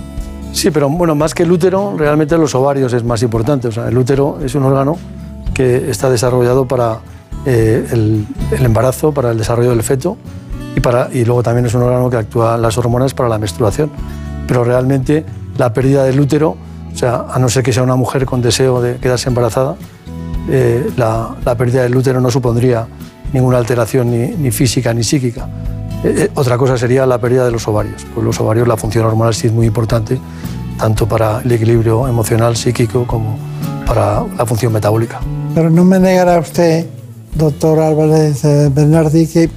Sí, 0.52 0.72
pero 0.72 0.90
bueno, 0.90 1.16
más 1.16 1.34
que 1.34 1.44
el 1.44 1.52
útero, 1.52 1.96
realmente 1.98 2.38
los 2.38 2.56
ovarios 2.56 2.94
es 2.94 3.04
más 3.04 3.22
importante. 3.22 3.68
O 3.68 3.72
sea, 3.72 3.88
el 3.88 3.98
útero 3.98 4.40
es 4.44 4.56
un 4.56 4.64
órgano 4.64 4.98
que 5.54 5.90
está 5.90 6.10
desarrollado 6.10 6.68
para 6.68 7.00
eh, 7.46 7.86
el, 7.92 8.26
el 8.52 8.66
embarazo, 8.66 9.14
para 9.14 9.32
el 9.32 9.38
desarrollo 9.38 9.70
del 9.70 9.84
feto 9.84 10.18
y, 10.76 10.80
para, 10.80 11.10
y 11.12 11.24
luego 11.24 11.44
también 11.44 11.66
es 11.66 11.74
un 11.74 11.84
órgano 11.84 12.10
que 12.10 12.18
actúa 12.18 12.58
las 12.58 12.78
hormonas 12.78 13.14
para 13.14 13.30
la 13.30 13.38
menstruación. 13.38 13.92
Pero 14.48 14.64
realmente 14.64 15.26
la 15.58 15.74
pérdida 15.74 16.04
del 16.04 16.20
útero, 16.20 16.58
o 16.94 16.98
sea, 16.98 17.26
a 17.32 17.40
no 17.40 17.50
ser 17.50 17.64
que 17.64 17.74
sea 17.74 17.84
una 17.84 17.96
mujer 17.96 18.26
con 18.26 18.42
deseo 18.42 18.82
de 18.82 18.98
quedarse 18.98 19.30
embarazada, 19.30 19.76
eh, 20.50 20.90
la, 20.98 21.36
la 21.44 21.56
pérdida 21.56 21.84
del 21.84 21.96
útero 21.96 22.22
no 22.22 22.30
supondría 22.30 22.88
ninguna 23.34 23.58
alteración 23.58 24.12
ni, 24.12 24.28
ni 24.28 24.52
física 24.52 24.94
ni 24.94 25.04
psíquica. 25.04 25.48
Eh, 26.04 26.14
eh, 26.18 26.32
otra 26.36 26.58
cosa 26.58 26.78
sería 26.78 27.06
la 27.06 27.18
pérdida 27.18 27.46
de 27.46 27.52
los 27.52 27.68
ovarios. 27.68 28.06
Pues 28.14 28.24
los 28.24 28.40
ovarios, 28.40 28.68
la 28.68 28.78
función 28.78 29.06
hormonal 29.06 29.34
sí 29.34 29.48
es 29.48 29.54
muy 29.54 29.66
importante, 29.66 30.20
tanto 30.78 31.08
para 31.08 31.42
el 31.42 31.52
equilibrio 31.52 32.08
emocional, 32.08 32.56
psíquico, 32.56 33.08
como 33.08 33.38
para 33.88 34.24
la 34.38 34.46
función 34.46 34.72
metabólica. 34.72 35.20
Pero 35.54 35.70
no 35.70 35.84
me 35.84 36.00
negará 36.00 36.40
usted, 36.40 36.86
doctor 37.36 37.80
Álvarez 37.80 38.44
eh, 38.46 38.70
Bernardi, 38.74 39.26
que 39.28 39.50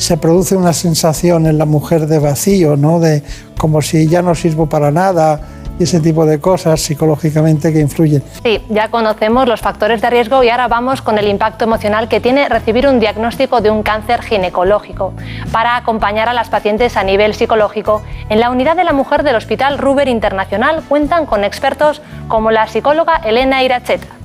se 0.00 0.16
produce 0.16 0.56
una 0.56 0.72
sensación 0.72 1.46
en 1.46 1.58
la 1.58 1.66
mujer 1.66 2.06
de 2.06 2.18
vacío, 2.18 2.74
¿no? 2.74 3.00
De 3.00 3.22
como 3.58 3.82
si 3.82 4.08
ya 4.08 4.22
no 4.22 4.34
sirvo 4.34 4.66
para 4.66 4.90
nada 4.90 5.40
y 5.78 5.82
ese 5.82 6.00
tipo 6.00 6.24
de 6.24 6.40
cosas 6.40 6.80
psicológicamente 6.80 7.70
que 7.70 7.80
influyen. 7.80 8.22
Sí, 8.42 8.62
ya 8.70 8.88
conocemos 8.88 9.46
los 9.46 9.60
factores 9.60 10.00
de 10.00 10.08
riesgo 10.08 10.42
y 10.42 10.48
ahora 10.48 10.68
vamos 10.68 11.02
con 11.02 11.18
el 11.18 11.28
impacto 11.28 11.64
emocional 11.64 12.08
que 12.08 12.18
tiene 12.18 12.48
recibir 12.48 12.86
un 12.86 12.98
diagnóstico 12.98 13.60
de 13.60 13.70
un 13.70 13.82
cáncer 13.82 14.22
ginecológico. 14.22 15.12
Para 15.52 15.76
acompañar 15.76 16.30
a 16.30 16.34
las 16.34 16.48
pacientes 16.48 16.96
a 16.96 17.04
nivel 17.04 17.34
psicológico, 17.34 18.02
en 18.30 18.40
la 18.40 18.50
unidad 18.50 18.76
de 18.76 18.84
la 18.84 18.94
mujer 18.94 19.22
del 19.22 19.36
Hospital 19.36 19.76
Ruber 19.76 20.08
Internacional 20.08 20.82
cuentan 20.88 21.26
con 21.26 21.44
expertos 21.44 22.00
como 22.26 22.50
la 22.50 22.66
psicóloga 22.68 23.16
Elena 23.16 23.62
Iracheta. 23.62 24.19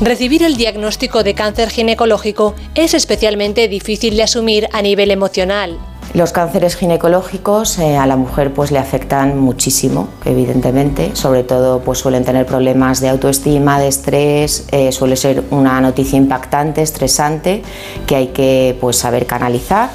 Recibir 0.00 0.42
el 0.42 0.56
diagnóstico 0.56 1.22
de 1.22 1.34
cáncer 1.34 1.68
ginecológico 1.68 2.54
es 2.74 2.94
especialmente 2.94 3.68
difícil 3.68 4.16
de 4.16 4.22
asumir 4.22 4.66
a 4.72 4.80
nivel 4.80 5.10
emocional. 5.10 5.76
Los 6.14 6.32
cánceres 6.32 6.74
ginecológicos 6.74 7.78
eh, 7.78 7.98
a 7.98 8.06
la 8.06 8.16
mujer 8.16 8.54
pues 8.54 8.72
le 8.72 8.78
afectan 8.78 9.38
muchísimo, 9.38 10.08
evidentemente. 10.24 11.14
Sobre 11.14 11.44
todo 11.44 11.80
pues 11.80 11.98
suelen 11.98 12.24
tener 12.24 12.46
problemas 12.46 13.00
de 13.00 13.10
autoestima, 13.10 13.78
de 13.78 13.88
estrés. 13.88 14.66
eh, 14.72 14.90
suele 14.90 15.16
ser 15.16 15.44
una 15.50 15.78
noticia 15.82 16.16
impactante, 16.16 16.80
estresante, 16.80 17.62
que 18.06 18.16
hay 18.16 18.26
que 18.28 18.78
pues 18.80 18.96
saber 18.96 19.26
canalizar. 19.26 19.90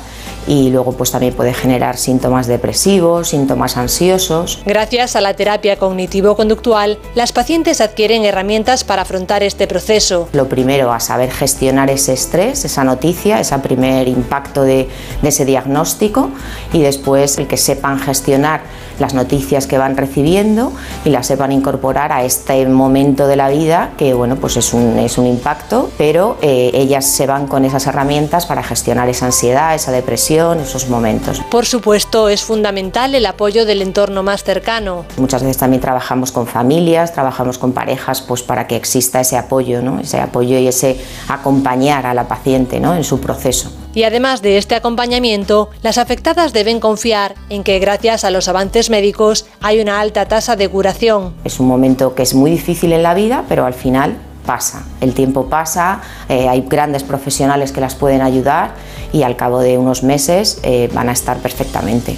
Y 0.48 0.70
luego 0.70 0.94
pues 0.94 1.12
también 1.12 1.34
puede 1.34 1.54
generar 1.54 1.98
síntomas 1.98 2.48
depresivos, 2.48 3.30
síntomas 3.30 3.78
ansiosos. 3.78 4.62
Gracias 4.66 5.16
a 5.16 5.22
la 5.22 5.34
terapia 5.34 5.78
cognitivo-conductual, 5.78 7.00
las 7.16 7.32
pacientes 7.32 7.82
adquieren 7.82 8.26
herramientas 8.26 8.84
para 8.84 9.04
afrontar 9.04 9.44
este 9.44 9.68
proceso. 9.68 10.30
Lo 10.34 10.48
primero, 10.48 10.92
a 10.92 11.00
saber 11.00 11.32
gestionar 11.32 11.90
ese 11.90 12.14
estrés, 12.14 12.66
esa 12.66 12.84
noticia, 12.84 13.40
ese 13.40 13.58
primer 13.60 14.08
impacto 14.08 14.64
de, 14.64 14.88
de 15.22 15.30
ese 15.30 15.46
diagnóstico 15.46 16.30
y 16.74 16.82
después 16.82 17.38
el 17.38 17.48
que 17.48 17.58
sepan 17.58 18.00
gestionar 18.00 18.62
las 19.00 19.14
noticias 19.14 19.68
que 19.68 19.78
van 19.78 19.98
recibiendo 19.98 20.72
y 21.04 21.10
las 21.10 21.28
sepan 21.28 21.52
incorporar 21.52 22.12
a 22.12 22.24
este 22.24 22.66
momento 22.68 23.28
de 23.28 23.36
la 23.36 23.50
vida 23.50 23.92
que 23.98 24.14
bueno, 24.14 24.36
pues 24.36 24.58
es 24.58 24.74
un, 24.74 24.98
es 25.00 25.18
un 25.18 25.26
impacto, 25.26 25.90
pero 25.98 26.38
eh, 26.42 26.72
ellas 26.74 27.06
se 27.06 27.28
van 27.28 27.48
con 27.48 27.66
esas 27.66 27.88
herramientas 27.88 28.46
para 28.46 28.64
gestionar 28.64 29.10
esa 29.10 29.28
ansiedad, 29.28 29.76
esa 29.76 29.92
depresión, 29.92 30.60
esos 30.60 30.90
momentos. 30.90 31.42
Por 31.50 31.66
supuesto, 31.66 32.30
es 32.30 32.44
fundamental 32.44 33.16
el 33.16 33.26
apoyo 33.26 33.66
del 33.66 33.82
entorno 33.82 34.24
más 34.24 34.44
cercano. 34.44 35.06
Muchas 35.18 35.42
veces 35.42 35.58
también 35.58 35.82
trabajamos 35.82 36.32
con 36.32 36.48
familias, 36.48 37.14
trabajamos 37.14 37.58
con 37.58 37.72
parejas, 37.72 38.22
pues 38.22 38.44
para 38.44 38.68
que 38.68 38.76
exista 38.76 39.22
ese 39.22 39.38
apoyo, 39.38 39.82
¿no? 39.82 40.00
ese 40.00 40.20
apoyo 40.20 40.58
y 40.58 40.68
ese 40.68 41.00
acompañar 41.28 42.06
a 42.06 42.14
la 42.14 42.28
paciente 42.28 42.80
¿no? 42.80 42.96
en 42.96 43.04
su 43.04 43.20
proceso. 43.20 43.72
Y 43.96 44.04
además 44.04 44.42
de 44.42 44.58
este 44.58 44.76
acompañamiento, 44.76 45.70
las 45.82 45.98
afectadas 45.98 46.52
deben 46.52 46.82
confiar 46.82 47.34
en 47.50 47.64
que 47.64 47.80
gracias 47.80 48.26
a 48.26 48.30
los 48.30 48.50
avances 48.50 48.90
médicos 48.90 49.46
hay 49.62 49.80
una 49.80 50.02
alta 50.02 50.28
tasa 50.28 50.58
de 50.58 50.68
curación. 50.68 51.34
Es 51.46 51.62
un 51.62 51.68
momento 51.68 52.14
que 52.14 52.24
es 52.24 52.36
muy 52.36 52.52
difícil 52.52 52.92
en 52.92 53.04
la 53.04 53.14
vida, 53.14 53.46
pero 53.48 53.66
al 53.66 53.74
final 53.74 54.18
pasa. 54.46 54.84
El 55.00 55.14
tiempo 55.14 55.46
pasa, 55.46 56.02
eh, 56.28 56.50
hay 56.50 56.62
grandes 56.62 57.04
profesionales 57.04 57.72
que 57.72 57.80
las 57.80 57.96
pueden 57.96 58.22
ayudar 58.22 58.76
y 59.14 59.24
al 59.24 59.38
cabo 59.38 59.62
de 59.62 59.78
unos 59.78 60.04
meses 60.04 60.60
eh, 60.64 60.90
van 60.94 61.08
a 61.08 61.14
estar 61.14 61.38
perfectamente. 61.38 62.18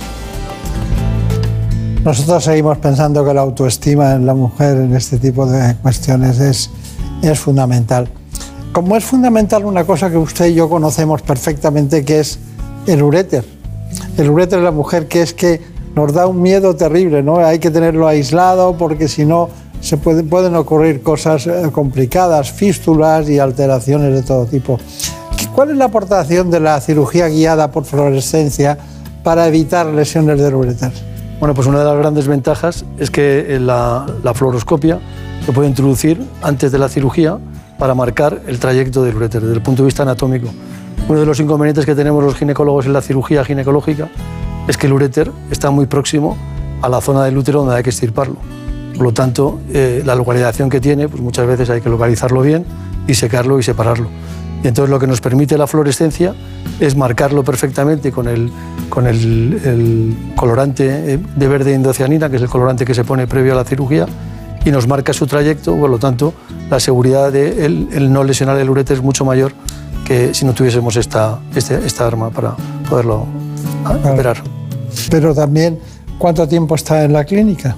Nosotros 2.04 2.44
seguimos 2.44 2.80
pensando 2.80 3.24
que 3.24 3.36
la 3.36 3.42
autoestima 3.42 4.14
en 4.14 4.26
la 4.26 4.34
mujer 4.34 4.78
en 4.78 4.96
este 4.96 5.20
tipo 5.20 5.46
de 5.46 5.76
cuestiones 5.76 6.40
es, 6.40 6.72
es 7.22 7.40
fundamental. 7.40 8.10
Como 8.78 8.96
es 8.96 9.04
fundamental 9.04 9.66
una 9.66 9.86
cosa 9.86 10.12
que 10.12 10.18
usted 10.18 10.46
y 10.50 10.54
yo 10.54 10.70
conocemos 10.70 11.24
perfectamente, 11.24 12.06
que 12.06 12.20
es 12.20 12.38
el 12.86 13.02
uréter. 13.02 13.44
El 14.20 14.30
uréter 14.30 14.60
de 14.60 14.66
la 14.66 14.70
mujer, 14.70 15.08
que 15.08 15.24
es 15.24 15.34
que 15.34 15.60
nos 15.96 16.14
da 16.14 16.28
un 16.28 16.44
miedo 16.44 16.76
terrible, 16.76 17.24
¿no? 17.24 17.38
Hay 17.38 17.58
que 17.58 17.72
tenerlo 17.72 18.08
aislado 18.08 18.78
porque 18.78 19.08
si 19.08 19.26
no 19.26 19.50
se 19.82 19.98
puede- 19.98 20.22
pueden 20.24 20.56
ocurrir 20.56 21.02
cosas 21.02 21.48
eh, 21.48 21.64
complicadas, 21.72 22.52
fístulas 22.52 23.28
y 23.28 23.40
alteraciones 23.40 24.14
de 24.14 24.22
todo 24.22 24.46
tipo. 24.46 24.80
¿Cuál 25.56 25.72
es 25.72 25.78
la 25.78 25.86
aportación 25.86 26.52
de 26.52 26.60
la 26.60 26.80
cirugía 26.80 27.30
guiada 27.30 27.72
por 27.72 27.84
fluorescencia 27.84 28.78
para 29.24 29.48
evitar 29.48 29.88
lesiones 29.88 30.40
del 30.40 30.54
ureter? 30.54 30.92
Bueno, 31.40 31.56
pues 31.56 31.66
una 31.66 31.80
de 31.80 31.86
las 31.86 31.98
grandes 31.98 32.28
ventajas 32.28 32.86
es 33.00 33.10
que 33.10 33.58
la 33.60 34.06
fluoroscopia 34.36 35.00
se 35.44 35.52
puede 35.52 35.68
introducir 35.68 36.24
antes 36.44 36.72
de 36.72 36.78
la 36.78 36.90
cirugía 36.90 37.40
para 37.78 37.94
marcar 37.94 38.42
el 38.48 38.60
trayecto 38.60 39.04
del 39.04 39.16
ureter 39.16 39.42
desde 39.42 39.56
el 39.56 39.62
punto 39.62 39.84
de 39.84 39.88
vista 39.88 40.04
anatómico. 40.04 40.50
Uno 41.08 41.20
de 41.20 41.26
los 41.26 41.40
inconvenientes 41.40 41.86
que 41.86 41.96
tenemos 41.96 42.24
los 42.24 42.36
ginecólogos 42.36 42.86
en 42.86 42.94
la 42.94 43.02
cirugía 43.02 43.46
ginecológica 43.46 44.10
es 44.68 44.78
que 44.78 44.88
el 44.88 44.94
ureter 44.94 45.32
está 45.52 45.72
muy 45.72 45.86
próximo 45.86 46.38
a 46.82 46.90
la 46.90 47.02
zona 47.02 47.24
del 47.24 47.38
útero 47.38 47.60
donde 47.60 47.76
hay 47.76 47.84
que 47.84 47.90
extirparlo. 47.90 48.36
Por 48.94 49.04
lo 49.04 49.14
tanto, 49.14 49.60
eh, 49.74 50.02
la 50.06 50.16
localización 50.16 50.70
que 50.70 50.82
tiene, 50.82 51.08
pues 51.08 51.22
muchas 51.22 51.48
veces 51.48 51.70
hay 51.70 51.82
que 51.82 51.90
localizarlo 51.90 52.42
bien 52.42 52.66
y 53.08 53.14
secarlo 53.14 53.60
y 53.60 53.64
separarlo. 53.64 54.10
Y 54.64 54.68
entonces 54.68 54.90
lo 54.90 55.00
que 55.00 55.08
nos 55.08 55.22
permite 55.22 55.58
la 55.58 55.68
fluorescencia 55.68 56.34
es 56.80 56.96
marcarlo 56.96 57.44
perfectamente 57.44 58.12
con 58.12 58.28
el 58.28 58.52
colorante 60.36 61.14
eh, 61.14 61.20
de 61.36 61.48
verde 61.48 61.74
indocianina, 61.74 62.30
que 62.30 62.38
es 62.38 62.42
el 62.42 62.50
colorante 62.50 62.84
que 62.84 62.96
se 62.96 63.04
pone 63.04 63.28
previo 63.28 63.54
a 63.54 63.56
la 63.56 63.64
cirugía, 63.64 64.08
y 64.68 64.72
nos 64.72 64.86
marca 64.86 65.14
su 65.14 65.26
trayecto, 65.28 65.78
por 65.78 65.90
lo 65.90 65.98
tanto, 65.98 66.34
la 66.70 66.80
seguridad 66.82 67.32
de 67.32 67.66
el, 67.66 67.88
el 67.94 68.12
no 68.12 68.26
lesionar 68.26 68.58
el 68.60 68.70
ureter 68.70 68.98
es 68.98 69.04
mucho 69.04 69.24
mayor 69.24 69.54
que 70.06 70.34
si 70.34 70.44
no 70.46 70.54
tuviésemos 70.54 70.98
esta, 70.98 71.40
este- 71.56 71.86
esta 71.86 72.06
arma 72.06 72.30
para 72.32 72.56
poderlo 72.90 73.26
ah, 73.86 73.96
operar. 74.12 74.42
Pero 75.10 75.34
también, 75.34 75.80
¿cuánto 76.18 76.46
tiempo 76.48 76.76
está 76.76 77.06
en 77.06 77.14
la 77.14 77.24
clínica? 77.24 77.78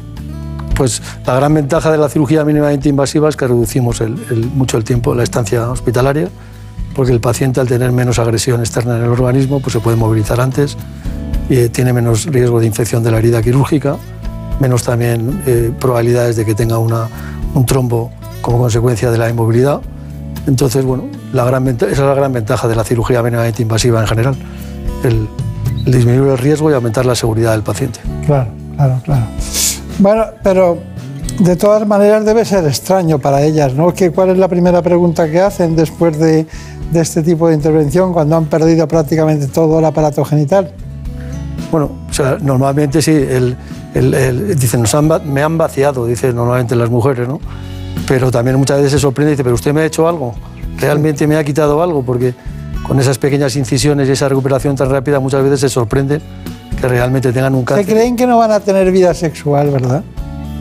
Pues 0.76 1.00
la 1.28 1.36
gran 1.36 1.54
ventaja 1.54 1.92
de 1.92 1.98
la 2.00 2.10
cirugía 2.10 2.44
mínimamente 2.44 2.90
invasiva 2.90 3.30
es 3.30 3.36
que 3.36 3.46
reducimos 3.48 4.02
el- 4.02 4.18
el- 4.32 4.46
mucho 4.48 4.78
el 4.78 4.84
tiempo, 4.84 5.14
la 5.14 5.24
estancia 5.24 5.70
hospitalaria, 5.70 6.30
porque 6.96 7.12
el 7.12 7.20
paciente 7.20 7.60
al 7.60 7.68
tener 7.68 7.92
menos 7.92 8.18
agresión 8.18 8.62
externa 8.62 8.98
en 8.98 9.04
el 9.04 9.10
organismo 9.10 9.60
pues 9.60 9.74
se 9.74 9.80
puede 9.80 9.96
movilizar 9.96 10.42
antes, 10.42 10.76
y, 11.50 11.56
eh, 11.58 11.70
tiene 11.70 11.94
menos 11.94 12.26
riesgo 12.26 12.60
de 12.60 12.66
infección 12.66 13.04
de 13.04 13.12
la 13.12 13.20
herida 13.20 13.42
quirúrgica, 13.44 13.98
menos 14.60 14.84
también 14.84 15.42
eh, 15.46 15.72
probabilidades 15.80 16.36
de 16.36 16.46
que 16.46 16.56
tenga 16.56 16.78
una- 16.78 17.08
un 17.54 17.66
trombo 17.66 18.12
como 18.42 18.58
consecuencia 18.60 19.12
de 19.12 19.18
la 19.18 19.30
inmovilidad. 19.30 19.82
Entonces, 20.48 20.84
bueno, 20.86 21.04
la 21.34 21.46
gran 21.46 21.68
esa 21.68 21.86
es 21.88 22.00
la 22.00 22.14
gran 22.14 22.32
ventaja 22.34 22.68
de 22.68 22.76
la 22.76 22.84
cirugía 22.84 23.22
mínimamente 23.22 23.62
invasiva 23.62 24.00
en 24.02 24.08
general, 24.08 24.36
el, 25.04 25.28
el 25.86 25.92
disminuir 25.92 26.30
el 26.32 26.38
riesgo 26.38 26.72
y 26.72 26.74
aumentar 26.74 27.06
la 27.06 27.16
seguridad 27.16 27.52
del 27.52 27.64
paciente. 27.64 28.00
Claro, 28.26 28.50
claro, 28.76 29.00
claro. 29.04 29.26
Bueno, 30.00 30.26
pero 30.44 30.78
de 31.40 31.56
todas 31.56 31.86
maneras 31.88 32.26
debe 32.26 32.46
ser 32.46 32.66
extraño 32.66 33.20
para 33.20 33.42
ellas, 33.44 33.74
¿no? 33.74 33.94
¿Qué, 33.94 34.12
¿Cuál 34.12 34.30
es 34.30 34.38
la 34.38 34.48
primera 34.48 34.82
pregunta 34.82 35.30
que 35.30 35.40
hacen 35.42 35.76
después 35.76 36.18
de, 36.18 36.48
de 36.92 37.00
este 37.02 37.22
tipo 37.22 37.48
de 37.48 37.56
intervención 37.56 38.12
cuando 38.14 38.36
han 38.38 38.46
perdido 38.46 38.88
prácticamente 38.88 39.48
todo 39.48 39.80
el 39.80 39.86
aparato 39.86 40.24
genital? 40.26 40.72
Bueno, 41.72 41.92
sea, 42.24 42.38
normalmente 42.42 43.02
sí, 43.02 43.12
el, 43.12 43.56
el- 43.94 44.14
el- 44.14 44.60
dicen, 44.60 44.82
"Nos 44.82 44.94
han 44.96 45.10
va- 45.10 45.20
me 45.20 45.42
han 45.44 45.58
vaciado, 45.58 46.06
dicen 46.06 46.36
normalmente 46.36 46.76
las 46.76 46.90
mujeres, 46.90 47.28
¿no? 47.28 47.40
Pero 48.08 48.32
también 48.32 48.58
muchas 48.58 48.78
veces 48.78 48.94
se 48.94 49.00
sorprende 49.00 49.32
y 49.32 49.34
dice, 49.34 49.44
pero 49.44 49.56
usted 49.56 49.74
me 49.74 49.82
ha 49.82 49.86
hecho 49.86 50.08
algo, 50.08 50.34
realmente 50.78 51.28
me 51.28 51.36
ha 51.38 51.44
quitado 51.44 51.82
algo, 51.84 52.04
porque 52.04 52.34
con 52.88 53.00
esas 53.00 53.18
pequeñas 53.18 53.56
incisiones 53.56 54.08
y 54.10 54.12
esa 54.14 54.28
recuperación 54.30 54.76
tan 54.76 54.90
rápida 54.90 55.20
muchas 55.20 55.44
veces 55.44 55.60
se 55.60 55.70
sorprenden 55.70 56.22
que 56.80 56.88
realmente 56.88 57.32
tengan 57.34 57.54
un 57.56 57.62
Se 57.62 57.66
cáncer. 57.66 57.86
creen 57.86 58.16
que 58.16 58.26
no 58.26 58.38
van 58.38 58.52
a 58.52 58.60
tener 58.62 58.92
vida 58.92 59.14
sexual, 59.14 59.70
¿verdad? 59.70 60.04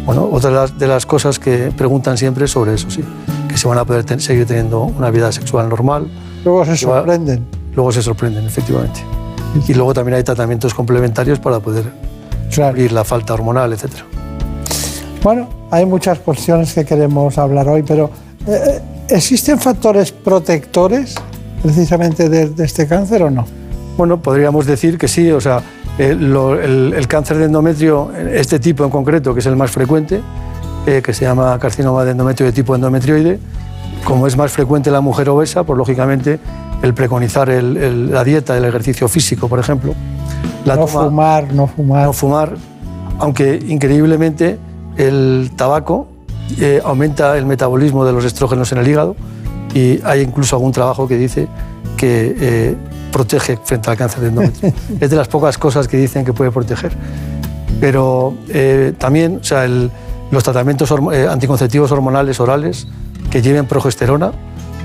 Bueno, 0.05 0.29
otra 0.33 0.51
de 0.51 0.57
las, 0.57 0.79
de 0.79 0.87
las 0.87 1.07
cosas 1.07 1.39
que 1.39 1.71
preguntan 1.77 2.17
siempre 2.19 2.47
es 2.47 2.51
sobre 2.51 2.75
eso, 2.75 2.91
sí, 2.91 3.03
que 3.49 3.57
se 3.57 3.69
van 3.69 3.79
a 3.79 3.85
poder 3.85 4.05
ten- 4.05 4.21
seguir 4.21 4.47
teniendo 4.47 4.83
una 4.83 5.11
vida 5.11 5.31
sexual 5.33 5.69
normal. 5.69 6.07
Luego 6.45 6.65
se 6.65 6.71
va- 6.71 6.77
sorprenden. 6.99 7.47
Luego 7.75 7.93
se 7.93 8.03
sorprenden, 8.03 8.47
efectivamente. 8.47 9.01
Y 9.67 9.75
luego 9.75 9.95
también 9.95 10.17
hay 10.17 10.25
tratamientos 10.25 10.75
complementarios 10.75 11.39
para 11.39 11.61
poder 11.61 11.85
suplir 12.51 12.93
la 12.93 13.05
falta 13.05 13.35
hormonal, 13.35 13.73
etcétera. 13.73 14.05
Bueno, 15.23 15.49
hay 15.71 15.85
muchas 15.85 16.19
cuestiones 16.21 16.73
que 16.73 16.85
queremos 16.85 17.37
hablar 17.39 17.69
hoy, 17.69 17.83
pero 17.83 18.11
eh, 18.47 18.53
eh, 18.67 18.81
¿existen 19.11 19.59
factores 19.59 20.13
protectores 20.13 21.15
precisamente 21.63 22.29
de, 22.29 22.49
de 22.51 22.65
este 22.65 22.87
cáncer 22.87 23.23
o 23.25 23.31
no? 23.31 23.45
Bueno, 23.97 24.21
podríamos 24.23 24.65
decir 24.67 24.97
que 24.97 25.09
sí, 25.09 25.31
o 25.33 25.41
sea, 25.41 25.61
eh, 25.99 26.15
lo- 26.15 26.59
el, 26.61 26.95
el 26.97 27.09
cáncer 27.09 27.39
de 27.39 27.47
endometrio, 27.47 28.13
este 28.33 28.61
tipo 28.61 28.85
en 28.85 28.91
concreto, 28.91 29.35
que 29.35 29.41
es 29.41 29.47
el 29.47 29.57
más 29.57 29.71
frecuente, 29.73 30.21
eh, 30.87 31.03
que 31.05 31.13
se 31.13 31.25
llama 31.25 31.59
carcinoma 31.59 32.05
de 32.05 32.13
endometrio 32.13 32.47
de 32.47 32.53
tipo 32.53 32.75
endometrioide, 32.77 33.41
como 34.05 34.27
es 34.29 34.37
más 34.37 34.53
frecuente 34.53 34.89
en 34.91 34.95
la 34.95 35.01
mujer 35.01 35.29
obesa, 35.29 35.65
pues 35.65 35.77
lógicamente 35.77 36.39
el 36.83 36.95
preconizar 36.95 37.49
el- 37.51 37.77
el- 37.77 38.11
la 38.13 38.25
dieta, 38.25 38.57
el 38.57 38.65
ejercicio 38.65 39.09
físico, 39.09 39.49
por 39.49 39.59
ejemplo. 39.59 39.95
La 40.65 40.77
no 40.77 40.87
toma- 40.87 41.05
fumar, 41.05 41.53
no 41.53 41.67
fumar. 41.67 42.05
no 42.07 42.13
fumar, 42.13 42.55
aunque 43.19 43.63
increíblemente 43.69 44.59
el 44.97 45.51
tabaco 45.57 46.09
eh, 46.61 46.81
aumenta 46.85 47.37
el 47.37 47.47
metabolismo 47.47 48.05
de 48.05 48.13
los 48.13 48.25
estrógenos 48.25 48.73
en 48.73 48.79
el 48.79 48.89
hígado 48.89 49.17
y 49.75 50.01
hay 50.05 50.23
incluso 50.23 50.57
algún 50.57 50.73
trabajo 50.73 51.07
que 51.07 51.17
dice 51.17 51.47
que 51.97 52.35
eh, 52.41 52.77
protege 53.13 53.59
frente 53.63 53.91
al 53.91 53.97
cáncer 53.97 54.21
de 54.21 54.29
endometrio. 54.29 54.73
es 55.01 55.11
de 55.11 55.17
las 55.17 55.29
pocas 55.29 55.59
cosas 55.59 55.87
que 55.89 55.97
dicen 55.97 56.25
que 56.25 56.33
puede 56.33 56.51
proteger. 56.51 56.93
Pero 57.81 58.35
eh, 58.49 58.93
también 58.99 59.39
o 59.41 59.45
sea, 59.45 59.65
el- 59.65 59.91
los 60.31 60.43
tratamientos 60.45 60.93
anticonceptivos 61.31 61.91
hormonales 61.93 62.39
orales 62.41 62.87
que 63.31 63.41
lleven 63.41 63.67
progesterona, 63.67 64.33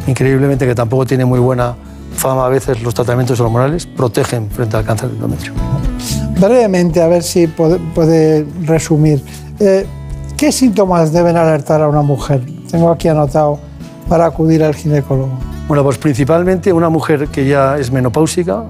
increíblemente 0.07 0.65
que 0.65 0.75
tampoco 0.75 1.05
tiene 1.05 1.25
muy 1.25 1.39
buena 1.39 1.75
fama 2.15 2.45
a 2.45 2.49
veces 2.49 2.81
los 2.81 2.93
tratamientos 2.93 3.39
hormonales, 3.39 3.85
protegen 3.85 4.49
frente 4.49 4.77
al 4.77 4.85
cáncer 4.85 5.09
de 5.09 5.15
endometrio. 5.15 5.53
Brevemente, 6.39 7.01
a 7.01 7.07
ver 7.07 7.23
si 7.23 7.47
puede, 7.47 7.80
puede 7.93 8.45
resumir. 8.63 9.23
Eh, 9.59 9.85
¿Qué 10.38 10.51
síntomas 10.51 11.13
deben 11.13 11.38
alertar 11.38 11.81
a 11.81 11.88
una 11.88 12.01
mujer? 12.01 12.41
Tengo 12.69 12.91
aquí 12.91 13.07
anotado 13.07 13.59
para 14.09 14.25
acudir 14.25 14.63
al 14.63 14.75
ginecólogo. 14.75 15.31
Bueno, 15.67 15.84
pues 15.84 15.97
principalmente 15.97 16.73
una 16.73 16.89
mujer 16.89 17.27
que 17.30 17.47
ya 17.47 17.77
es 17.77 17.91
menopáusica, 17.91 18.63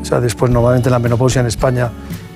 o 0.00 0.04
sea, 0.04 0.20
después 0.20 0.50
normalmente 0.50 0.90
la 0.90 0.98
menopausia 0.98 1.40
en 1.40 1.46
España 1.46 1.90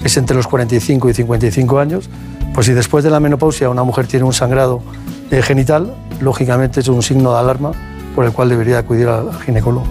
es 0.04 0.16
entre 0.16 0.36
los 0.36 0.46
45 0.46 1.08
y 1.08 1.14
55 1.14 1.78
años, 1.78 2.08
pues 2.52 2.66
si 2.66 2.72
después 2.72 3.02
de 3.02 3.10
la 3.10 3.20
menopausia 3.20 3.68
una 3.70 3.82
mujer 3.82 4.06
tiene 4.06 4.24
un 4.24 4.32
sangrado 4.32 4.82
eh, 5.30 5.42
genital, 5.42 5.94
lógicamente 6.20 6.80
es 6.80 6.88
un 6.88 7.02
signo 7.02 7.32
de 7.32 7.38
alarma 7.40 7.72
por 8.14 8.24
el 8.24 8.32
cual 8.32 8.48
debería 8.48 8.78
acudir 8.78 9.08
al 9.08 9.32
ginecólogo. 9.40 9.86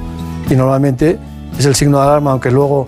Y 0.49 0.55
normalmente 0.55 1.17
es 1.57 1.65
el 1.65 1.75
signo 1.75 1.97
de 1.97 2.03
alarma, 2.05 2.31
aunque 2.31 2.51
luego 2.51 2.87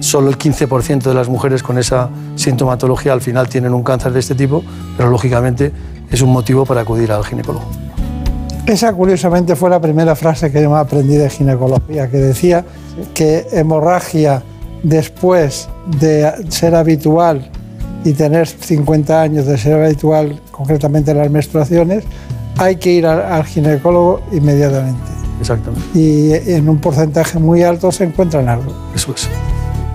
solo 0.00 0.28
el 0.28 0.38
15% 0.38 1.02
de 1.02 1.14
las 1.14 1.28
mujeres 1.28 1.62
con 1.62 1.78
esa 1.78 2.10
sintomatología 2.34 3.12
al 3.12 3.20
final 3.20 3.48
tienen 3.48 3.72
un 3.74 3.82
cáncer 3.82 4.12
de 4.12 4.20
este 4.20 4.34
tipo, 4.34 4.62
pero 4.96 5.10
lógicamente 5.10 5.72
es 6.10 6.20
un 6.22 6.30
motivo 6.30 6.64
para 6.64 6.82
acudir 6.82 7.12
al 7.12 7.24
ginecólogo. 7.24 7.64
Esa 8.66 8.92
curiosamente 8.92 9.54
fue 9.54 9.70
la 9.70 9.80
primera 9.80 10.16
frase 10.16 10.50
que 10.50 10.60
yo 10.60 10.70
me 10.70 10.78
aprendí 10.78 11.16
de 11.16 11.30
ginecología, 11.30 12.10
que 12.10 12.16
decía 12.16 12.64
que 13.14 13.46
hemorragia 13.52 14.42
después 14.82 15.68
de 15.98 16.32
ser 16.48 16.74
habitual 16.74 17.48
y 18.04 18.12
tener 18.12 18.46
50 18.46 19.20
años 19.20 19.46
de 19.46 19.56
ser 19.56 19.82
habitual, 19.82 20.40
concretamente 20.50 21.14
las 21.14 21.30
menstruaciones, 21.30 22.04
hay 22.58 22.76
que 22.76 22.92
ir 22.92 23.06
al, 23.06 23.20
al 23.22 23.44
ginecólogo 23.44 24.20
inmediatamente. 24.32 25.00
Exactamente. 25.40 25.86
Y 25.94 26.32
en 26.32 26.68
un 26.68 26.78
porcentaje 26.78 27.38
muy 27.38 27.62
alto 27.62 27.92
se 27.92 28.04
encuentran 28.04 28.48
algo. 28.48 28.72
Eso 28.94 29.12
es. 29.14 29.28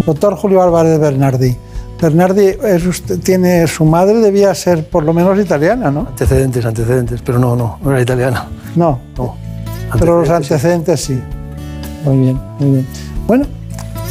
Doctor 0.05 0.35
Julio 0.35 0.61
Álvarez 0.61 0.99
Bernardi. 0.99 1.55
Bernardi 2.01 2.47
es 2.63 2.85
usted- 2.85 3.19
tiene 3.19 3.67
su 3.67 3.85
madre 3.85 4.15
debía 4.19 4.53
ser 4.55 4.87
por 4.87 5.03
lo 5.03 5.13
menos 5.13 5.37
italiana, 5.39 5.91
¿no? 5.91 6.01
Antecedentes, 6.01 6.65
antecedentes, 6.65 7.21
pero 7.21 7.37
no, 7.39 7.55
no, 7.55 7.77
no 7.83 7.91
era 7.91 8.01
italiana. 8.01 8.47
No. 8.75 8.99
No. 9.17 9.35
Pero 9.99 10.21
los 10.21 10.29
antecedentes 10.29 10.99
sí. 11.01 11.19
Muy 12.05 12.17
bien, 12.17 12.39
muy 12.59 12.69
bien. 12.71 12.87
Bueno, 13.27 13.45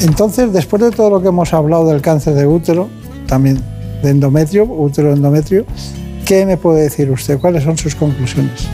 entonces, 0.02 0.52
después 0.52 0.80
de 0.82 0.90
todo 0.92 1.10
lo 1.10 1.20
que 1.22 1.28
hemos 1.28 1.52
hablado 1.52 1.86
del 1.88 2.00
cáncer 2.00 2.34
de 2.34 2.46
útero, 2.46 2.88
también 3.26 3.60
de 4.02 4.10
endometrio, 4.10 4.64
útero 4.64 5.12
endometrio, 5.12 5.64
¿qué 6.30 6.46
me 6.46 6.56
puede 6.56 6.82
decir 6.82 7.10
usted? 7.10 7.40
¿Cuáles 7.40 7.64
son 7.64 7.76
sus 7.76 7.96
conclusiones? 7.96 8.68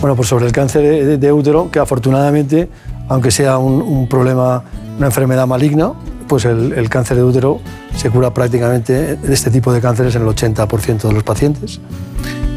Bueno, 0.00 0.16
pues 0.16 0.28
sobre 0.30 0.46
el 0.46 0.52
cáncer 0.52 1.18
de, 1.18 1.32
útero, 1.32 1.70
que 1.70 1.78
afortunadamente, 1.78 2.70
aunque 3.06 3.30
sea 3.30 3.58
un, 3.58 3.82
un 3.82 4.08
problema, 4.08 4.64
una 4.96 5.08
enfermedad 5.08 5.46
maligna, 5.46 5.92
pues 6.26 6.46
el, 6.46 6.72
el 6.72 6.88
cáncer 6.88 7.18
de 7.18 7.22
útero 7.22 7.60
se 7.94 8.08
cura 8.08 8.32
prácticamente 8.32 9.16
de 9.16 9.34
este 9.34 9.50
tipo 9.50 9.74
de 9.74 9.82
cánceres 9.82 10.16
en 10.16 10.22
el 10.22 10.28
80% 10.28 11.02
de 11.02 11.12
los 11.12 11.22
pacientes. 11.22 11.80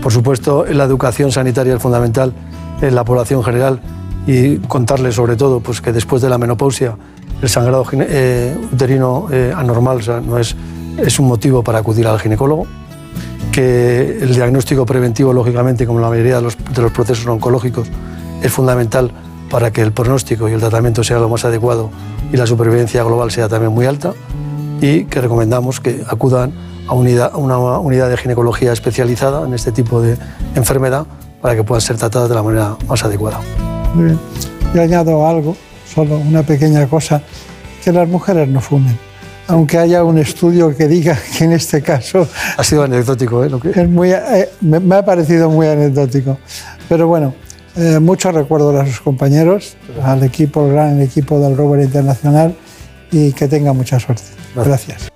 Por 0.02 0.14
supuesto, 0.14 0.64
la 0.64 0.86
educación 0.86 1.34
sanitaria 1.34 1.76
es 1.76 1.82
fundamental 1.82 2.32
en 2.82 2.96
la 2.96 3.04
población 3.04 3.44
general 3.44 3.82
y 4.26 4.60
contarles 4.60 5.16
sobre 5.16 5.36
todo 5.36 5.60
pues, 5.60 5.82
que 5.82 5.92
después 5.92 6.22
de 6.22 6.30
la 6.30 6.38
menopausia 6.38 6.96
el 7.42 7.50
sangrado 7.50 7.86
eh, 7.92 8.58
uterino 8.72 9.28
eh, 9.34 9.54
anormal 9.54 9.98
o 9.98 10.02
sea, 10.02 10.22
no 10.22 10.40
es, 10.40 10.56
es 10.98 11.20
un 11.20 11.28
motivo 11.28 11.62
para 11.62 11.80
acudir 11.80 12.08
al 12.08 12.22
ginecólogo 12.22 12.66
que 13.56 14.18
el 14.22 14.36
diagnóstico 14.36 14.86
preventivo, 14.86 15.32
lógicamente, 15.32 15.88
como 15.88 16.02
la 16.02 16.10
mayoría 16.10 16.36
de 16.36 16.42
los, 16.42 16.58
de 16.58 16.82
los 16.82 16.92
procesos 16.92 17.26
oncológicos, 17.26 17.88
es 18.44 18.52
fundamental 18.52 19.14
para 19.50 19.72
que 19.72 19.82
el 19.82 19.94
pronóstico 19.94 20.50
y 20.50 20.52
el 20.52 20.60
tratamiento 20.60 21.06
sea 21.06 21.20
lo 21.20 21.30
más 21.30 21.46
adecuado 21.46 21.90
y 22.34 22.36
la 22.36 22.46
supervivencia 22.48 23.02
global 23.06 23.32
sea 23.32 23.48
también 23.48 23.72
muy 23.72 23.86
alta. 23.86 24.14
y 24.82 25.06
que 25.06 25.22
recomendamos 25.22 25.80
que 25.80 26.04
acudan 26.06 26.52
a, 26.90 26.94
unidad, 26.96 27.34
una 27.36 27.58
unidad 27.58 28.10
de 28.10 28.18
ginecología 28.18 28.74
especializada 28.74 29.48
en 29.48 29.54
este 29.54 29.72
tipo 29.72 30.02
de 30.02 30.18
enfermedad 30.56 31.06
para 31.42 31.56
que 31.56 31.64
puedan 31.64 31.80
ser 31.80 31.96
tratadas 31.96 32.28
de 32.28 32.36
la 32.36 32.44
manera 32.44 32.76
más 32.90 33.06
adecuada. 33.06 33.40
Muy 33.94 34.04
bien. 34.04 34.20
Yo 34.74 34.82
añado 34.82 35.26
algo, 35.26 35.56
solo 35.88 36.18
una 36.18 36.44
pequeña 36.44 36.88
cosa, 36.88 37.22
que 37.82 37.94
las 37.94 38.10
mujeres 38.10 38.50
no 38.50 38.60
fumen. 38.60 39.00
Aunque 39.48 39.78
haya 39.78 40.04
un 40.04 40.18
estudio 40.18 40.76
que 40.76 40.88
diga 40.88 41.18
que 41.38 41.44
en 41.44 41.52
este 41.52 41.82
caso... 41.82 42.28
Ha 42.58 42.64
sido 42.64 42.84
anecdótico, 42.84 43.44
¿eh? 43.44 43.50
Lo 43.50 43.60
que... 43.60 43.70
es 43.70 43.90
muy, 43.90 44.12
eh, 44.12 44.50
me, 44.62 44.80
me 44.80 44.96
ha 44.96 45.06
parecido 45.06 45.50
muy 45.50 45.68
anecdótico. 45.68 46.40
Pero 46.90 47.08
bueno, 47.08 47.34
eh, 47.76 48.00
muchos 48.00 48.34
recuerdos 48.34 48.74
a 48.76 48.86
sus 48.86 49.02
compañeros, 49.02 49.76
al 50.02 50.24
equipo, 50.24 50.66
al 50.66 50.72
gran 50.72 51.02
equipo 51.02 51.40
del 51.40 51.58
Rover 51.58 51.82
Internacional 51.82 52.56
y 53.12 53.34
que 53.34 53.48
tenga 53.48 53.74
mucha 53.74 54.00
suerte. 54.00 54.24
Gracias. 54.56 55.10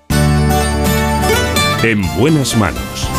En 1.81 2.01
buenas 2.19 2.56
manos. 2.57 3.10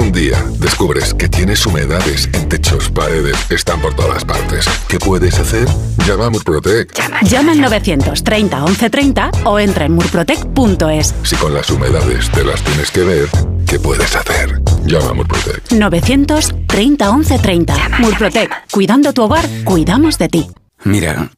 Un 0.00 0.12
día 0.12 0.42
descubres 0.58 1.12
que 1.12 1.28
tienes 1.28 1.66
humedades 1.66 2.26
en 2.32 2.48
techos, 2.48 2.88
paredes, 2.88 3.36
están 3.50 3.82
por 3.82 3.94
todas 3.94 4.24
partes. 4.24 4.64
¿Qué 4.88 4.98
puedes 4.98 5.38
hacer? 5.38 5.68
Llama 6.06 6.24
a 6.24 6.30
Murprotec. 6.30 6.90
Llama 7.28 7.52
al 7.52 7.60
930 7.60 8.64
1130 8.64 9.30
o 9.44 9.58
entra 9.58 9.84
en 9.84 9.92
murprotec.es. 9.92 11.14
Si 11.22 11.36
con 11.36 11.52
las 11.52 11.68
humedades 11.68 12.30
te 12.30 12.42
las 12.42 12.64
tienes 12.64 12.90
que 12.90 13.04
ver, 13.04 13.28
¿qué 13.68 13.78
puedes 13.78 14.16
hacer? 14.16 14.62
Llama 14.86 15.10
a 15.10 15.12
Murprotec. 15.12 15.70
930 15.70 17.12
1130. 17.12 17.88
Murprotec. 17.98 18.70
Cuidando 18.70 19.12
tu 19.12 19.24
hogar, 19.24 19.46
cuidamos 19.64 20.16
de 20.16 20.28
ti. 20.30 20.50
Mira, 20.82 21.30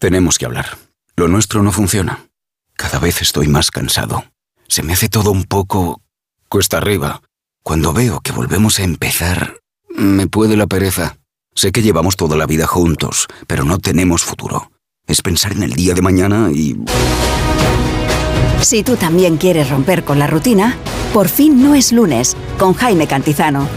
tenemos 0.00 0.38
que 0.38 0.46
hablar. 0.46 0.76
Lo 1.14 1.28
nuestro 1.28 1.62
no 1.62 1.70
funciona. 1.70 2.26
Cada 2.74 2.98
vez 2.98 3.22
estoy 3.22 3.46
más 3.46 3.70
cansado. 3.70 4.24
Se 4.66 4.82
me 4.82 4.94
hace 4.94 5.08
todo 5.08 5.30
un 5.30 5.44
poco 5.44 6.02
cuesta 6.48 6.78
arriba. 6.78 7.20
Cuando 7.68 7.92
veo 7.92 8.20
que 8.20 8.32
volvemos 8.32 8.78
a 8.78 8.84
empezar, 8.84 9.60
me 9.90 10.26
puede 10.26 10.56
la 10.56 10.66
pereza. 10.66 11.18
Sé 11.54 11.70
que 11.70 11.82
llevamos 11.82 12.16
toda 12.16 12.34
la 12.34 12.46
vida 12.46 12.66
juntos, 12.66 13.26
pero 13.46 13.66
no 13.66 13.78
tenemos 13.78 14.22
futuro. 14.22 14.70
Es 15.06 15.20
pensar 15.20 15.52
en 15.52 15.62
el 15.62 15.74
día 15.74 15.92
de 15.92 16.00
mañana 16.00 16.48
y... 16.50 16.78
Si 18.62 18.82
tú 18.82 18.96
también 18.96 19.36
quieres 19.36 19.68
romper 19.68 20.02
con 20.02 20.18
la 20.18 20.26
rutina, 20.26 20.78
por 21.12 21.28
fin 21.28 21.62
no 21.62 21.74
es 21.74 21.92
lunes, 21.92 22.38
con 22.58 22.72
Jaime 22.72 23.06
Cantizano. 23.06 23.68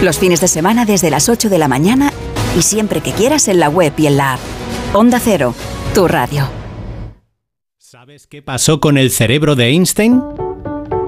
Los 0.00 0.20
fines 0.20 0.40
de 0.40 0.46
semana 0.46 0.84
desde 0.84 1.10
las 1.10 1.28
8 1.28 1.48
de 1.48 1.58
la 1.58 1.66
mañana 1.66 2.12
y 2.56 2.62
siempre 2.62 3.00
que 3.00 3.10
quieras 3.10 3.48
en 3.48 3.58
la 3.58 3.68
web 3.68 3.94
y 3.96 4.06
en 4.06 4.16
la 4.16 4.34
app. 4.34 4.40
Onda 4.92 5.18
Cero, 5.18 5.56
tu 5.92 6.06
radio. 6.06 6.48
¿Sabes 7.78 8.28
qué 8.28 8.42
pasó 8.42 8.78
con 8.78 8.96
el 8.96 9.10
cerebro 9.10 9.56
de 9.56 9.70
Einstein? 9.70 10.22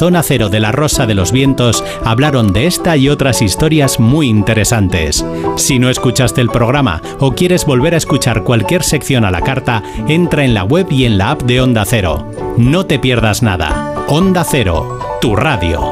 Zona 0.00 0.22
Cero 0.22 0.48
de 0.48 0.60
la 0.60 0.72
Rosa 0.72 1.04
de 1.04 1.12
los 1.12 1.30
Vientos 1.30 1.84
hablaron 2.06 2.54
de 2.54 2.66
esta 2.66 2.96
y 2.96 3.10
otras 3.10 3.42
historias 3.42 4.00
muy 4.00 4.30
interesantes. 4.30 5.22
Si 5.58 5.78
no 5.78 5.90
escuchaste 5.90 6.40
el 6.40 6.48
programa 6.48 7.02
o 7.18 7.34
quieres 7.34 7.66
volver 7.66 7.92
a 7.92 7.98
escuchar 7.98 8.42
cualquier 8.42 8.82
sección 8.82 9.26
a 9.26 9.30
la 9.30 9.42
carta, 9.42 9.82
entra 10.08 10.42
en 10.42 10.54
la 10.54 10.64
web 10.64 10.86
y 10.90 11.04
en 11.04 11.18
la 11.18 11.32
app 11.32 11.42
de 11.42 11.60
Onda 11.60 11.84
Cero. 11.84 12.32
No 12.56 12.86
te 12.86 12.98
pierdas 12.98 13.42
nada. 13.42 14.06
Onda 14.08 14.42
Cero, 14.42 15.18
tu 15.20 15.36
radio. 15.36 15.82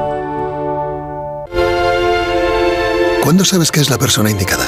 ¿Cuándo 3.23 3.45
sabes 3.45 3.71
que 3.71 3.81
es 3.81 3.91
la 3.91 3.99
persona 3.99 4.31
indicada? 4.31 4.65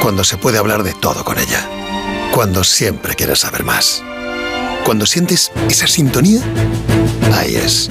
Cuando 0.00 0.24
se 0.24 0.38
puede 0.38 0.56
hablar 0.56 0.82
de 0.82 0.94
todo 0.94 1.24
con 1.26 1.38
ella. 1.38 1.68
Cuando 2.32 2.64
siempre 2.64 3.14
quieres 3.16 3.40
saber 3.40 3.64
más. 3.64 4.02
Cuando 4.86 5.04
sientes 5.04 5.52
esa 5.68 5.86
sintonía, 5.86 6.40
ahí 7.34 7.56
es. 7.56 7.90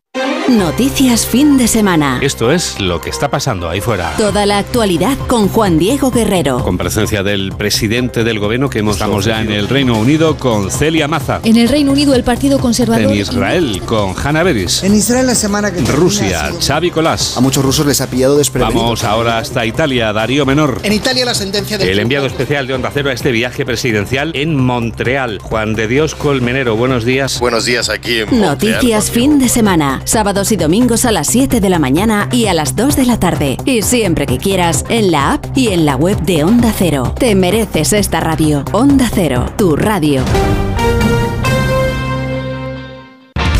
Noticias 0.51 1.25
fin 1.25 1.57
de 1.57 1.65
semana. 1.65 2.19
Esto 2.21 2.51
es 2.51 2.77
lo 2.81 2.99
que 2.99 3.09
está 3.09 3.29
pasando 3.29 3.69
ahí 3.69 3.79
fuera. 3.79 4.13
Toda 4.17 4.45
la 4.45 4.57
actualidad 4.57 5.17
con 5.27 5.47
Juan 5.47 5.79
Diego 5.79 6.11
Guerrero. 6.11 6.61
Con 6.61 6.77
presencia 6.77 7.23
del 7.23 7.53
presidente 7.53 8.25
del 8.25 8.37
gobierno 8.37 8.69
que 8.69 8.79
hemos 8.79 8.97
Estamos 8.97 9.23
ya 9.23 9.41
en 9.41 9.49
el 9.49 9.69
Reino 9.69 9.97
Unido 9.97 10.37
con 10.37 10.69
Celia 10.69 11.07
Maza. 11.07 11.39
En 11.45 11.55
el 11.55 11.69
Reino 11.69 11.93
Unido 11.93 12.13
el 12.15 12.25
Partido 12.25 12.59
Conservador. 12.59 13.13
En 13.13 13.17
Israel 13.17 13.81
con 13.85 14.13
Hanna 14.21 14.43
Beris. 14.43 14.83
En 14.83 14.93
Israel 14.93 15.27
la 15.27 15.35
semana 15.35 15.71
que 15.71 15.79
En 15.79 15.87
Rusia, 15.87 16.51
Xavi 16.59 16.91
Colás. 16.91 17.37
A 17.37 17.39
muchos 17.39 17.63
rusos 17.63 17.85
les 17.85 18.01
ha 18.01 18.09
pillado 18.09 18.35
desprevenidos. 18.35 18.83
Vamos 18.83 19.03
ahora 19.05 19.37
hasta 19.37 19.65
Italia, 19.65 20.11
Darío 20.11 20.45
Menor. 20.45 20.81
En 20.83 20.91
Italia 20.91 21.23
la 21.23 21.33
sentencia 21.33 21.77
del 21.77 21.87
El 21.87 21.99
enviado 21.99 22.25
especial 22.25 22.67
de 22.67 22.73
Onda 22.73 22.91
Cero 22.93 23.09
a 23.09 23.13
este 23.13 23.31
viaje 23.31 23.65
presidencial 23.65 24.33
en 24.35 24.57
Montreal. 24.57 25.39
Juan 25.41 25.75
de 25.75 25.87
Dios 25.87 26.13
Colmenero, 26.13 26.75
buenos 26.75 27.05
días. 27.05 27.39
Buenos 27.39 27.63
días 27.63 27.87
aquí 27.87 28.17
en 28.17 28.37
Montreal. 28.37 28.75
Noticias 28.75 29.11
fin 29.11 29.39
de 29.39 29.47
semana. 29.47 30.01
Y 30.49 30.55
domingos 30.55 31.05
a 31.05 31.11
las 31.11 31.27
7 31.27 31.59
de 31.59 31.69
la 31.69 31.77
mañana 31.77 32.27
y 32.31 32.47
a 32.47 32.55
las 32.55 32.75
2 32.75 32.95
de 32.95 33.05
la 33.05 33.19
tarde. 33.19 33.57
Y 33.63 33.83
siempre 33.83 34.25
que 34.25 34.39
quieras, 34.39 34.85
en 34.89 35.11
la 35.11 35.33
app 35.33 35.55
y 35.55 35.67
en 35.67 35.85
la 35.85 35.95
web 35.95 36.19
de 36.23 36.43
Onda 36.43 36.73
Cero. 36.75 37.13
Te 37.15 37.35
mereces 37.35 37.93
esta 37.93 38.19
radio. 38.21 38.65
Onda 38.71 39.07
Cero, 39.13 39.45
tu 39.55 39.75
radio. 39.75 40.23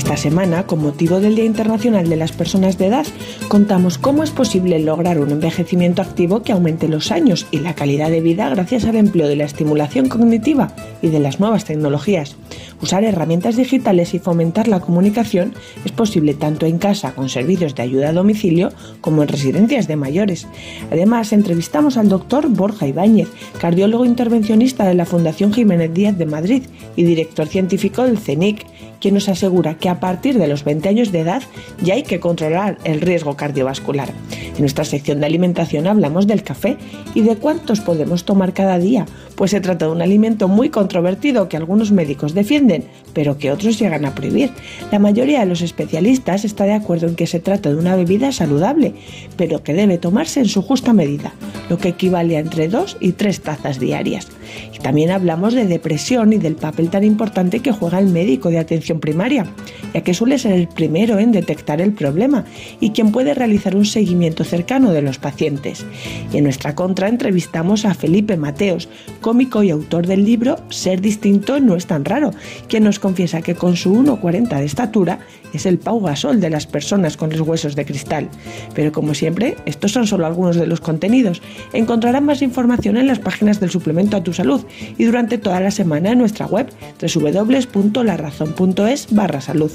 Esta 0.00 0.16
semana, 0.16 0.66
con 0.66 0.82
motivo 0.82 1.20
del 1.20 1.34
Día 1.34 1.44
Internacional 1.44 2.08
de 2.08 2.16
las 2.16 2.32
Personas 2.32 2.78
de 2.78 2.86
Edad, 2.86 3.06
contamos 3.48 3.98
cómo 3.98 4.24
es 4.24 4.30
posible 4.30 4.78
lograr 4.78 5.20
un 5.20 5.30
envejecimiento 5.30 6.00
activo 6.00 6.42
que 6.42 6.52
aumente 6.52 6.88
los 6.88 7.12
años 7.12 7.46
y 7.50 7.58
la 7.58 7.74
calidad 7.74 8.08
de 8.08 8.22
vida 8.22 8.48
gracias 8.48 8.86
al 8.86 8.96
empleo 8.96 9.28
de 9.28 9.36
la 9.36 9.44
estimulación 9.44 10.08
cognitiva 10.08 10.74
y 11.02 11.08
de 11.08 11.20
las 11.20 11.38
nuevas 11.38 11.66
tecnologías. 11.66 12.36
Usar 12.80 13.04
herramientas 13.04 13.56
digitales 13.56 14.14
y 14.14 14.18
fomentar 14.18 14.68
la 14.68 14.80
comunicación 14.80 15.52
es 15.84 15.92
posible 15.92 16.32
tanto 16.32 16.64
en 16.64 16.78
casa 16.78 17.12
con 17.12 17.28
servicios 17.28 17.74
de 17.74 17.82
ayuda 17.82 18.08
a 18.08 18.14
domicilio 18.14 18.70
como 19.02 19.20
en 19.20 19.28
residencias 19.28 19.86
de 19.86 19.96
mayores. 19.96 20.46
Además, 20.90 21.34
entrevistamos 21.34 21.98
al 21.98 22.08
doctor 22.08 22.48
Borja 22.48 22.86
Ibáñez, 22.86 23.28
cardiólogo 23.60 24.06
intervencionista 24.06 24.88
de 24.88 24.94
la 24.94 25.04
Fundación 25.04 25.52
Jiménez 25.52 25.92
Díaz 25.92 26.16
de 26.16 26.24
Madrid 26.24 26.62
y 26.96 27.04
director 27.04 27.48
científico 27.48 28.02
del 28.04 28.18
CENIC, 28.18 28.64
quien 28.98 29.14
nos 29.14 29.28
asegura 29.28 29.76
que 29.76 29.89
a 29.90 30.00
partir 30.00 30.38
de 30.38 30.46
los 30.46 30.64
20 30.64 30.88
años 30.88 31.12
de 31.12 31.20
edad 31.20 31.42
ya 31.82 31.94
hay 31.94 32.02
que 32.02 32.20
controlar 32.20 32.78
el 32.84 33.00
riesgo 33.00 33.36
cardiovascular. 33.36 34.10
En 34.54 34.60
nuestra 34.60 34.84
sección 34.84 35.20
de 35.20 35.26
alimentación 35.26 35.86
hablamos 35.86 36.26
del 36.26 36.42
café 36.42 36.76
y 37.14 37.22
de 37.22 37.36
cuántos 37.36 37.80
podemos 37.80 38.24
tomar 38.24 38.52
cada 38.52 38.78
día, 38.78 39.06
pues 39.34 39.52
se 39.52 39.60
trata 39.60 39.86
de 39.86 39.92
un 39.92 40.02
alimento 40.02 40.48
muy 40.48 40.68
controvertido 40.68 41.48
que 41.48 41.56
algunos 41.56 41.92
médicos 41.92 42.34
defienden, 42.34 42.84
pero 43.14 43.38
que 43.38 43.50
otros 43.50 43.78
llegan 43.78 44.04
a 44.04 44.14
prohibir. 44.14 44.50
La 44.92 44.98
mayoría 44.98 45.40
de 45.40 45.46
los 45.46 45.62
especialistas 45.62 46.44
está 46.44 46.64
de 46.64 46.74
acuerdo 46.74 47.08
en 47.08 47.16
que 47.16 47.26
se 47.26 47.40
trata 47.40 47.70
de 47.70 47.76
una 47.76 47.96
bebida 47.96 48.32
saludable, 48.32 48.94
pero 49.36 49.62
que 49.62 49.74
debe 49.74 49.98
tomarse 49.98 50.40
en 50.40 50.48
su 50.48 50.62
justa 50.62 50.92
medida, 50.92 51.32
lo 51.68 51.78
que 51.78 51.88
equivale 51.88 52.36
a 52.36 52.40
entre 52.40 52.68
2 52.68 52.98
y 53.00 53.12
3 53.12 53.40
tazas 53.40 53.80
diarias. 53.80 54.28
Y 54.74 54.78
también 54.78 55.10
hablamos 55.10 55.54
de 55.54 55.66
depresión 55.66 56.32
y 56.32 56.38
del 56.38 56.56
papel 56.56 56.90
tan 56.90 57.04
importante 57.04 57.60
que 57.60 57.72
juega 57.72 57.98
el 57.98 58.06
médico 58.06 58.50
de 58.50 58.58
atención 58.58 59.00
primaria, 59.00 59.46
ya 59.94 60.02
que 60.02 60.14
suele 60.14 60.38
ser 60.38 60.52
el 60.52 60.68
primero 60.68 61.18
en 61.18 61.32
detectar 61.32 61.80
el 61.80 61.92
problema 61.92 62.44
y 62.80 62.90
quien 62.90 63.12
puede 63.12 63.34
realizar 63.34 63.76
un 63.76 63.84
seguimiento 63.84 64.44
cercano 64.44 64.92
de 64.92 65.02
los 65.02 65.18
pacientes. 65.18 65.84
Y 66.32 66.38
en 66.38 66.44
nuestra 66.44 66.74
contra 66.74 67.08
entrevistamos 67.08 67.84
a 67.84 67.94
Felipe 67.94 68.36
Mateos, 68.36 68.88
cómico 69.20 69.62
y 69.62 69.70
autor 69.70 70.06
del 70.06 70.24
libro 70.24 70.56
Ser 70.70 71.00
distinto 71.00 71.60
no 71.60 71.76
es 71.76 71.86
tan 71.86 72.04
raro, 72.04 72.30
quien 72.68 72.84
nos 72.84 72.98
confiesa 72.98 73.42
que 73.42 73.54
con 73.54 73.76
su 73.76 73.94
1,40 73.94 74.58
de 74.58 74.64
estatura 74.64 75.20
es 75.52 75.66
el 75.66 75.78
Pau 75.78 76.00
Gasol 76.00 76.40
de 76.40 76.50
las 76.50 76.66
personas 76.66 77.16
con 77.16 77.30
los 77.30 77.40
huesos 77.40 77.76
de 77.76 77.84
cristal. 77.84 78.28
Pero 78.74 78.92
como 78.92 79.14
siempre, 79.14 79.56
estos 79.66 79.92
son 79.92 80.06
solo 80.06 80.26
algunos 80.26 80.56
de 80.56 80.66
los 80.66 80.80
contenidos. 80.80 81.42
Encontrarán 81.72 82.24
más 82.24 82.42
información 82.42 82.96
en 82.96 83.06
las 83.06 83.18
páginas 83.18 83.60
del 83.60 83.70
suplemento 83.70 84.16
a 84.16 84.22
tu 84.22 84.32
salud 84.32 84.64
y 84.98 85.04
durante 85.04 85.38
toda 85.38 85.60
la 85.60 85.70
semana 85.70 86.12
en 86.12 86.18
nuestra 86.18 86.46
web 86.46 86.68
www.larazón.es 87.00 89.06
barra 89.10 89.40
salud. 89.40 89.70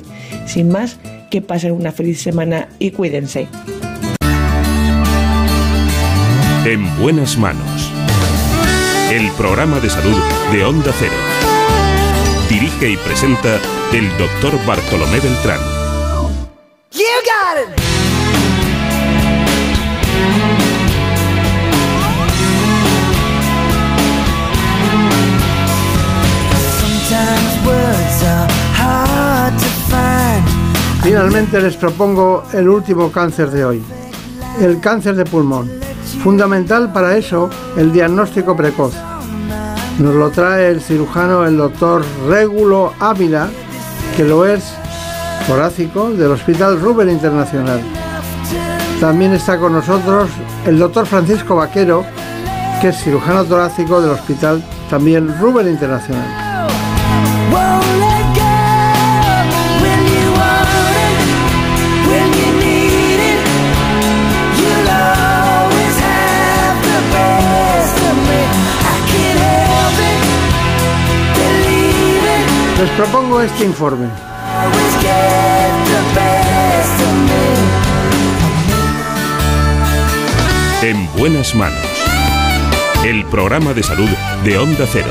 Sin 0.46 0.70
más, 0.70 0.98
que 1.30 1.42
pasen 1.42 1.72
una 1.72 1.92
feliz 1.92 2.22
semana 2.22 2.68
y 2.80 2.92
cuídense. 2.92 3.48
En 6.66 7.00
buenas 7.00 7.38
manos. 7.38 7.92
El 9.12 9.30
programa 9.34 9.80
de 9.80 9.90
salud 9.90 10.18
de 10.52 10.64
Onda 10.64 10.92
Cero. 10.98 11.35
Dirige 12.50 12.90
y 12.92 12.98
presenta 12.98 13.60
el 13.92 14.10
doctor 14.18 14.54
Bartolomé 14.66 15.20
Beltrán. 15.20 15.60
You 16.92 17.04
got 17.26 17.58
it. 17.62 17.86
Finalmente 31.04 31.62
les 31.62 31.76
propongo 31.78 32.44
el 32.54 32.68
último 32.68 33.12
cáncer 33.12 33.52
de 33.52 33.64
hoy, 33.64 33.84
el 34.60 34.80
cáncer 34.80 35.16
de 35.16 35.24
pulmón. 35.24 35.70
Fundamental 36.24 36.92
para 36.92 37.16
eso 37.16 37.50
el 37.78 37.92
diagnóstico 37.94 38.56
precoz. 38.56 38.96
Nos 40.00 40.14
lo 40.14 40.30
trae 40.30 40.72
el 40.72 40.82
cirujano, 40.82 41.46
el 41.46 41.58
doctor 41.58 42.04
Régulo 42.28 42.94
Ávila, 43.00 43.48
que 44.18 44.24
lo 44.24 44.46
es 44.46 44.74
torácico 45.48 46.12
del 46.12 46.32
Hospital 46.32 46.80
Rubén 46.82 47.10
Internacional. 47.10 47.80
También 49.00 49.34
está 49.34 49.58
con 49.58 49.74
nosotros 49.74 50.30
el 50.66 50.80
doctor 50.80 51.06
Francisco 51.06 51.56
Vaquero, 51.56 52.06
que 52.82 52.90
es 52.90 52.98
cirujano 53.04 53.46
torácico 53.46 54.02
del 54.02 54.12
Hospital 54.12 54.64
también 54.90 55.40
Rubén 55.40 55.70
Internacional. 55.70 56.46
Les 72.78 72.90
propongo 72.92 73.40
este 73.40 73.64
informe. 73.64 74.10
En 80.82 81.10
buenas 81.18 81.56
manos. 81.56 81.80
El 83.06 83.26
programa 83.28 83.74
de 83.74 83.82
salud 83.82 84.10
de 84.44 84.58
Onda 84.58 84.86
Cero. 84.92 85.08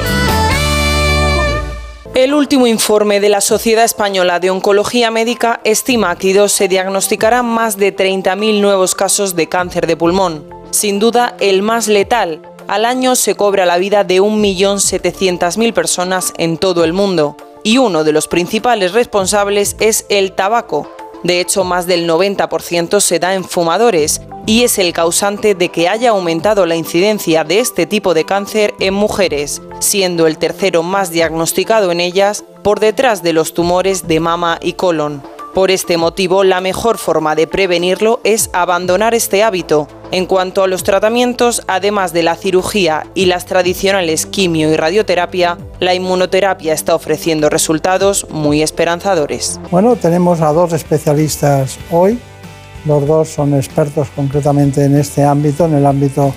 El 2.15 2.35
último 2.35 2.66
informe 2.66 3.19
de 3.20 3.31
la 3.31 3.41
Sociedad 3.41 3.85
Española 3.85 4.41
de 4.41 4.51
Oncología 4.51 5.11
Médica 5.11 5.61
estima 5.65 6.16
que 6.16 6.35
dos 6.35 6.53
se 6.53 6.69
diagnosticarán 6.69 7.47
más 7.47 7.78
de 7.78 7.97
30.000 7.97 8.61
nuevos 8.61 8.95
casos 8.95 9.36
de 9.36 9.49
cáncer 9.49 9.86
de 9.86 9.97
pulmón. 9.97 10.45
Sin 10.70 10.99
duda, 10.99 11.35
el 11.41 11.62
más 11.62 11.89
letal. 11.89 12.43
Al 12.69 12.85
año 12.85 13.16
se 13.16 13.35
cobra 13.35 13.65
la 13.65 13.78
vida 13.78 14.05
de 14.05 14.20
1.700.000 14.20 15.73
personas 15.73 16.35
en 16.36 16.59
todo 16.59 16.85
el 16.85 16.93
mundo. 16.93 17.36
Y 17.65 17.78
uno 17.78 18.05
de 18.05 18.12
los 18.12 18.28
principales 18.28 18.93
responsables 18.93 19.74
es 19.81 20.05
el 20.11 20.32
tabaco. 20.32 20.89
De 21.23 21.41
hecho, 21.41 21.65
más 21.65 21.86
del 21.86 22.07
90% 22.07 23.01
se 23.01 23.19
da 23.19 23.35
en 23.35 23.43
fumadores 23.43 24.20
y 24.45 24.65
es 24.65 24.78
el 24.78 24.93
causante 24.93 25.55
de 25.55 25.70
que 25.70 25.89
haya 25.89 26.11
aumentado 26.11 26.66
la 26.66 26.77
incidencia 26.77 27.43
de 27.43 27.61
este 27.61 27.86
tipo 27.86 28.12
de 28.12 28.27
cáncer 28.27 28.74
en 28.78 28.93
mujeres, 28.93 29.62
siendo 29.81 30.27
el 30.27 30.36
tercero 30.36 30.82
más 30.82 31.11
diagnosticado 31.11 31.91
en 31.91 32.01
ellas 32.01 32.45
por 32.62 32.81
detrás 32.81 33.23
de 33.23 33.32
los 33.32 33.55
tumores 33.55 34.07
de 34.07 34.20
mama 34.20 34.59
y 34.61 34.74
colon. 34.74 35.23
Por 35.55 35.71
este 35.71 35.99
motivo, 35.99 36.43
la 36.43 36.61
mejor 36.61 36.99
forma 36.99 37.37
de 37.37 37.47
prevenirlo 37.47 38.19
es 38.25 38.51
abandonar 38.53 39.15
este 39.15 39.45
hábito. 39.45 39.87
En 40.11 40.27
cuanto 40.27 40.65
a 40.65 40.67
los 40.67 40.83
tratamientos, 40.83 41.63
además 41.69 42.13
de 42.13 42.25
la 42.25 42.35
cirugía 42.35 43.07
y 43.15 43.27
las 43.27 43.47
tradicionales 43.47 44.27
quimio 44.27 44.73
y 44.73 44.77
radioterapia, 44.77 45.57
la 45.79 45.95
inmunoterapia 45.95 46.73
está 46.73 46.97
ofreciendo 46.97 47.51
resultados 47.51 48.27
muy 48.31 48.63
esperanzadores. 48.63 49.61
Bueno, 49.71 49.95
tenemos 49.95 50.41
a 50.41 50.53
dos 50.53 50.73
especialistas 50.73 51.79
hoy. 51.93 52.19
Los 52.85 53.07
dos 53.07 53.29
son 53.29 53.55
expertos 53.55 54.09
concretamente 54.17 54.85
en 54.85 54.97
este 54.97 55.23
ámbito, 55.23 55.67
en 55.67 55.75
el 55.75 55.87
ámbito 55.87 56.35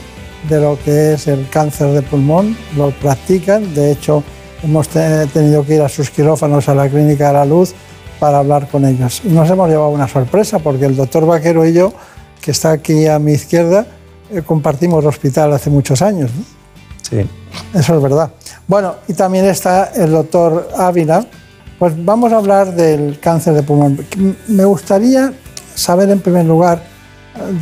de 0.47 0.61
lo 0.61 0.77
que 0.85 1.13
es 1.13 1.25
el 1.25 1.49
cáncer 1.49 1.87
de 1.87 2.03
pulmón. 2.03 2.55
Lo 2.75 2.91
practican. 2.91 3.73
De 3.73 3.93
hecho, 3.93 4.23
hemos 4.61 4.87
tenido 4.89 5.65
que 5.65 5.73
ir 5.73 5.81
a 5.81 5.89
sus 5.89 6.11
quirófanos 6.11 6.69
a 6.69 6.75
la 6.75 6.87
Clínica 6.87 7.29
de 7.29 7.33
la 7.33 7.45
Luz 7.45 7.73
para 8.19 8.39
hablar 8.39 8.67
con 8.69 8.85
ellos. 8.85 9.21
Y 9.23 9.29
nos 9.29 9.49
hemos 9.49 9.69
llevado 9.69 9.89
una 9.89 10.07
sorpresa 10.07 10.59
porque 10.59 10.85
el 10.85 10.95
doctor 10.95 11.25
Vaquero 11.25 11.65
y 11.65 11.73
yo, 11.73 11.93
que 12.41 12.51
está 12.51 12.71
aquí 12.71 13.07
a 13.07 13.19
mi 13.19 13.33
izquierda, 13.33 13.85
eh, 14.31 14.41
compartimos 14.45 15.05
hospital 15.05 15.53
hace 15.53 15.69
muchos 15.69 16.01
años. 16.01 16.31
¿no? 16.35 16.43
Sí. 17.09 17.27
Eso 17.73 17.95
es 17.95 18.01
verdad. 18.01 18.31
Bueno, 18.67 18.95
y 19.07 19.13
también 19.13 19.45
está 19.45 19.91
el 19.95 20.11
doctor 20.11 20.69
Ávila. 20.77 21.25
Pues 21.79 21.93
vamos 22.03 22.33
a 22.33 22.37
hablar 22.37 22.73
del 22.73 23.19
cáncer 23.19 23.53
de 23.53 23.63
pulmón. 23.63 24.05
Me 24.47 24.65
gustaría 24.65 25.31
saber 25.75 26.09
en 26.09 26.19
primer 26.19 26.45
lugar, 26.45 26.81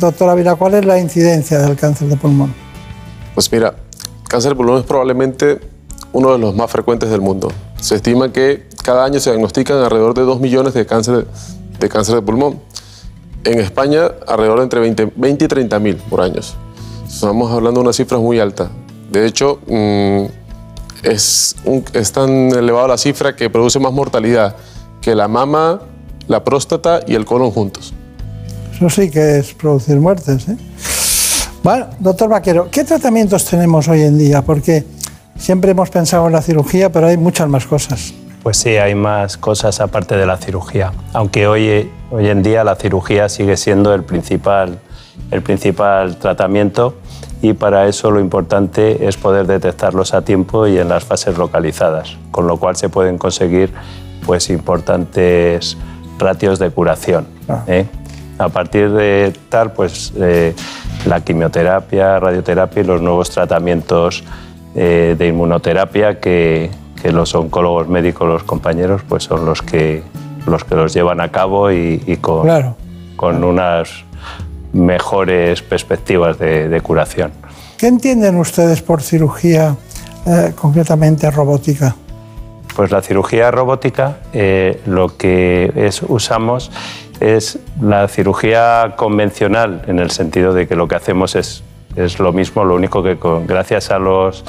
doctor 0.00 0.30
Ávila, 0.30 0.54
cuál 0.54 0.74
es 0.74 0.84
la 0.84 0.98
incidencia 0.98 1.58
del 1.58 1.76
cáncer 1.76 2.08
de 2.08 2.16
pulmón. 2.16 2.54
Pues 3.34 3.52
mira, 3.52 3.74
cáncer 4.26 4.52
de 4.52 4.56
pulmón 4.56 4.78
es 4.80 4.86
probablemente 4.86 5.60
uno 6.12 6.32
de 6.32 6.38
los 6.38 6.54
más 6.54 6.70
frecuentes 6.70 7.10
del 7.10 7.20
mundo. 7.20 7.52
Se 7.78 7.96
estima 7.96 8.32
que 8.32 8.66
cada 8.86 9.04
año 9.04 9.18
se 9.18 9.30
diagnostican 9.30 9.78
alrededor 9.78 10.14
de 10.14 10.22
2 10.22 10.38
millones 10.38 10.72
de 10.72 10.86
cáncer 10.86 11.26
de, 11.80 11.88
cáncer 11.88 12.14
de 12.14 12.22
pulmón. 12.22 12.60
En 13.42 13.58
España, 13.58 14.12
alrededor 14.28 14.58
de 14.58 14.62
entre 14.62 14.78
20, 14.80 15.12
20 15.16 15.44
y 15.44 15.48
30 15.48 15.78
mil 15.80 15.96
por 15.96 16.20
año. 16.20 16.40
Estamos 17.04 17.50
hablando 17.50 17.80
de 17.80 17.86
una 17.86 17.92
cifra 17.92 18.18
muy 18.18 18.38
alta. 18.38 18.70
De 19.10 19.26
hecho, 19.26 19.58
mmm, 19.66 20.26
es, 21.02 21.56
un, 21.64 21.84
es 21.94 22.12
tan 22.12 22.30
elevada 22.30 22.86
la 22.86 22.96
cifra 22.96 23.34
que 23.34 23.50
produce 23.50 23.80
más 23.80 23.92
mortalidad 23.92 24.54
que 25.00 25.16
la 25.16 25.26
mama, 25.26 25.80
la 26.28 26.44
próstata 26.44 27.00
y 27.08 27.16
el 27.16 27.24
colon 27.24 27.50
juntos. 27.50 27.92
Eso 28.72 28.88
sí 28.88 29.10
que 29.10 29.38
es 29.38 29.52
producir 29.54 29.96
muertes. 29.96 30.48
¿eh? 30.48 30.56
Bueno, 31.64 31.88
doctor 31.98 32.28
Vaquero, 32.28 32.68
¿qué 32.70 32.84
tratamientos 32.84 33.46
tenemos 33.46 33.88
hoy 33.88 34.02
en 34.02 34.16
día? 34.16 34.42
Porque 34.42 34.84
siempre 35.36 35.72
hemos 35.72 35.90
pensado 35.90 36.28
en 36.28 36.34
la 36.34 36.42
cirugía, 36.42 36.92
pero 36.92 37.08
hay 37.08 37.16
muchas 37.16 37.48
más 37.48 37.66
cosas. 37.66 38.14
Pues 38.46 38.58
sí, 38.58 38.76
hay 38.76 38.94
más 38.94 39.36
cosas 39.36 39.80
aparte 39.80 40.16
de 40.16 40.24
la 40.24 40.36
cirugía. 40.36 40.92
Aunque 41.14 41.48
hoy, 41.48 41.90
hoy 42.12 42.28
en 42.28 42.44
día 42.44 42.62
la 42.62 42.76
cirugía 42.76 43.28
sigue 43.28 43.56
siendo 43.56 43.92
el 43.92 44.04
principal, 44.04 44.78
el 45.32 45.42
principal 45.42 46.14
tratamiento 46.18 46.94
y 47.42 47.54
para 47.54 47.88
eso 47.88 48.12
lo 48.12 48.20
importante 48.20 49.08
es 49.08 49.16
poder 49.16 49.48
detectarlos 49.48 50.14
a 50.14 50.22
tiempo 50.22 50.68
y 50.68 50.78
en 50.78 50.88
las 50.88 51.02
fases 51.02 51.36
localizadas, 51.36 52.18
con 52.30 52.46
lo 52.46 52.56
cual 52.56 52.76
se 52.76 52.88
pueden 52.88 53.18
conseguir 53.18 53.72
pues, 54.24 54.48
importantes 54.48 55.76
ratios 56.16 56.60
de 56.60 56.70
curación. 56.70 57.26
¿eh? 57.66 57.86
A 58.38 58.48
partir 58.48 58.92
de 58.92 59.32
tal, 59.48 59.72
pues 59.72 60.12
eh, 60.20 60.54
la 61.04 61.20
quimioterapia, 61.20 62.20
radioterapia 62.20 62.80
y 62.80 62.86
los 62.86 63.02
nuevos 63.02 63.28
tratamientos 63.28 64.22
eh, 64.76 65.16
de 65.18 65.26
inmunoterapia 65.26 66.20
que, 66.20 66.70
que 67.00 67.12
los 67.12 67.34
oncólogos 67.34 67.88
médicos, 67.88 68.26
los 68.28 68.42
compañeros, 68.44 69.02
pues 69.08 69.24
son 69.24 69.44
los 69.44 69.62
que 69.62 70.02
los, 70.46 70.64
que 70.64 70.74
los 70.76 70.94
llevan 70.94 71.20
a 71.20 71.30
cabo 71.30 71.70
y, 71.72 72.02
y 72.06 72.16
con, 72.18 72.42
Claro. 72.44 72.76
con 73.16 73.42
unas 73.44 74.04
mejores 74.72 75.62
perspectivas 75.62 76.38
de, 76.38 76.68
de 76.68 76.80
curación. 76.80 77.32
¿Qué 77.78 77.88
entienden 77.88 78.36
ustedes 78.36 78.82
por 78.82 79.02
cirugía 79.02 79.76
eh, 80.26 80.52
concretamente 80.54 81.30
robótica? 81.30 81.94
Pues 82.74 82.90
la 82.90 83.00
cirugía 83.02 83.50
robótica 83.50 84.18
eh, 84.32 84.80
lo 84.86 85.16
que 85.16 85.72
es, 85.76 86.02
usamos 86.02 86.70
es 87.20 87.58
la 87.80 88.06
cirugía 88.08 88.94
convencional 88.96 89.82
en 89.86 89.98
el 89.98 90.10
sentido 90.10 90.52
de 90.52 90.68
que 90.68 90.76
lo 90.76 90.86
que 90.86 90.94
hacemos 90.96 91.34
es, 91.36 91.62
es 91.96 92.18
lo 92.18 92.32
mismo, 92.32 92.64
lo 92.64 92.74
único 92.74 93.02
que 93.02 93.16
con- 93.16 93.46
gracias 93.46 93.90
a 93.90 93.98
los, 93.98 94.44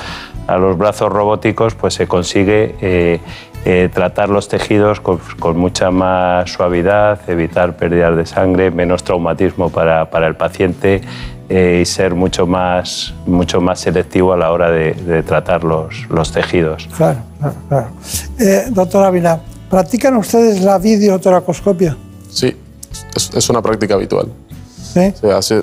a 0.47 0.57
los 0.57 0.77
brazos 0.77 1.11
robóticos 1.11 1.75
pues 1.75 1.93
se 1.93 2.07
consigue 2.07 2.75
eh, 2.81 3.19
eh, 3.65 3.89
tratar 3.93 4.29
los 4.29 4.47
tejidos 4.47 4.99
con, 5.01 5.19
con 5.39 5.57
mucha 5.57 5.91
más 5.91 6.51
suavidad, 6.51 7.19
evitar 7.29 7.75
pérdidas 7.75 8.15
de 8.15 8.25
sangre, 8.25 8.71
menos 8.71 9.03
traumatismo 9.03 9.69
para, 9.69 10.09
para 10.09 10.27
el 10.27 10.35
paciente 10.35 11.01
eh, 11.49 11.79
y 11.81 11.85
ser 11.85 12.15
mucho 12.15 12.47
más, 12.47 13.13
mucho 13.25 13.59
más 13.59 13.79
selectivo 13.79 14.33
a 14.33 14.37
la 14.37 14.51
hora 14.51 14.71
de, 14.71 14.93
de 14.93 15.23
tratar 15.23 15.63
los, 15.63 16.07
los 16.09 16.31
tejidos. 16.31 16.87
Claro, 16.95 17.19
claro, 17.39 17.55
claro. 17.67 17.87
Eh, 18.39 18.65
doctor 18.69 19.05
Ávila, 19.05 19.41
¿practican 19.69 20.15
ustedes 20.15 20.61
la 20.61 20.77
videotoracoscopia? 20.77 21.97
Sí, 22.29 22.55
es, 23.15 23.33
es 23.33 23.49
una 23.49 23.61
práctica 23.61 23.95
habitual. 23.95 24.27
¿Sí? 24.93 25.13
Hace, 25.29 25.61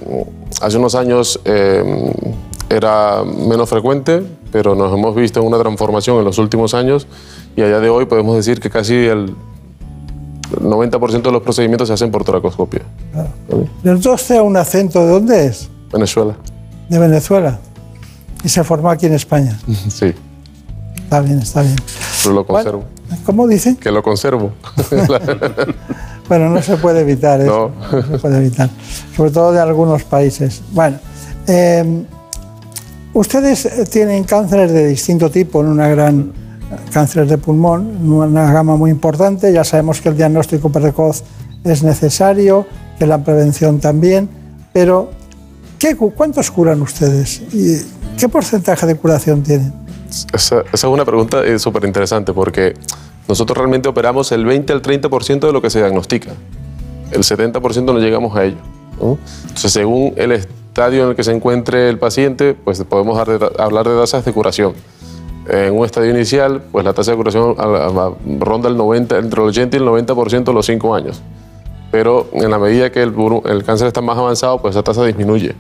hace 0.61 0.77
unos 0.79 0.95
años 0.95 1.41
eh, 1.45 2.13
era 2.69 3.25
menos 3.25 3.69
frecuente, 3.69 4.23
pero 4.55 4.77
nos 4.77 4.97
hemos 4.97 5.17
visto 5.17 5.41
en 5.41 5.49
una 5.49 5.59
transformación 5.59 6.19
en 6.19 6.25
los 6.25 6.39
últimos 6.39 6.75
años 6.75 7.09
y 7.57 7.63
a 7.63 7.67
día 7.67 7.81
de 7.81 7.89
hoy 7.89 8.05
podemos 8.07 8.37
decir 8.37 8.61
que 8.61 8.71
casi 8.71 8.95
el 8.95 9.35
90% 10.53 11.23
de 11.23 11.33
los 11.33 11.43
procedimientos 11.43 11.89
se 11.89 11.95
hacen 11.95 12.13
por 12.13 12.23
toracoscopia. 12.23 12.83
Dos 13.83 14.25
tienen 14.25 14.47
un 14.47 14.57
acento, 14.57 15.05
¿de 15.05 15.11
dónde 15.11 15.47
es? 15.47 15.69
Venezuela. 15.93 16.37
De 16.89 17.01
Venezuela. 17.01 17.59
Y 18.45 18.49
se 18.49 18.63
formó 18.63 18.91
aquí 18.91 19.07
en 19.07 19.15
España. 19.15 19.59
Sí, 19.89 20.15
Está 21.03 21.21
bien, 21.21 21.41
está 21.41 21.63
bien. 21.63 21.75
pero 22.23 22.35
lo 22.37 22.47
conservo. 22.47 22.85
¿Cómo 23.27 23.49
dicen? 23.49 23.75
Que 23.75 23.91
lo 23.91 24.05
conservo. 24.05 24.53
Bueno, 26.27 26.49
no 26.49 26.63
se 26.63 26.79
puede 26.79 27.01
evitar 27.01 27.39
eso. 27.43 27.71
No. 27.93 28.01
No 28.01 28.03
se 28.03 28.19
puede 28.19 28.39
evitar. 28.39 28.71
Sobre 29.15 29.31
todo 29.31 29.53
de 29.53 29.61
algunos 29.61 30.05
países. 30.05 30.63
Bueno, 30.73 30.97
eh, 31.47 32.07
ustedes 33.15 33.65
eh, 33.67 33.85
tienen 33.91 34.25
cánceres 34.25 34.71
de 34.73 34.87
distinto 34.89 35.31
tipo, 35.31 35.61
en 35.61 35.69
una 35.69 35.89
gran 35.89 36.33
cáncer 36.93 37.27
de 37.27 37.39
pulmón, 37.39 38.11
una 38.13 38.53
gama 38.53 38.77
muy 38.77 38.91
importante. 38.91 39.53
Ya 39.53 39.65
sabemos 39.65 40.01
que 40.01 40.09
el 40.11 40.17
diagnóstico 40.17 40.71
precoz 40.71 41.23
es 41.65 41.83
necesario, 41.83 42.67
que 42.99 43.07
la 43.07 43.23
prevención 43.25 43.81
también, 43.81 44.29
pero 44.73 45.11
¿qué, 45.79 45.97
cu- 45.97 46.13
¿cuántos 46.13 46.51
curan 46.51 46.83
ustedes? 46.83 47.41
¿Y 47.53 47.81
qué 48.19 48.29
porcentaje 48.29 48.87
de 48.87 48.97
curación 48.97 49.43
tienen? 49.43 49.73
Esa, 50.33 50.61
esa 50.61 50.67
es 50.73 50.93
una 50.93 51.05
pregunta 51.05 51.39
súper 51.59 51.85
interesante 51.85 52.33
porque 52.33 52.75
nosotros 53.27 53.57
realmente 53.57 53.89
operamos 53.89 54.31
el 54.33 54.45
20 54.45 54.73
al 54.73 54.83
30% 54.83 55.41
de 55.41 55.53
lo 55.53 55.63
que 55.63 55.71
se 55.71 55.79
diagnostica. 55.79 56.31
El 57.11 57.23
70% 57.23 57.85
no 57.85 57.99
llegamos 57.99 58.37
a 58.37 58.45
ello. 58.45 58.57
¿No? 59.01 59.19
Entonces, 59.43 59.73
según 59.73 60.13
el 60.17 60.33
estadio 60.33 61.05
en 61.05 61.11
el 61.11 61.17
que 61.17 61.25
se 61.25 61.33
encuentre 61.33 61.89
el 61.89 61.99
paciente, 61.99 62.55
pues 62.55 62.83
podemos 62.85 63.19
hablar 63.19 63.89
de 63.89 63.97
tasas 63.97 64.25
de 64.25 64.33
curación. 64.33 64.73
En 65.49 65.77
un 65.77 65.85
estadio 65.85 66.11
inicial, 66.11 66.63
pues 66.73 66.85
la 66.87 66.95
tasa 66.95 67.11
de 67.11 67.17
curación 67.19 67.55
ronda 68.41 68.69
el 68.69 68.77
90, 68.77 69.19
entre 69.19 69.43
el 69.43 69.49
80 69.49 69.77
y 69.77 69.81
el 69.81 69.87
90% 69.87 70.49
a 70.49 70.53
los 70.53 70.65
5 70.67 70.95
años. 70.95 71.21
Pero 71.93 72.29
en 72.33 72.51
la 72.51 72.59
medida 72.59 72.91
que 72.91 73.03
el, 73.03 73.15
el 73.45 73.63
cáncer 73.63 73.87
está 73.87 74.01
más 74.01 74.17
avanzado, 74.19 74.61
pues 74.61 74.75
esa 74.75 74.83
tasa 74.83 75.05
disminuye. 75.05 75.55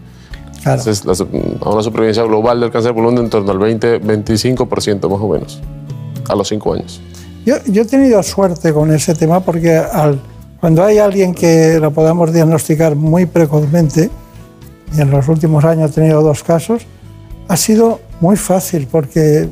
Entonces, 0.64 1.04
la, 1.04 1.12
a 1.12 1.68
una 1.70 1.82
supervivencia 1.82 2.22
global 2.24 2.58
del 2.60 2.70
cáncer 2.70 2.92
de 2.92 2.94
pulmón 2.94 3.14
de 3.16 3.20
en 3.20 3.30
torno 3.30 3.52
al 3.52 3.58
20-25% 3.58 5.08
más 5.10 5.20
o 5.20 5.28
menos, 5.28 5.60
a 6.28 6.34
los 6.34 6.48
5 6.48 6.74
años. 6.74 7.00
Yo, 7.44 7.56
yo 7.66 7.82
he 7.82 7.84
tenido 7.84 8.22
suerte 8.22 8.72
con 8.72 8.90
ese 8.90 9.14
tema 9.14 9.40
porque 9.40 9.76
al- 9.76 10.18
cuando 10.64 10.82
hay 10.82 10.96
alguien 10.96 11.34
que 11.34 11.78
lo 11.78 11.90
podamos 11.90 12.32
diagnosticar 12.32 12.96
muy 12.96 13.26
precozmente, 13.26 14.08
y 14.96 15.00
en 15.02 15.10
los 15.10 15.28
últimos 15.28 15.62
años 15.62 15.90
he 15.90 15.94
tenido 15.96 16.22
dos 16.22 16.42
casos, 16.42 16.86
ha 17.48 17.56
sido 17.58 18.00
muy 18.22 18.36
fácil 18.36 18.88
porque 18.90 19.40
eh, 19.42 19.48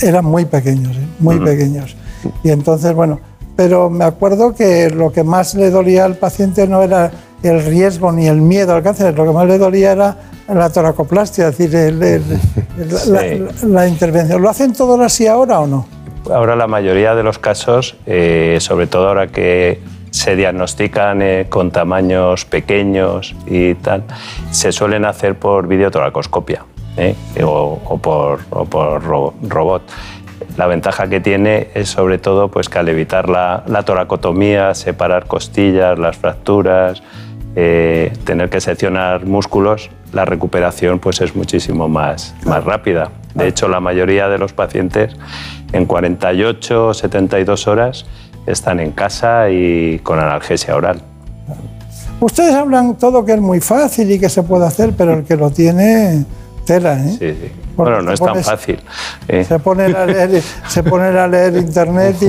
eran 0.00 0.24
muy 0.24 0.44
pequeños, 0.44 0.96
¿eh? 0.96 1.00
muy 1.18 1.34
Ujú. 1.34 1.44
pequeños. 1.44 1.96
Y 2.44 2.50
entonces, 2.50 2.94
bueno, 2.94 3.18
pero 3.56 3.90
me 3.90 4.04
acuerdo 4.04 4.54
que 4.54 4.88
lo 4.90 5.10
que 5.10 5.24
más 5.24 5.56
le 5.56 5.70
dolía 5.70 6.04
al 6.04 6.14
paciente 6.14 6.68
no 6.68 6.84
era 6.84 7.10
el 7.42 7.64
riesgo 7.64 8.12
ni 8.12 8.28
el 8.28 8.40
miedo 8.40 8.76
al 8.76 8.84
cáncer, 8.84 9.18
lo 9.18 9.24
que 9.24 9.32
más 9.32 9.48
le 9.48 9.58
dolía 9.58 9.90
era 9.90 10.16
la 10.54 10.70
toracoplastia, 10.70 11.48
es 11.48 11.58
decir, 11.58 11.74
el- 11.74 12.00
el- 12.00 12.22
el- 12.78 12.88
la, 12.88 12.98
Sí. 13.00 13.38
la- 13.66 13.68
la 13.82 13.88
intervención. 13.88 14.40
¿Lo 14.40 14.48
hacen 14.48 14.72
todos 14.72 15.00
así 15.00 15.26
ahora 15.26 15.58
o 15.58 15.66
no? 15.66 15.84
Ahora 16.32 16.54
la 16.54 16.68
mayoría 16.68 17.16
de 17.16 17.24
los 17.24 17.40
casos, 17.40 17.96
eh, 18.06 18.58
sobre 18.60 18.86
todo 18.86 19.08
ahora 19.08 19.26
que 19.26 19.97
se 20.10 20.36
diagnostican 20.36 21.22
eh, 21.22 21.46
con 21.48 21.70
tamaños 21.70 22.44
pequeños 22.44 23.34
y 23.46 23.74
tal, 23.74 24.04
se 24.50 24.72
suelen 24.72 25.04
hacer 25.04 25.38
por 25.38 25.68
videotoracoscopia 25.68 26.64
¿eh? 26.96 27.14
o, 27.44 27.98
por, 28.00 28.40
robot. 29.48 29.82
La 30.56 30.66
ventaja 30.66 31.08
que 31.08 31.20
tiene 31.20 31.68
es 31.74 31.90
sobre 31.90 32.18
todo 32.18 32.48
pues, 32.48 32.68
que 32.68 32.78
al 32.78 32.88
evitar 32.88 33.28
la, 33.28 33.62
la 33.66 33.84
toracotomía, 33.84 34.74
separar 34.74 35.26
costillas, 35.26 35.98
las 35.98 36.16
fracturas, 36.16 37.02
eh, 37.60 38.12
tener 38.24 38.50
que 38.50 38.60
seccionar 38.60 39.26
músculos, 39.26 39.90
la 40.12 40.24
recuperación 40.24 40.98
pues, 40.98 41.20
es 41.20 41.34
muchísimo 41.34 41.88
más, 41.88 42.34
más 42.44 42.64
rápida. 42.64 43.10
De 43.34 43.48
hecho, 43.48 43.68
la 43.68 43.80
mayoría 43.80 44.28
de 44.28 44.38
los 44.38 44.52
pacientes 44.52 45.16
en 45.72 45.86
48 45.86 46.88
o 46.88 46.94
72 46.94 47.66
horas 47.66 48.06
están 48.46 48.80
en 48.80 48.92
casa 48.92 49.50
y 49.50 49.98
con 50.00 50.18
analgesia 50.18 50.74
oral. 50.76 51.02
Ustedes 52.20 52.54
hablan 52.54 52.96
todo 52.96 53.24
que 53.24 53.32
es 53.34 53.40
muy 53.40 53.60
fácil 53.60 54.10
y 54.10 54.18
que 54.18 54.28
se 54.28 54.42
puede 54.42 54.66
hacer, 54.66 54.92
pero 54.96 55.14
el 55.14 55.24
que 55.24 55.36
lo 55.36 55.50
tiene, 55.50 56.24
tela, 56.64 56.94
¿eh? 56.98 57.10
Sí, 57.10 57.18
sí. 57.32 57.52
Porque 57.76 57.92
Bueno, 57.92 58.02
no 58.06 58.12
es 58.12 58.18
tan 58.18 58.30
pones- 58.30 58.44
fácil. 58.46 58.80
¿eh? 59.28 59.44
Se 59.44 59.60
pone 59.60 59.84
a 59.84 60.04
leer, 60.04 60.42
se 60.66 60.82
pone 60.82 61.04
a 61.16 61.28
leer 61.28 61.56
internet 61.56 62.16
y, 62.22 62.26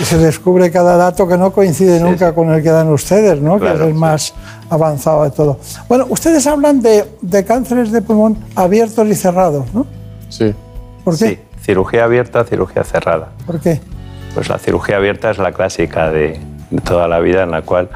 y 0.00 0.04
se 0.04 0.16
descubre 0.16 0.70
cada 0.70 0.96
dato 0.96 1.28
que 1.28 1.36
no 1.36 1.52
coincide 1.52 2.00
nunca 2.00 2.34
con 2.34 2.48
el 2.50 2.62
que 2.62 2.70
dan 2.70 2.88
ustedes, 2.88 3.38
¿no? 3.42 3.54
que 3.56 3.60
Claro, 3.66 3.80
es 3.80 3.86
el 3.88 3.92
sí. 3.92 3.98
más 3.98 4.34
avanzado 4.70 5.24
de 5.24 5.30
todo. 5.32 5.58
Bueno, 5.86 6.06
ustedes 6.08 6.46
hablan 6.46 6.80
de, 6.80 7.04
de 7.20 7.44
cánceres 7.44 7.92
de 7.92 8.00
pulmón 8.00 8.38
abiertos 8.54 9.06
y 9.06 9.14
cerrados, 9.14 9.66
¿no? 9.74 9.86
Sí. 10.30 10.54
¿Por 11.04 11.18
qué? 11.18 11.28
Sí, 11.28 11.38
cirugía 11.60 12.04
abierta, 12.04 12.42
cirugía 12.44 12.84
cerrada. 12.84 13.28
¿Por 13.44 13.60
qué? 13.60 13.82
Pues 14.36 14.50
la 14.50 14.58
cirugía 14.58 14.98
abierta 14.98 15.30
es 15.30 15.38
la 15.38 15.52
clásica 15.52 16.10
de, 16.10 16.38
toda 16.84 17.08
la 17.08 17.20
vida 17.20 17.44
en 17.44 17.50
la 17.50 17.62
cual 17.62 17.88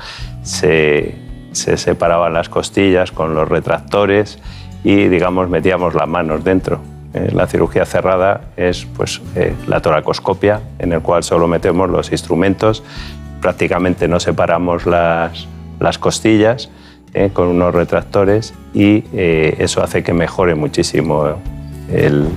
se, 0.43 1.15
se 1.53 1.77
separaban 1.77 2.33
las 2.33 2.49
costillas 2.49 3.13
con 3.13 3.35
los 3.35 3.47
retractores 3.47 4.39
y, 4.83 5.09
digamos, 5.09 5.51
metíamos 5.51 5.93
las 5.95 6.09
manos 6.09 6.43
dentro. 6.43 6.81
Eh, 7.13 7.31
la 7.35 7.47
cirugía 7.47 7.85
cerrada 7.85 8.53
es 8.57 8.87
pues, 8.97 9.21
eh, 9.37 9.53
la 9.67 9.83
toracoscopia, 9.83 10.63
en 10.79 10.95
el 10.95 11.03
cual 11.03 11.25
solo 11.25 11.47
metemos 11.47 11.91
los 11.91 12.11
instrumentos, 12.11 12.83
prácticamente 13.43 14.09
no 14.09 14.19
separamos 14.19 14.87
las, 14.87 15.47
las 15.79 15.99
costillas 15.99 16.71
eh, 17.13 17.29
con 17.35 17.49
unos 17.49 17.75
retractores 17.75 18.55
y 18.73 19.05
eso 19.13 19.83
hace 19.83 20.03
que 20.03 20.15
mejore 20.15 20.55
muchísimo 20.55 21.35
el, 21.93 22.29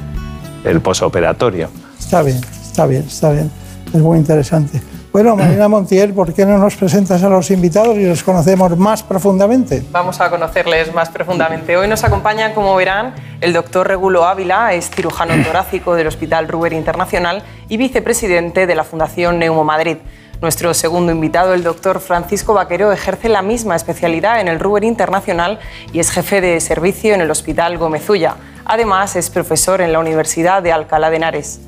el 0.65 0.81
posoperatorio. 0.81 1.69
Está 1.97 2.21
bien, 2.21 2.41
está 2.67 2.85
bien, 2.85 3.03
está 3.03 3.31
bien. 3.31 3.62
Es 3.93 4.01
muy 4.01 4.17
interesante. 4.17 4.81
Bueno, 5.11 5.35
Marina 5.35 5.67
Montiel, 5.67 6.11
¿por 6.15 6.33
qué 6.33 6.43
no 6.47 6.57
nos 6.57 6.75
presentas 6.75 7.21
a 7.21 7.29
los 7.29 7.51
invitados 7.51 7.95
y 7.97 8.07
los 8.07 8.23
conocemos 8.23 8.75
más 8.75 9.03
profundamente? 9.03 9.85
Vamos 9.91 10.19
a 10.19 10.31
conocerles 10.31 10.91
más 10.91 11.09
profundamente. 11.09 11.77
Hoy 11.77 11.87
nos 11.87 12.03
acompaña, 12.03 12.55
como 12.55 12.75
verán, 12.75 13.13
el 13.39 13.53
doctor 13.53 13.87
Regulo 13.87 14.25
Ávila, 14.25 14.73
es 14.73 14.89
cirujano 14.89 15.35
torácico 15.43 15.93
del 15.93 16.07
Hospital 16.07 16.47
Ruber 16.47 16.73
Internacional 16.73 17.43
y 17.69 17.77
vicepresidente 17.77 18.65
de 18.65 18.73
la 18.73 18.83
Fundación 18.83 19.37
Neumo 19.37 19.63
Madrid. 19.63 19.97
Nuestro 20.41 20.73
segundo 20.73 21.11
invitado, 21.11 21.53
el 21.53 21.61
doctor 21.61 21.99
Francisco 21.99 22.55
Vaquero, 22.55 22.91
ejerce 22.91 23.29
la 23.29 23.43
misma 23.43 23.75
especialidad 23.75 24.41
en 24.41 24.47
el 24.47 24.59
Ruber 24.59 24.83
Internacional 24.83 25.59
y 25.93 25.99
es 25.99 26.09
jefe 26.09 26.41
de 26.41 26.59
servicio 26.59 27.13
en 27.13 27.21
el 27.21 27.29
Hospital 27.29 27.77
Gómezulla. 27.77 28.37
Además, 28.65 29.15
es 29.15 29.29
profesor 29.29 29.81
en 29.81 29.93
la 29.93 29.99
Universidad 29.99 30.63
de 30.63 30.71
Alcalá 30.71 31.11
de 31.11 31.17
Henares. 31.17 31.59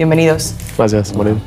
Bienvenidos. 0.00 0.54
Gracias, 0.78 1.14
Moreno. 1.14 1.40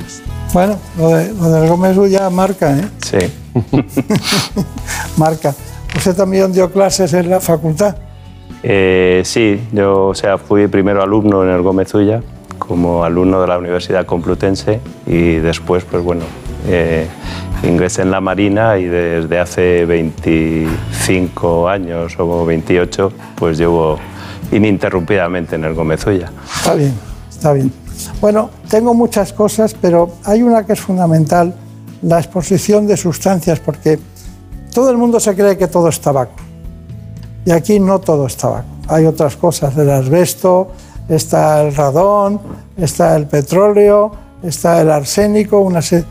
Bueno, 0.53 0.77
lo, 0.99 1.09
de, 1.09 1.33
lo 1.33 1.49
del 1.49 1.67
Gómez 1.67 1.97
ya 2.11 2.29
marca, 2.29 2.77
¿eh? 2.77 2.87
Sí. 3.03 3.17
Marca. 5.17 5.55
¿Usted 5.97 6.15
también 6.15 6.53
dio 6.53 6.71
clases 6.71 7.11
en 7.15 7.31
la 7.31 7.39
facultad? 7.39 7.95
Eh, 8.61 9.23
sí, 9.25 9.59
yo 9.71 10.09
o 10.09 10.13
sea, 10.13 10.37
fui 10.37 10.67
primero 10.67 11.01
alumno 11.01 11.43
en 11.43 11.49
el 11.49 11.63
Gómez 11.63 11.95
Ulla, 11.95 12.21
como 12.59 13.03
alumno 13.03 13.41
de 13.41 13.47
la 13.47 13.57
Universidad 13.57 14.05
Complutense 14.05 14.79
y 15.07 15.37
después, 15.37 15.83
pues 15.85 16.03
bueno, 16.03 16.25
eh, 16.67 17.07
ingresé 17.63 18.03
en 18.03 18.11
la 18.11 18.21
Marina 18.21 18.77
y 18.77 18.85
desde 18.85 19.39
hace 19.39 19.83
25 19.85 21.67
años 21.67 22.13
o 22.19 22.45
28, 22.45 23.13
pues 23.33 23.57
llevo 23.57 23.97
ininterrumpidamente 24.51 25.55
en 25.55 25.63
el 25.63 25.73
Gómez 25.73 26.05
Ulla. 26.05 26.31
Está 26.55 26.75
bien, 26.75 26.93
está 27.31 27.53
bien. 27.53 27.82
Bueno, 28.21 28.49
tengo 28.69 28.93
muchas 28.93 29.33
cosas, 29.33 29.75
pero 29.79 30.11
hay 30.23 30.41
una 30.43 30.65
que 30.65 30.73
es 30.73 30.79
fundamental, 30.79 31.53
la 32.01 32.19
exposición 32.19 32.85
de 32.87 32.97
sustancias, 32.97 33.59
porque 33.59 33.99
todo 34.73 34.89
el 34.89 34.97
mundo 34.97 35.19
se 35.19 35.35
cree 35.35 35.57
que 35.57 35.67
todo 35.67 35.89
es 35.89 35.99
tabaco. 35.99 36.33
Y 37.45 37.51
aquí 37.51 37.79
no 37.79 37.99
todo 37.99 38.27
es 38.27 38.35
tabaco. 38.37 38.67
Hay 38.87 39.05
otras 39.05 39.35
cosas, 39.37 39.77
el 39.77 39.89
asbesto, 39.89 40.71
está 41.09 41.61
el 41.61 41.75
radón, 41.75 42.39
está 42.77 43.15
el 43.15 43.27
petróleo, 43.27 44.11
está 44.41 44.81
el 44.81 44.89
arsénico, 44.91 45.59
una 45.59 45.81
se- 45.81 46.03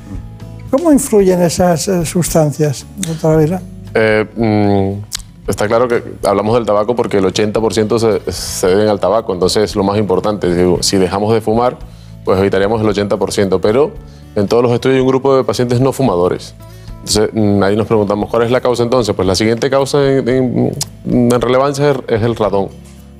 ¿Cómo 0.70 0.90
influyen 0.90 1.43
esas 1.43 1.86
eh, 1.89 2.06
sustancias, 2.06 2.86
doctora 3.06 3.36
Vila? 3.36 3.62
Eh, 3.94 4.27
mm, 4.35 5.22
está 5.52 5.68
claro 5.68 5.86
que 5.88 6.02
hablamos 6.24 6.54
del 6.54 6.66
tabaco 6.66 6.96
porque 6.96 7.18
el 7.18 7.24
80% 7.24 7.98
se, 7.98 8.32
se 8.32 8.66
deben 8.66 8.88
al 8.88 8.98
tabaco, 8.98 9.32
entonces 9.32 9.62
es 9.62 9.76
lo 9.76 9.84
más 9.84 9.96
importante. 9.98 10.52
Digo, 10.54 10.78
Si 10.82 10.96
dejamos 10.96 11.32
de 11.32 11.40
fumar, 11.40 11.78
pues 12.24 12.38
evitaríamos 12.40 12.80
el 12.82 12.88
80%, 12.88 13.60
pero 13.60 13.92
en 14.34 14.48
todos 14.48 14.62
los 14.62 14.72
estudios 14.72 14.96
hay 14.96 15.00
un 15.02 15.08
grupo 15.08 15.36
de 15.36 15.44
pacientes 15.44 15.80
no 15.80 15.92
fumadores. 15.92 16.54
Entonces, 17.00 17.30
mm, 17.32 17.62
ahí 17.62 17.76
nos 17.76 17.86
preguntamos, 17.86 18.30
¿cuál 18.30 18.42
es 18.44 18.50
la 18.50 18.60
causa 18.60 18.82
entonces? 18.82 19.14
Pues 19.14 19.26
la 19.26 19.34
siguiente 19.34 19.68
causa 19.70 20.04
en, 20.08 20.28
en- 20.28 20.72
en 21.32 21.40
relevancia 21.40 21.96
es 22.08 22.22
el 22.22 22.36
radón. 22.36 22.68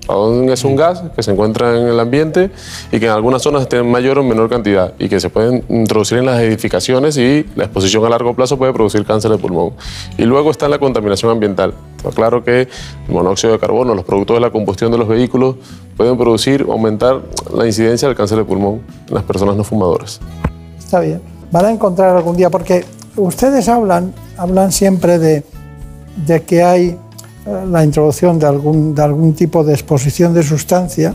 Es 0.09 0.65
un 0.65 0.75
gas 0.75 1.03
que 1.15 1.23
se 1.23 1.31
encuentra 1.31 1.79
en 1.79 1.87
el 1.87 2.01
ambiente 2.01 2.51
y 2.91 2.99
que 2.99 3.07
en 3.07 3.13
algunas 3.13 3.41
zonas 3.41 3.69
tiene 3.69 3.89
mayor 3.89 4.19
o 4.19 4.25
menor 4.25 4.51
cantidad 4.51 4.95
y 4.99 5.09
que 5.09 5.21
se 5.21 5.31
pueden 5.31 5.65
introducir 5.69 6.19
en 6.19 6.27
las 6.27 6.41
edificaciones 6.41 7.17
y 7.17 7.47
la 7.55 7.65
exposición 7.65 8.05
a 8.05 8.09
largo 8.09 8.35
plazo 8.35 8.59
puede 8.59 8.73
producir 8.73 9.05
cáncer 9.07 9.31
de 9.31 9.39
pulmón. 9.39 9.75
Y 10.19 10.25
luego 10.25 10.51
está 10.51 10.69
la 10.69 10.81
contaminación 10.81 11.31
ambiental. 11.31 11.73
Está 11.97 12.11
claro 12.11 12.43
que 12.43 12.63
el 12.63 13.15
monóxido 13.15 13.53
de 13.53 13.61
carbono, 13.61 13.95
los 13.95 14.05
productos 14.05 14.37
de 14.37 14.41
la 14.41 14.51
combustión 14.51 14.91
de 14.91 14.99
los 14.99 15.07
vehículos 15.07 15.55
pueden 15.97 16.19
producir 16.19 16.67
aumentar 16.69 17.23
la 17.55 17.65
incidencia 17.65 18.09
del 18.09 18.17
cáncer 18.17 18.39
de 18.39 18.45
pulmón 18.45 18.83
en 19.09 19.15
las 19.15 19.23
personas 19.23 19.57
no 19.57 19.63
fumadoras. 19.63 20.21
Está 20.79 20.99
bien. 20.99 21.23
Van 21.53 21.65
a 21.65 21.71
encontrar 21.71 22.17
algún 22.17 22.37
día, 22.37 22.51
porque 22.51 22.85
ustedes 23.17 23.69
hablan, 23.69 24.13
hablan 24.37 24.73
siempre 24.73 25.19
de, 25.19 25.45
de 26.27 26.43
que 26.43 26.63
hay 26.63 26.99
la 27.71 27.83
introducción 27.85 28.39
de 28.39 28.47
algún, 28.47 28.95
de 28.95 29.03
algún 29.03 29.35
tipo 29.35 29.65
de 29.65 29.73
exposición 29.73 30.33
de 30.35 30.43
sustancia 30.43 31.15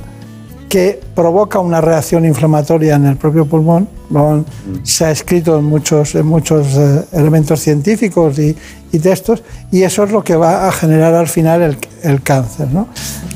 que 0.69 0.99
provoca 1.15 1.59
una 1.59 1.79
reacción 1.79 2.25
inflamatoria 2.25 2.95
en 2.95 3.05
el 3.05 3.15
propio 3.15 3.45
pulmón. 3.45 3.87
Han- 4.13 4.45
se 4.83 5.05
ha 5.05 5.11
escrito 5.11 5.57
en 5.57 5.63
muchos, 5.65 6.13
en 6.15 6.25
muchos 6.25 6.75
eh, 6.75 7.05
elementos 7.13 7.61
científicos 7.61 8.37
y, 8.39 8.55
y 8.91 8.99
textos, 8.99 9.43
y 9.71 9.83
eso 9.83 10.03
es 10.03 10.11
lo 10.11 10.23
que 10.23 10.35
va 10.35 10.67
a 10.67 10.71
generar 10.73 11.13
al 11.13 11.27
final 11.27 11.61
el, 11.61 11.77
el 12.03 12.21
cáncer. 12.21 12.67
¿no? 12.73 12.87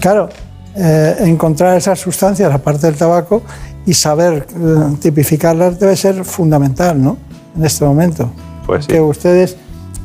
Claro, 0.02 0.28
eh, 0.76 1.16
encontrar 1.20 1.78
esas 1.78 2.00
sustancias, 2.00 2.54
aparte 2.54 2.88
del 2.88 2.96
tabaco, 2.98 3.42
y 3.86 3.94
saber 3.94 4.46
eh, 4.54 4.96
tipificarlas 5.02 5.80
debe 5.80 5.96
ser 5.96 6.26
fundamental 6.26 7.02
¿no? 7.02 7.18
en 7.56 7.64
este 7.66 7.86
momento. 7.86 8.30
Pues 8.66 8.86
sí. 8.86 8.92
Que 8.92 9.00
ustedes, 9.00 9.56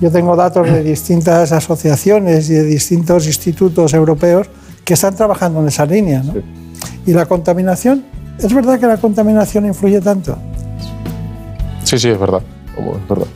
yo 0.01 0.11
tengo 0.11 0.37
datos 0.37 0.67
de 0.71 0.83
distintas 0.83 1.53
asociaciones 1.53 2.51
y 2.51 2.55
de 2.55 2.65
distintos 2.65 3.27
institutos 3.27 3.95
europeos 3.95 4.49
que 4.85 4.95
están 4.95 5.15
trabajando 5.17 5.61
en 5.61 5.69
esa 5.69 5.87
línea. 5.87 6.23
¿no? 6.23 6.35
Y 7.07 7.13
la 7.13 7.27
contaminación, 7.27 8.05
¿es 8.39 8.53
verdad 8.53 8.79
que 8.79 8.87
la 8.87 8.99
contaminación 8.99 9.67
influye 9.67 10.01
tanto? 10.01 10.37
Sí, 11.85 11.99
sí, 11.99 12.09
es 12.09 12.19
verdad. 12.19 12.43
Es 12.77 13.09
verdad. 13.09 13.27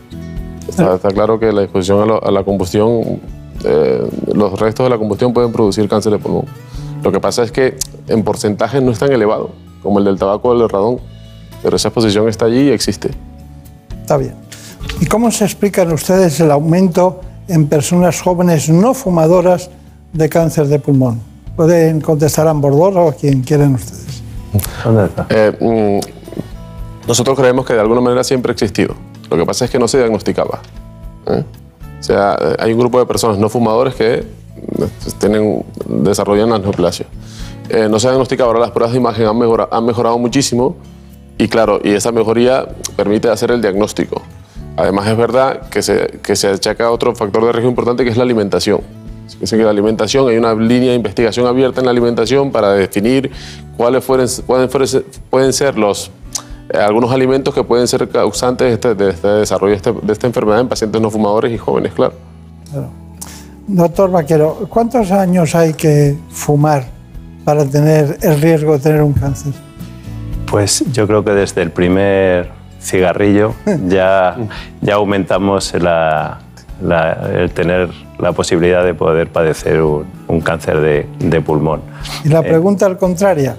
Está, 0.68 0.94
está 0.96 1.08
claro 1.08 1.38
que 1.40 1.52
la 1.52 1.62
exposición 1.62 2.00
a, 2.02 2.06
lo- 2.06 2.24
a 2.24 2.30
la 2.30 2.44
combustión, 2.44 3.20
eh, 3.64 4.06
los 4.34 4.58
restos 4.60 4.84
de 4.84 4.90
la 4.90 4.98
combustión 4.98 5.32
pueden 5.32 5.50
producir 5.52 5.88
cáncer 5.88 6.12
de 6.12 6.18
pulmón. 6.18 6.44
Lo 7.02 7.10
que 7.10 7.20
pasa 7.20 7.42
es 7.42 7.50
que 7.50 7.76
en 8.08 8.22
porcentaje 8.22 8.80
no 8.80 8.90
es 8.92 8.98
tan 8.98 9.10
elevado 9.10 9.50
como 9.82 9.98
el 9.98 10.04
del 10.04 10.18
tabaco 10.18 10.50
o 10.50 10.52
el 10.52 10.58
del 10.60 10.68
radón, 10.68 10.98
pero 11.62 11.76
esa 11.76 11.88
exposición 11.88 12.28
está 12.28 12.44
allí 12.46 12.68
y 12.68 12.70
existe. 12.70 13.10
Está 14.02 14.16
bien. 14.18 14.34
¿Y 15.00 15.06
cómo 15.06 15.30
se 15.30 15.44
explican 15.44 15.90
ustedes 15.92 16.38
el 16.40 16.50
aumento 16.50 17.22
en 17.48 17.66
personas 17.66 18.20
jóvenes 18.20 18.68
no 18.68 18.92
fumadoras 18.92 19.70
de 20.12 20.28
cáncer 20.28 20.66
de 20.66 20.78
pulmón? 20.78 21.20
Pueden 21.56 22.00
contestar 22.00 22.46
ambos 22.46 22.76
dos 22.76 22.94
o 22.96 23.16
quien 23.18 23.40
quieran 23.40 23.74
ustedes. 23.74 24.22
Eh, 25.30 25.52
mm, 25.58 27.08
nosotros 27.08 27.38
creemos 27.38 27.64
que 27.64 27.72
de 27.72 27.80
alguna 27.80 28.00
manera 28.00 28.22
siempre 28.22 28.50
ha 28.50 28.54
existido. 28.54 28.94
Lo 29.30 29.36
que 29.36 29.46
pasa 29.46 29.64
es 29.64 29.70
que 29.70 29.78
no 29.78 29.88
se 29.88 29.98
diagnosticaba. 29.98 30.60
¿eh? 31.28 31.44
O 31.98 32.02
sea, 32.02 32.36
eh, 32.40 32.56
hay 32.58 32.72
un 32.72 32.80
grupo 32.80 32.98
de 32.98 33.06
personas 33.06 33.38
no 33.38 33.48
fumadores 33.48 33.94
que 33.94 34.14
eh, 34.14 34.24
tienen, 35.18 35.64
desarrollan 35.86 36.50
la 36.50 36.58
neoplasia. 36.58 37.06
Eh, 37.68 37.88
no 37.88 37.98
se 37.98 38.08
ha 38.08 38.10
diagnosticado, 38.10 38.48
ahora 38.48 38.60
las 38.60 38.70
pruebas 38.70 38.92
de 38.92 38.98
imagen 38.98 39.26
han 39.26 39.38
mejorado, 39.38 39.72
han 39.72 39.84
mejorado 39.84 40.18
muchísimo 40.18 40.76
y 41.38 41.48
claro, 41.48 41.80
y 41.82 41.90
esa 41.90 42.10
mejoría 42.10 42.68
permite 42.96 43.30
hacer 43.30 43.50
el 43.50 43.62
diagnóstico. 43.62 44.22
Además 44.80 45.06
es 45.08 45.16
verdad 45.16 45.68
que 45.68 45.82
se, 45.82 46.18
que 46.22 46.34
se 46.36 46.48
achaca 46.48 46.90
otro 46.90 47.14
factor 47.14 47.44
de 47.44 47.52
riesgo 47.52 47.68
importante 47.68 48.02
que 48.02 48.08
es 48.10 48.16
la 48.16 48.22
alimentación. 48.22 48.80
Es 49.42 49.50
que 49.50 49.56
la 49.58 49.70
alimentación, 49.70 50.26
hay 50.28 50.38
una 50.38 50.54
línea 50.54 50.90
de 50.90 50.96
investigación 50.96 51.46
abierta 51.46 51.80
en 51.80 51.84
la 51.86 51.92
alimentación 51.92 52.50
para 52.50 52.72
definir 52.72 53.30
cuáles 53.76 54.02
fueren- 54.02 54.42
pueden, 54.46 54.68
pueden 55.28 55.52
ser 55.52 55.76
los, 55.76 56.10
eh, 56.72 56.78
algunos 56.78 57.12
alimentos 57.12 57.54
que 57.54 57.62
pueden 57.62 57.86
ser 57.88 58.08
causantes 58.08 58.66
de 58.68 58.72
este, 58.74 58.94
de 58.94 59.10
este 59.10 59.28
desarrollo 59.28 59.72
de, 59.72 59.76
este- 59.76 59.92
de 59.92 60.12
esta 60.12 60.26
enfermedad 60.26 60.60
en 60.60 60.68
pacientes 60.68 60.98
no 61.00 61.10
fumadores 61.10 61.52
y 61.52 61.58
jóvenes, 61.58 61.92
claro. 61.92 62.14
Doctor 63.66 64.10
Vaquero, 64.10 64.66
¿cuántos 64.68 65.10
años 65.12 65.54
hay 65.54 65.74
que 65.74 66.16
fumar 66.30 66.86
para 67.44 67.64
tener 67.66 68.18
el 68.22 68.40
riesgo 68.40 68.72
de 68.72 68.78
tener 68.80 69.02
un 69.02 69.12
cáncer? 69.12 69.52
Pues 70.50 70.82
yo 70.92 71.06
creo 71.06 71.24
que 71.24 71.32
desde 71.32 71.62
el 71.62 71.70
primer 71.70 72.50
cigarrillo 72.80 73.54
ya, 73.88 74.36
ya 74.80 74.94
aumentamos 74.94 75.72
la- 75.74 76.38
la- 76.82 77.12
el 77.34 77.50
tener 77.50 77.90
la 78.18 78.32
posibilidad 78.32 78.84
de 78.84 78.94
poder 78.94 79.28
padecer 79.28 79.82
un, 79.82 80.06
un 80.28 80.40
cáncer 80.40 80.80
de, 80.80 81.06
de 81.18 81.40
pulmón. 81.40 81.80
Y 82.24 82.28
la 82.28 82.42
pregunta 82.42 82.86
al 82.86 82.96
contraria, 82.98 83.56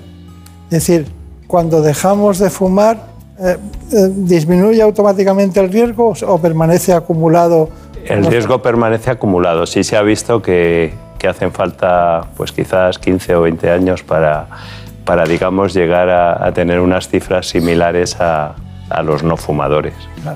es 0.66 0.70
decir, 0.70 1.08
cuando 1.48 1.82
dejamos 1.82 2.40
de 2.40 2.50
fumar, 2.50 2.98
eh, 3.40 3.58
eh, 3.92 4.10
¿disminuye 4.16 4.82
automáticamente 4.82 5.60
el 5.60 5.72
riesgo 5.72 6.14
o 6.28 6.38
permanece 6.40 6.94
acumulado? 6.94 7.70
El 8.06 8.26
riesgo 8.26 8.62
permanece 8.62 9.10
acumulado. 9.12 9.66
Sí 9.66 9.84
se 9.84 9.98
ha 9.98 10.02
visto 10.02 10.42
que, 10.42 10.94
que 11.20 11.28
hacen 11.28 11.52
falta 11.52 12.26
pues 12.38 12.52
quizás 12.52 12.98
15 13.00 13.36
o 13.36 13.42
20 13.42 13.70
años 13.72 14.02
para, 14.04 14.48
para 15.06 15.26
digamos, 15.26 15.74
llegar 15.74 16.10
a, 16.10 16.46
a 16.46 16.52
tener 16.54 16.80
unas 16.80 17.08
cifras 17.10 17.48
similares 17.48 18.16
a, 18.20 18.56
a 18.92 19.02
los 19.02 19.24
no 19.24 19.38
fumadores. 19.38 19.94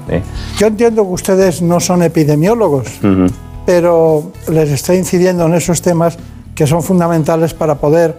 ¿eh? 0.09 0.21
Yo 0.57 0.67
entiendo 0.67 1.03
que 1.03 1.11
ustedes 1.11 1.61
no 1.61 1.79
son 1.79 2.03
epidemiólogos, 2.03 2.87
pero 3.65 4.31
les 4.49 4.69
está 4.71 4.95
incidiendo 4.95 5.45
en 5.45 5.53
esos 5.55 5.81
temas 5.81 6.17
que 6.53 6.65
son 6.65 6.81
fundamentales 6.81 7.53
para 7.53 7.75
poder 7.75 8.17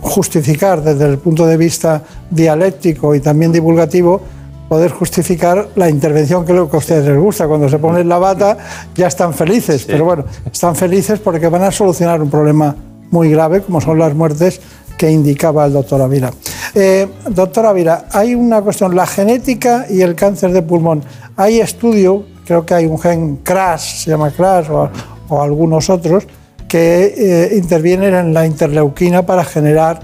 justificar 0.00 0.82
desde 0.82 1.06
el 1.06 1.18
punto 1.18 1.46
de 1.46 1.56
vista 1.56 2.02
dialéctico 2.30 3.14
y 3.14 3.20
también 3.20 3.52
divulgativo, 3.52 4.20
poder 4.68 4.90
justificar 4.90 5.68
la 5.76 5.88
intervención 5.88 6.44
que 6.44 6.52
lo 6.52 6.68
que 6.68 6.76
a 6.76 6.78
ustedes 6.78 7.06
les 7.06 7.18
gusta. 7.18 7.48
Cuando 7.48 7.68
se 7.68 7.78
ponen 7.78 8.08
la 8.08 8.18
bata 8.18 8.56
ya 8.94 9.06
están 9.06 9.32
felices, 9.32 9.84
pero 9.86 10.04
bueno, 10.04 10.24
están 10.50 10.76
felices 10.76 11.20
porque 11.20 11.48
van 11.48 11.62
a 11.62 11.70
solucionar 11.70 12.20
un 12.22 12.30
problema 12.30 12.74
muy 13.10 13.30
grave 13.30 13.60
como 13.60 13.80
son 13.80 13.98
las 13.98 14.14
muertes 14.14 14.60
que 14.96 15.10
indicaba 15.10 15.66
el 15.66 15.72
doctor 15.72 16.00
Avila. 16.00 16.30
Eh, 16.74 17.06
doctor 17.28 17.66
Avila, 17.66 18.06
hay 18.12 18.34
una 18.34 18.62
cuestión, 18.62 18.94
la 18.94 19.06
genética 19.06 19.86
y 19.90 20.00
el 20.00 20.14
cáncer 20.14 20.52
de 20.52 20.62
pulmón. 20.62 21.02
Hay 21.36 21.60
estudio, 21.60 22.24
creo 22.46 22.64
que 22.64 22.74
hay 22.74 22.86
un 22.86 22.98
gen 22.98 23.36
CRAS, 23.42 24.02
se 24.02 24.10
llama 24.10 24.30
CRAS, 24.30 24.68
o, 24.70 24.88
o 25.28 25.42
algunos 25.42 25.90
otros, 25.90 26.24
que 26.68 27.14
eh, 27.16 27.56
intervienen 27.56 28.14
en 28.14 28.32
la 28.32 28.46
interleuquina 28.46 29.26
para 29.26 29.44
generar 29.44 30.00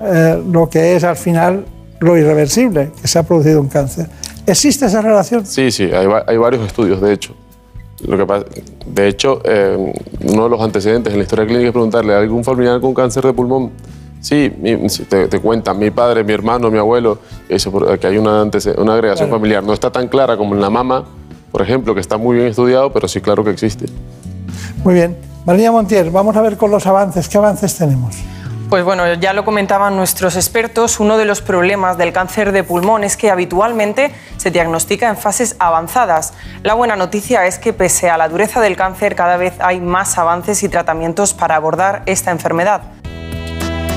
eh, 0.00 0.40
lo 0.50 0.68
que 0.68 0.94
es 0.96 1.04
al 1.04 1.16
final 1.16 1.64
lo 2.00 2.16
irreversible, 2.16 2.90
que 3.00 3.08
se 3.08 3.18
ha 3.18 3.22
producido 3.22 3.60
un 3.60 3.68
cáncer. 3.68 4.08
¿Existe 4.46 4.86
esa 4.86 5.00
relación? 5.02 5.46
Sí, 5.46 5.70
sí, 5.70 5.84
hay, 5.84 6.06
hay 6.26 6.36
varios 6.36 6.66
estudios, 6.66 7.00
de 7.00 7.12
hecho. 7.12 7.34
Lo 8.04 8.18
que 8.18 8.26
pasa- 8.26 8.46
de 8.86 9.08
hecho, 9.08 9.40
eh, 9.44 9.92
uno 10.24 10.44
de 10.44 10.50
los 10.50 10.60
antecedentes 10.60 11.12
en 11.12 11.18
la 11.20 11.22
historia 11.24 11.46
clínica 11.46 11.68
es 11.68 11.72
preguntarle 11.72 12.14
a 12.14 12.18
algún 12.18 12.42
familiar 12.42 12.80
con 12.80 12.92
cáncer 12.92 13.24
de 13.24 13.32
pulmón. 13.32 13.70
Sí, 14.22 14.50
te, 15.10 15.26
te 15.26 15.40
cuentan 15.40 15.78
mi 15.78 15.90
padre, 15.90 16.22
mi 16.22 16.32
hermano, 16.32 16.70
mi 16.70 16.78
abuelo, 16.78 17.18
eso, 17.48 17.72
que 17.98 18.06
hay 18.06 18.16
una, 18.16 18.40
agregación 18.40 19.28
Claro. 19.28 19.30
familiar. 19.32 19.64
No 19.64 19.72
está 19.74 19.90
tan 19.90 20.06
clara 20.08 20.36
como 20.36 20.54
en 20.54 20.60
la 20.60 20.70
mama, 20.70 21.04
por 21.50 21.60
ejemplo, 21.60 21.92
que 21.92 22.00
está 22.00 22.16
muy 22.16 22.36
bien 22.36 22.46
estudiado, 22.48 22.92
pero 22.92 23.08
sí, 23.08 23.20
claro 23.20 23.42
que 23.42 23.50
existe. 23.50 23.86
Muy 24.84 24.94
bien. 24.94 25.16
María 25.44 25.72
Montiel, 25.72 26.10
vamos 26.10 26.36
a 26.36 26.40
ver 26.40 26.56
con 26.56 26.70
los 26.70 26.86
avances. 26.86 27.28
¿Qué 27.28 27.36
avances 27.36 27.76
tenemos? 27.76 28.14
Pues 28.70 28.84
bueno, 28.84 29.12
ya 29.14 29.32
lo 29.32 29.44
comentaban 29.44 29.96
nuestros 29.96 30.36
expertos, 30.36 30.98
uno 31.00 31.18
de 31.18 31.26
los 31.26 31.42
problemas 31.42 31.98
del 31.98 32.12
cáncer 32.12 32.52
de 32.52 32.62
pulmón 32.64 33.04
es 33.04 33.18
que 33.18 33.30
habitualmente 33.30 34.12
se 34.38 34.50
diagnostica 34.50 35.10
en 35.10 35.16
fases 35.18 35.56
avanzadas. 35.58 36.32
La 36.62 36.72
buena 36.72 36.96
noticia 36.96 37.44
es 37.46 37.58
que 37.58 37.72
pese 37.74 38.08
a 38.08 38.16
la 38.16 38.28
dureza 38.30 38.60
del 38.62 38.76
cáncer 38.76 39.14
cada 39.14 39.36
vez 39.36 39.54
hay 39.58 39.80
más 39.80 40.16
avances 40.16 40.62
y 40.62 40.68
tratamientos 40.70 41.34
para 41.34 41.56
abordar 41.56 42.02
esta 42.06 42.30
enfermedad. 42.30 42.80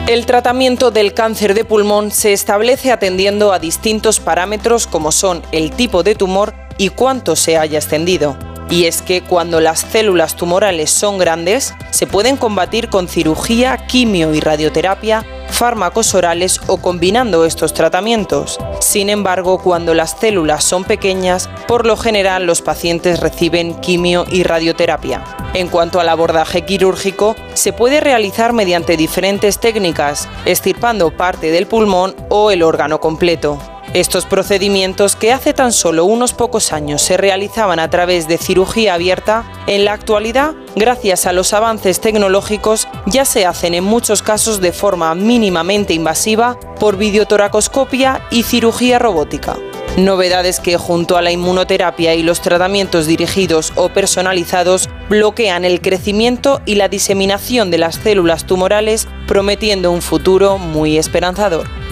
El 0.08 0.28
tratamiento 0.28 0.92
del 0.92 1.16
cáncer 1.16 1.56
de 1.56 1.66
pulmón 1.66 2.12
se 2.12 2.32
establece 2.32 2.92
atendiendo 2.92 3.52
a 3.52 3.58
distintos 3.58 4.20
parámetros 4.20 4.86
como 4.86 5.12
son 5.12 5.42
el 5.52 5.72
tipo 5.72 6.04
de 6.04 6.14
tumor 6.14 6.54
y 6.78 6.90
cuánto 6.90 7.36
se 7.36 7.58
haya 7.58 7.80
extendido. 7.80 8.38
Y 8.70 8.86
es 8.86 9.02
que 9.02 9.22
cuando 9.22 9.60
las 9.60 9.80
células 9.80 10.36
tumorales 10.36 10.92
son 10.92 11.18
grandes, 11.18 11.74
se 11.90 12.06
pueden 12.06 12.38
combatir 12.38 12.90
con 12.90 13.08
cirugía, 13.08 13.88
quimio 13.88 14.36
y 14.36 14.42
radioterapia, 14.42 15.26
fármacos 15.50 16.14
orales 16.16 16.60
o 16.68 16.78
combinando 16.78 17.46
estos 17.46 17.74
tratamientos. 17.74 18.60
Sin 18.80 19.10
embargo, 19.10 19.60
cuando 19.60 19.94
las 19.94 20.18
células 20.20 20.64
son 20.64 20.84
pequeñas, 20.84 21.50
por 21.68 21.86
lo 21.86 21.98
general 21.98 22.46
los 22.46 22.62
pacientes 22.62 23.20
reciben 23.20 23.74
quimio 23.76 24.26
y 24.30 24.44
radioterapia. 24.44 25.24
En 25.54 25.68
cuanto 25.68 26.00
al 26.00 26.10
abordaje 26.10 26.64
quirúrgico, 26.64 27.36
se 27.54 27.74
puede 27.74 28.02
realizar 28.02 28.54
mediante 28.54 28.98
diferentes 28.98 29.60
técnicas, 29.60 30.28
extirpando 30.46 31.16
parte 31.16 31.52
del 31.52 31.68
pulmón 31.68 32.16
o 32.30 32.52
el 32.52 32.64
órgano 32.64 33.00
completo. 33.00 33.58
Estos 33.96 34.26
procedimientos 34.26 35.16
que 35.16 35.32
hace 35.32 35.54
tan 35.54 35.72
solo 35.72 36.04
unos 36.04 36.34
pocos 36.34 36.74
años 36.74 37.02
se 37.02 37.16
realizaban 37.16 37.80
a 37.80 37.90
través 37.90 38.28
de 38.28 38.38
cirugía 38.38 38.94
abierta, 38.94 39.50
en 39.68 39.86
la 39.86 39.94
actualidad, 39.94 40.54
gracias 40.76 41.26
a 41.26 41.32
los 41.32 41.54
avances 41.54 42.02
tecnológicos, 42.02 42.90
ya 43.06 43.24
se 43.24 43.46
hacen 43.46 43.74
en 43.74 43.86
muchos 43.86 44.22
casos 44.22 44.60
de 44.60 44.74
forma 44.74 45.16
mínimamente 45.16 45.94
invasiva 45.94 46.60
por 46.78 46.98
videotoracoscopia 46.98 48.22
y 48.32 48.44
cirugía 48.44 49.00
robótica. 49.00 49.56
Novedades 49.96 50.60
que 50.60 50.76
junto 50.76 51.16
a 51.16 51.22
la 51.22 51.32
inmunoterapia 51.32 52.16
y 52.16 52.22
los 52.22 52.42
tratamientos 52.42 53.08
dirigidos 53.08 53.72
o 53.76 53.88
personalizados 53.88 54.90
bloquean 55.08 55.64
el 55.64 55.80
crecimiento 55.80 56.60
y 56.66 56.76
la 56.76 56.90
diseminación 56.90 57.72
de 57.72 57.78
las 57.78 57.96
células 57.96 58.46
tumorales, 58.46 59.08
prometiendo 59.26 59.90
un 59.92 60.02
futuro 60.02 60.58
muy 60.58 60.98
esperanzador. 60.98 61.85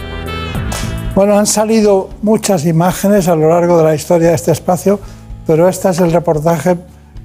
Bueno, 1.16 1.38
han 1.38 1.46
salido 1.46 2.10
muchas 2.24 2.66
imágenes 2.66 3.28
a 3.28 3.36
lo 3.36 3.48
largo 3.48 3.78
de 3.78 3.84
la 3.84 3.94
historia 3.94 4.30
de 4.30 4.36
este 4.36 4.52
espacio, 4.52 5.00
pero 5.46 5.70
este 5.70 5.90
es 5.90 6.00
el 6.00 6.12
reportaje 6.12 6.76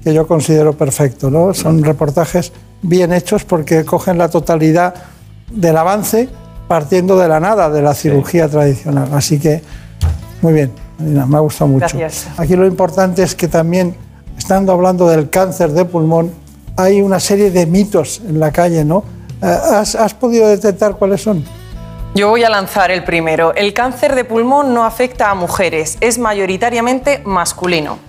que 0.03 0.13
yo 0.13 0.27
considero 0.27 0.73
perfecto. 0.73 1.31
¿no? 1.31 1.55
Son 1.55 1.83
reportajes 1.83 2.51
bien 2.83 3.11
hechos 3.11 3.45
porque 3.45 3.83
cogen 3.85 4.19
la 4.19 4.29
totalidad 4.29 4.93
del 5.51 5.75
avance 5.75 6.29
partiendo 6.67 7.17
de 7.17 7.27
la 7.27 7.39
nada, 7.39 7.71
de 7.71 7.81
la 7.81 7.95
cirugía 7.95 8.47
tradicional. 8.47 9.09
Así 9.11 9.39
que, 9.39 9.63
muy 10.43 10.53
bien, 10.53 10.71
Marina, 10.99 11.25
me 11.25 11.37
ha 11.37 11.39
gustado 11.39 11.71
mucho. 11.71 11.97
Gracias. 11.97 12.27
Aquí 12.37 12.55
lo 12.55 12.67
importante 12.67 13.23
es 13.23 13.33
que 13.33 13.47
también, 13.47 13.95
estando 14.37 14.71
hablando 14.71 15.09
del 15.09 15.31
cáncer 15.31 15.71
de 15.71 15.85
pulmón, 15.85 16.31
hay 16.77 17.01
una 17.01 17.19
serie 17.19 17.49
de 17.49 17.65
mitos 17.65 18.21
en 18.27 18.39
la 18.39 18.51
calle, 18.51 18.85
¿no? 18.85 19.03
Eh, 19.41 19.47
¿Has, 19.47 19.95
has 19.95 20.13
podido 20.13 20.47
detectar 20.47 20.95
cuáles 20.95 21.23
son? 21.23 21.43
Yo 22.15 22.29
voy 22.29 22.43
a 22.43 22.49
lanzar 22.49 22.91
el 22.91 23.03
primero. 23.03 23.53
El 23.53 23.73
cáncer 23.73 24.15
de 24.15 24.25
pulmón 24.25 24.73
no 24.73 24.83
afecta 24.83 25.29
a 25.29 25.35
mujeres, 25.35 25.97
es 26.01 26.17
mayoritariamente 26.17 27.21
masculino. 27.23 27.99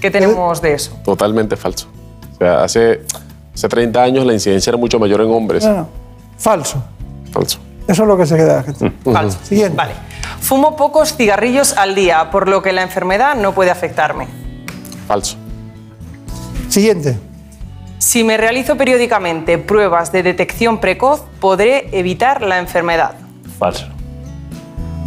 ¿Qué 0.00 0.10
tenemos 0.10 0.60
de 0.60 0.74
eso? 0.74 0.98
Totalmente 1.04 1.56
falso. 1.56 1.86
O 2.34 2.36
sea, 2.38 2.64
hace, 2.64 3.02
hace 3.54 3.68
30 3.68 4.02
años 4.02 4.26
la 4.26 4.32
incidencia 4.32 4.70
era 4.70 4.78
mucho 4.78 4.98
mayor 4.98 5.20
en 5.20 5.30
hombres. 5.30 5.64
No, 5.64 5.72
no, 5.72 5.88
falso. 6.38 6.82
Falso. 7.32 7.58
Eso 7.86 8.02
es 8.02 8.08
lo 8.08 8.16
que 8.16 8.26
se 8.26 8.36
queda 8.36 8.56
la 8.56 8.62
gente. 8.62 8.92
Falso. 9.04 9.38
Siguiente. 9.42 9.76
Vale. 9.76 9.92
Fumo 10.40 10.76
pocos 10.76 11.14
cigarrillos 11.14 11.76
al 11.76 11.94
día, 11.94 12.30
por 12.30 12.48
lo 12.48 12.62
que 12.62 12.72
la 12.72 12.82
enfermedad 12.82 13.36
no 13.36 13.52
puede 13.52 13.70
afectarme. 13.70 14.26
Falso. 15.06 15.36
Siguiente. 16.68 17.18
Si 18.00 18.24
me 18.24 18.38
realizo 18.38 18.78
periódicamente 18.78 19.58
pruebas 19.58 20.10
de 20.10 20.22
detección 20.22 20.78
precoz, 20.78 21.20
podré 21.38 21.90
evitar 21.92 22.40
la 22.40 22.58
enfermedad. 22.58 23.12
Falso. 23.58 23.88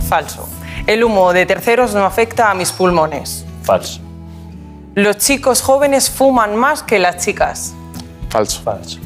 Falso. 0.08 0.48
El 0.86 1.04
humo 1.04 1.34
de 1.34 1.48
terceros 1.48 1.96
no 1.96 2.06
afecta 2.06 2.52
a 2.52 2.54
mis 2.54 2.72
pulmones. 2.72 3.46
Falso. 3.64 4.00
Los 4.94 5.18
chicos 5.18 5.64
jóvenes 5.64 6.12
fuman 6.12 6.56
más 6.56 6.84
que 6.84 7.00
las 7.00 7.18
chicas. 7.18 7.74
Falso. 8.30 8.62
Falso. 8.62 9.00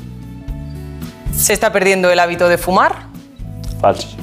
¿Se 1.34 1.54
está 1.54 1.72
perdiendo 1.72 2.12
el 2.12 2.20
hábito 2.20 2.50
de 2.50 2.58
fumar? 2.58 3.08
Falso. 3.80 4.18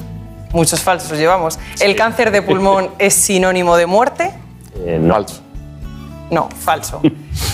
Muchos 0.53 0.79
falsos 0.81 1.17
llevamos. 1.17 1.57
¿El 1.79 1.95
cáncer 1.95 2.29
de 2.29 2.43
pulmón 2.43 2.91
es 2.99 3.15
sinónimo 3.15 3.77
de 3.77 3.87
muerte? 3.87 4.31
Eh, 4.75 4.99
no. 5.01 5.15
Falso. 5.15 5.41
No, 6.29 6.49
falso. 6.49 7.01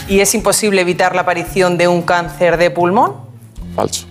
¿Y 0.07 0.19
es 0.19 0.33
imposible 0.33 0.81
evitar 0.81 1.15
la 1.15 1.21
aparición 1.21 1.77
de 1.77 1.87
un 1.87 2.01
cáncer 2.01 2.57
de 2.57 2.69
pulmón? 2.71 3.15
Falso. 3.75 4.05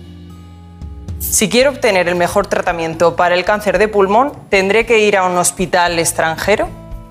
Si 1.19 1.49
quiero 1.49 1.69
obtener 1.69 2.07
el 2.07 2.15
mejor 2.15 2.47
tratamiento 2.47 3.15
para 3.15 3.35
el 3.35 3.45
cáncer 3.45 3.77
de 3.77 3.87
pulmón, 3.87 4.31
¿tendré 4.49 4.85
que 4.85 4.99
ir 4.99 5.17
a 5.17 5.25
un 5.25 5.37
hospital 5.37 5.99
extranjero? 5.99 6.67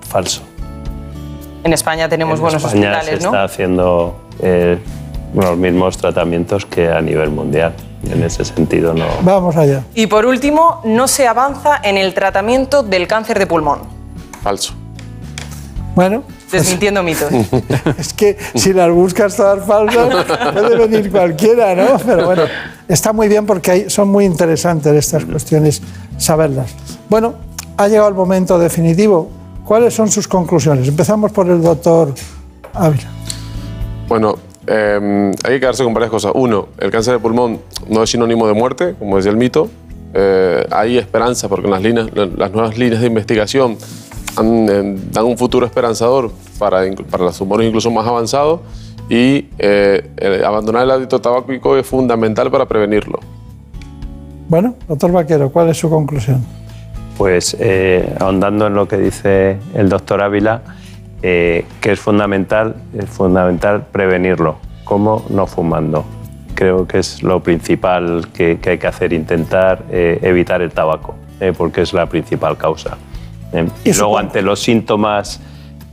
Falso. 0.07 0.41
En 1.63 1.73
España 1.73 2.09
tenemos 2.09 2.35
en 2.35 2.41
buenos 2.41 2.63
España 2.63 2.81
se 2.81 2.99
hospitales, 2.99 3.23
¿no? 3.23 3.29
está 3.29 3.43
haciendo 3.43 4.21
eh, 4.41 4.79
los 5.33 5.57
mismos 5.57 5.97
tratamientos 5.97 6.65
que 6.65 6.89
a 6.89 7.01
nivel 7.01 7.29
mundial. 7.29 7.73
Y 8.03 8.11
en 8.11 8.23
ese 8.23 8.43
sentido 8.43 8.93
no. 8.93 9.05
Vamos 9.21 9.55
allá. 9.55 9.83
Y 9.93 10.07
por 10.07 10.25
último, 10.25 10.81
no 10.83 11.07
se 11.07 11.27
avanza 11.27 11.79
en 11.83 11.97
el 11.97 12.13
tratamiento 12.13 12.83
del 12.83 13.07
cáncer 13.07 13.37
de 13.39 13.47
pulmón. 13.47 13.79
Falso. 14.43 14.73
Bueno, 15.95 16.23
Desmintiendo 16.51 17.03
mitos. 17.03 17.29
es 17.97 18.13
que 18.13 18.37
si 18.55 18.73
las 18.73 18.89
buscas 18.91 19.35
todas 19.35 19.65
falsas, 19.65 20.25
puede 20.53 20.77
venir 20.87 21.11
cualquiera, 21.11 21.75
¿no? 21.75 21.97
Pero 22.05 22.25
bueno, 22.25 22.43
está 22.87 23.11
muy 23.13 23.27
bien 23.27 23.45
porque 23.45 23.71
hay- 23.71 23.89
son 23.89 24.07
muy 24.09 24.25
interesantes 24.25 24.93
estas 24.93 25.25
cuestiones, 25.25 25.81
saberlas. 26.17 26.71
Bueno, 27.09 27.35
ha 27.77 27.87
llegado 27.87 28.07
el 28.09 28.15
momento 28.15 28.57
definitivo. 28.59 29.29
¿Cuáles 29.65 29.93
son 29.93 30.09
sus 30.09 30.27
conclusiones? 30.27 30.87
Empezamos 30.87 31.31
por 31.31 31.47
el 31.49 31.61
doctor 31.61 32.13
Ávila. 32.73 33.09
Bueno, 34.07 34.35
eh, 34.67 35.31
hay 35.43 35.53
que 35.53 35.59
quedarse 35.59 35.83
con 35.83 35.93
varias 35.93 36.11
cosas. 36.11 36.31
Uno, 36.35 36.69
el 36.79 36.91
cáncer 36.91 37.13
de 37.13 37.19
pulmón 37.19 37.59
no 37.87 38.03
es 38.03 38.09
sinónimo 38.09 38.47
de 38.47 38.53
muerte, 38.53 38.95
como 38.97 39.17
decía 39.17 39.31
el 39.31 39.37
mito. 39.37 39.69
Eh, 40.13 40.65
hay 40.71 40.97
esperanza 40.97 41.47
porque 41.47 41.69
las, 41.69 41.81
líneas, 41.81 42.07
las 42.13 42.51
nuevas 42.51 42.77
líneas 42.77 42.99
de 43.01 43.07
investigación 43.07 43.77
dan 44.35 45.25
un 45.25 45.37
futuro 45.37 45.65
esperanzador 45.65 46.31
para, 46.57 46.81
para 47.09 47.23
los 47.25 47.37
tumores 47.37 47.67
incluso 47.67 47.91
más 47.91 48.07
avanzados 48.07 48.61
y 49.09 49.49
eh, 49.57 50.09
el 50.17 50.45
abandonar 50.45 50.83
el 50.83 50.91
hábito 50.91 51.19
tabáquico 51.19 51.75
es 51.77 51.85
fundamental 51.85 52.49
para 52.49 52.65
prevenirlo. 52.65 53.19
Bueno, 54.47 54.75
doctor 54.87 55.11
Vaquero, 55.11 55.49
¿cuál 55.51 55.69
es 55.69 55.77
su 55.77 55.89
conclusión? 55.89 56.45
Pues 57.17 57.55
eh, 57.59 58.15
ahondando 58.19 58.67
en 58.67 58.73
lo 58.73 58.87
que 58.87 58.97
dice 58.97 59.57
el 59.73 59.89
doctor 59.89 60.21
Ávila, 60.21 60.61
eh, 61.23 61.65
que 61.79 61.91
es 61.91 61.99
fundamental, 61.99 62.75
es 62.97 63.09
fundamental 63.09 63.85
prevenirlo. 63.91 64.57
¿Cómo? 64.83 65.23
No 65.29 65.45
fumando. 65.45 66.03
Creo 66.55 66.87
que 66.87 66.99
es 66.99 67.21
lo 67.21 67.41
principal 67.41 68.27
que, 68.33 68.59
que 68.59 68.71
hay 68.71 68.77
que 68.77 68.87
hacer, 68.87 69.13
intentar 69.13 69.83
eh, 69.91 70.19
evitar 70.21 70.61
el 70.61 70.71
tabaco, 70.71 71.15
eh, 71.39 71.53
porque 71.57 71.81
es 71.81 71.93
la 71.93 72.07
principal 72.07 72.57
causa. 72.57 72.97
Eh, 73.53 73.67
y 73.83 73.93
luego, 73.93 74.17
ante 74.17 74.41
los 74.41 74.61
síntomas 74.61 75.41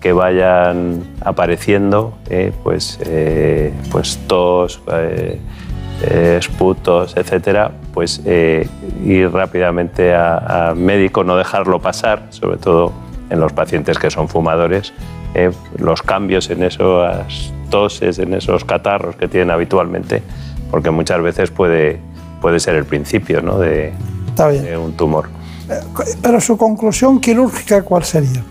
que 0.00 0.12
vayan 0.12 1.02
apareciendo, 1.20 2.14
eh, 2.30 2.52
pues, 2.62 2.98
eh, 3.04 3.72
pues 3.90 4.18
tos, 4.26 4.80
eh, 4.92 5.40
esputos, 6.38 7.16
etcétera, 7.16 7.72
pues 7.92 8.22
ir 8.24 9.32
rápidamente 9.32 10.14
a, 10.14 10.68
a 10.68 10.74
médico, 10.76 11.24
no 11.24 11.36
dejarlo 11.36 11.80
pasar, 11.80 12.26
sobre 12.30 12.58
todo 12.58 12.92
en 13.30 13.40
los 13.40 13.52
pacientes 13.52 13.98
que 13.98 14.08
son 14.08 14.28
fumadores, 14.28 14.92
los 15.76 16.02
cambios 16.02 16.50
en 16.50 16.62
esas 16.62 17.52
toses, 17.68 18.20
en 18.20 18.34
esos 18.34 18.64
catarros 18.64 19.16
que 19.16 19.26
tienen 19.26 19.50
habitualmente, 19.50 20.22
porque 20.70 20.92
muchas 20.92 21.20
veces 21.20 21.50
puede, 21.50 21.98
puede 22.40 22.60
ser 22.60 22.76
el 22.76 22.84
principio 22.84 23.42
¿no? 23.42 23.58
de 23.58 23.92
un 24.80 24.92
tumor. 24.92 25.37
Pero 26.22 26.40
su 26.40 26.56
conclusión 26.56 27.20
quirúrgica, 27.20 27.82
¿cuál 27.82 28.04
sería? 28.04 28.42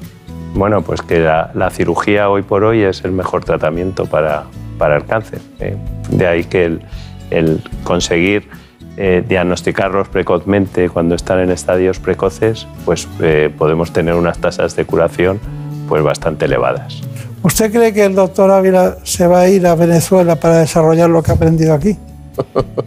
bueno, 0.57 0.81
pues 0.81 1.02
que 1.02 1.19
la, 1.19 1.52
la 1.53 1.69
cirugía 1.69 2.30
hoy 2.30 2.41
por 2.41 2.64
hoy 2.64 2.81
es 2.81 3.03
el 3.03 3.11
mejor 3.11 3.45
tratamiento 3.45 4.06
para, 4.06 4.45
para 4.77 4.98
el 4.98 5.06
cáncer. 5.06 5.39
¿eh? 5.60 5.77
De 6.10 6.27
ahí 6.27 6.44
que 6.44 6.65
el, 6.65 6.81
el 7.30 7.61
conseguir 7.84 8.49
eh, 8.98 9.23
diagnosticarlos 9.27 10.07
precozmente 10.07 10.89
cuando 10.89 11.15
están 11.15 11.39
en 11.39 11.52
estadios 11.52 11.99
precoces, 11.99 12.68
pues 12.85 13.07
eh, 13.22 13.53
podemos 13.56 13.94
tener 13.94 14.15
unas 14.15 14.39
tasas 14.39 14.76
de 14.76 14.85
curación 14.85 15.39
pues 15.88 16.02
bastante 16.02 16.45
elevadas. 16.45 17.02
¿Usted 17.44 17.72
cree 17.72 17.94
que 17.94 18.06
el 18.06 18.15
doctor 18.15 18.49
Ávila 18.49 18.98
se 19.03 19.27
va 19.27 19.41
a 19.41 19.49
ir 19.49 19.68
a 19.68 19.76
Venezuela 19.76 20.38
para 20.38 20.57
desarrollar 20.57 21.10
lo 21.10 21.22
que 21.22 21.31
ha 21.31 21.35
aprendido 21.35 21.73
aquí? 21.73 21.98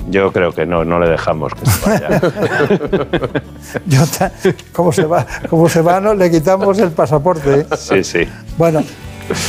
Yo 0.08 0.32
creo 0.32 0.52
que 0.52 0.66
no, 0.66 0.84
no 0.84 0.98
le 1.00 1.08
dejamos 1.10 1.52
que 1.54 1.66
se 1.70 1.88
vaya. 1.90 2.20
Yo 3.86 4.06
ta- 4.06 4.32
como 4.72 4.92
se 4.92 5.04
va, 5.04 5.26
como 5.48 5.68
se 5.68 5.80
va, 5.82 6.00
no, 6.00 6.14
le 6.14 6.30
quitamos 6.30 6.78
el 6.78 6.90
pasaporte. 6.90 7.60
¿eh? 7.60 7.66
Sí, 7.76 8.02
sí. 8.04 8.28
Bueno, 8.56 8.82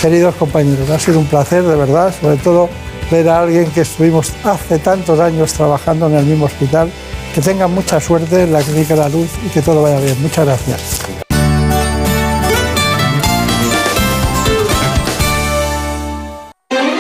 queridos 0.02 0.36
compañeros, 0.36 0.90
ha 0.90 1.00
sido 1.00 1.20
un 1.20 1.26
placer, 1.26 1.64
de 1.64 1.76
verdad, 1.76 2.14
sobre 2.20 2.38
todo 2.38 2.70
ver 3.10 3.28
a 3.30 3.42
alguien 3.42 3.66
que 3.72 3.82
estuvimos 3.82 4.32
hace 4.44 4.80
tantos 4.80 5.20
años 5.20 5.54
trabajando 5.54 6.08
en 6.08 6.16
el 6.16 6.26
mismo 6.26 6.46
hospital. 6.46 6.92
Que 7.34 7.40
tengan 7.42 7.72
mucha 7.74 8.00
suerte 8.02 8.44
en 8.44 8.52
la 8.52 8.60
Clínica 8.62 8.94
de 8.94 9.00
la 9.00 9.10
Luz 9.10 9.30
y 9.46 9.50
que 9.50 9.62
todo 9.62 9.82
vaya 9.84 10.00
bien. 10.02 10.22
Muchas 10.22 10.46
gracias. 10.46 11.31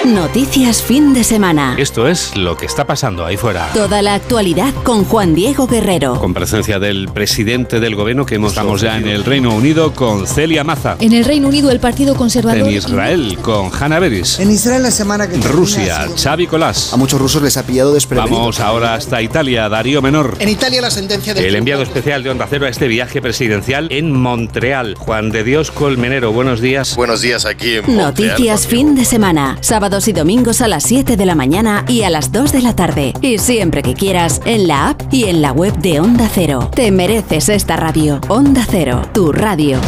Noticias 0.06 0.82
fin 0.82 1.14
de 1.14 1.24
semana. 1.24 1.76
Esto 1.78 2.08
es 2.08 2.36
lo 2.36 2.58
que 2.58 2.66
está 2.66 2.88
pasando 2.88 3.24
ahí 3.24 3.38
fuera. 3.38 3.70
Toda 3.72 4.02
la 4.02 4.16
actualidad 4.16 4.74
con 4.84 5.06
Juan 5.06 5.36
Diego 5.36 5.68
Guerrero. 5.68 6.20
Con 6.20 6.34
presencia 6.34 6.80
del 6.80 7.08
presidente 7.10 7.80
del 7.80 7.96
gobierno 7.96 8.26
que 8.26 8.36
hemos 8.36 8.54
Estamos 8.54 8.82
ya 8.82 8.98
en 8.98 9.08
el 9.08 9.24
Reino 9.24 9.54
Unido 9.54 9.94
con 9.94 10.26
Celia 10.26 10.64
Maza. 10.64 10.98
En 11.00 11.14
el 11.14 11.24
Reino 11.24 11.50
Unido, 11.50 11.70
el 11.70 11.80
Partido 11.80 12.16
Conservador. 12.16 12.68
En 12.68 12.76
Israel 12.76 13.38
con 13.44 13.70
Hanna 13.72 14.00
Beris. 14.00 14.40
En 14.40 14.50
Israel 14.50 14.82
la 14.82 14.90
semana 14.90 15.30
que 15.30 15.38
Rusia. 15.38 16.08
Xavi 16.18 16.48
Colás. 16.48 16.92
A 16.94 16.98
muchos 16.98 17.22
rusos 17.22 17.44
les 17.44 17.56
ha 17.58 17.64
pillado 17.64 17.94
desprevenidos. 17.94 18.40
Vamos 18.40 18.60
ahora 18.60 18.96
hasta 18.96 19.22
Italia, 19.22 19.70
Darío 19.70 20.02
Menor. 20.02 20.36
En 20.40 20.50
Italia 20.50 20.82
la 20.82 20.90
sentencia 20.90 21.36
del 21.36 21.46
El 21.46 21.56
enviado 21.56 21.84
especial 21.84 22.24
de 22.24 22.32
Onda 22.32 22.48
Cero 22.50 22.66
a 22.66 22.70
este 22.70 22.88
viaje 22.88 23.22
presidencial 23.22 23.88
en 23.92 24.12
Montreal. 24.12 24.96
Juan 24.96 25.30
de 25.30 25.44
Dios 25.44 25.70
Colmenero, 25.70 26.32
buenos 26.32 26.60
días. 26.60 26.96
Buenos 26.96 27.22
días 27.22 27.46
aquí 27.46 27.76
en 27.76 27.96
Noticias 27.96 28.66
fin 28.66 28.96
de 28.96 29.06
semana. 29.06 29.60
Y 29.92 30.14
domingos 30.14 30.62
a 30.62 30.70
las 30.70 30.84
7 30.84 31.18
de 31.18 31.26
la 31.26 31.36
mañana 31.36 31.84
y 31.86 32.04
a 32.04 32.10
las 32.10 32.32
2 32.32 32.54
de 32.54 32.62
la 32.62 32.74
tarde. 32.74 33.14
Y 33.22 33.40
siempre 33.40 33.84
que 33.84 33.94
quieras, 33.94 34.42
en 34.46 34.66
la 34.66 34.88
app 34.88 35.02
y 35.12 35.26
en 35.26 35.42
la 35.42 35.52
web 35.52 35.78
de 35.80 36.00
Onda 36.00 36.30
Cero. 36.34 36.72
Te 36.74 36.92
mereces 36.92 37.50
esta 37.50 37.76
radio. 37.76 38.22
Onda 38.30 38.66
Cero, 38.68 39.02
tu 39.14 39.34
radio. 39.34 39.80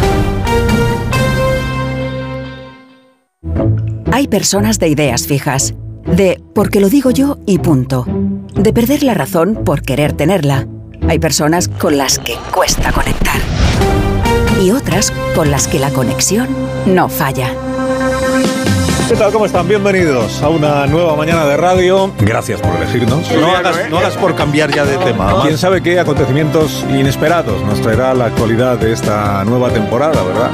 Hay 4.11 4.27
personas 4.27 4.77
de 4.77 4.89
ideas 4.89 5.25
fijas, 5.25 5.73
de 6.05 6.43
porque 6.53 6.81
lo 6.81 6.89
digo 6.89 7.09
yo 7.11 7.37
y 7.45 7.59
punto, 7.59 8.05
de 8.55 8.73
perder 8.73 9.03
la 9.03 9.13
razón 9.13 9.61
por 9.63 9.83
querer 9.83 10.11
tenerla. 10.11 10.67
Hay 11.07 11.19
personas 11.19 11.69
con 11.69 11.97
las 11.97 12.19
que 12.19 12.35
cuesta 12.53 12.91
conectar 12.91 13.39
y 14.61 14.71
otras 14.71 15.11
con 15.33 15.49
las 15.49 15.69
que 15.69 15.79
la 15.79 15.91
conexión 15.91 16.49
no 16.85 17.07
falla. 17.07 17.55
¿Qué 19.13 19.19
tal? 19.19 19.31
¿Cómo 19.31 19.45
están? 19.45 19.67
Bienvenidos 19.67 20.41
a 20.41 20.49
una 20.49 20.87
nueva 20.87 21.15
mañana 21.15 21.45
de 21.45 21.55
radio. 21.55 22.11
Gracias 22.17 22.59
por 22.59 22.75
elegirnos. 22.75 23.31
No 23.31 23.55
hagas, 23.55 23.87
no 23.87 23.99
hagas 23.99 24.17
por 24.17 24.33
cambiar 24.35 24.73
ya 24.73 24.85
de 24.85 24.97
tema. 24.97 25.39
Quién 25.43 25.55
sabe 25.55 25.83
qué 25.83 25.99
acontecimientos 25.99 26.83
inesperados 26.89 27.61
nos 27.61 27.79
traerá 27.79 28.15
la 28.15 28.25
actualidad 28.25 28.79
de 28.79 28.91
esta 28.91 29.45
nueva 29.45 29.69
temporada, 29.69 30.19
¿verdad? 30.23 30.49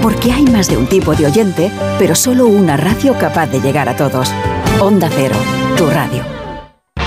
Porque 0.00 0.32
hay 0.32 0.44
más 0.44 0.70
de 0.70 0.78
un 0.78 0.86
tipo 0.86 1.14
de 1.14 1.26
oyente, 1.26 1.70
pero 1.98 2.14
solo 2.14 2.46
una 2.46 2.78
radio 2.78 3.12
capaz 3.18 3.48
de 3.48 3.60
llegar 3.60 3.86
a 3.90 3.96
todos. 3.96 4.32
Onda 4.80 5.10
Cero, 5.14 5.36
tu 5.76 5.86
radio. 5.90 6.33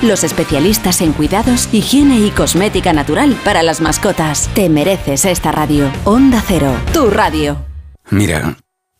los 0.00 0.24
especialistas 0.24 1.00
en 1.00 1.12
cuidados, 1.12 1.68
higiene 1.72 2.18
y 2.20 2.30
cosmética 2.30 2.92
natural 2.92 3.38
para 3.44 3.62
las 3.62 3.80
mascotas. 3.80 4.48
Te 4.54 4.68
mereces 4.68 5.24
esta 5.24 5.52
radio. 5.52 5.90
Onda 6.04 6.42
Cero, 6.46 6.74
tu 6.92 7.10
radio. 7.10 7.64
Mira, 8.10 8.56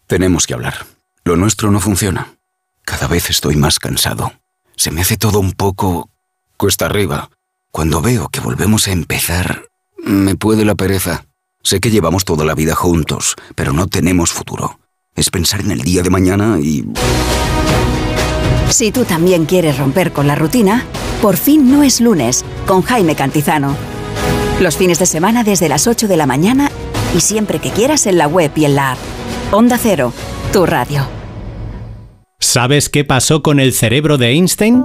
tenemos 0.06 0.47
que 0.47 0.55
hablar. 0.55 0.86
Lo 1.24 1.36
nuestro 1.36 1.70
no 1.70 1.81
funciona. 1.81 2.35
Cada 2.85 3.06
vez 3.06 3.31
estoy 3.31 3.56
más 3.56 3.78
cansado. 3.78 4.32
Se 4.77 4.90
me 4.90 5.01
hace 5.01 5.16
todo 5.16 5.39
un 5.39 5.52
poco 5.52 6.10
cuesta 6.56 6.86
arriba. 6.86 7.31
Cuando 7.70 8.01
veo 8.01 8.28
que 8.28 8.40
volvemos 8.40 8.86
a 8.86 8.93
empezar, 8.93 9.64
me 9.97 10.36
puede 10.36 10.64
la 10.64 10.74
pereza. 10.74 11.24
Sé 11.62 11.81
que 11.81 11.90
llevamos 11.90 12.24
toda 12.24 12.44
la 12.44 12.55
vida 12.55 12.74
juntos, 12.74 13.35
pero 13.55 13.73
no 13.73 13.86
tenemos 13.86 14.32
futuro. 14.32 14.78
Es 15.14 15.31
pensar 15.31 15.60
en 15.60 15.70
el 15.70 15.82
día 15.82 16.02
de 16.02 16.10
mañana 16.10 16.59
y... 16.60 16.85
Si 18.70 18.90
tú 18.90 19.05
también 19.05 19.44
quieres 19.44 19.78
romper 19.78 20.12
con 20.12 20.26
la 20.26 20.34
rutina, 20.34 20.84
por 21.20 21.36
fin 21.36 21.70
no 21.70 21.82
es 21.82 22.01
lunes 22.01 22.44
con 22.66 22.82
Jaime 22.82 23.14
Cantizano. 23.14 23.76
Los 24.60 24.76
fines 24.76 24.98
de 24.98 25.06
semana 25.06 25.44
desde 25.44 25.68
las 25.68 25.86
8 25.86 26.09
de 26.09 26.16
la 26.16 26.26
mañana 26.26 26.70
y 27.16 27.20
siempre 27.20 27.59
que 27.59 27.70
quieras 27.70 28.06
en 28.06 28.18
la 28.18 28.26
web 28.26 28.51
y 28.56 28.64
en 28.64 28.74
la 28.74 28.93
app. 28.93 28.98
Onda 29.51 29.78
Cero, 29.78 30.12
tu 30.52 30.66
radio. 30.66 31.06
¿Sabes 32.40 32.89
qué 32.89 33.05
pasó 33.05 33.43
con 33.43 33.60
el 33.60 33.72
cerebro 33.72 34.18
de 34.18 34.30
Einstein? 34.30 34.84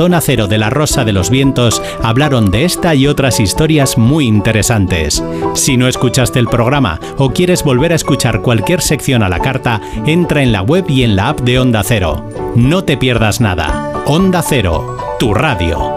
Zona 0.00 0.22
Cero 0.22 0.46
de 0.46 0.56
la 0.56 0.70
Rosa 0.70 1.04
de 1.04 1.12
los 1.12 1.28
Vientos 1.28 1.82
hablaron 2.02 2.50
de 2.50 2.64
esta 2.64 2.94
y 2.94 3.06
otras 3.06 3.38
historias 3.38 3.98
muy 3.98 4.26
interesantes. 4.26 5.22
Si 5.54 5.76
no 5.76 5.88
escuchaste 5.88 6.38
el 6.38 6.46
programa 6.46 6.98
o 7.18 7.34
quieres 7.34 7.62
volver 7.62 7.92
a 7.92 7.96
escuchar 7.96 8.40
cualquier 8.40 8.80
sección 8.80 9.22
a 9.22 9.28
la 9.28 9.40
carta, 9.40 9.78
entra 10.06 10.42
en 10.42 10.52
la 10.52 10.62
web 10.62 10.86
y 10.88 11.02
en 11.02 11.16
la 11.16 11.28
app 11.28 11.40
de 11.40 11.58
Onda 11.58 11.82
Cero. 11.84 12.26
No 12.56 12.82
te 12.82 12.96
pierdas 12.96 13.42
nada. 13.42 13.92
Onda 14.06 14.42
Cero, 14.42 14.96
tu 15.18 15.34
radio. 15.34 15.92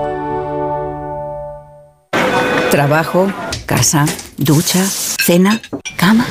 Trabajo, 2.72 3.32
casa, 3.66 4.06
ducha, 4.36 4.84
cena, 4.84 5.62
cama. 5.96 6.26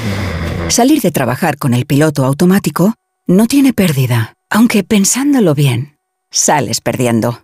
Salir 0.69 1.01
de 1.01 1.11
trabajar 1.11 1.57
con 1.57 1.73
el 1.73 1.87
piloto 1.87 2.27
automático 2.27 2.93
no 3.27 3.47
tiene 3.47 3.73
pérdida, 3.73 4.35
aunque 4.51 4.85
pensándolo 4.85 5.55
bien, 5.55 5.97
sales 6.31 6.83
perdiendo. 6.83 7.39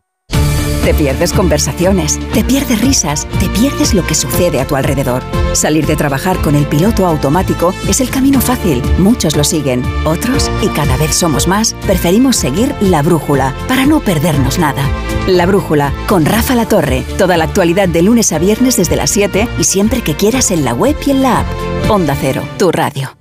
Te 0.89 0.95
pierdes 0.95 1.35
conversaciones, 1.35 2.19
te 2.33 2.43
pierdes 2.43 2.81
risas, 2.81 3.29
te 3.39 3.47
pierdes 3.51 3.93
lo 3.93 4.07
que 4.07 4.15
sucede 4.15 4.59
a 4.59 4.67
tu 4.67 4.75
alrededor. 4.75 5.23
Salir 5.53 5.87
de 5.87 5.97
trabajar 5.97 6.39
con 6.39 6.55
el 6.55 6.65
piloto 6.65 7.07
automático 7.07 7.75
es 7.87 8.01
el 8.01 8.09
camino 8.09 8.41
fácil. 8.41 8.81
Muchos 8.97 9.37
lo 9.37 9.45
siguen, 9.45 9.83
otros, 10.07 10.51
y 10.63 10.69
cada 10.69 10.97
vez 10.97 11.15
somos 11.15 11.47
más, 11.47 11.75
preferimos 11.87 12.37
seguir 12.37 12.75
la 12.81 13.03
brújula 13.03 13.55
para 13.69 13.85
no 13.85 14.01
perdernos 14.01 14.59
nada. 14.59 14.83
La 15.27 15.45
brújula, 15.45 15.93
con 16.07 16.25
Rafa 16.25 16.55
La 16.55 16.67
Torre. 16.67 17.05
Toda 17.19 17.37
la 17.37 17.45
actualidad 17.45 17.91
de 17.91 18.01
lunes 18.01 18.33
a 18.33 18.39
viernes 18.39 18.79
desde 18.79 18.97
las 18.97 19.11
7 19.11 19.47
y 19.59 19.65
siempre 19.65 20.01
que 20.01 20.15
quieras 20.15 20.51
en 20.51 20.65
la 20.65 20.73
web 20.73 20.97
y 21.05 21.11
en 21.11 21.23
la 21.23 21.41
app. 21.41 21.47
Onda 21.91 22.17
Cero, 22.19 22.49
tu 22.57 22.73
radio. 22.73 23.15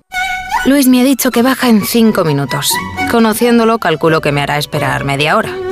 Luis 0.66 0.88
me 0.88 1.02
ha 1.02 1.04
dicho 1.04 1.32
que 1.32 1.42
baja 1.42 1.68
en 1.68 1.86
cinco 1.86 2.24
minutos. 2.24 2.72
Conociéndolo, 3.12 3.78
calculo 3.80 4.22
que 4.22 4.32
me 4.32 4.40
hará 4.40 4.58
esperar 4.58 5.04
media 5.04 5.36
hora. 5.36 5.67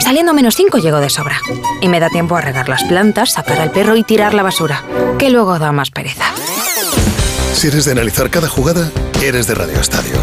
Saliendo 0.00 0.34
menos 0.34 0.56
cinco 0.56 0.78
llego 0.78 0.98
de 0.98 1.08
sobra. 1.10 1.40
Y 1.80 1.88
me 1.88 2.00
da 2.00 2.08
tiempo 2.08 2.36
a 2.36 2.40
regar 2.40 2.68
las 2.68 2.82
plantas, 2.84 3.32
sacar 3.32 3.60
al 3.60 3.70
perro 3.70 3.96
y 3.96 4.02
tirar 4.02 4.34
la 4.34 4.42
basura, 4.42 4.82
que 5.18 5.30
luego 5.30 5.58
da 5.58 5.72
más 5.72 5.90
pereza. 5.90 6.24
Si 7.52 7.68
eres 7.68 7.84
de 7.84 7.92
analizar 7.92 8.30
cada 8.30 8.48
jugada, 8.48 8.90
eres 9.22 9.46
de 9.46 9.54
Radio 9.54 9.80
Estadio. 9.80 10.16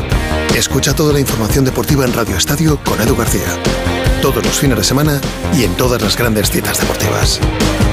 Escucha 0.55 0.95
toda 0.95 1.13
la 1.13 1.19
información 1.19 1.65
deportiva 1.65 2.03
en 2.03 2.13
Radio 2.13 2.35
Estadio 2.35 2.79
con 2.83 2.99
Edu 2.99 3.15
García. 3.15 3.47
Todos 4.21 4.43
los 4.43 4.59
fines 4.59 4.77
de 4.77 4.83
semana 4.83 5.21
y 5.53 5.63
en 5.63 5.75
todas 5.75 6.01
las 6.01 6.17
grandes 6.17 6.49
citas 6.49 6.79
deportivas. 6.79 7.39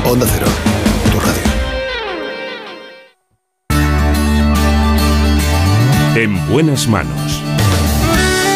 Onda 0.04 0.26
Cero, 0.32 0.46
tu 1.12 1.20
radio. 1.20 1.42
En 6.16 6.48
buenas 6.48 6.88
manos. 6.88 7.42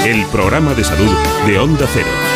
El 0.06 0.24
programa 0.26 0.72
de 0.74 0.84
salud 0.84 1.12
de 1.46 1.58
Onda 1.58 1.86
Cero. 1.92 2.27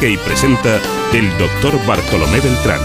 Dirige 0.00 0.10
y 0.10 0.16
presenta 0.16 0.80
el 1.12 1.28
doctor 1.38 1.74
Bartolomé 1.86 2.40
Beltrán. 2.40 2.80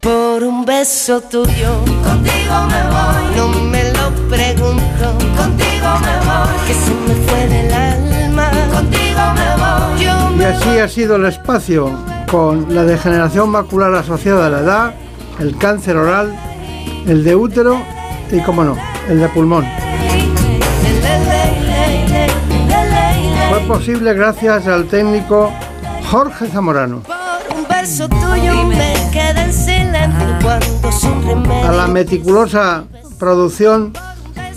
Por 0.00 0.42
un 0.42 0.64
beso 0.64 1.20
tuyo, 1.20 1.84
contigo 2.02 2.54
me 2.68 2.82
voy. 2.88 3.36
No 3.36 3.48
me 3.48 3.84
lo 3.92 4.10
pregunto, 4.28 5.18
contigo 5.36 5.88
me 6.00 6.16
voy. 6.26 6.66
Que 6.66 6.74
se 6.74 6.90
me 7.06 7.14
fue 7.26 7.48
del 7.48 7.72
alma, 7.72 8.50
contigo 8.72 9.20
me 9.34 9.56
voy. 9.56 10.04
Yo 10.04 10.30
Y 10.32 10.38
me 10.38 10.46
así 10.46 10.78
ha 10.78 10.88
sido 10.88 11.16
el 11.16 11.26
espacio 11.26 11.92
con 12.30 12.74
la 12.74 12.84
degeneración 12.84 13.50
macular 13.50 13.94
asociada 13.94 14.46
a 14.46 14.50
la 14.50 14.60
edad, 14.60 14.94
el 15.38 15.56
cáncer 15.56 15.96
oral, 15.96 16.34
el 17.06 17.22
de 17.24 17.36
útero 17.36 17.82
y, 18.30 18.40
como 18.40 18.64
no, 18.64 18.76
el 19.08 19.20
de 19.20 19.28
pulmón. 19.28 19.66
Fue 23.50 23.60
posible 23.60 24.14
gracias 24.14 24.66
al 24.66 24.86
técnico 24.86 25.52
Jorge 26.10 26.48
Zamorano, 26.48 27.02
Por 27.02 27.56
un 27.56 27.66
beso 27.68 28.08
tuyo 28.08 28.64
me 28.66 28.94
quedé 29.12 29.42
en 29.42 29.52
silencio 29.52 30.26
cuando 30.42 30.92
sin 30.92 31.24
remedio. 31.26 31.68
a 31.68 31.72
la 31.72 31.86
meticulosa 31.86 32.84
producción 33.18 33.92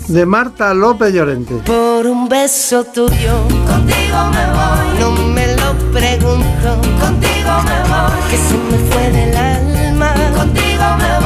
de 0.08 0.26
Marta 0.26 0.74
López 0.74 1.14
Llorente. 1.14 1.54
Por 1.64 2.06
un 2.06 2.28
beso 2.28 2.84
tuyo, 2.84 3.34
contigo 3.68 4.18
me 4.32 4.46
voy. 4.52 4.98
No 5.00 5.10
me 5.32 5.46
lo 5.56 5.74
pregunto, 5.92 6.68
contigo 7.00 7.52
me 7.64 7.80
voy. 7.88 8.30
Que 8.30 8.36
se 8.36 8.54
me 8.54 8.78
fue 8.90 9.10
del 9.12 9.36
alma, 9.36 10.12
contigo 10.36 10.84
me 10.98 11.18
voy. 11.20 11.23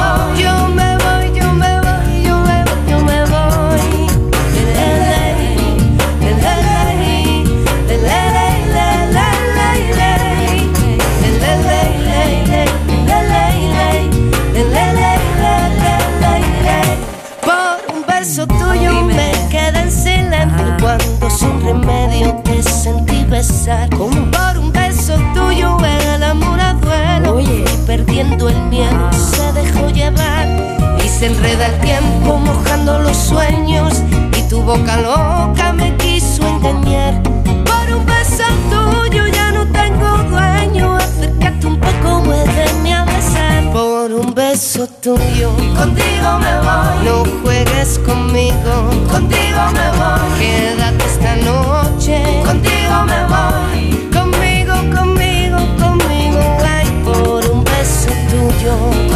Se 31.19 31.25
enreda 31.25 31.65
el 31.65 31.77
tiempo 31.81 32.37
mojando 32.37 32.99
los 32.99 33.17
sueños 33.17 33.93
y 34.37 34.41
tu 34.43 34.61
boca 34.61 34.95
loca 35.01 35.73
me 35.73 35.93
quiso 35.97 36.47
engañar. 36.47 37.21
Por 37.23 37.97
un 37.97 38.05
beso 38.05 38.45
tuyo 38.69 39.27
ya 39.27 39.51
no 39.51 39.67
tengo 39.67 40.07
dueño, 40.29 40.95
acércate 40.95 41.67
un 41.67 41.77
poco, 41.77 42.21
muéveme 42.23 42.93
a 42.93 43.03
besar. 43.03 43.69
Por 43.73 44.13
un 44.13 44.33
beso 44.33 44.87
tuyo, 45.01 45.51
contigo 45.77 46.39
me 46.39 46.55
voy. 46.59 47.03
No 47.03 47.25
juegues 47.43 47.99
conmigo, 47.99 48.73
contigo 49.11 49.61
me 49.73 49.87
voy. 49.99 50.39
Quédate 50.39 51.03
esta 51.03 51.35
noche, 51.35 52.23
contigo 52.45 52.95
me 53.11 53.25
voy. 53.33 54.09
Conmigo, 54.13 54.73
conmigo, 54.95 55.57
conmigo, 55.83 56.39
ay, 56.65 56.87
por 57.03 57.45
un 57.51 57.61
beso 57.65 58.09
tuyo, 58.31 59.08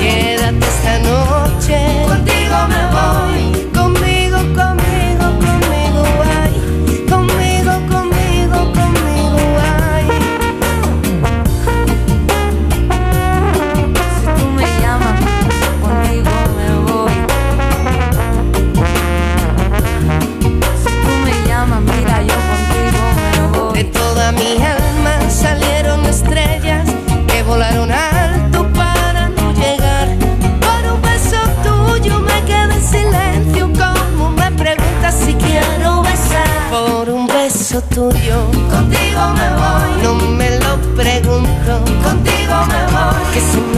me 0.00 0.37
tuyo, 37.98 38.38
contigo 38.70 39.22
me 39.38 39.48
voy. 39.60 40.02
No 40.04 40.14
me 40.14 40.50
lo 40.60 40.72
pregunto, 40.94 41.72
contigo 42.04 42.56
me 42.72 42.82
voy. 42.94 43.22
Que 43.32 43.40
se 43.40 43.77